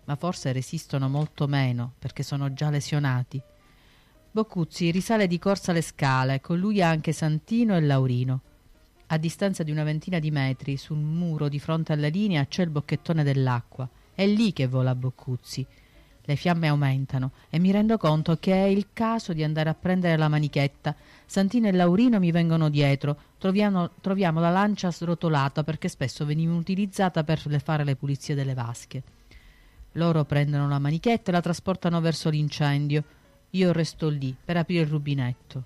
ma 0.03 0.15
forse 0.17 0.51
resistono 0.51 1.07
molto 1.07 1.47
meno 1.47 1.93
perché 1.97 2.21
sono 2.21 2.51
già 2.51 2.69
lesionati. 2.69 3.41
Boccuzzi 4.31 4.91
risale 4.91 5.27
di 5.27 5.39
corsa 5.39 5.71
le 5.71 5.81
scale, 5.81 6.41
con 6.41 6.59
lui 6.59 6.81
anche 6.81 7.13
Santino 7.13 7.73
e 7.73 7.79
Laurino. 7.79 8.41
A 9.07 9.17
distanza 9.17 9.63
di 9.63 9.71
una 9.71 9.83
ventina 9.83 10.19
di 10.19 10.29
metri, 10.29 10.75
sul 10.75 10.97
muro 10.97 11.47
di 11.47 11.57
fronte 11.57 11.93
alla 11.93 12.09
linea, 12.09 12.45
c'è 12.47 12.63
il 12.63 12.69
bocchettone 12.69 13.23
dell'acqua. 13.23 13.89
È 14.19 14.27
lì 14.27 14.51
che 14.51 14.67
vola 14.67 14.95
Boccuzzi. 14.95 15.65
Le 16.23 16.35
fiamme 16.35 16.67
aumentano 16.67 17.31
e 17.49 17.57
mi 17.57 17.71
rendo 17.71 17.97
conto 17.97 18.35
che 18.35 18.51
è 18.51 18.67
il 18.67 18.87
caso 18.91 19.31
di 19.31 19.45
andare 19.45 19.69
a 19.69 19.73
prendere 19.73 20.17
la 20.17 20.27
manichetta. 20.27 20.93
Santino 21.25 21.69
e 21.69 21.71
Laurino 21.71 22.19
mi 22.19 22.29
vengono 22.29 22.67
dietro. 22.67 23.17
Troviamo, 23.37 23.91
troviamo 24.01 24.41
la 24.41 24.49
lancia 24.49 24.91
srotolata 24.91 25.63
perché 25.63 25.87
spesso 25.87 26.25
veniva 26.25 26.53
utilizzata 26.53 27.23
per 27.23 27.39
fare 27.63 27.85
le 27.85 27.95
pulizie 27.95 28.35
delle 28.35 28.53
vasche. 28.53 29.03
Loro 29.93 30.25
prendono 30.25 30.67
la 30.67 30.79
manichetta 30.79 31.29
e 31.29 31.31
la 31.31 31.39
trasportano 31.39 32.01
verso 32.01 32.29
l'incendio. 32.29 33.01
Io 33.51 33.71
resto 33.71 34.09
lì 34.09 34.35
per 34.43 34.57
aprire 34.57 34.83
il 34.83 34.89
rubinetto. 34.89 35.63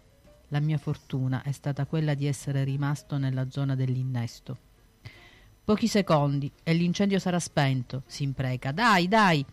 La 0.49 0.59
mia 0.59 0.77
fortuna 0.77 1.41
è 1.41 1.51
stata 1.51 1.87
quella 1.87 2.13
di 2.13 2.27
essere 2.27 2.63
rimasto 2.63 3.17
nella 3.17 3.49
zona 3.49 3.73
dell'innesto. 3.73 4.72
Pochi 5.65 5.87
secondi 5.87 6.51
e 6.61 6.73
l'incendio 6.73 7.19
sarà 7.19 7.39
spento, 7.39 8.03
si 8.05 8.23
impreca. 8.23 8.73
Dai, 8.73 9.07
dai! 9.07 9.45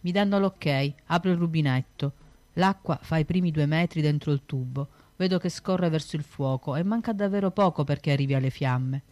Mi 0.00 0.12
danno 0.12 0.38
l'ok, 0.38 0.92
apro 1.06 1.30
il 1.30 1.38
rubinetto. 1.38 2.12
L'acqua 2.54 2.98
fa 3.00 3.16
i 3.16 3.24
primi 3.24 3.50
due 3.50 3.64
metri 3.64 4.02
dentro 4.02 4.30
il 4.32 4.42
tubo. 4.44 4.88
Vedo 5.16 5.38
che 5.38 5.48
scorre 5.48 5.88
verso 5.88 6.16
il 6.16 6.22
fuoco 6.22 6.76
e 6.76 6.82
manca 6.82 7.14
davvero 7.14 7.50
poco 7.50 7.82
perché 7.82 8.12
arrivi 8.12 8.34
alle 8.34 8.50
fiamme. 8.50 9.02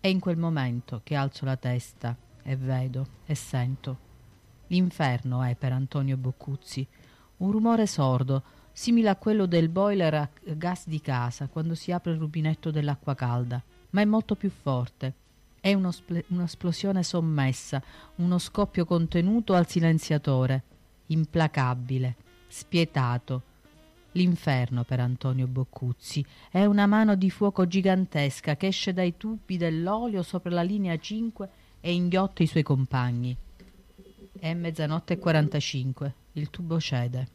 È 0.00 0.06
in 0.06 0.20
quel 0.20 0.36
momento 0.36 1.00
che 1.02 1.14
alzo 1.14 1.46
la 1.46 1.56
testa 1.56 2.14
e 2.42 2.56
vedo 2.56 3.06
e 3.24 3.34
sento. 3.34 3.98
L'inferno 4.66 5.42
è 5.42 5.54
per 5.54 5.72
Antonio 5.72 6.18
Boccuzzi. 6.18 6.86
Un 7.38 7.50
rumore 7.52 7.86
sordo, 7.86 8.42
simile 8.70 9.08
a 9.08 9.16
quello 9.16 9.46
del 9.46 9.70
boiler 9.70 10.14
a 10.14 10.28
gas 10.42 10.86
di 10.86 11.00
casa 11.00 11.48
quando 11.48 11.74
si 11.74 11.90
apre 11.90 12.12
il 12.12 12.18
rubinetto 12.18 12.70
dell'acqua 12.70 13.14
calda, 13.14 13.62
ma 13.90 14.02
è 14.02 14.04
molto 14.04 14.34
più 14.34 14.50
forte. 14.50 15.14
È 15.60 15.74
un'esplosione 15.74 17.02
sommessa, 17.02 17.82
uno 18.16 18.38
scoppio 18.38 18.86
contenuto 18.86 19.52
al 19.52 19.68
silenziatore, 19.68 20.62
implacabile, 21.06 22.16
spietato. 22.46 23.42
L'inferno 24.12 24.84
per 24.84 25.00
Antonio 25.00 25.46
Boccuzzi 25.46 26.24
è 26.50 26.64
una 26.64 26.86
mano 26.86 27.14
di 27.14 27.30
fuoco 27.30 27.66
gigantesca 27.66 28.56
che 28.56 28.68
esce 28.68 28.92
dai 28.92 29.16
tubi 29.16 29.56
dell'olio 29.56 30.22
sopra 30.22 30.50
la 30.50 30.62
linea 30.62 30.98
5 30.98 31.48
e 31.80 31.92
inghiotte 31.92 32.42
i 32.42 32.46
suoi 32.46 32.62
compagni. 32.62 33.36
È 34.38 34.54
mezzanotte 34.54 35.12
e 35.12 35.18
45. 35.18 36.14
Il 36.32 36.48
tubo 36.48 36.80
cede. 36.80 37.28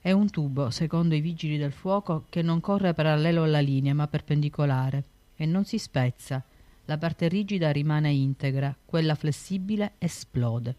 È 0.00 0.10
un 0.12 0.30
tubo, 0.30 0.70
secondo 0.70 1.14
i 1.14 1.20
vigili 1.20 1.58
del 1.58 1.72
fuoco, 1.72 2.24
che 2.30 2.40
non 2.40 2.60
corre 2.60 2.94
parallelo 2.94 3.42
alla 3.42 3.60
linea 3.60 3.92
ma 3.92 4.08
perpendicolare 4.08 5.04
e 5.36 5.44
non 5.44 5.64
si 5.66 5.78
spezza. 5.78 6.42
La 6.90 6.98
parte 6.98 7.28
rigida 7.28 7.70
rimane 7.70 8.10
integra, 8.10 8.76
quella 8.84 9.14
flessibile 9.14 9.92
esplode. 9.98 10.74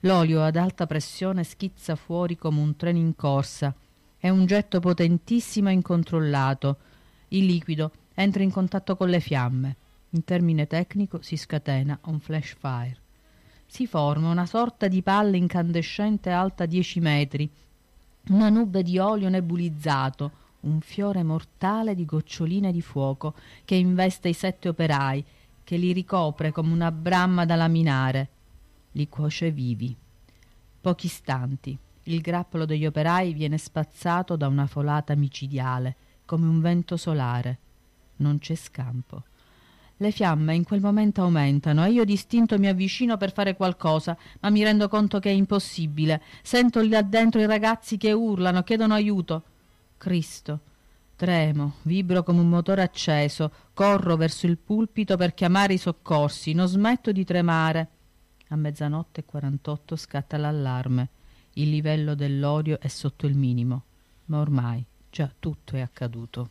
L'olio 0.00 0.42
ad 0.42 0.56
alta 0.56 0.86
pressione 0.86 1.44
schizza 1.44 1.94
fuori 1.94 2.38
come 2.38 2.60
un 2.60 2.74
treno 2.74 2.96
in 2.96 3.14
corsa. 3.14 3.74
È 4.16 4.30
un 4.30 4.46
getto 4.46 4.80
potentissimo 4.80 5.68
e 5.68 5.72
incontrollato. 5.72 6.78
Il 7.28 7.44
liquido 7.44 7.92
entra 8.14 8.42
in 8.42 8.50
contatto 8.50 8.96
con 8.96 9.10
le 9.10 9.20
fiamme. 9.20 9.76
In 10.12 10.24
termine 10.24 10.66
tecnico 10.66 11.20
si 11.20 11.36
scatena 11.36 11.98
un 12.04 12.18
flash 12.18 12.56
fire 12.58 13.02
si 13.66 13.86
forma 13.86 14.30
una 14.30 14.46
sorta 14.46 14.86
di 14.88 15.02
palla 15.02 15.36
incandescente 15.36 16.30
alta 16.30 16.64
dieci 16.64 17.00
metri, 17.00 17.50
una 18.28 18.48
nube 18.48 18.84
di 18.84 18.98
olio 18.98 19.28
nebulizzato, 19.28 20.30
un 20.64 20.80
fiore 20.80 21.22
mortale 21.22 21.94
di 21.94 22.04
goccioline 22.04 22.72
di 22.72 22.82
fuoco 22.82 23.34
che 23.64 23.74
investe 23.74 24.28
i 24.28 24.32
sette 24.32 24.68
operai, 24.68 25.24
che 25.62 25.76
li 25.76 25.92
ricopre 25.92 26.52
come 26.52 26.72
una 26.72 26.92
bramma 26.92 27.44
da 27.44 27.54
laminare. 27.56 28.28
Li 28.92 29.08
cuoce 29.08 29.50
vivi. 29.50 29.96
Pochi 30.80 31.06
istanti. 31.06 31.76
Il 32.04 32.20
grappolo 32.20 32.66
degli 32.66 32.84
operai 32.84 33.32
viene 33.32 33.56
spazzato 33.56 34.36
da 34.36 34.46
una 34.46 34.66
folata 34.66 35.14
micidiale, 35.14 35.96
come 36.26 36.46
un 36.46 36.60
vento 36.60 36.96
solare. 36.96 37.58
Non 38.16 38.38
c'è 38.38 38.54
scampo. 38.54 39.22
Le 39.98 40.10
fiamme 40.10 40.54
in 40.54 40.64
quel 40.64 40.80
momento 40.80 41.22
aumentano 41.22 41.84
e 41.84 41.92
io 41.92 42.04
distinto 42.04 42.58
mi 42.58 42.66
avvicino 42.66 43.16
per 43.16 43.32
fare 43.32 43.54
qualcosa, 43.54 44.16
ma 44.40 44.50
mi 44.50 44.62
rendo 44.62 44.88
conto 44.88 45.18
che 45.18 45.30
è 45.30 45.32
impossibile. 45.32 46.20
Sento 46.42 46.86
là 46.86 47.00
dentro 47.00 47.40
i 47.40 47.46
ragazzi 47.46 47.96
che 47.96 48.12
urlano, 48.12 48.62
chiedono 48.62 48.92
aiuto. 48.92 49.44
Cristo. 50.04 50.60
Tremo, 51.16 51.76
vibro 51.84 52.22
come 52.22 52.40
un 52.40 52.50
motore 52.50 52.82
acceso, 52.82 53.50
corro 53.72 54.16
verso 54.16 54.44
il 54.44 54.58
pulpito 54.58 55.16
per 55.16 55.32
chiamare 55.32 55.72
i 55.72 55.78
soccorsi, 55.78 56.52
non 56.52 56.66
smetto 56.68 57.10
di 57.10 57.24
tremare. 57.24 57.88
A 58.48 58.56
mezzanotte 58.56 59.20
e 59.20 59.24
48 59.24 59.96
scatta 59.96 60.36
l'allarme. 60.36 61.08
Il 61.54 61.70
livello 61.70 62.14
dell'odio 62.14 62.78
è 62.80 62.88
sotto 62.88 63.24
il 63.24 63.34
minimo, 63.34 63.84
ma 64.26 64.40
ormai 64.40 64.84
già 65.08 65.32
tutto 65.38 65.76
è 65.76 65.80
accaduto. 65.80 66.50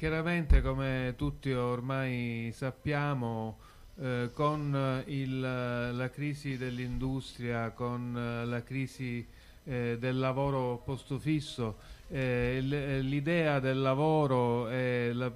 Chiaramente, 0.00 0.62
come 0.62 1.12
tutti 1.14 1.52
ormai 1.52 2.52
sappiamo, 2.54 3.58
eh, 4.00 4.30
con 4.32 5.02
il, 5.08 5.40
la 5.40 6.08
crisi 6.08 6.56
dell'industria, 6.56 7.72
con 7.72 8.14
la 8.46 8.62
crisi 8.62 9.26
eh, 9.64 9.98
del 10.00 10.18
lavoro 10.18 10.80
posto 10.82 11.18
fisso, 11.18 11.76
eh, 12.08 12.60
l'idea 12.62 13.60
del 13.60 13.78
lavoro 13.78 14.70
e, 14.70 15.10
la, 15.12 15.30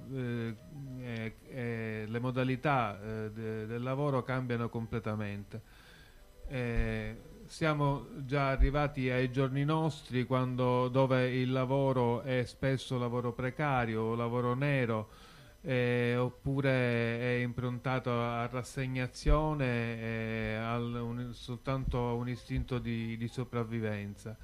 eh, 0.99 2.05
le 2.07 2.19
modalità 2.19 2.99
eh, 2.99 3.29
de, 3.31 3.67
del 3.67 3.83
lavoro 3.83 4.23
cambiano 4.23 4.67
completamente. 4.67 5.61
Eh, 7.45 7.49
siamo 7.49 8.07
già 8.25 8.49
arrivati 8.49 9.09
ai 9.09 9.31
giorni 9.31 9.63
nostri 9.63 10.25
quando, 10.25 10.87
dove 10.89 11.29
il 11.29 11.51
lavoro 11.51 12.21
è 12.21 12.43
spesso 12.45 12.97
lavoro 12.97 13.33
precario, 13.33 14.15
lavoro 14.15 14.53
nero, 14.53 15.09
eh, 15.61 16.15
oppure 16.17 17.19
è 17.19 17.41
improntato 17.41 18.11
a 18.11 18.47
rassegnazione 18.47 19.99
e 19.99 20.57
un, 20.57 21.29
soltanto 21.33 22.09
a 22.09 22.13
un 22.13 22.29
istinto 22.29 22.79
di, 22.79 23.17
di 23.17 23.27
sopravvivenza. 23.27 24.37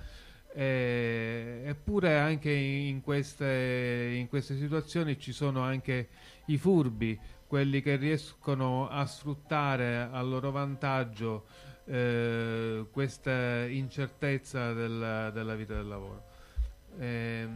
Eh, 0.53 1.61
eppure 1.65 2.17
anche 2.17 2.51
in 2.51 3.01
queste, 3.01 4.13
in 4.15 4.27
queste 4.27 4.57
situazioni 4.57 5.17
ci 5.17 5.31
sono 5.31 5.61
anche 5.61 6.09
i 6.47 6.57
furbi, 6.57 7.17
quelli 7.51 7.81
che 7.81 7.97
riescono 7.97 8.87
a 8.87 9.05
sfruttare 9.05 10.07
a 10.09 10.21
loro 10.21 10.51
vantaggio 10.51 11.43
eh, 11.83 12.85
questa 12.89 13.65
incertezza 13.65 14.71
della, 14.71 15.31
della, 15.31 15.53
vita 15.55 15.73
del 15.73 15.85
lavoro. 15.85 16.23
Eh, 16.97 17.49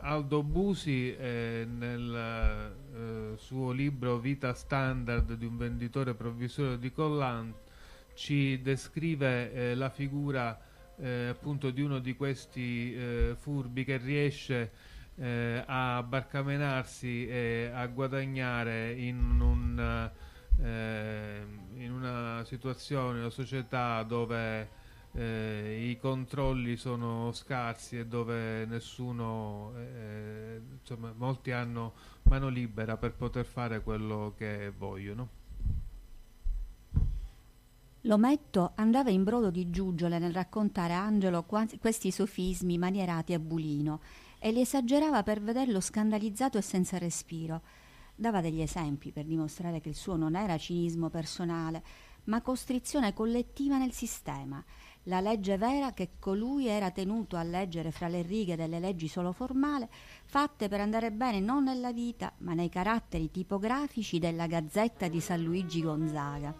Aldo 0.00 0.42
Busi 0.42 1.16
eh, 1.16 1.66
nel 1.66 2.74
eh, 2.94 3.38
suo 3.38 3.70
libro 3.70 4.18
Vita 4.18 4.52
standard 4.52 5.32
di 5.32 5.46
un 5.46 5.56
venditore 5.56 6.12
provvisorio 6.12 6.76
di 6.76 6.92
collant 6.92 7.54
ci 8.12 8.60
descrive 8.60 9.50
eh, 9.50 9.74
la 9.74 9.88
figura 9.88 10.60
eh, 10.96 11.28
appunto 11.28 11.70
di 11.70 11.80
uno 11.80 12.00
di 12.00 12.14
questi 12.14 12.94
furbi 13.38 13.82
che 13.82 13.96
riesce 13.96 14.92
a 15.16 16.02
barcamenarsi 16.02 17.26
e 17.28 17.70
a 17.72 17.86
guadagnare 17.86 18.92
in 18.94 19.40
un 19.40 20.10
eh, 20.62 21.42
in 21.76 21.92
una 21.92 22.44
situazione, 22.44 23.20
una 23.20 23.30
società 23.30 24.02
dove 24.02 24.68
eh, 25.12 25.88
i 25.90 25.98
controlli 25.98 26.76
sono 26.76 27.32
scarsi 27.32 27.98
e 27.98 28.06
dove 28.06 28.64
nessuno, 28.66 29.72
eh, 29.76 30.60
insomma, 30.80 31.12
molti 31.16 31.50
hanno 31.50 31.92
mano 32.24 32.48
libera 32.48 32.96
per 32.96 33.12
poter 33.12 33.44
fare 33.44 33.82
quello 33.82 34.34
che 34.36 34.72
vogliono. 34.76 35.42
L'ometto 38.02 38.72
andava 38.74 39.08
in 39.08 39.24
brodo 39.24 39.50
di 39.50 39.70
giuggiole 39.70 40.18
nel 40.18 40.34
raccontare 40.34 40.92
a 40.92 41.02
Angelo 41.02 41.44
questi 41.44 42.10
sofismi 42.10 42.76
manierati 42.76 43.32
a 43.32 43.38
bulino 43.38 44.00
e 44.44 44.52
li 44.52 44.60
esagerava 44.60 45.22
per 45.22 45.40
vederlo 45.40 45.80
scandalizzato 45.80 46.58
e 46.58 46.60
senza 46.60 46.98
respiro. 46.98 47.62
Dava 48.14 48.42
degli 48.42 48.60
esempi 48.60 49.10
per 49.10 49.24
dimostrare 49.24 49.80
che 49.80 49.88
il 49.88 49.94
suo 49.94 50.16
non 50.16 50.36
era 50.36 50.58
cinismo 50.58 51.08
personale, 51.08 51.82
ma 52.24 52.42
costrizione 52.42 53.14
collettiva 53.14 53.78
nel 53.78 53.92
sistema. 53.92 54.62
La 55.04 55.20
legge 55.20 55.56
vera 55.56 55.94
che 55.94 56.16
colui 56.18 56.66
era 56.66 56.90
tenuto 56.90 57.36
a 57.36 57.42
leggere 57.42 57.90
fra 57.90 58.06
le 58.06 58.20
righe 58.20 58.54
delle 58.54 58.80
leggi 58.80 59.08
solo 59.08 59.32
formale, 59.32 59.88
fatte 60.26 60.68
per 60.68 60.80
andare 60.80 61.10
bene 61.10 61.40
non 61.40 61.64
nella 61.64 61.92
vita, 61.94 62.30
ma 62.40 62.52
nei 62.52 62.68
caratteri 62.68 63.30
tipografici 63.30 64.18
della 64.18 64.46
Gazzetta 64.46 65.08
di 65.08 65.20
San 65.20 65.42
Luigi 65.42 65.80
Gonzaga. 65.80 66.54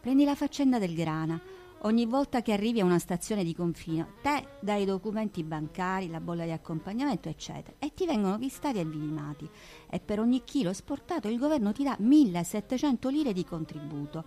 Prendi 0.00 0.24
la 0.24 0.34
faccenda 0.34 0.78
del 0.78 0.94
grana. 0.94 1.38
Ogni 1.84 2.06
volta 2.06 2.40
che 2.40 2.54
arrivi 2.54 2.80
a 2.80 2.84
una 2.84 2.98
stazione 2.98 3.44
di 3.44 3.54
confino, 3.54 4.14
te 4.22 4.46
dai 4.60 4.82
i 4.82 4.86
documenti 4.86 5.42
bancari, 5.42 6.08
la 6.08 6.18
bolla 6.18 6.44
di 6.44 6.50
accompagnamento, 6.50 7.28
eccetera, 7.28 7.76
e 7.78 7.92
ti 7.92 8.06
vengono 8.06 8.38
vistati 8.38 8.78
e 8.78 8.86
vilimati. 8.86 9.46
E 9.90 10.00
per 10.00 10.18
ogni 10.18 10.44
chilo 10.44 10.70
esportato 10.70 11.28
il 11.28 11.38
governo 11.38 11.72
ti 11.72 11.82
dà 11.82 11.94
1700 11.98 13.08
lire 13.10 13.34
di 13.34 13.44
contributo 13.44 14.24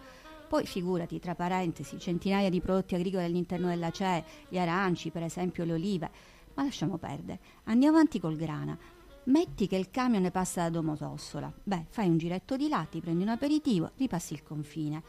poi 0.48 0.68
figurati, 0.68 1.20
tra 1.20 1.34
parentesi, 1.34 1.98
centinaia 1.98 2.52
di 2.52 2.62
prodotti 2.62 2.94
agricoli 2.94 3.24
all'interno 3.24 3.70
della 3.70 3.90
CE, 3.90 4.24
gli 4.50 4.60
aranci, 4.60 5.10
per 5.10 5.24
esempio 5.24 5.66
le 5.66 5.74
olive. 5.74 6.12
Ma 6.54 6.64
lasciamo 6.64 6.98
perdere. 6.98 7.40
Andiamo 7.64 7.96
avanti 7.96 8.20
col 8.20 8.36
grana. 8.36 8.78
Metti 9.24 9.68
che 9.68 9.78
il 9.78 9.90
camion 9.90 10.22
ne 10.22 10.32
passa 10.32 10.62
da 10.62 10.70
Domodossola. 10.70 11.52
Beh, 11.64 11.88
fai 11.90 12.08
un 12.08 12.18
giretto 12.18 12.56
di 12.56 12.70
là, 12.70 12.86
ti 12.90 13.02
prendi 13.02 13.24
un 13.24 13.30
aperitivo, 13.30 13.92
ripassi 13.98 14.34
il 14.34 14.44
confine. 14.44 15.02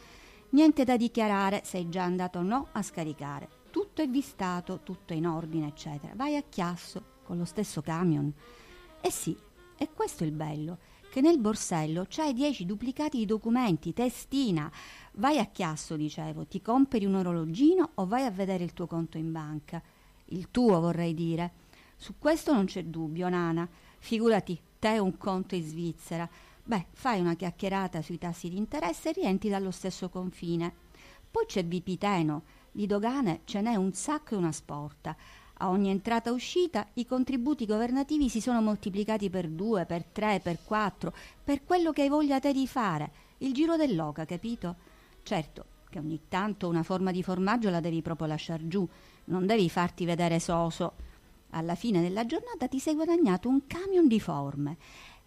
Niente 0.50 0.84
da 0.84 0.96
dichiarare, 0.96 1.62
sei 1.64 1.88
già 1.88 2.02
andato 2.02 2.38
o 2.38 2.42
no 2.42 2.68
a 2.72 2.82
scaricare. 2.82 3.48
Tutto 3.70 4.02
è 4.02 4.08
vistato, 4.08 4.80
tutto 4.82 5.12
è 5.12 5.16
in 5.16 5.26
ordine, 5.26 5.68
eccetera. 5.68 6.14
Vai 6.14 6.36
a 6.36 6.42
Chiasso 6.48 7.16
con 7.22 7.36
lo 7.36 7.44
stesso 7.44 7.82
camion. 7.82 8.32
Eh 9.00 9.10
sì, 9.10 9.36
e 9.76 9.90
questo 9.92 10.24
è 10.24 10.26
il 10.26 10.32
bello, 10.32 10.78
che 11.10 11.20
nel 11.20 11.38
borsello 11.38 12.06
c'hai 12.08 12.32
dieci 12.32 12.64
duplicati 12.64 13.18
di 13.18 13.26
documenti, 13.26 13.92
testina, 13.92 14.70
Vai 15.18 15.38
a 15.38 15.46
Chiasso, 15.46 15.96
dicevo, 15.96 16.46
ti 16.46 16.62
compri 16.62 17.04
un 17.04 17.16
orologino 17.16 17.90
o 17.94 18.06
vai 18.06 18.24
a 18.24 18.30
vedere 18.30 18.62
il 18.62 18.72
tuo 18.72 18.86
conto 18.86 19.18
in 19.18 19.32
banca? 19.32 19.82
Il 20.26 20.52
tuo, 20.52 20.78
vorrei 20.78 21.12
dire. 21.12 21.52
Su 21.96 22.18
questo 22.18 22.52
non 22.52 22.66
c'è 22.66 22.84
dubbio, 22.84 23.28
Nana. 23.28 23.68
Figurati, 23.98 24.56
te 24.78 25.00
un 25.00 25.16
conto 25.16 25.56
in 25.56 25.64
Svizzera. 25.64 26.28
Beh, 26.68 26.84
fai 26.92 27.18
una 27.18 27.34
chiacchierata 27.34 28.02
sui 28.02 28.18
tassi 28.18 28.50
di 28.50 28.58
interesse 28.58 29.08
e 29.08 29.12
rientri 29.12 29.48
dallo 29.48 29.70
stesso 29.70 30.10
confine. 30.10 30.70
Poi 31.30 31.46
c'è 31.46 31.64
Vipiteno. 31.64 32.42
Di 32.70 32.84
dogane 32.84 33.40
ce 33.44 33.62
n'è 33.62 33.74
un 33.74 33.94
sacco 33.94 34.34
e 34.34 34.36
una 34.36 34.52
sporta. 34.52 35.16
A 35.60 35.70
ogni 35.70 35.88
entrata 35.88 36.28
e 36.28 36.34
uscita 36.34 36.86
i 36.94 37.06
contributi 37.06 37.64
governativi 37.64 38.28
si 38.28 38.42
sono 38.42 38.60
moltiplicati 38.60 39.30
per 39.30 39.48
due, 39.48 39.86
per 39.86 40.04
tre, 40.04 40.40
per 40.42 40.58
quattro, 40.62 41.14
per 41.42 41.64
quello 41.64 41.90
che 41.90 42.02
hai 42.02 42.10
voglia 42.10 42.38
te 42.38 42.52
di 42.52 42.66
fare. 42.66 43.12
Il 43.38 43.54
giro 43.54 43.76
dell'oca, 43.76 44.26
capito? 44.26 44.76
Certo 45.22 45.64
che 45.88 45.98
ogni 45.98 46.20
tanto 46.28 46.68
una 46.68 46.82
forma 46.82 47.12
di 47.12 47.22
formaggio 47.22 47.70
la 47.70 47.80
devi 47.80 48.02
proprio 48.02 48.26
lasciar 48.26 48.68
giù, 48.68 48.86
non 49.24 49.46
devi 49.46 49.70
farti 49.70 50.04
vedere 50.04 50.38
soso. 50.38 50.92
Alla 51.52 51.74
fine 51.74 52.02
della 52.02 52.26
giornata 52.26 52.68
ti 52.68 52.78
sei 52.78 52.94
guadagnato 52.94 53.48
un 53.48 53.66
camion 53.66 54.06
di 54.06 54.20
forme 54.20 54.76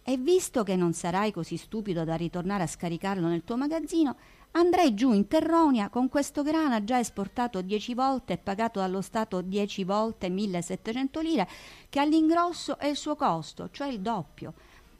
e 0.04 0.16
visto 0.16 0.62
che 0.62 0.76
non 0.76 0.92
sarai 0.92 1.32
così 1.32 1.56
stupido 1.56 2.04
da 2.04 2.14
ritornare 2.14 2.64
a 2.64 2.66
scaricarlo 2.66 3.28
nel 3.28 3.44
tuo 3.44 3.56
magazzino, 3.56 4.16
andrai 4.52 4.94
giù 4.94 5.12
in 5.12 5.28
Terronia 5.28 5.88
con 5.88 6.08
questo 6.08 6.42
grana 6.42 6.82
già 6.82 6.98
esportato 6.98 7.62
10 7.62 7.94
volte 7.94 8.32
e 8.34 8.38
pagato 8.38 8.80
dallo 8.80 9.00
Stato 9.00 9.40
10 9.40 9.84
volte 9.84 10.28
1700 10.28 11.20
lire, 11.20 11.48
che 11.88 12.00
all'ingrosso 12.00 12.78
è 12.78 12.86
il 12.86 12.96
suo 12.96 13.14
costo, 13.14 13.70
cioè 13.70 13.88
il 13.88 14.00
doppio. 14.00 14.54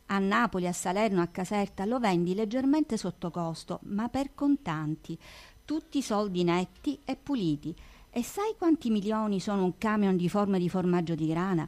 A 0.06 0.18
Napoli, 0.18 0.66
a 0.66 0.72
Salerno, 0.72 1.22
a 1.22 1.28
Caserta 1.28 1.84
lo 1.84 1.98
vendi 1.98 2.34
leggermente 2.34 2.96
sotto 2.96 3.30
costo, 3.30 3.80
ma 3.84 4.08
per 4.08 4.34
contanti, 4.34 5.18
tutti 5.64 6.02
soldi 6.02 6.44
netti 6.44 6.98
e 7.04 7.16
puliti. 7.16 7.74
E 8.10 8.22
sai 8.22 8.54
quanti 8.58 8.90
milioni 8.90 9.40
sono 9.40 9.64
un 9.64 9.78
camion 9.78 10.16
di 10.16 10.28
forma 10.28 10.58
di 10.58 10.68
formaggio 10.68 11.14
di 11.14 11.26
grana? 11.26 11.66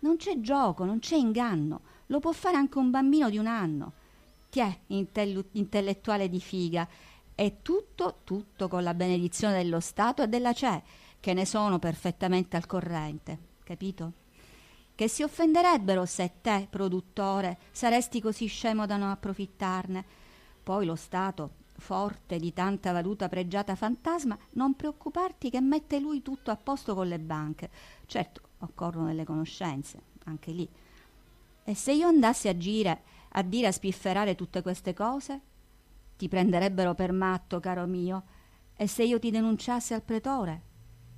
Non 0.00 0.16
c'è 0.16 0.38
gioco, 0.38 0.84
non 0.84 1.00
c'è 1.00 1.16
inganno, 1.16 1.80
lo 2.10 2.20
può 2.20 2.32
fare 2.32 2.56
anche 2.56 2.78
un 2.78 2.90
bambino 2.90 3.28
di 3.30 3.38
un 3.38 3.46
anno. 3.46 3.92
Tiè, 4.50 4.80
intellu- 4.88 5.48
intellettuale 5.52 6.28
di 6.28 6.40
figa, 6.40 6.86
è 7.34 7.56
tutto, 7.62 8.20
tutto 8.24 8.68
con 8.68 8.82
la 8.82 8.94
benedizione 8.94 9.62
dello 9.62 9.80
Stato 9.80 10.22
e 10.22 10.28
della 10.28 10.52
CE, 10.52 10.82
che 11.18 11.34
ne 11.34 11.46
sono 11.46 11.78
perfettamente 11.78 12.56
al 12.56 12.66
corrente, 12.66 13.38
capito? 13.64 14.20
che 15.00 15.08
si 15.08 15.22
offenderebbero 15.22 16.04
se 16.04 16.30
te, 16.42 16.66
produttore, 16.68 17.56
saresti 17.70 18.20
così 18.20 18.44
scemo 18.48 18.84
da 18.84 18.98
non 18.98 19.08
approfittarne. 19.08 20.04
Poi 20.62 20.84
lo 20.84 20.94
Stato, 20.94 21.52
forte 21.78 22.38
di 22.38 22.52
tanta 22.52 22.92
valuta 22.92 23.26
pregiata 23.26 23.74
fantasma, 23.74 24.36
non 24.50 24.74
preoccuparti 24.74 25.48
che 25.48 25.62
mette 25.62 25.98
lui 26.00 26.20
tutto 26.20 26.50
a 26.50 26.56
posto 26.56 26.94
con 26.94 27.08
le 27.08 27.18
banche. 27.18 27.70
Certo, 28.04 28.42
occorrono 28.58 29.06
delle 29.06 29.24
conoscenze, 29.24 30.02
anche 30.24 30.52
lì. 30.52 30.68
E 31.70 31.76
se 31.76 31.92
io 31.92 32.08
andassi 32.08 32.48
a 32.48 32.56
gire 32.56 33.02
a 33.28 33.42
dire 33.42 33.68
a 33.68 33.72
spifferare 33.72 34.34
tutte 34.34 34.60
queste 34.60 34.92
cose? 34.92 35.40
Ti 36.16 36.26
prenderebbero 36.26 36.96
per 36.96 37.12
matto, 37.12 37.60
caro 37.60 37.86
mio. 37.86 38.24
E 38.74 38.88
se 38.88 39.04
io 39.04 39.20
ti 39.20 39.30
denunciassi 39.30 39.94
al 39.94 40.02
pretore? 40.02 40.62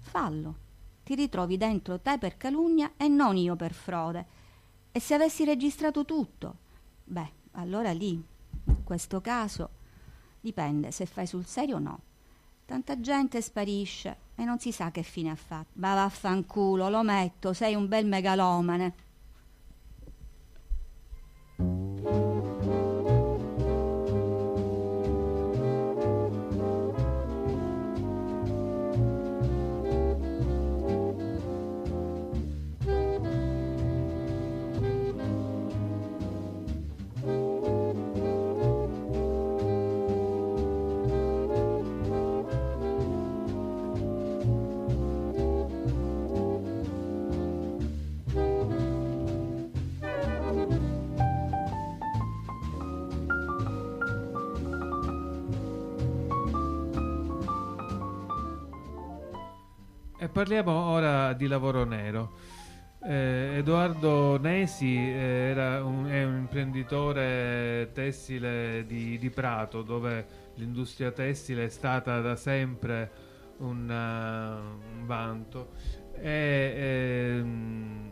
Fallo 0.01 0.57
ti 1.05 1.15
ritrovi 1.15 1.57
dentro 1.57 2.01
te 2.01 2.19
per 2.19 2.37
calunnia 2.37 2.93
e 2.99 3.09
non 3.09 3.39
io 3.39 3.57
per 3.57 3.73
frode. 3.73 4.27
E 4.93 5.01
se 5.01 5.15
avessi 5.15 5.47
registrato 5.47 6.05
tutto? 6.05 6.57
Beh, 7.03 7.33
allora 7.53 7.91
lì, 7.93 8.11
in 8.11 8.85
questo 8.85 9.23
caso, 9.23 9.71
dipende 10.39 10.91
se 10.91 11.07
fai 11.07 11.27
sul 11.27 11.47
serio 11.47 11.77
o 11.77 11.79
no. 11.79 12.01
Tanta 12.67 13.01
gente 13.01 13.41
sparisce 13.41 14.17
e 14.35 14.45
non 14.45 14.59
si 14.59 14.71
sa 14.71 14.91
che 14.91 15.03
fine 15.03 15.31
ha 15.31 15.35
fatto. 15.35 15.71
Ma 15.75 15.95
vaffanculo, 15.95 16.91
lo 16.91 17.03
metto, 17.03 17.55
sei 17.55 17.75
un 17.75 17.89
bel 17.89 18.05
megalomane. 18.05 19.12
Parliamo 60.33 60.73
ora 60.73 61.35
di 61.35 61.47
lavoro 61.47 61.85
nero. 61.85 62.33
Eh, 63.05 63.57
Edoardo 63.59 64.39
Nesi 64.39 64.97
eh, 64.97 65.53
un, 65.81 66.07
è 66.07 66.25
un 66.25 66.37
imprenditore 66.37 67.91
tessile 67.93 68.85
di, 68.87 69.19
di, 69.19 69.31
Prato 69.31 69.83
dove 69.83 70.25
l'industria 70.55 71.11
tessile 71.11 71.67
è 71.67 71.69
stata 71.69 72.21
da 72.21 72.37
sempre 72.37 73.11
un, 73.59 73.89
uh, 73.91 74.99
un 74.99 75.07
vanto 75.07 75.73
e 76.15 76.75
ehm, 76.77 78.11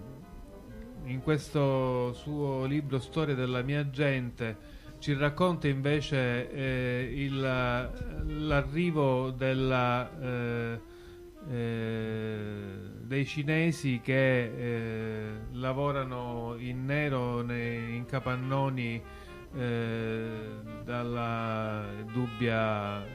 in 1.04 1.22
questo 1.22 2.12
suo 2.12 2.64
libro 2.64 2.98
Storia 2.98 3.34
della 3.34 3.62
mia 3.62 3.88
gente 3.88 4.78
ci 4.98 5.14
racconta 5.14 5.68
invece 5.68 6.50
eh, 6.50 7.10
il, 7.14 7.40
l'arrivo 7.40 9.30
della 9.30 10.10
eh, 10.20 10.89
eh, 11.48 12.52
dei 13.02 13.24
cinesi 13.24 14.00
che 14.02 14.44
eh, 14.44 15.32
lavorano 15.52 16.54
in 16.58 16.84
nero 16.84 17.40
nei, 17.42 17.96
in 17.96 18.04
capannoni 18.04 19.02
eh, 19.52 20.28
dalla 20.84 21.84
dubbia 22.12 23.04
eh, 23.04 23.08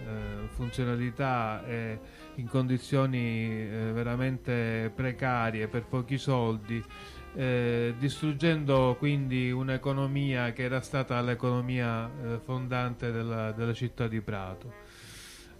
funzionalità 0.49 1.65
e 1.65 1.99
in 2.35 2.47
condizioni 2.47 3.49
eh, 3.52 3.91
veramente 3.93 4.91
precarie 4.93 5.68
per 5.68 5.85
pochi 5.85 6.18
soldi 6.18 6.84
distruggendo 7.35 8.95
quindi 8.97 9.52
un'economia 9.52 10.53
che 10.53 10.64
era 10.64 10.80
stata 10.80 11.19
l'economia 11.19 12.10
fondante 12.41 13.11
della, 13.11 13.52
della 13.52 13.73
città 13.73 14.07
di 14.07 14.22
Prato. 14.22 14.85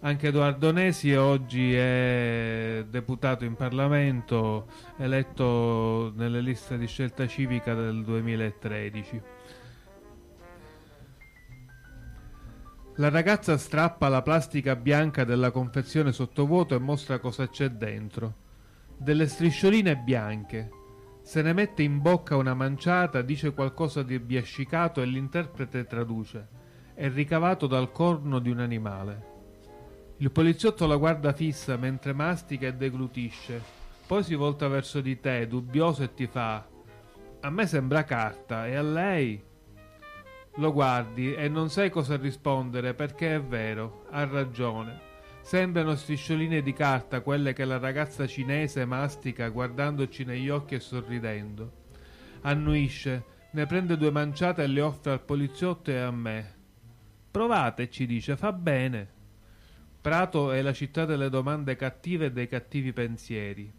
Anche 0.06 0.28
Edoardo 0.28 0.72
Nesi 0.72 1.16
oggi 1.16 1.74
è 1.74 2.86
deputato 2.88 3.44
in 3.44 3.56
Parlamento, 3.56 4.68
eletto 4.98 6.14
nelle 6.16 6.42
liste 6.42 6.78
di 6.78 6.86
scelta 6.86 7.26
civica 7.26 7.74
del 7.74 8.04
2013. 8.04 9.22
La 12.98 13.10
ragazza 13.10 13.58
strappa 13.58 14.08
la 14.08 14.22
plastica 14.22 14.76
bianca 14.76 15.24
della 15.24 15.50
confezione 15.50 16.12
sottovuoto 16.12 16.76
e 16.76 16.80
mostra 16.80 17.18
cosa 17.18 17.50
c'è 17.50 17.70
dentro. 17.70 18.36
Delle 18.96 19.26
striscioline 19.26 19.98
bianche. 19.98 20.70
Se 21.24 21.42
ne 21.42 21.52
mette 21.52 21.82
in 21.82 22.00
bocca 22.00 22.36
una 22.36 22.54
manciata, 22.54 23.24
dice 23.24 23.56
qualcosa 23.56 24.04
di 24.04 24.20
biascicato 24.20 25.02
e 25.02 25.06
l'interprete 25.06 25.84
traduce. 25.86 26.48
È 26.94 27.10
ricavato 27.10 27.66
dal 27.66 27.92
corno 27.92 28.38
di 28.38 28.52
un 28.52 28.60
animale. 28.60 29.34
Il 30.18 30.32
poliziotto 30.32 30.88
la 30.88 30.96
guarda 30.96 31.34
fissa 31.34 31.76
mentre 31.76 32.14
mastica 32.14 32.68
e 32.68 32.74
deglutisce. 32.74 33.62
Poi 34.08 34.24
si 34.24 34.34
volta 34.36 34.70
verso 34.70 35.02
di 35.02 35.20
te, 35.20 35.46
dubbioso, 35.46 36.04
e 36.04 36.14
ti 36.14 36.26
fa: 36.26 36.66
A 37.42 37.50
me 37.50 37.68
sembra 37.68 38.06
carta, 38.06 38.66
e 38.66 38.76
a 38.76 38.82
lei? 38.82 39.44
Lo 40.56 40.72
guardi 40.72 41.34
e 41.34 41.50
non 41.50 41.70
sai 41.70 41.90
cosa 41.90 42.16
rispondere 42.16 42.94
perché 42.94 43.36
è 43.36 43.42
vero, 43.42 44.06
ha 44.12 44.24
ragione. 44.24 45.02
Sembrano 45.42 45.96
striscioline 45.96 46.62
di 46.62 46.72
carta 46.72 47.20
quelle 47.20 47.52
che 47.52 47.66
la 47.66 47.78
ragazza 47.78 48.26
cinese 48.26 48.86
mastica 48.86 49.50
guardandoci 49.50 50.24
negli 50.24 50.50
occhi 50.50 50.76
e 50.76 50.80
sorridendo. 50.80 51.72
Annuisce, 52.42 53.24
ne 53.52 53.66
prende 53.66 53.98
due 53.98 54.12
manciate 54.12 54.64
e 54.64 54.68
le 54.68 54.80
offre 54.80 55.12
al 55.12 55.22
poliziotto 55.22 55.92
e 55.92 55.98
a 55.98 56.12
me. 56.12 56.54
Provate, 57.30 57.90
ci 57.90 58.06
dice, 58.06 58.38
fa 58.38 58.54
bene. 58.54 59.15
Prato 60.06 60.52
è 60.52 60.62
la 60.62 60.72
città 60.72 61.06
delle 61.06 61.32
domande 61.32 61.76
cattive 61.76 62.28
e 62.28 62.32
dei 62.32 62.48
cattivi 62.48 62.94
pensieri. 62.94 63.74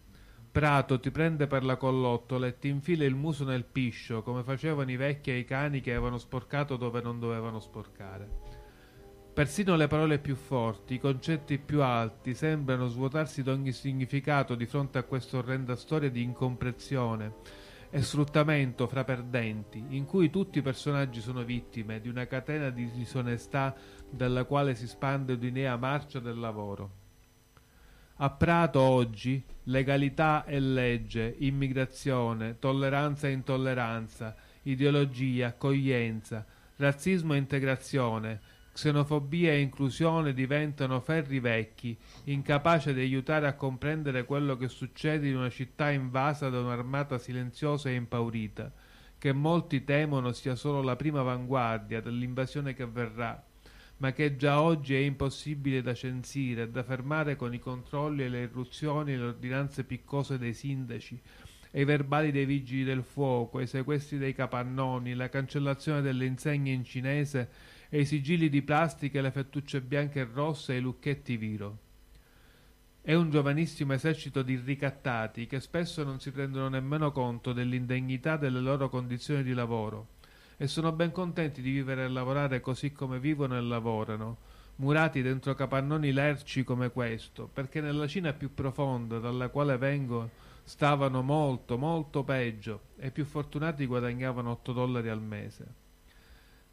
Prato 0.51 0.99
ti 0.99 1.13
prende 1.13 1.47
per 1.47 1.63
la 1.63 1.77
collottola 1.77 2.49
e 2.49 2.59
ti 2.59 2.67
infila 2.67 3.05
il 3.05 3.15
muso 3.15 3.45
nel 3.45 3.63
piscio, 3.63 4.25
come 4.25 4.43
facevano 4.43 4.91
i 4.91 4.97
vecchi 4.97 5.31
e 5.31 5.39
i 5.39 5.45
cani 5.45 5.81
che 5.81 5.93
avevano 5.93 6.19
sporcato 6.19 6.77
dove 6.77 7.01
non 7.01 7.21
dovevano 7.21 7.61
sporcare. 7.61 8.29
Persino 9.33 9.77
le 9.77 9.87
parole 9.87 10.19
più 10.19 10.35
forti, 10.35 10.95
i 10.95 10.99
concetti 10.99 11.59
più 11.59 11.81
alti 11.81 12.35
sembrano 12.35 12.89
svuotarsi 12.89 13.45
d'ogni 13.45 13.71
significato 13.71 14.57
di 14.57 14.67
fronte 14.67 14.99
a 14.99 15.05
questa 15.05 15.37
orrenda 15.37 15.77
storia 15.77 16.11
di 16.11 16.25
incomprensione 16.25 17.35
e 17.89 18.03
sfruttamento 18.03 18.89
fra 18.89 19.05
perdenti, 19.05 19.85
in 19.91 20.05
cui 20.07 20.29
tutti 20.29 20.59
i 20.59 20.63
personaggi 20.63 21.21
sono 21.21 21.45
vittime 21.45 22.01
di 22.01 22.09
una 22.09 22.27
catena 22.27 22.71
di 22.71 22.91
disonestà 22.91 23.77
dalla 24.11 24.45
quale 24.45 24.75
si 24.75 24.87
spande 24.87 25.35
un'idea 25.35 25.77
marcia 25.77 26.21
del 26.21 26.39
lavoro. 26.39 27.05
A 28.17 28.31
Prato 28.31 28.81
oggi 28.81 29.45
legalità 29.65 30.45
e 30.47 30.59
legge, 30.59 31.35
immigrazione, 31.39 32.59
tolleranza 32.59 33.29
e 33.29 33.33
intolleranza, 33.33 34.35
ideologia, 34.63 35.49
accoglienza, 35.49 36.47
razzismo 36.77 37.35
e 37.35 37.37
integrazione, 37.37 38.41
xenofobia 38.73 39.53
e 39.53 39.61
inclusione 39.61 40.33
diventano 40.33 41.01
ferri 41.01 41.41
vecchi, 41.41 41.97
incapaci 42.25 42.95
di 42.95 43.01
aiutare 43.01 43.47
a 43.47 43.55
comprendere 43.55 44.25
quello 44.25 44.57
che 44.57 44.69
succede 44.69 45.29
in 45.29 45.37
una 45.37 45.51
città 45.51 45.91
invasa 45.91 46.49
da 46.49 46.61
un'armata 46.61 47.19
silenziosa 47.19 47.91
e 47.91 47.95
impaurita, 47.95 48.73
che 49.19 49.33
molti 49.33 49.85
temono 49.85 50.33
sia 50.33 50.55
solo 50.55 50.83
la 50.83 50.97
prima 50.97 51.21
avanguardia 51.21 52.01
dell'invasione 52.01 52.75
che 52.75 52.87
verrà, 52.87 53.43
ma 53.99 54.13
che 54.13 54.37
già 54.37 54.61
oggi 54.61 54.95
è 54.95 54.99
impossibile 54.99 55.81
da 55.81 55.95
censire 55.95 56.71
da 56.71 56.83
fermare 56.83 57.35
con 57.37 57.55
i 57.55 57.59
controlli 57.59 58.25
e 58.25 58.29
le 58.29 58.43
irruzioni 58.43 59.13
e 59.13 59.17
le 59.17 59.25
ordinanze 59.25 59.85
piccose 59.85 60.39
dei 60.39 60.53
sindaci, 60.53 61.21
e 61.71 61.81
i 61.81 61.85
verbali 61.85 62.31
dei 62.31 62.45
vigili 62.45 62.85
del 62.85 63.03
fuoco, 63.03 63.61
i 63.61 63.67
sequestri 63.67 64.19
dei 64.19 64.35
capannoni, 64.35 65.15
la 65.15 65.29
cancellazione 65.29 66.03
delle 66.03 66.27
insegne 66.27 66.73
in 66.73 66.85
cinese 66.85 67.49
e 67.89 68.01
i 68.01 68.07
sigilli 68.07 68.49
di 68.49 68.63
plastica 68.63 69.19
e 69.19 69.23
le 69.23 69.31
fettucce 69.31 69.81
bianche 69.81 70.21
e 70.21 70.29
rosse 70.31 70.75
e 70.75 70.79
i 70.79 70.81
lucchetti 70.81 71.37
viro. 71.37 71.79
È 73.01 73.15
un 73.15 73.31
giovanissimo 73.31 73.93
esercito 73.93 74.43
di 74.43 74.57
ricattati 74.57 75.47
che 75.47 75.61
spesso 75.61 76.03
non 76.03 76.19
si 76.19 76.33
prendono 76.33 76.69
nemmeno 76.69 77.13
conto 77.13 77.53
dell'indegnità 77.53 78.37
delle 78.37 78.61
loro 78.61 78.89
condizioni 78.89 79.43
di 79.43 79.53
lavoro 79.53 80.15
e 80.57 80.67
sono 80.67 80.93
ben 80.93 81.13
contenti 81.13 81.61
di 81.61 81.71
vivere 81.71 82.05
e 82.05 82.09
lavorare 82.09 82.61
così 82.61 82.93
come 82.93 83.19
vivono 83.19 83.57
e 83.57 83.61
lavorano, 83.61 84.39
murati 84.77 85.23
dentro 85.23 85.55
capannoni 85.55 86.13
lerci 86.13 86.65
come 86.65 86.91
questo, 86.91 87.49
perché 87.53 87.81
nella 87.81 88.07
Cina 88.07 88.33
più 88.33 88.55
profonda 88.55 89.19
dalla 89.19 89.49
quale 89.49 89.77
vengo 89.77 90.31
stavano 90.65 91.23
molto, 91.23 91.79
molto 91.79 92.25
peggio 92.25 92.81
e 92.97 93.09
i 93.09 93.11
più 93.13 93.25
fortunati 93.25 93.87
guadagnavano 93.87 94.51
8 94.51 94.73
dollari 94.73 95.09
al 95.09 95.23
mese. 95.23 95.85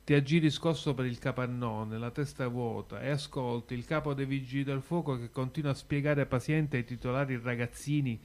Ti 0.04 0.14
aggiri 0.16 0.50
scosso 0.50 0.94
per 0.94 1.06
il 1.06 1.18
capannone, 1.18 1.98
la 1.98 2.12
testa 2.12 2.48
vuota, 2.48 3.02
e 3.02 3.10
ascolti 3.10 3.74
il 3.74 3.86
capo 3.86 4.14
dei 4.14 4.26
vigili 4.26 4.64
del 4.66 4.82
fuoco 4.82 5.18
che 5.18 5.30
continua 5.30 5.72
a 5.72 5.76
spiegare 5.76 6.26
paziente 6.26 6.76
ai 6.76 6.84
titolari 6.84 7.40
ragazzini 7.42 8.20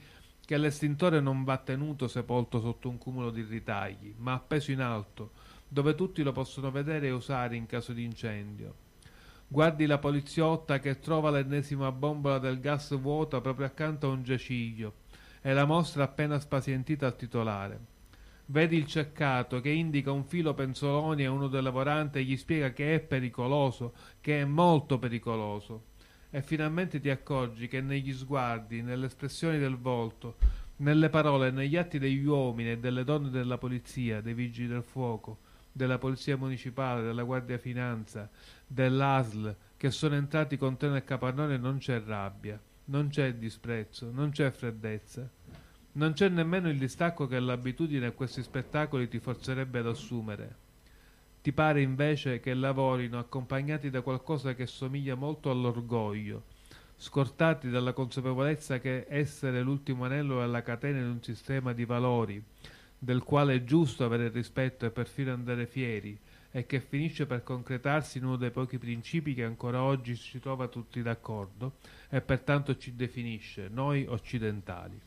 che 0.49 0.57
l'estintore 0.57 1.21
non 1.21 1.43
va 1.43 1.57
tenuto 1.57 2.07
sepolto 2.07 2.59
sotto 2.59 2.89
un 2.89 2.97
cumulo 2.97 3.29
di 3.29 3.43
ritagli, 3.43 4.15
ma 4.17 4.33
appeso 4.33 4.71
in 4.71 4.81
alto, 4.81 5.31
dove 5.69 5.95
tutti 5.95 6.23
lo 6.23 6.31
possono 6.31 6.71
vedere 6.71 7.07
e 7.07 7.11
usare 7.11 7.55
in 7.55 7.67
caso 7.67 7.93
di 7.93 8.03
incendio. 8.03 8.87
Guardi 9.47 9.85
la 9.85 9.99
poliziotta 9.99 10.79
che 10.79 10.99
trova 10.99 11.29
l'ennesima 11.29 11.91
bombola 11.91 12.39
del 12.39 12.59
gas 12.59 12.95
vuota 12.99 13.39
proprio 13.39 13.67
accanto 13.67 14.07
a 14.07 14.11
un 14.11 14.23
giaciglio 14.23 14.93
e 15.41 15.53
la 15.53 15.65
mostra 15.65 16.03
appena 16.03 16.39
spazientita 16.39 17.05
al 17.05 17.15
titolare. 17.15 17.79
Vedi 18.45 18.77
il 18.77 18.87
ceccato 18.87 19.61
che 19.61 19.69
indica 19.69 20.11
un 20.11 20.23
filo 20.23 20.55
penzoloni 20.55 21.23
a 21.23 21.31
uno 21.31 21.47
dei 21.47 21.61
lavoranti 21.61 22.17
e 22.17 22.23
gli 22.23 22.35
spiega 22.35 22.73
che 22.73 22.95
è 22.95 22.99
pericoloso, 22.99 23.93
che 24.21 24.41
è 24.41 24.45
molto 24.45 24.97
pericoloso. 24.97 25.83
E 26.31 26.41
finalmente 26.41 26.99
ti 26.99 27.09
accorgi 27.09 27.67
che 27.67 27.81
negli 27.81 28.13
sguardi, 28.13 28.81
nelle 28.81 29.05
espressioni 29.05 29.59
del 29.59 29.77
volto, 29.77 30.37
nelle 30.77 31.09
parole 31.09 31.47
e 31.47 31.51
negli 31.51 31.75
atti 31.75 31.99
degli 31.99 32.25
uomini 32.25 32.71
e 32.71 32.79
delle 32.79 33.03
donne 33.03 33.29
della 33.29 33.57
polizia, 33.57 34.21
dei 34.21 34.33
vigili 34.33 34.67
del 34.67 34.83
fuoco, 34.83 35.39
della 35.71 35.97
polizia 35.97 36.37
municipale, 36.37 37.03
della 37.03 37.23
guardia 37.23 37.57
finanza, 37.57 38.29
dell'ASL, 38.65 39.55
che 39.77 39.91
sono 39.91 40.15
entrati 40.15 40.57
con 40.57 40.77
te 40.77 40.87
nel 40.89 41.03
capannone 41.03 41.57
non 41.57 41.77
c'è 41.77 42.01
rabbia, 42.01 42.59
non 42.85 43.09
c'è 43.09 43.33
disprezzo, 43.35 44.11
non 44.11 44.31
c'è 44.31 44.51
freddezza. 44.51 45.29
Non 45.91 46.13
c'è 46.13 46.29
nemmeno 46.29 46.69
il 46.69 46.77
distacco 46.77 47.27
che 47.27 47.39
l'abitudine 47.39 48.05
a 48.05 48.11
questi 48.11 48.43
spettacoli 48.43 49.07
ti 49.07 49.19
forzerebbe 49.19 49.79
ad 49.79 49.87
assumere. 49.87 50.55
Ti 51.41 51.51
pare 51.51 51.81
invece 51.81 52.39
che 52.39 52.53
lavorino 52.53 53.17
accompagnati 53.17 53.89
da 53.89 54.01
qualcosa 54.01 54.53
che 54.53 54.67
somiglia 54.67 55.15
molto 55.15 55.49
all'orgoglio, 55.49 56.43
scortati 56.95 57.69
dalla 57.69 57.93
consapevolezza 57.93 58.79
che 58.79 59.05
essere 59.07 59.61
l'ultimo 59.61 60.03
anello 60.03 60.43
alla 60.43 60.61
catena 60.61 60.99
di 60.99 61.07
un 61.07 61.23
sistema 61.23 61.73
di 61.73 61.85
valori, 61.85 62.43
del 62.99 63.23
quale 63.23 63.55
è 63.55 63.63
giusto 63.63 64.03
avere 64.03 64.27
rispetto 64.27 64.85
e 64.85 64.91
perfino 64.91 65.31
andare 65.31 65.65
fieri, 65.65 66.19
e 66.51 66.65
che 66.65 66.81
finisce 66.81 67.25
per 67.25 67.43
concretarsi 67.43 68.17
in 68.17 68.25
uno 68.25 68.35
dei 68.35 68.51
pochi 68.51 68.77
principi 68.77 69.33
che 69.33 69.43
ancora 69.43 69.81
oggi 69.83 70.15
ci 70.15 70.39
trova 70.39 70.67
tutti 70.67 71.01
d'accordo 71.01 71.73
e 72.09 72.21
pertanto 72.21 72.75
ci 72.77 72.95
definisce, 72.95 73.69
noi 73.71 74.05
occidentali. 74.07 74.99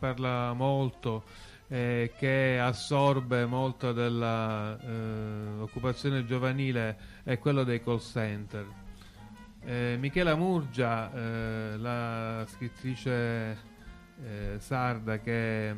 Parla 0.00 0.52
molto 0.54 1.22
e 1.68 2.14
che 2.18 2.58
assorbe 2.58 3.46
molto 3.46 3.92
dell'occupazione 3.92 6.24
giovanile 6.24 6.96
è 7.22 7.38
quello 7.38 7.62
dei 7.62 7.80
call 7.82 8.00
center. 8.00 8.66
Eh, 9.62 9.96
Michela 10.00 10.34
Murgia, 10.34 11.12
eh, 11.12 11.76
la 11.76 12.44
scrittrice 12.48 13.58
eh, 14.24 14.56
sarda 14.58 15.20
che 15.20 15.74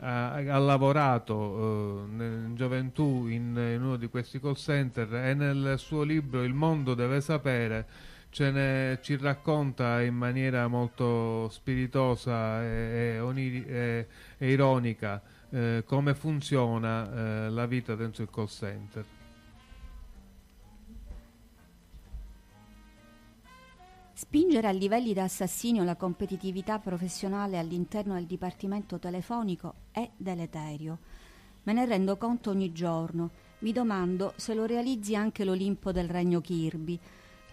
ha, 0.00 0.32
ha, 0.32 0.58
lavorato 0.58 2.06
in 2.10 2.52
gioventù 2.54 3.26
in, 3.28 3.56
in, 3.56 3.82
uno 3.82 3.96
di 3.96 4.08
questi 4.08 4.40
call 4.40 4.54
center 4.54 5.12
e 5.14 5.34
nel 5.34 5.74
suo 5.78 6.02
libro 6.02 6.42
Il 6.42 6.54
mondo 6.54 6.94
deve 6.94 7.20
sapere 7.20 7.86
ne, 8.38 8.98
ci 9.02 9.16
racconta 9.16 10.02
in 10.02 10.14
maniera 10.14 10.66
molto 10.66 11.48
spiritosa 11.50 12.62
e, 12.62 12.66
e, 12.66 13.20
oniri, 13.20 13.64
e, 13.64 14.06
e 14.36 14.50
ironica 14.50 15.22
eh, 15.50 15.84
come 15.86 16.14
funziona 16.14 17.46
eh, 17.46 17.50
la 17.50 17.66
vita 17.66 17.94
dentro 17.94 18.24
il 18.24 18.30
call 18.30 18.46
center. 18.46 19.04
Spingere 24.16 24.66
a 24.66 24.72
livelli 24.72 25.12
da 25.12 25.24
assassinio 25.24 25.84
la 25.84 25.96
competitività 25.96 26.78
professionale 26.78 27.58
all'interno 27.58 28.14
del 28.14 28.26
dipartimento 28.26 28.98
telefonico 28.98 29.74
è 29.92 30.10
deleterio. 30.16 30.98
Me 31.64 31.72
ne 31.72 31.86
rendo 31.86 32.16
conto 32.16 32.50
ogni 32.50 32.72
giorno. 32.72 33.30
Mi 33.60 33.72
domando 33.72 34.32
se 34.36 34.54
lo 34.54 34.66
realizzi 34.66 35.14
anche 35.14 35.44
l'Olimpo 35.44 35.92
del 35.92 36.08
regno 36.08 36.40
Kirby. 36.40 36.98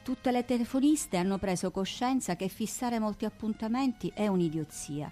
Tutte 0.04 0.32
le 0.32 0.44
telefoniste 0.46 1.18
hanno 1.18 1.38
preso 1.38 1.70
coscienza 1.70 2.36
che 2.36 2.48
fissare 2.48 2.98
molti 2.98 3.26
appuntamenti 3.26 4.12
è 4.16 4.26
un'idiozia. 4.26 5.12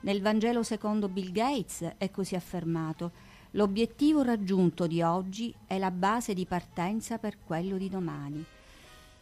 Nel 0.00 0.22
Vangelo 0.22 0.62
secondo 0.62 1.08
Bill 1.08 1.30
Gates 1.30 1.96
è 1.98 2.10
così 2.10 2.34
affermato. 2.34 3.12
L'obiettivo 3.50 4.22
raggiunto 4.22 4.86
di 4.86 5.02
oggi 5.02 5.54
è 5.66 5.76
la 5.76 5.90
base 5.90 6.32
di 6.32 6.46
partenza 6.46 7.18
per 7.18 7.36
quello 7.44 7.76
di 7.76 7.90
domani. 7.90 8.42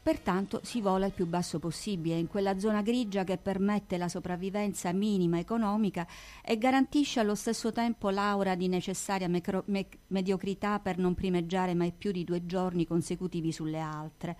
Pertanto 0.01 0.61
si 0.63 0.81
vola 0.81 1.07
il 1.07 1.13
più 1.13 1.27
basso 1.27 1.59
possibile, 1.59 2.17
in 2.17 2.29
quella 2.29 2.61
zona 2.61 2.81
grigia 2.81 3.25
che 3.25 3.39
permette 3.39 3.97
la 3.97 4.09
sopravvivenza 4.09 4.93
minima 4.93 5.41
economica 5.41 6.07
e 6.45 6.59
garantisce 6.59 7.19
allo 7.19 7.35
stesso 7.35 7.73
tempo 7.73 8.11
l'aura 8.11 8.55
di 8.55 8.69
necessaria 8.69 9.29
mecro- 9.29 9.65
me- 9.67 9.89
mediocrità 10.09 10.79
per 10.79 10.97
non 10.97 11.15
primeggiare 11.15 11.75
mai 11.75 11.91
più 11.91 12.13
di 12.13 12.23
due 12.23 12.47
giorni 12.47 12.87
consecutivi 12.87 13.51
sulle 13.51 13.81
altre. 13.81 14.37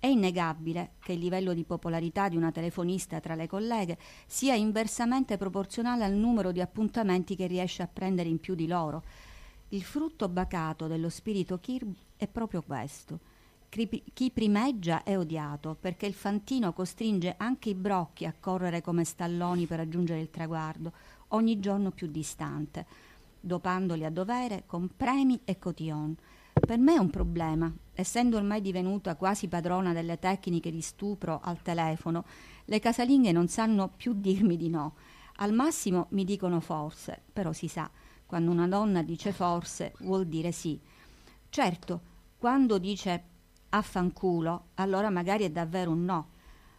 È 0.00 0.06
innegabile 0.06 0.92
che 1.00 1.12
il 1.12 1.18
livello 1.18 1.52
di 1.54 1.64
popolarità 1.64 2.28
di 2.28 2.36
una 2.36 2.52
telefonista 2.52 3.18
tra 3.18 3.34
le 3.34 3.48
colleghe 3.48 3.98
sia 4.26 4.54
inversamente 4.54 5.36
proporzionale 5.36 6.04
al 6.04 6.12
numero 6.12 6.52
di 6.52 6.60
appuntamenti 6.60 7.34
che 7.34 7.48
riesce 7.48 7.82
a 7.82 7.88
prendere 7.92 8.28
in 8.28 8.38
più 8.38 8.54
di 8.54 8.68
loro. 8.68 9.02
Il 9.70 9.82
frutto 9.82 10.28
bacato 10.28 10.86
dello 10.86 11.08
spirito 11.08 11.58
Kirby 11.58 11.96
è 12.16 12.28
proprio 12.28 12.62
questo. 12.62 13.18
Chi 13.68 14.30
primeggia 14.32 15.02
è 15.02 15.18
odiato 15.18 15.76
perché 15.78 16.06
il 16.06 16.14
fantino 16.14 16.72
costringe 16.72 17.34
anche 17.36 17.70
i 17.70 17.74
brocchi 17.74 18.24
a 18.24 18.34
correre 18.38 18.80
come 18.80 19.04
stalloni 19.04 19.66
per 19.66 19.78
raggiungere 19.78 20.20
il 20.20 20.30
traguardo, 20.30 20.92
ogni 21.28 21.58
giorno 21.58 21.90
più 21.90 22.06
distante, 22.06 22.86
dopandoli 23.40 24.04
a 24.04 24.10
dovere 24.10 24.62
con 24.64 24.88
premi 24.96 25.40
e 25.44 25.58
cotillon. 25.58 26.16
Per 26.58 26.78
me 26.78 26.94
è 26.94 26.98
un 26.98 27.10
problema, 27.10 27.72
essendo 27.94 28.36
ormai 28.36 28.60
divenuta 28.60 29.16
quasi 29.16 29.48
padrona 29.48 29.92
delle 29.92 30.18
tecniche 30.18 30.70
di 30.70 30.80
stupro 30.80 31.40
al 31.42 31.62
telefono, 31.62 32.24
le 32.64 32.80
casalinghe 32.80 33.32
non 33.32 33.48
sanno 33.48 33.90
più 33.96 34.12
dirmi 34.14 34.56
di 34.56 34.68
no. 34.68 34.94
Al 35.36 35.52
massimo 35.52 36.06
mi 36.10 36.24
dicono 36.24 36.60
forse, 36.60 37.22
però 37.32 37.52
si 37.52 37.68
sa, 37.68 37.88
quando 38.26 38.50
una 38.50 38.66
donna 38.66 39.02
dice 39.02 39.32
forse 39.32 39.94
vuol 40.00 40.26
dire 40.26 40.52
sì. 40.52 40.78
Certo, 41.48 42.00
quando 42.38 42.78
dice 42.78 43.24
affanculo, 43.70 44.68
allora 44.74 45.10
magari 45.10 45.44
è 45.44 45.50
davvero 45.50 45.92
un 45.92 46.04
no. 46.04 46.28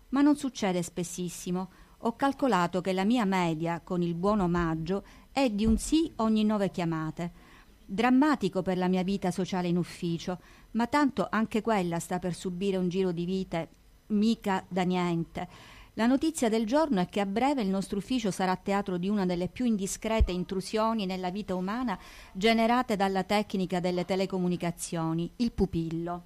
Ma 0.10 0.22
non 0.22 0.36
succede 0.36 0.84
spessissimo. 0.84 1.70
Ho 2.00 2.16
calcolato 2.16 2.82
che 2.82 2.94
la 2.94 3.06
mia 3.06 3.26
media, 3.26 3.82
con 3.82 4.02
il 4.02 4.16
buon 4.16 4.42
omaggio, 4.42 5.04
è 5.32 5.50
di 5.50 5.66
un 5.66 5.78
sì 5.78 6.12
ogni 6.18 6.44
nove 6.44 6.70
chiamate 6.70 7.49
drammatico 7.90 8.62
per 8.62 8.78
la 8.78 8.88
mia 8.88 9.04
vita 9.04 9.32
sociale 9.32 9.68
in 9.68 9.78
ufficio, 9.78 10.40
ma 10.72 10.86
tanto 10.86 11.28
anche 11.30 11.62
quella 11.62 12.00
sta 12.00 12.20
per 12.20 12.36
subire 12.36 12.78
un 12.78 12.88
giro 12.88 13.12
di 13.12 13.26
vite 13.26 13.70
mica 14.08 14.64
da 14.68 14.84
niente. 14.84 15.48
La 15.94 16.06
notizia 16.06 16.50
del 16.50 16.66
giorno 16.66 17.02
è 17.02 17.10
che 17.10 17.20
a 17.20 17.26
breve 17.26 17.62
il 17.62 17.68
nostro 17.68 17.98
ufficio 17.98 18.32
sarà 18.32 18.56
teatro 18.56 18.98
di 18.98 19.10
una 19.10 19.26
delle 19.26 19.50
più 19.50 19.66
indiscrete 19.66 20.32
intrusioni 20.32 21.06
nella 21.06 21.32
vita 21.32 21.56
umana 21.56 21.98
generate 22.32 22.96
dalla 22.96 23.24
tecnica 23.24 23.80
delle 23.80 24.06
telecomunicazioni, 24.06 25.30
il 25.38 25.52
pupillo. 25.52 26.24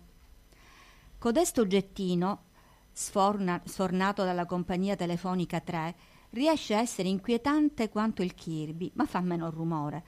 Codesto 1.18 1.62
oggettino, 1.62 2.44
sforna, 2.92 3.62
sfornato 3.66 4.24
dalla 4.24 4.46
compagnia 4.46 4.96
telefonica 4.96 5.62
3, 5.62 5.96
riesce 6.32 6.76
a 6.76 6.82
essere 6.82 7.08
inquietante 7.08 7.90
quanto 7.90 8.22
il 8.22 8.36
Kirby, 8.36 8.92
ma 8.96 9.06
fa 9.06 9.22
meno 9.22 9.50
rumore. 9.50 10.04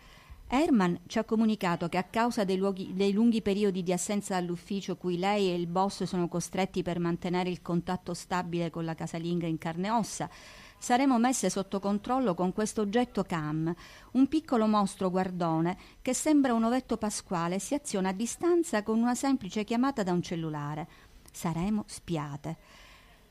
Herman 0.47 0.99
ci 1.07 1.17
ha 1.17 1.23
comunicato 1.23 1.89
che 1.89 1.97
a 1.97 2.03
causa 2.03 2.43
dei, 2.43 2.57
luoghi, 2.57 2.93
dei, 2.93 3.11
lunghi 3.13 3.41
periodi 3.41 3.81
di 3.81 3.91
assenza 3.91 4.35
dall'ufficio 4.35 4.95
cui 4.95 5.17
lei 5.17 5.49
e 5.49 5.55
il 5.55 5.65
boss 5.65 6.03
sono 6.03 6.27
costretti 6.27 6.83
per 6.83 6.99
mantenere 6.99 7.49
il 7.49 7.63
contatto 7.63 8.13
stabile 8.13 8.69
con 8.69 8.85
la 8.85 8.93
casalinga 8.93 9.47
in 9.47 9.57
carne 9.57 9.87
e 9.87 9.91
ossa, 9.91 10.29
saremo 10.77 11.17
messe 11.17 11.49
sotto 11.49 11.79
controllo 11.79 12.35
con 12.35 12.53
questo 12.53 12.81
oggetto 12.81 13.23
CAM, 13.23 13.73
un 14.11 14.27
piccolo 14.27 14.67
mostro 14.67 15.09
guardone 15.09 15.77
che 16.01 16.13
sembra 16.13 16.53
un 16.53 16.63
ovetto 16.63 16.97
pasquale 16.97 17.55
e 17.55 17.59
si 17.59 17.73
aziona 17.73 18.09
a 18.09 18.13
distanza 18.13 18.83
con 18.83 18.99
una 18.99 19.15
semplice 19.15 19.63
chiamata 19.63 20.03
da 20.03 20.11
un 20.11 20.21
cellulare. 20.21 20.87
Saremo 21.31 21.85
spiate. 21.87 22.57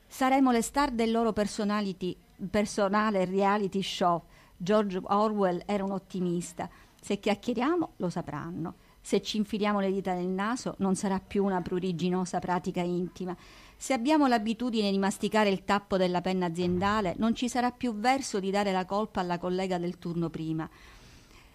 Saremo 0.05 0.51
le 0.51 0.61
star 0.61 0.91
del 0.91 1.11
loro 1.11 1.33
personale 1.33 1.95
reality 3.25 3.81
show. 3.81 4.21
George 4.57 4.99
Orwell 5.03 5.63
era 5.65 5.83
un 5.83 5.91
ottimista. 5.91 6.69
Se 7.05 7.19
chiacchieriamo 7.19 7.91
lo 7.97 8.09
sapranno. 8.09 8.77
Se 8.99 9.21
ci 9.21 9.37
infiliamo 9.37 9.79
le 9.79 9.91
dita 9.91 10.15
nel 10.15 10.25
naso 10.25 10.73
non 10.79 10.95
sarà 10.95 11.19
più 11.19 11.45
una 11.45 11.61
pruriginosa 11.61 12.39
pratica 12.39 12.81
intima. 12.81 13.37
Se 13.77 13.93
abbiamo 13.93 14.25
l'abitudine 14.25 14.89
di 14.89 14.97
masticare 14.97 15.51
il 15.51 15.63
tappo 15.65 15.97
della 15.97 16.21
penna 16.21 16.47
aziendale 16.47 17.13
non 17.19 17.35
ci 17.35 17.47
sarà 17.47 17.69
più 17.69 17.93
verso 17.93 18.39
di 18.39 18.49
dare 18.49 18.71
la 18.71 18.85
colpa 18.85 19.19
alla 19.19 19.37
collega 19.37 19.77
del 19.77 19.99
turno 19.99 20.31
prima. 20.31 20.67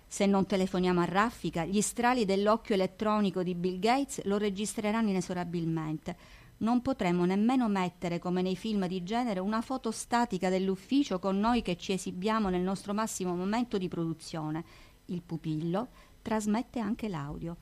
Se 0.06 0.24
non 0.24 0.46
telefoniamo 0.46 1.00
a 1.00 1.06
raffica, 1.06 1.64
gli 1.64 1.80
strali 1.80 2.24
dell'occhio 2.24 2.76
elettronico 2.76 3.42
di 3.42 3.56
Bill 3.56 3.80
Gates 3.80 4.22
lo 4.26 4.38
registreranno 4.38 5.08
inesorabilmente. 5.08 6.38
Non 6.58 6.80
potremo 6.80 7.24
nemmeno 7.24 7.68
mettere, 7.68 8.20
come 8.20 8.42
nei 8.42 8.54
film 8.54 8.86
di 8.86 9.02
genere, 9.02 9.40
una 9.40 9.62
foto 9.62 9.90
statica 9.90 10.48
dell'ufficio 10.48 11.18
con 11.18 11.40
noi 11.40 11.62
che 11.62 11.76
ci 11.76 11.92
esibiamo 11.92 12.50
nel 12.50 12.60
nostro 12.60 12.92
massimo 12.92 13.34
momento 13.34 13.78
di 13.78 13.88
produzione 13.88 14.64
il 15.10 15.22
pupillo, 15.22 15.88
trasmette 16.22 16.80
anche 16.80 17.08
l'audio. 17.08 17.56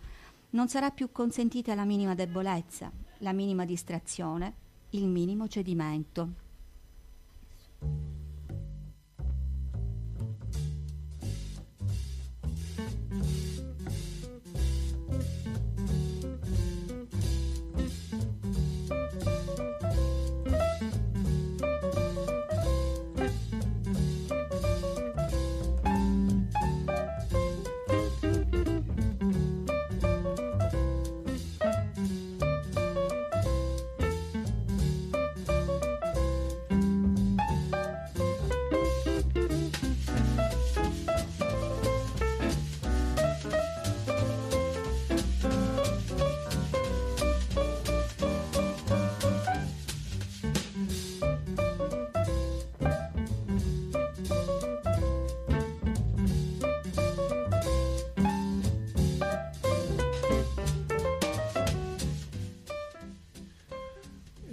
Non 0.51 0.69
sarà 0.69 0.91
più 0.91 1.11
consentita 1.13 1.75
la 1.75 1.85
minima 1.85 2.15
debolezza, 2.15 2.91
la 3.19 3.33
minima 3.33 3.65
distrazione, 3.65 4.55
il 4.91 5.07
minimo 5.07 5.47
cedimento. 5.49 6.47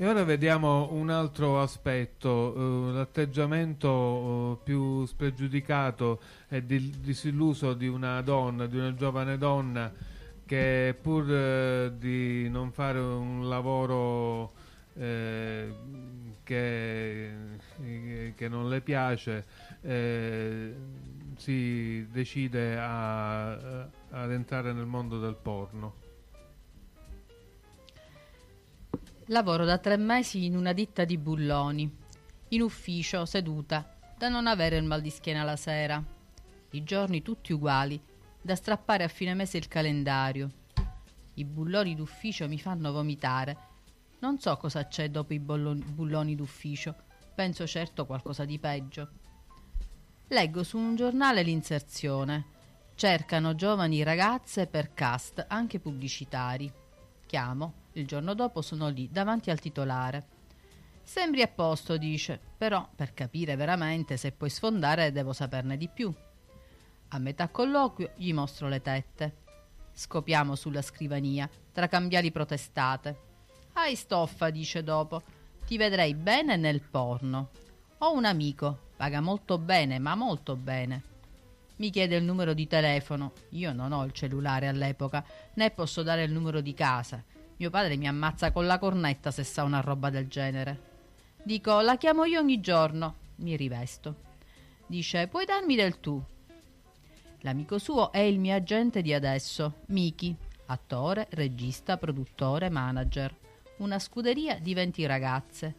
Ora 0.02 0.24
vediamo 0.24 0.90
un 0.92 1.10
altro 1.10 1.62
aspetto, 1.62 2.30
uh, 2.30 2.92
l'atteggiamento 2.92 3.90
uh, 3.90 4.60
più 4.64 5.06
spregiudicato 5.06 6.20
e 6.50 6.66
di, 6.66 7.00
disilluso 7.00 7.74
di 7.74 7.88
una 7.88 8.22
donna, 8.22 8.66
di 8.66 8.78
una 8.78 8.94
giovane 8.94 9.38
donna 9.38 9.92
che 10.46 10.96
pur 11.02 11.32
eh, 11.32 11.94
di 11.98 12.48
non 12.50 12.72
fare 12.72 13.00
un 13.00 13.50
lavoro 13.50 14.54
che, 14.94 15.74
che, 16.44 18.48
non 18.48 18.70
le 18.70 18.82
piace 18.82 19.46
si 21.36 22.08
decide 22.12 22.78
a, 22.78 23.88
ad 24.12 24.32
entrare 24.32 24.72
nel 24.72 24.86
mondo 24.86 25.20
del 25.20 25.36
porno. 25.36 26.05
Lavoro 29.30 29.66
da 29.66 29.80
tre 29.80 29.98
mesi 29.98 30.46
in 30.46 30.56
una 30.56 30.72
ditta 30.72 31.04
di 31.04 31.18
bulloni, 31.18 31.92
in 32.50 32.62
ufficio, 32.62 33.26
seduta, 33.26 33.98
da 34.16 34.30
non 34.30 34.46
avere 34.46 34.78
il 34.78 34.84
mal 34.84 35.02
di 35.02 35.10
schiena 35.10 35.44
la 35.44 35.56
sera. 35.56 36.04
I 36.70 36.84
giorni 36.84 37.24
tutti 37.24 37.52
uguali, 37.52 38.00
da 38.40 38.56
strappare 38.56 39.04
a 39.04 39.08
fine 39.08 39.34
mese 39.34 39.58
il 39.58 39.68
calendario. 39.68 40.52
I 41.34 41.44
bulloni 41.44 41.96
d'ufficio 41.96 42.48
mi 42.48 42.60
fanno 42.60 42.92
vomitare. 42.92 43.58
Non 44.20 44.38
so 44.38 44.56
cosa 44.58 44.86
c'è 44.86 45.10
dopo 45.10 45.34
i 45.34 45.40
bulloni 45.40 46.36
d'ufficio. 46.36 46.94
Penso 47.34 47.66
certo 47.66 48.06
qualcosa 48.06 48.46
di 48.46 48.60
peggio. 48.60 49.10
Leggo 50.28 50.62
su 50.62 50.78
un 50.78 50.96
giornale 50.96 51.42
l'inserzione. 51.42 52.46
Cercano 52.94 53.56
giovani 53.56 54.04
ragazze 54.04 54.68
per 54.68 54.94
cast, 54.94 55.44
anche 55.50 55.80
pubblicitari. 55.80 56.72
Chiamo, 57.26 57.74
il 57.96 58.06
giorno 58.06 58.34
dopo 58.34 58.62
sono 58.62 58.90
lì, 58.90 59.10
davanti 59.12 59.50
al 59.50 59.60
titolare. 59.60 60.34
Sembri 61.04 61.42
a 61.42 61.48
posto, 61.48 61.98
dice, 61.98 62.40
però 62.58 62.88
per 62.96 63.14
capire 63.14 63.56
veramente 63.56 64.18
se 64.18 64.32
puoi 64.32 64.50
sfondare 64.50 65.12
devo 65.12 65.34
saperne 65.34 65.78
di 65.78 65.88
più. 65.88 66.14
A 67.10 67.20
metà 67.20 67.48
colloquio 67.50 68.12
gli 68.16 68.34
mostro 68.34 68.68
le 68.68 68.82
tette. 68.82 69.44
Scopiamo 69.94 70.56
sulla 70.56 70.82
scrivania, 70.82 71.50
tra 71.72 71.88
cambiali 71.88 72.32
protestate. 72.32 73.20
Hai 73.74 73.96
stoffa, 73.96 74.50
dice 74.50 74.84
dopo. 74.84 75.22
Ti 75.66 75.78
vedrei 75.78 76.16
bene 76.16 76.58
nel 76.58 76.82
porno. 76.82 77.52
Ho 78.00 78.14
un 78.14 78.26
amico, 78.26 78.90
paga 78.98 79.22
molto 79.22 79.58
bene, 79.58 80.00
ma 80.00 80.16
molto 80.16 80.56
bene. 80.56 81.04
Mi 81.78 81.90
chiede 81.92 82.16
il 82.16 82.24
numero 82.24 82.54
di 82.54 82.68
telefono. 82.68 83.34
Io 83.52 83.72
non 83.74 83.92
ho 83.92 84.04
il 84.04 84.12
cellulare 84.12 84.68
all'epoca, 84.68 85.24
né 85.54 85.72
posso 85.72 86.04
dare 86.04 86.24
il 86.24 86.32
numero 86.32 86.62
di 86.62 86.74
casa. 86.74 87.24
Mio 87.58 87.70
padre 87.70 87.96
mi 87.96 88.08
ammazza 88.08 88.52
con 88.52 88.66
la 88.66 88.78
cornetta 88.78 89.32
se 89.32 89.44
sa 89.44 89.64
una 89.64 89.80
roba 89.80 90.10
del 90.10 90.28
genere. 90.28 90.94
Dico, 91.42 91.80
la 91.80 91.96
chiamo 91.96 92.26
io 92.26 92.42
ogni 92.42 92.60
giorno. 92.60 93.16
Mi 93.38 93.56
rivesto. 93.56 94.24
Dice, 94.88 95.28
puoi 95.28 95.46
darmi 95.46 95.76
del 95.76 96.00
tu? 96.02 96.22
L'amico 97.42 97.78
suo 97.78 98.12
è 98.12 98.20
il 98.20 98.40
mio 98.40 98.56
agente 98.56 99.02
di 99.02 99.14
adesso, 99.14 99.82
Miki, 99.88 100.36
attore, 100.66 101.28
regista, 101.32 101.98
produttore, 101.98 102.70
manager. 102.70 103.34
Una 103.78 104.00
scuderia 104.00 104.60
di 104.60 104.74
20 104.74 105.06
ragazze. 105.06 105.76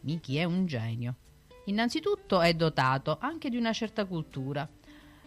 Miki 0.00 0.36
è 0.36 0.44
un 0.44 0.66
genio. 0.66 1.14
Innanzitutto 1.66 2.40
è 2.40 2.54
dotato 2.54 3.18
anche 3.20 3.50
di 3.50 3.56
una 3.56 3.72
certa 3.72 4.04
cultura. 4.04 4.68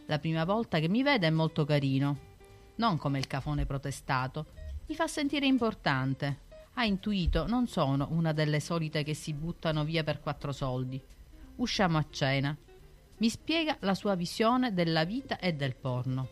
La 0.07 0.19
prima 0.19 0.43
volta 0.43 0.79
che 0.79 0.89
mi 0.89 1.01
vede 1.01 1.27
è 1.27 1.29
molto 1.29 1.63
carino. 1.63 2.31
Non 2.75 2.97
come 2.97 3.19
il 3.19 3.27
cafone 3.27 3.65
protestato. 3.65 4.47
Mi 4.85 4.95
fa 4.95 5.07
sentire 5.07 5.45
importante. 5.45 6.41
Ha 6.73 6.83
intuito, 6.83 7.47
non 7.47 7.67
sono 7.67 8.09
una 8.11 8.33
delle 8.33 8.59
solite 8.59 9.03
che 9.03 9.13
si 9.13 9.33
buttano 9.33 9.85
via 9.85 10.03
per 10.03 10.19
quattro 10.19 10.51
soldi. 10.51 11.01
Usciamo 11.55 11.97
a 11.97 12.05
cena. 12.09 12.55
Mi 13.17 13.29
spiega 13.29 13.77
la 13.79 13.93
sua 13.93 14.15
visione 14.15 14.73
della 14.73 15.05
vita 15.05 15.39
e 15.39 15.53
del 15.53 15.75
porno. 15.75 16.27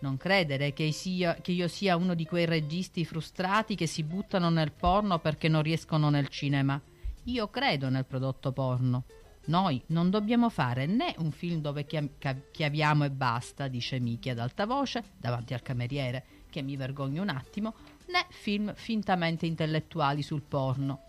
Non 0.00 0.16
credere 0.16 0.72
che, 0.72 0.90
sia, 0.90 1.36
che 1.36 1.52
io 1.52 1.68
sia 1.68 1.96
uno 1.96 2.14
di 2.14 2.26
quei 2.26 2.44
registi 2.44 3.04
frustrati 3.04 3.76
che 3.76 3.86
si 3.86 4.02
buttano 4.02 4.50
nel 4.50 4.72
porno 4.72 5.20
perché 5.20 5.48
non 5.48 5.62
riescono 5.62 6.10
nel 6.10 6.28
cinema. 6.28 6.80
Io 7.24 7.48
credo 7.48 7.88
nel 7.88 8.04
prodotto 8.04 8.50
porno. 8.52 9.04
Noi 9.46 9.80
non 9.88 10.10
dobbiamo 10.10 10.48
fare 10.50 10.86
né 10.86 11.14
un 11.18 11.30
film 11.30 11.60
dove 11.60 11.86
chiaviamo 11.86 13.04
e 13.04 13.10
basta, 13.10 13.68
dice 13.68 14.00
Miki 14.00 14.30
ad 14.30 14.40
alta 14.40 14.66
voce 14.66 15.04
davanti 15.16 15.54
al 15.54 15.62
cameriere, 15.62 16.35
che 16.56 16.62
mi 16.62 16.76
vergogno 16.76 17.20
un 17.20 17.28
attimo, 17.28 17.74
né 18.06 18.24
film 18.30 18.72
fintamente 18.74 19.44
intellettuali 19.44 20.22
sul 20.22 20.40
porno. 20.40 21.02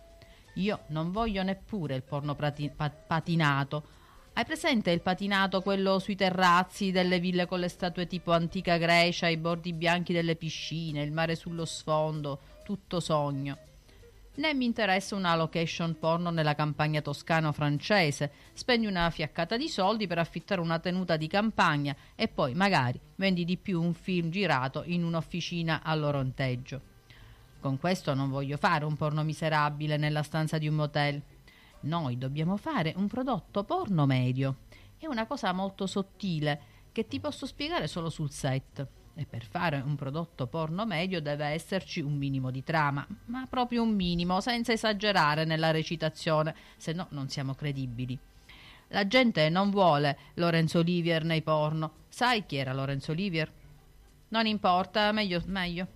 Io 0.55 0.81
non 0.87 1.13
voglio 1.13 1.41
neppure 1.41 1.95
il 1.95 2.03
porno 2.03 2.35
patinato, 2.35 3.83
hai 4.33 4.43
presente 4.43 4.91
il 4.91 4.99
patinato, 4.99 5.61
quello 5.61 5.99
sui 5.99 6.17
terrazzi 6.17 6.91
delle 6.91 7.21
ville 7.21 7.45
con 7.45 7.59
le 7.59 7.69
statue 7.69 8.07
tipo 8.07 8.33
antica 8.33 8.77
Grecia, 8.77 9.29
i 9.29 9.37
bordi 9.37 9.71
bianchi 9.71 10.11
delle 10.11 10.35
piscine, 10.35 11.01
il 11.01 11.13
mare 11.13 11.35
sullo 11.35 11.63
sfondo, 11.63 12.39
tutto 12.65 12.99
sogno. 12.99 13.57
Né 14.37 14.53
mi 14.53 14.65
interessa 14.65 15.15
una 15.15 15.35
location 15.35 15.97
porno 15.97 16.29
nella 16.29 16.53
campagna 16.53 17.01
toscano-francese. 17.01 18.31
Spendi 18.53 18.85
una 18.85 19.09
fiaccata 19.09 19.57
di 19.57 19.67
soldi 19.67 20.05
per 20.05 20.19
affittare 20.19 20.61
una 20.61 20.77
tenuta 20.77 21.17
di 21.17 21.25
campagna 21.25 21.95
e 22.13 22.27
poi 22.27 22.53
magari 22.53 22.99
vendi 23.15 23.45
di 23.45 23.57
più 23.57 23.81
un 23.81 23.95
film 23.95 24.29
girato 24.29 24.83
in 24.85 25.03
un'officina 25.03 25.81
all'oronteggio. 25.81 26.81
Con 27.59 27.79
questo 27.79 28.13
non 28.13 28.29
voglio 28.29 28.57
fare 28.57 28.85
un 28.85 28.95
porno 28.95 29.23
miserabile 29.23 29.97
nella 29.97 30.21
stanza 30.21 30.59
di 30.59 30.67
un 30.67 30.75
motel. 30.75 31.19
Noi 31.81 32.19
dobbiamo 32.19 32.57
fare 32.57 32.93
un 32.95 33.07
prodotto 33.07 33.63
porno 33.63 34.05
medio. 34.05 34.57
È 34.99 35.07
una 35.07 35.25
cosa 35.25 35.51
molto 35.51 35.87
sottile 35.87 36.61
che 36.91 37.07
ti 37.07 37.19
posso 37.19 37.47
spiegare 37.47 37.87
solo 37.87 38.11
sul 38.11 38.29
set. 38.29 38.87
E 39.19 39.25
per 39.25 39.43
fare 39.43 39.81
un 39.83 39.95
prodotto 39.95 40.45
porno 40.45 40.85
medio 40.85 41.19
deve 41.19 41.47
esserci 41.47 42.01
un 42.01 42.15
minimo 42.15 42.51
di 42.51 42.63
trama, 42.63 43.03
ma 43.25 43.47
proprio 43.49 43.81
un 43.81 43.95
minimo, 43.95 44.39
senza 44.41 44.73
esagerare 44.73 45.43
nella 45.43 45.71
recitazione, 45.71 46.53
se 46.77 46.93
no 46.93 47.07
non 47.09 47.27
siamo 47.27 47.55
credibili. 47.55 48.15
La 48.89 49.07
gente 49.07 49.49
non 49.49 49.71
vuole 49.71 50.17
Lorenzo 50.35 50.79
Olivier 50.79 51.23
nei 51.23 51.41
porno. 51.41 51.93
Sai 52.09 52.45
chi 52.45 52.57
era 52.57 52.73
Lorenzo 52.73 53.11
Olivier? 53.11 53.51
Non 54.27 54.45
importa, 54.45 55.11
meglio, 55.11 55.41
meglio. 55.47 55.87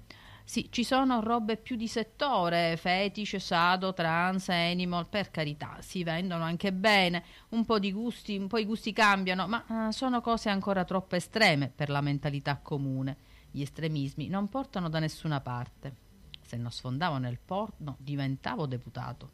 Sì, 0.52 0.68
ci 0.70 0.84
sono 0.84 1.22
robe 1.22 1.56
più 1.56 1.78
di 1.78 1.88
settore, 1.88 2.76
fetish, 2.76 3.38
sado, 3.38 3.94
trans, 3.94 4.50
animal, 4.50 5.08
per 5.08 5.32
carità, 5.32 5.78
si 5.80 6.04
vendono 6.04 6.44
anche 6.44 6.74
bene, 6.74 7.24
un 7.52 7.64
po' 7.64 7.80
di 7.80 7.94
gusti, 7.94 8.36
un 8.36 8.48
po' 8.48 8.58
i 8.58 8.66
gusti 8.66 8.92
cambiano, 8.92 9.48
ma 9.48 9.64
uh, 9.66 9.92
sono 9.92 10.20
cose 10.20 10.50
ancora 10.50 10.84
troppo 10.84 11.16
estreme 11.16 11.72
per 11.74 11.90
la 11.90 12.02
mentalità 12.02 12.58
comune. 12.58 13.16
Gli 13.50 13.62
estremismi 13.62 14.28
non 14.28 14.50
portano 14.50 14.90
da 14.90 15.00
nessuna 15.00 15.40
parte. 15.40 15.96
Se 16.42 16.58
non 16.58 16.70
sfondavo 16.70 17.18
nel 17.18 17.40
porno, 17.40 17.96
diventavo 17.98 18.66
deputato. 18.66 19.32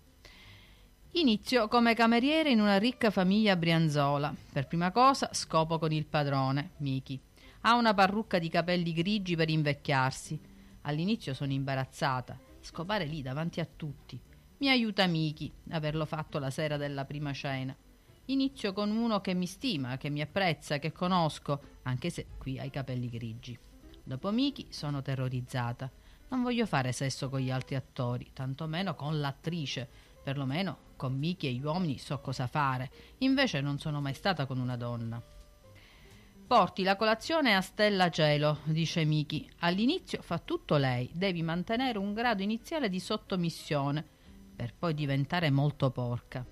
Inizio 1.14 1.68
come 1.68 1.95
cameriere 1.95 2.52
in 2.52 2.61
una 2.61 2.77
ricca 2.77 3.10
famiglia 3.10 3.56
brianzola. 3.56 4.31
Per 4.53 4.68
prima 4.68 4.91
cosa 4.91 5.31
scopo 5.34 5.80
con 5.80 5.91
il 5.91 6.06
padrone, 6.06 6.73
Miki. 6.77 7.19
Ha 7.61 7.73
una 7.73 7.95
parrucca 7.95 8.38
di 8.38 8.49
capelli 8.49 8.94
grigi 8.94 9.35
per 9.35 9.49
invecchiarsi 9.49 10.56
All'inizio 10.88 11.34
sono 11.34 11.52
imbarazzata. 11.52 12.40
Scopare 12.62 13.06
lì 13.06 13.22
davanti 13.22 13.60
a 13.60 13.68
tutti. 13.74 14.20
Mi 14.60 14.70
aiuta 14.70 15.06
Miki, 15.06 15.52
averlo 15.72 16.06
fatto 16.06 16.40
la 16.40 16.50
sera 16.50 16.78
della 16.78 17.04
prima 17.04 17.34
cena. 17.34 17.76
Inizio 18.26 18.72
con 18.72 18.92
uno 18.92 19.20
che 19.20 19.34
mi 19.34 19.46
stima, 19.48 19.98
che 19.98 20.10
mi 20.10 20.22
apprezza, 20.22 20.80
che 20.80 20.94
conosco, 20.94 21.62
anche 21.84 22.10
se 22.10 22.28
qui 22.38 22.58
ha 22.58 22.64
i 22.64 22.70
capelli 22.70 23.10
grigi. 23.10 23.58
Dopo 24.02 24.32
Miki 24.32 24.68
sono 24.70 25.02
terrorizzata. 25.02 25.92
Non 26.30 26.42
voglio 26.42 26.66
fare 26.66 26.94
sesso 26.94 27.30
con 27.30 27.42
gli 27.42 27.52
altri 27.52 27.76
attori, 27.76 28.32
tantomeno 28.32 28.96
con 28.96 29.20
l'attrice. 29.20 29.88
Perlomeno 30.24 30.78
con 30.96 31.18
Miki 31.18 31.48
e 31.48 31.52
gli 31.52 31.64
uomini 31.64 31.98
so 31.98 32.20
cosa 32.22 32.48
fare. 32.48 32.90
Invece 33.20 33.60
non 33.60 33.78
sono 33.78 34.00
mai 34.00 34.14
stata 34.14 34.46
con 34.46 34.58
una 34.58 34.78
donna. 34.78 35.22
Porti 36.48 36.84
la 36.84 36.95
colazione 36.95 37.57
a 37.57 37.60
Stella 37.60 38.10
Cielo, 38.10 38.60
dice 38.64 39.03
Miki. 39.03 39.52
All'inizio 39.60 40.22
fa 40.22 40.38
tutto 40.38 40.78
lei, 40.78 41.10
devi 41.14 41.44
mantenere 41.44 41.98
un 41.98 42.14
grado 42.14 42.41
iniziale 42.41 42.88
di 42.88 43.02
sottomissione, 43.02 44.02
per 44.56 44.74
poi 44.74 44.94
diventare 44.94 45.52
molto 45.52 45.91
porca. 45.91 46.45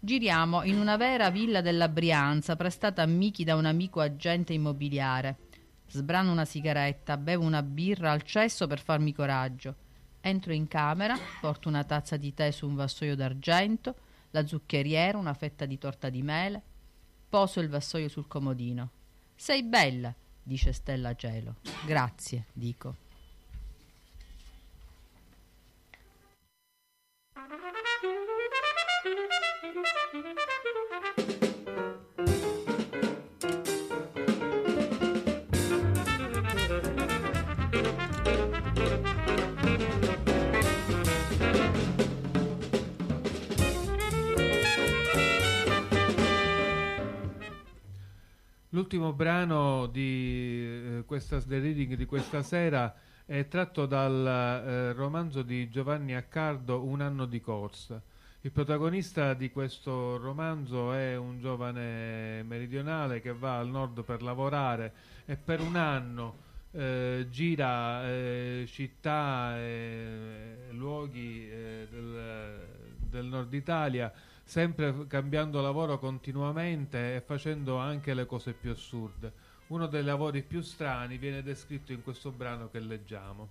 Giriamo 0.00 0.62
in 0.62 0.78
una 0.78 0.96
vera 0.96 1.28
villa 1.28 1.60
della 1.60 1.90
Brianza, 1.90 2.56
prestata 2.56 3.02
a 3.02 3.06
Miki 3.06 3.44
da 3.44 3.56
un 3.56 3.66
amico 3.66 4.00
agente 4.00 4.54
immobiliare. 4.54 5.36
Sbrano 5.86 6.32
una 6.32 6.46
sigaretta, 6.46 7.18
bevo 7.18 7.44
una 7.44 7.62
birra 7.62 8.10
al 8.10 8.22
cesso 8.22 8.66
per 8.66 8.80
farmi 8.80 9.12
coraggio. 9.12 9.74
Entro 10.22 10.54
in 10.54 10.66
camera, 10.66 11.14
porto 11.42 11.68
una 11.68 11.84
tazza 11.84 12.16
di 12.16 12.32
tè 12.32 12.50
su 12.50 12.66
un 12.66 12.74
vassoio 12.74 13.14
d'argento, 13.14 13.96
la 14.30 14.46
zuccheriera, 14.46 15.18
una 15.18 15.34
fetta 15.34 15.66
di 15.66 15.76
torta 15.76 16.08
di 16.08 16.22
mele, 16.22 16.62
Poso 17.28 17.60
il 17.60 17.68
vassoio 17.68 18.08
sul 18.08 18.26
comodino. 18.26 18.90
Sei 19.34 19.62
bella, 19.62 20.14
dice 20.42 20.72
Stella 20.72 21.14
Cielo. 21.14 21.56
Grazie, 21.84 22.46
dico. 22.54 23.06
L'ultimo 48.72 49.14
brano 49.14 49.86
di 49.86 50.98
eh, 50.98 51.02
questa 51.06 51.40
the 51.40 51.58
reading 51.58 51.94
di 51.94 52.04
questa 52.04 52.42
sera 52.42 52.94
è 53.24 53.48
tratto 53.48 53.86
dal 53.86 54.26
eh, 54.26 54.92
romanzo 54.92 55.40
di 55.40 55.70
Giovanni 55.70 56.14
Accardo 56.14 56.84
Un 56.84 57.00
anno 57.00 57.24
di 57.24 57.40
corsa. 57.40 57.98
Il 58.42 58.50
protagonista 58.50 59.32
di 59.32 59.50
questo 59.50 60.18
romanzo 60.18 60.92
è 60.92 61.16
un 61.16 61.40
giovane 61.40 62.42
meridionale 62.42 63.22
che 63.22 63.32
va 63.32 63.58
al 63.58 63.68
nord 63.68 64.04
per 64.04 64.20
lavorare 64.20 64.92
e 65.24 65.36
per 65.36 65.60
un 65.62 65.76
anno 65.76 66.36
eh, 66.72 67.26
gira 67.30 68.06
eh, 68.06 68.66
città 68.68 69.56
e 69.56 70.66
luoghi 70.72 71.48
eh, 71.48 71.88
del, 71.90 72.66
del 72.98 73.24
nord 73.24 73.50
Italia 73.54 74.12
sempre 74.48 75.06
cambiando 75.06 75.60
lavoro 75.60 75.98
continuamente 75.98 77.16
e 77.16 77.20
facendo 77.20 77.76
anche 77.76 78.14
le 78.14 78.24
cose 78.24 78.54
più 78.54 78.70
assurde. 78.70 79.30
Uno 79.66 79.86
dei 79.86 80.02
lavori 80.02 80.42
più 80.42 80.62
strani 80.62 81.18
viene 81.18 81.42
descritto 81.42 81.92
in 81.92 82.02
questo 82.02 82.30
brano 82.30 82.70
che 82.70 82.80
leggiamo. 82.80 83.48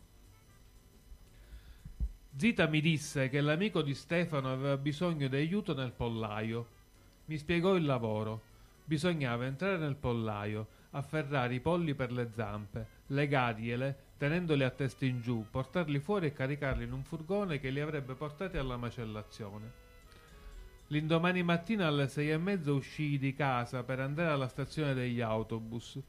Zita 2.35 2.65
mi 2.67 2.81
disse 2.81 3.29
che 3.29 3.41
l'amico 3.41 3.83
di 3.83 3.93
Stefano 3.93 4.51
aveva 4.51 4.75
bisogno 4.75 5.27
di 5.27 5.35
aiuto 5.35 5.75
nel 5.75 5.91
pollaio. 5.91 6.67
Mi 7.25 7.37
spiegò 7.37 7.75
il 7.75 7.85
lavoro. 7.85 8.41
Bisognava 8.83 9.45
entrare 9.45 9.77
nel 9.77 9.97
pollaio, 9.97 10.67
afferrare 10.91 11.53
i 11.53 11.59
polli 11.59 11.93
per 11.93 12.11
le 12.11 12.31
zampe, 12.33 12.87
legargliele, 13.07 13.97
tenendoli 14.17 14.63
a 14.63 14.71
testa 14.71 15.05
in 15.05 15.21
giù, 15.21 15.45
portarli 15.51 15.99
fuori 15.99 16.25
e 16.25 16.33
caricarli 16.33 16.85
in 16.85 16.93
un 16.93 17.03
furgone 17.03 17.59
che 17.59 17.69
li 17.69 17.81
avrebbe 17.81 18.15
portati 18.15 18.57
alla 18.57 18.77
macellazione. 18.77 19.86
L'indomani 20.89 21.43
mattina 21.43 21.87
alle 21.87 22.07
sei 22.07 22.31
e 22.31 22.37
mezza 22.37 22.71
uscii 22.71 23.17
di 23.17 23.33
casa 23.33 23.83
per 23.83 23.99
andare 23.99 24.31
alla 24.31 24.47
stazione 24.47 24.93
degli 24.93 25.19
autobus. 25.19 25.99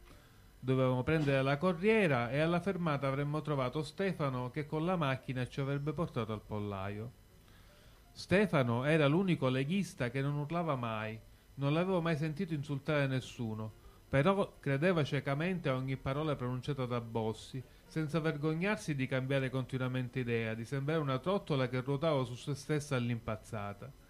Dovevamo 0.60 1.02
prendere 1.02 1.42
la 1.42 1.56
corriera 1.56 2.30
e 2.30 2.38
alla 2.38 2.60
fermata 2.60 3.08
avremmo 3.08 3.40
trovato 3.42 3.82
Stefano 3.82 4.50
che 4.50 4.66
con 4.66 4.84
la 4.84 4.94
macchina 4.94 5.48
ci 5.48 5.60
avrebbe 5.60 5.92
portato 5.92 6.32
al 6.32 6.42
pollaio. 6.42 7.10
Stefano 8.12 8.84
era 8.84 9.08
l'unico 9.08 9.48
leghista 9.48 10.10
che 10.10 10.20
non 10.20 10.34
urlava 10.34 10.76
mai, 10.76 11.18
non 11.54 11.72
l'avevo 11.72 12.00
mai 12.00 12.16
sentito 12.16 12.54
insultare 12.54 13.08
nessuno, 13.08 13.72
però 14.08 14.58
credeva 14.60 15.02
ciecamente 15.02 15.68
a 15.68 15.74
ogni 15.74 15.96
parola 15.96 16.36
pronunciata 16.36 16.86
da 16.86 17.00
Bossi, 17.00 17.60
senza 17.84 18.20
vergognarsi 18.20 18.94
di 18.94 19.08
cambiare 19.08 19.50
continuamente 19.50 20.20
idea, 20.20 20.54
di 20.54 20.64
sembrare 20.64 21.00
una 21.00 21.18
trottola 21.18 21.68
che 21.68 21.80
ruotava 21.80 22.22
su 22.24 22.36
se 22.36 22.54
stessa 22.54 22.94
all'impazzata. 22.94 24.06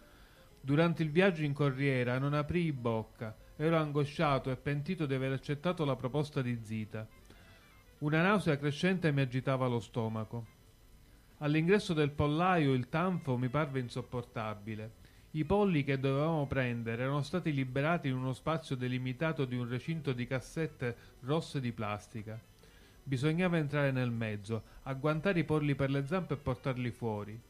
Durante 0.68 1.02
il 1.02 1.10
viaggio 1.10 1.44
in 1.44 1.54
corriera 1.54 2.18
non 2.18 2.34
aprii 2.34 2.72
bocca, 2.72 3.34
ero 3.56 3.78
angosciato 3.78 4.50
e 4.50 4.56
pentito 4.56 5.06
di 5.06 5.14
aver 5.14 5.32
accettato 5.32 5.82
la 5.86 5.96
proposta 5.96 6.42
di 6.42 6.60
Zita. 6.62 7.08
Una 8.00 8.20
nausea 8.20 8.58
crescente 8.58 9.10
mi 9.10 9.22
agitava 9.22 9.66
lo 9.66 9.80
stomaco. 9.80 10.44
All'ingresso 11.38 11.94
del 11.94 12.10
pollaio 12.10 12.74
il 12.74 12.90
tanfo 12.90 13.38
mi 13.38 13.48
parve 13.48 13.80
insopportabile. 13.80 14.92
I 15.30 15.46
polli 15.46 15.84
che 15.84 15.98
dovevamo 15.98 16.46
prendere 16.46 17.02
erano 17.02 17.22
stati 17.22 17.50
liberati 17.54 18.08
in 18.08 18.16
uno 18.16 18.34
spazio 18.34 18.76
delimitato 18.76 19.46
di 19.46 19.56
un 19.56 19.66
recinto 19.66 20.12
di 20.12 20.26
cassette 20.26 20.94
rosse 21.20 21.60
di 21.60 21.72
plastica. 21.72 22.38
Bisognava 23.02 23.56
entrare 23.56 23.90
nel 23.90 24.10
mezzo, 24.10 24.64
agguantare 24.82 25.38
i 25.38 25.44
polli 25.44 25.74
per 25.74 25.88
le 25.88 26.04
zampe 26.04 26.34
e 26.34 26.36
portarli 26.36 26.90
fuori. 26.90 27.40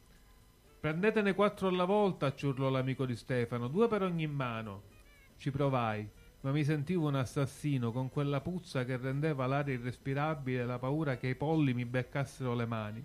Prendetene 0.81 1.35
quattro 1.35 1.67
alla 1.67 1.85
volta, 1.85 2.33
ci 2.37 2.47
urlò 2.47 2.69
l'amico 2.69 3.05
di 3.05 3.17
Stefano, 3.17 3.67
due 3.67 3.89
per 3.89 4.03
ogni 4.03 4.29
mano. 4.29 4.83
Ci 5.37 5.51
provai, 5.51 6.09
ma 6.43 6.53
mi 6.53 6.63
sentivo 6.63 7.09
un 7.09 7.17
assassino 7.17 7.91
con 7.91 8.09
quella 8.11 8.41
puzza 8.41 8.85
che 8.85 8.97
rendeva 8.97 9.49
l'aria 9.49 9.75
irrespirabile 9.75 10.61
e 10.63 10.65
la 10.65 10.79
paura 10.79 11.17
che 11.17 11.27
i 11.27 11.35
polli 11.35 11.75
mi 11.75 11.85
beccassero 11.85 12.55
le 12.55 12.67
mani. 12.67 13.05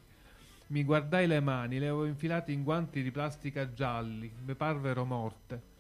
Mi 0.68 0.84
guardai 0.84 1.26
le 1.26 1.40
mani, 1.40 1.80
le 1.80 1.88
avevo 1.88 2.06
infilate 2.06 2.52
in 2.52 2.62
guanti 2.62 3.02
di 3.02 3.10
plastica 3.10 3.74
gialli, 3.74 4.32
mi 4.46 4.54
parvero 4.54 5.04
morte. 5.04 5.72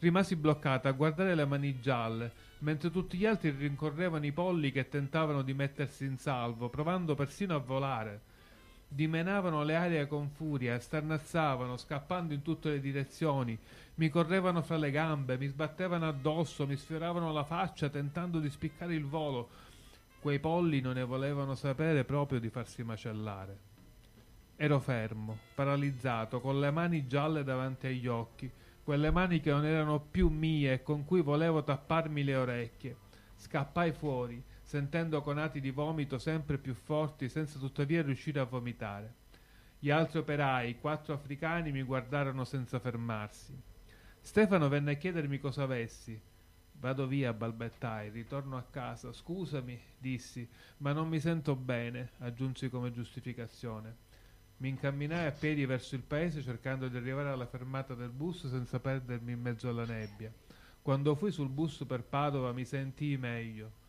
Rimasi 0.00 0.34
bloccata 0.34 0.88
a 0.88 0.92
guardare 0.92 1.36
le 1.36 1.44
mani 1.44 1.78
gialle, 1.78 2.32
mentre 2.58 2.90
tutti 2.90 3.16
gli 3.16 3.26
altri 3.26 3.50
rincorrevano 3.50 4.26
i 4.26 4.32
polli 4.32 4.72
che 4.72 4.88
tentavano 4.88 5.42
di 5.42 5.54
mettersi 5.54 6.04
in 6.04 6.18
salvo, 6.18 6.68
provando 6.68 7.14
persino 7.14 7.54
a 7.54 7.58
volare 7.58 8.27
dimenavano 8.88 9.62
le 9.62 9.76
arie 9.76 10.06
con 10.06 10.30
furia, 10.30 10.80
starnazzavano, 10.80 11.76
scappando 11.76 12.32
in 12.32 12.42
tutte 12.42 12.70
le 12.70 12.80
direzioni, 12.80 13.56
mi 13.96 14.08
correvano 14.08 14.62
fra 14.62 14.76
le 14.76 14.90
gambe, 14.90 15.36
mi 15.36 15.46
sbattevano 15.46 16.08
addosso, 16.08 16.66
mi 16.66 16.76
sfioravano 16.76 17.32
la 17.32 17.44
faccia 17.44 17.90
tentando 17.90 18.40
di 18.40 18.48
spiccare 18.48 18.94
il 18.94 19.04
volo. 19.04 19.48
Quei 20.20 20.40
polli 20.40 20.80
non 20.80 20.94
ne 20.94 21.04
volevano 21.04 21.54
sapere 21.54 22.04
proprio 22.04 22.40
di 22.40 22.48
farsi 22.48 22.82
macellare. 22.82 23.66
Ero 24.56 24.80
fermo, 24.80 25.38
paralizzato, 25.54 26.40
con 26.40 26.58
le 26.58 26.70
mani 26.70 27.06
gialle 27.06 27.44
davanti 27.44 27.86
agli 27.86 28.06
occhi, 28.08 28.50
quelle 28.82 29.10
mani 29.10 29.40
che 29.40 29.50
non 29.50 29.64
erano 29.64 30.00
più 30.00 30.28
mie 30.28 30.72
e 30.72 30.82
con 30.82 31.04
cui 31.04 31.20
volevo 31.20 31.62
tapparmi 31.62 32.24
le 32.24 32.34
orecchie. 32.34 32.96
Scappai 33.36 33.92
fuori, 33.92 34.42
sentendo 34.68 35.22
conati 35.22 35.60
di 35.60 35.70
vomito 35.70 36.18
sempre 36.18 36.58
più 36.58 36.74
forti 36.74 37.30
senza 37.30 37.58
tuttavia 37.58 38.02
riuscire 38.02 38.38
a 38.38 38.44
vomitare. 38.44 39.14
Gli 39.78 39.88
altri 39.88 40.18
operai, 40.18 40.78
quattro 40.78 41.14
africani, 41.14 41.72
mi 41.72 41.82
guardarono 41.82 42.44
senza 42.44 42.78
fermarsi. 42.78 43.58
Stefano 44.20 44.68
venne 44.68 44.90
a 44.90 44.96
chiedermi 44.96 45.38
cosa 45.38 45.62
avessi. 45.62 46.20
Vado 46.72 47.06
via, 47.06 47.32
balbettai, 47.32 48.10
ritorno 48.10 48.58
a 48.58 48.66
casa. 48.68 49.10
Scusami, 49.10 49.80
dissi, 49.96 50.46
ma 50.78 50.92
non 50.92 51.08
mi 51.08 51.18
sento 51.18 51.56
bene, 51.56 52.10
aggiunsi 52.18 52.68
come 52.68 52.92
giustificazione. 52.92 53.96
Mi 54.58 54.68
incamminai 54.68 55.28
a 55.28 55.32
piedi 55.32 55.64
verso 55.64 55.94
il 55.94 56.02
paese 56.02 56.42
cercando 56.42 56.88
di 56.88 56.96
arrivare 56.98 57.30
alla 57.30 57.46
fermata 57.46 57.94
del 57.94 58.10
bus 58.10 58.46
senza 58.46 58.78
perdermi 58.78 59.32
in 59.32 59.40
mezzo 59.40 59.70
alla 59.70 59.86
nebbia. 59.86 60.30
Quando 60.82 61.14
fui 61.14 61.32
sul 61.32 61.48
bus 61.48 61.84
per 61.86 62.02
Padova 62.02 62.52
mi 62.52 62.66
sentii 62.66 63.16
meglio. 63.16 63.86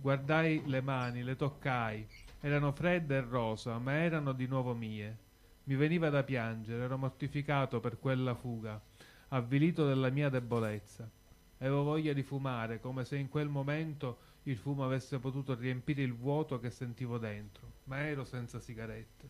Guardai 0.00 0.62
le 0.66 0.80
mani, 0.80 1.24
le 1.24 1.34
toccai. 1.34 2.06
Erano 2.40 2.70
fredde 2.70 3.16
e 3.16 3.20
rosa, 3.20 3.78
ma 3.78 3.94
erano 3.94 4.32
di 4.32 4.46
nuovo 4.46 4.72
mie. 4.72 5.16
Mi 5.64 5.74
veniva 5.74 6.08
da 6.08 6.22
piangere, 6.22 6.84
ero 6.84 6.96
mortificato 6.96 7.80
per 7.80 7.98
quella 7.98 8.34
fuga, 8.34 8.80
avvilito 9.28 9.86
della 9.86 10.08
mia 10.08 10.28
debolezza. 10.28 11.10
Avevo 11.58 11.82
voglia 11.82 12.12
di 12.12 12.22
fumare, 12.22 12.80
come 12.80 13.04
se 13.04 13.16
in 13.16 13.28
quel 13.28 13.48
momento 13.48 14.18
il 14.44 14.56
fumo 14.56 14.84
avesse 14.84 15.18
potuto 15.18 15.54
riempire 15.54 16.02
il 16.02 16.14
vuoto 16.14 16.60
che 16.60 16.70
sentivo 16.70 17.18
dentro, 17.18 17.72
ma 17.84 17.98
ero 18.06 18.24
senza 18.24 18.60
sigarette. 18.60 19.28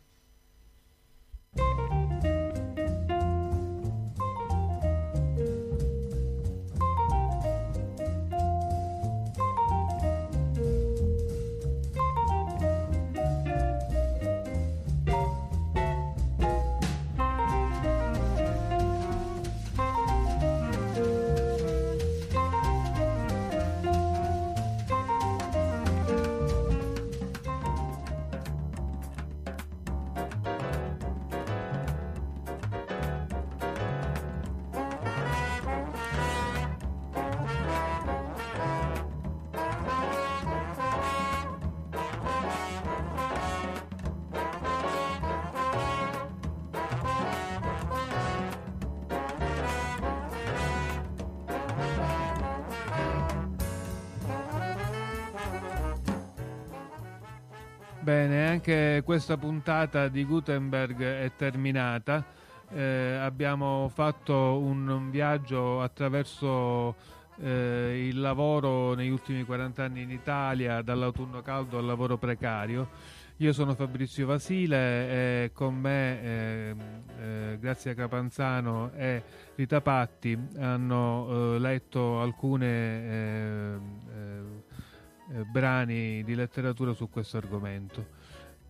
Anche 58.69 59.03
questa 59.03 59.39
puntata 59.39 60.09
di 60.09 60.25
Gutenberg 60.27 61.01
è 61.01 61.33
terminata. 61.35 62.23
Eh, 62.71 63.17
abbiamo 63.19 63.89
fatto 63.89 64.59
un, 64.59 65.09
viaggio 65.11 65.81
attraverso 65.81 66.95
eh, 67.41 68.09
il 68.09 68.21
lavoro 68.21 68.93
negli 68.93 69.09
ultimi 69.09 69.45
40 69.45 69.85
anni 69.85 70.03
in 70.03 70.11
Italia, 70.11 70.83
dall'autunno 70.83 71.41
caldo 71.41 71.79
al 71.79 71.87
lavoro 71.87 72.19
precario 72.19 72.91
Io 73.39 73.55
sono 73.55 73.75
Fabrizio 73.75 74.27
Vasile 74.27 75.45
e 75.45 75.51
con 75.55 75.75
me 75.75 76.23
eh, 76.23 76.75
eh, 77.21 77.59
Grazia 77.59 77.95
Capanzano 77.95 78.91
e 78.95 79.23
Rita 79.55 79.81
Patti 79.81 80.39
hanno 80.59 81.55
eh, 81.55 81.59
letto 81.59 82.21
alcuni 82.21 82.67
eh, 82.67 83.79
eh, 84.13 85.45
brani 85.51 86.23
di 86.23 86.35
letteratura 86.35 86.93
su 86.93 87.09
questo 87.09 87.39
argomento. 87.39 88.18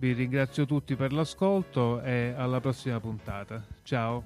Vi 0.00 0.12
ringrazio 0.12 0.64
tutti 0.64 0.94
per 0.94 1.12
l'ascolto 1.12 2.00
e 2.02 2.32
alla 2.36 2.60
prossima 2.60 3.00
puntata. 3.00 3.64
Ciao. 3.82 4.22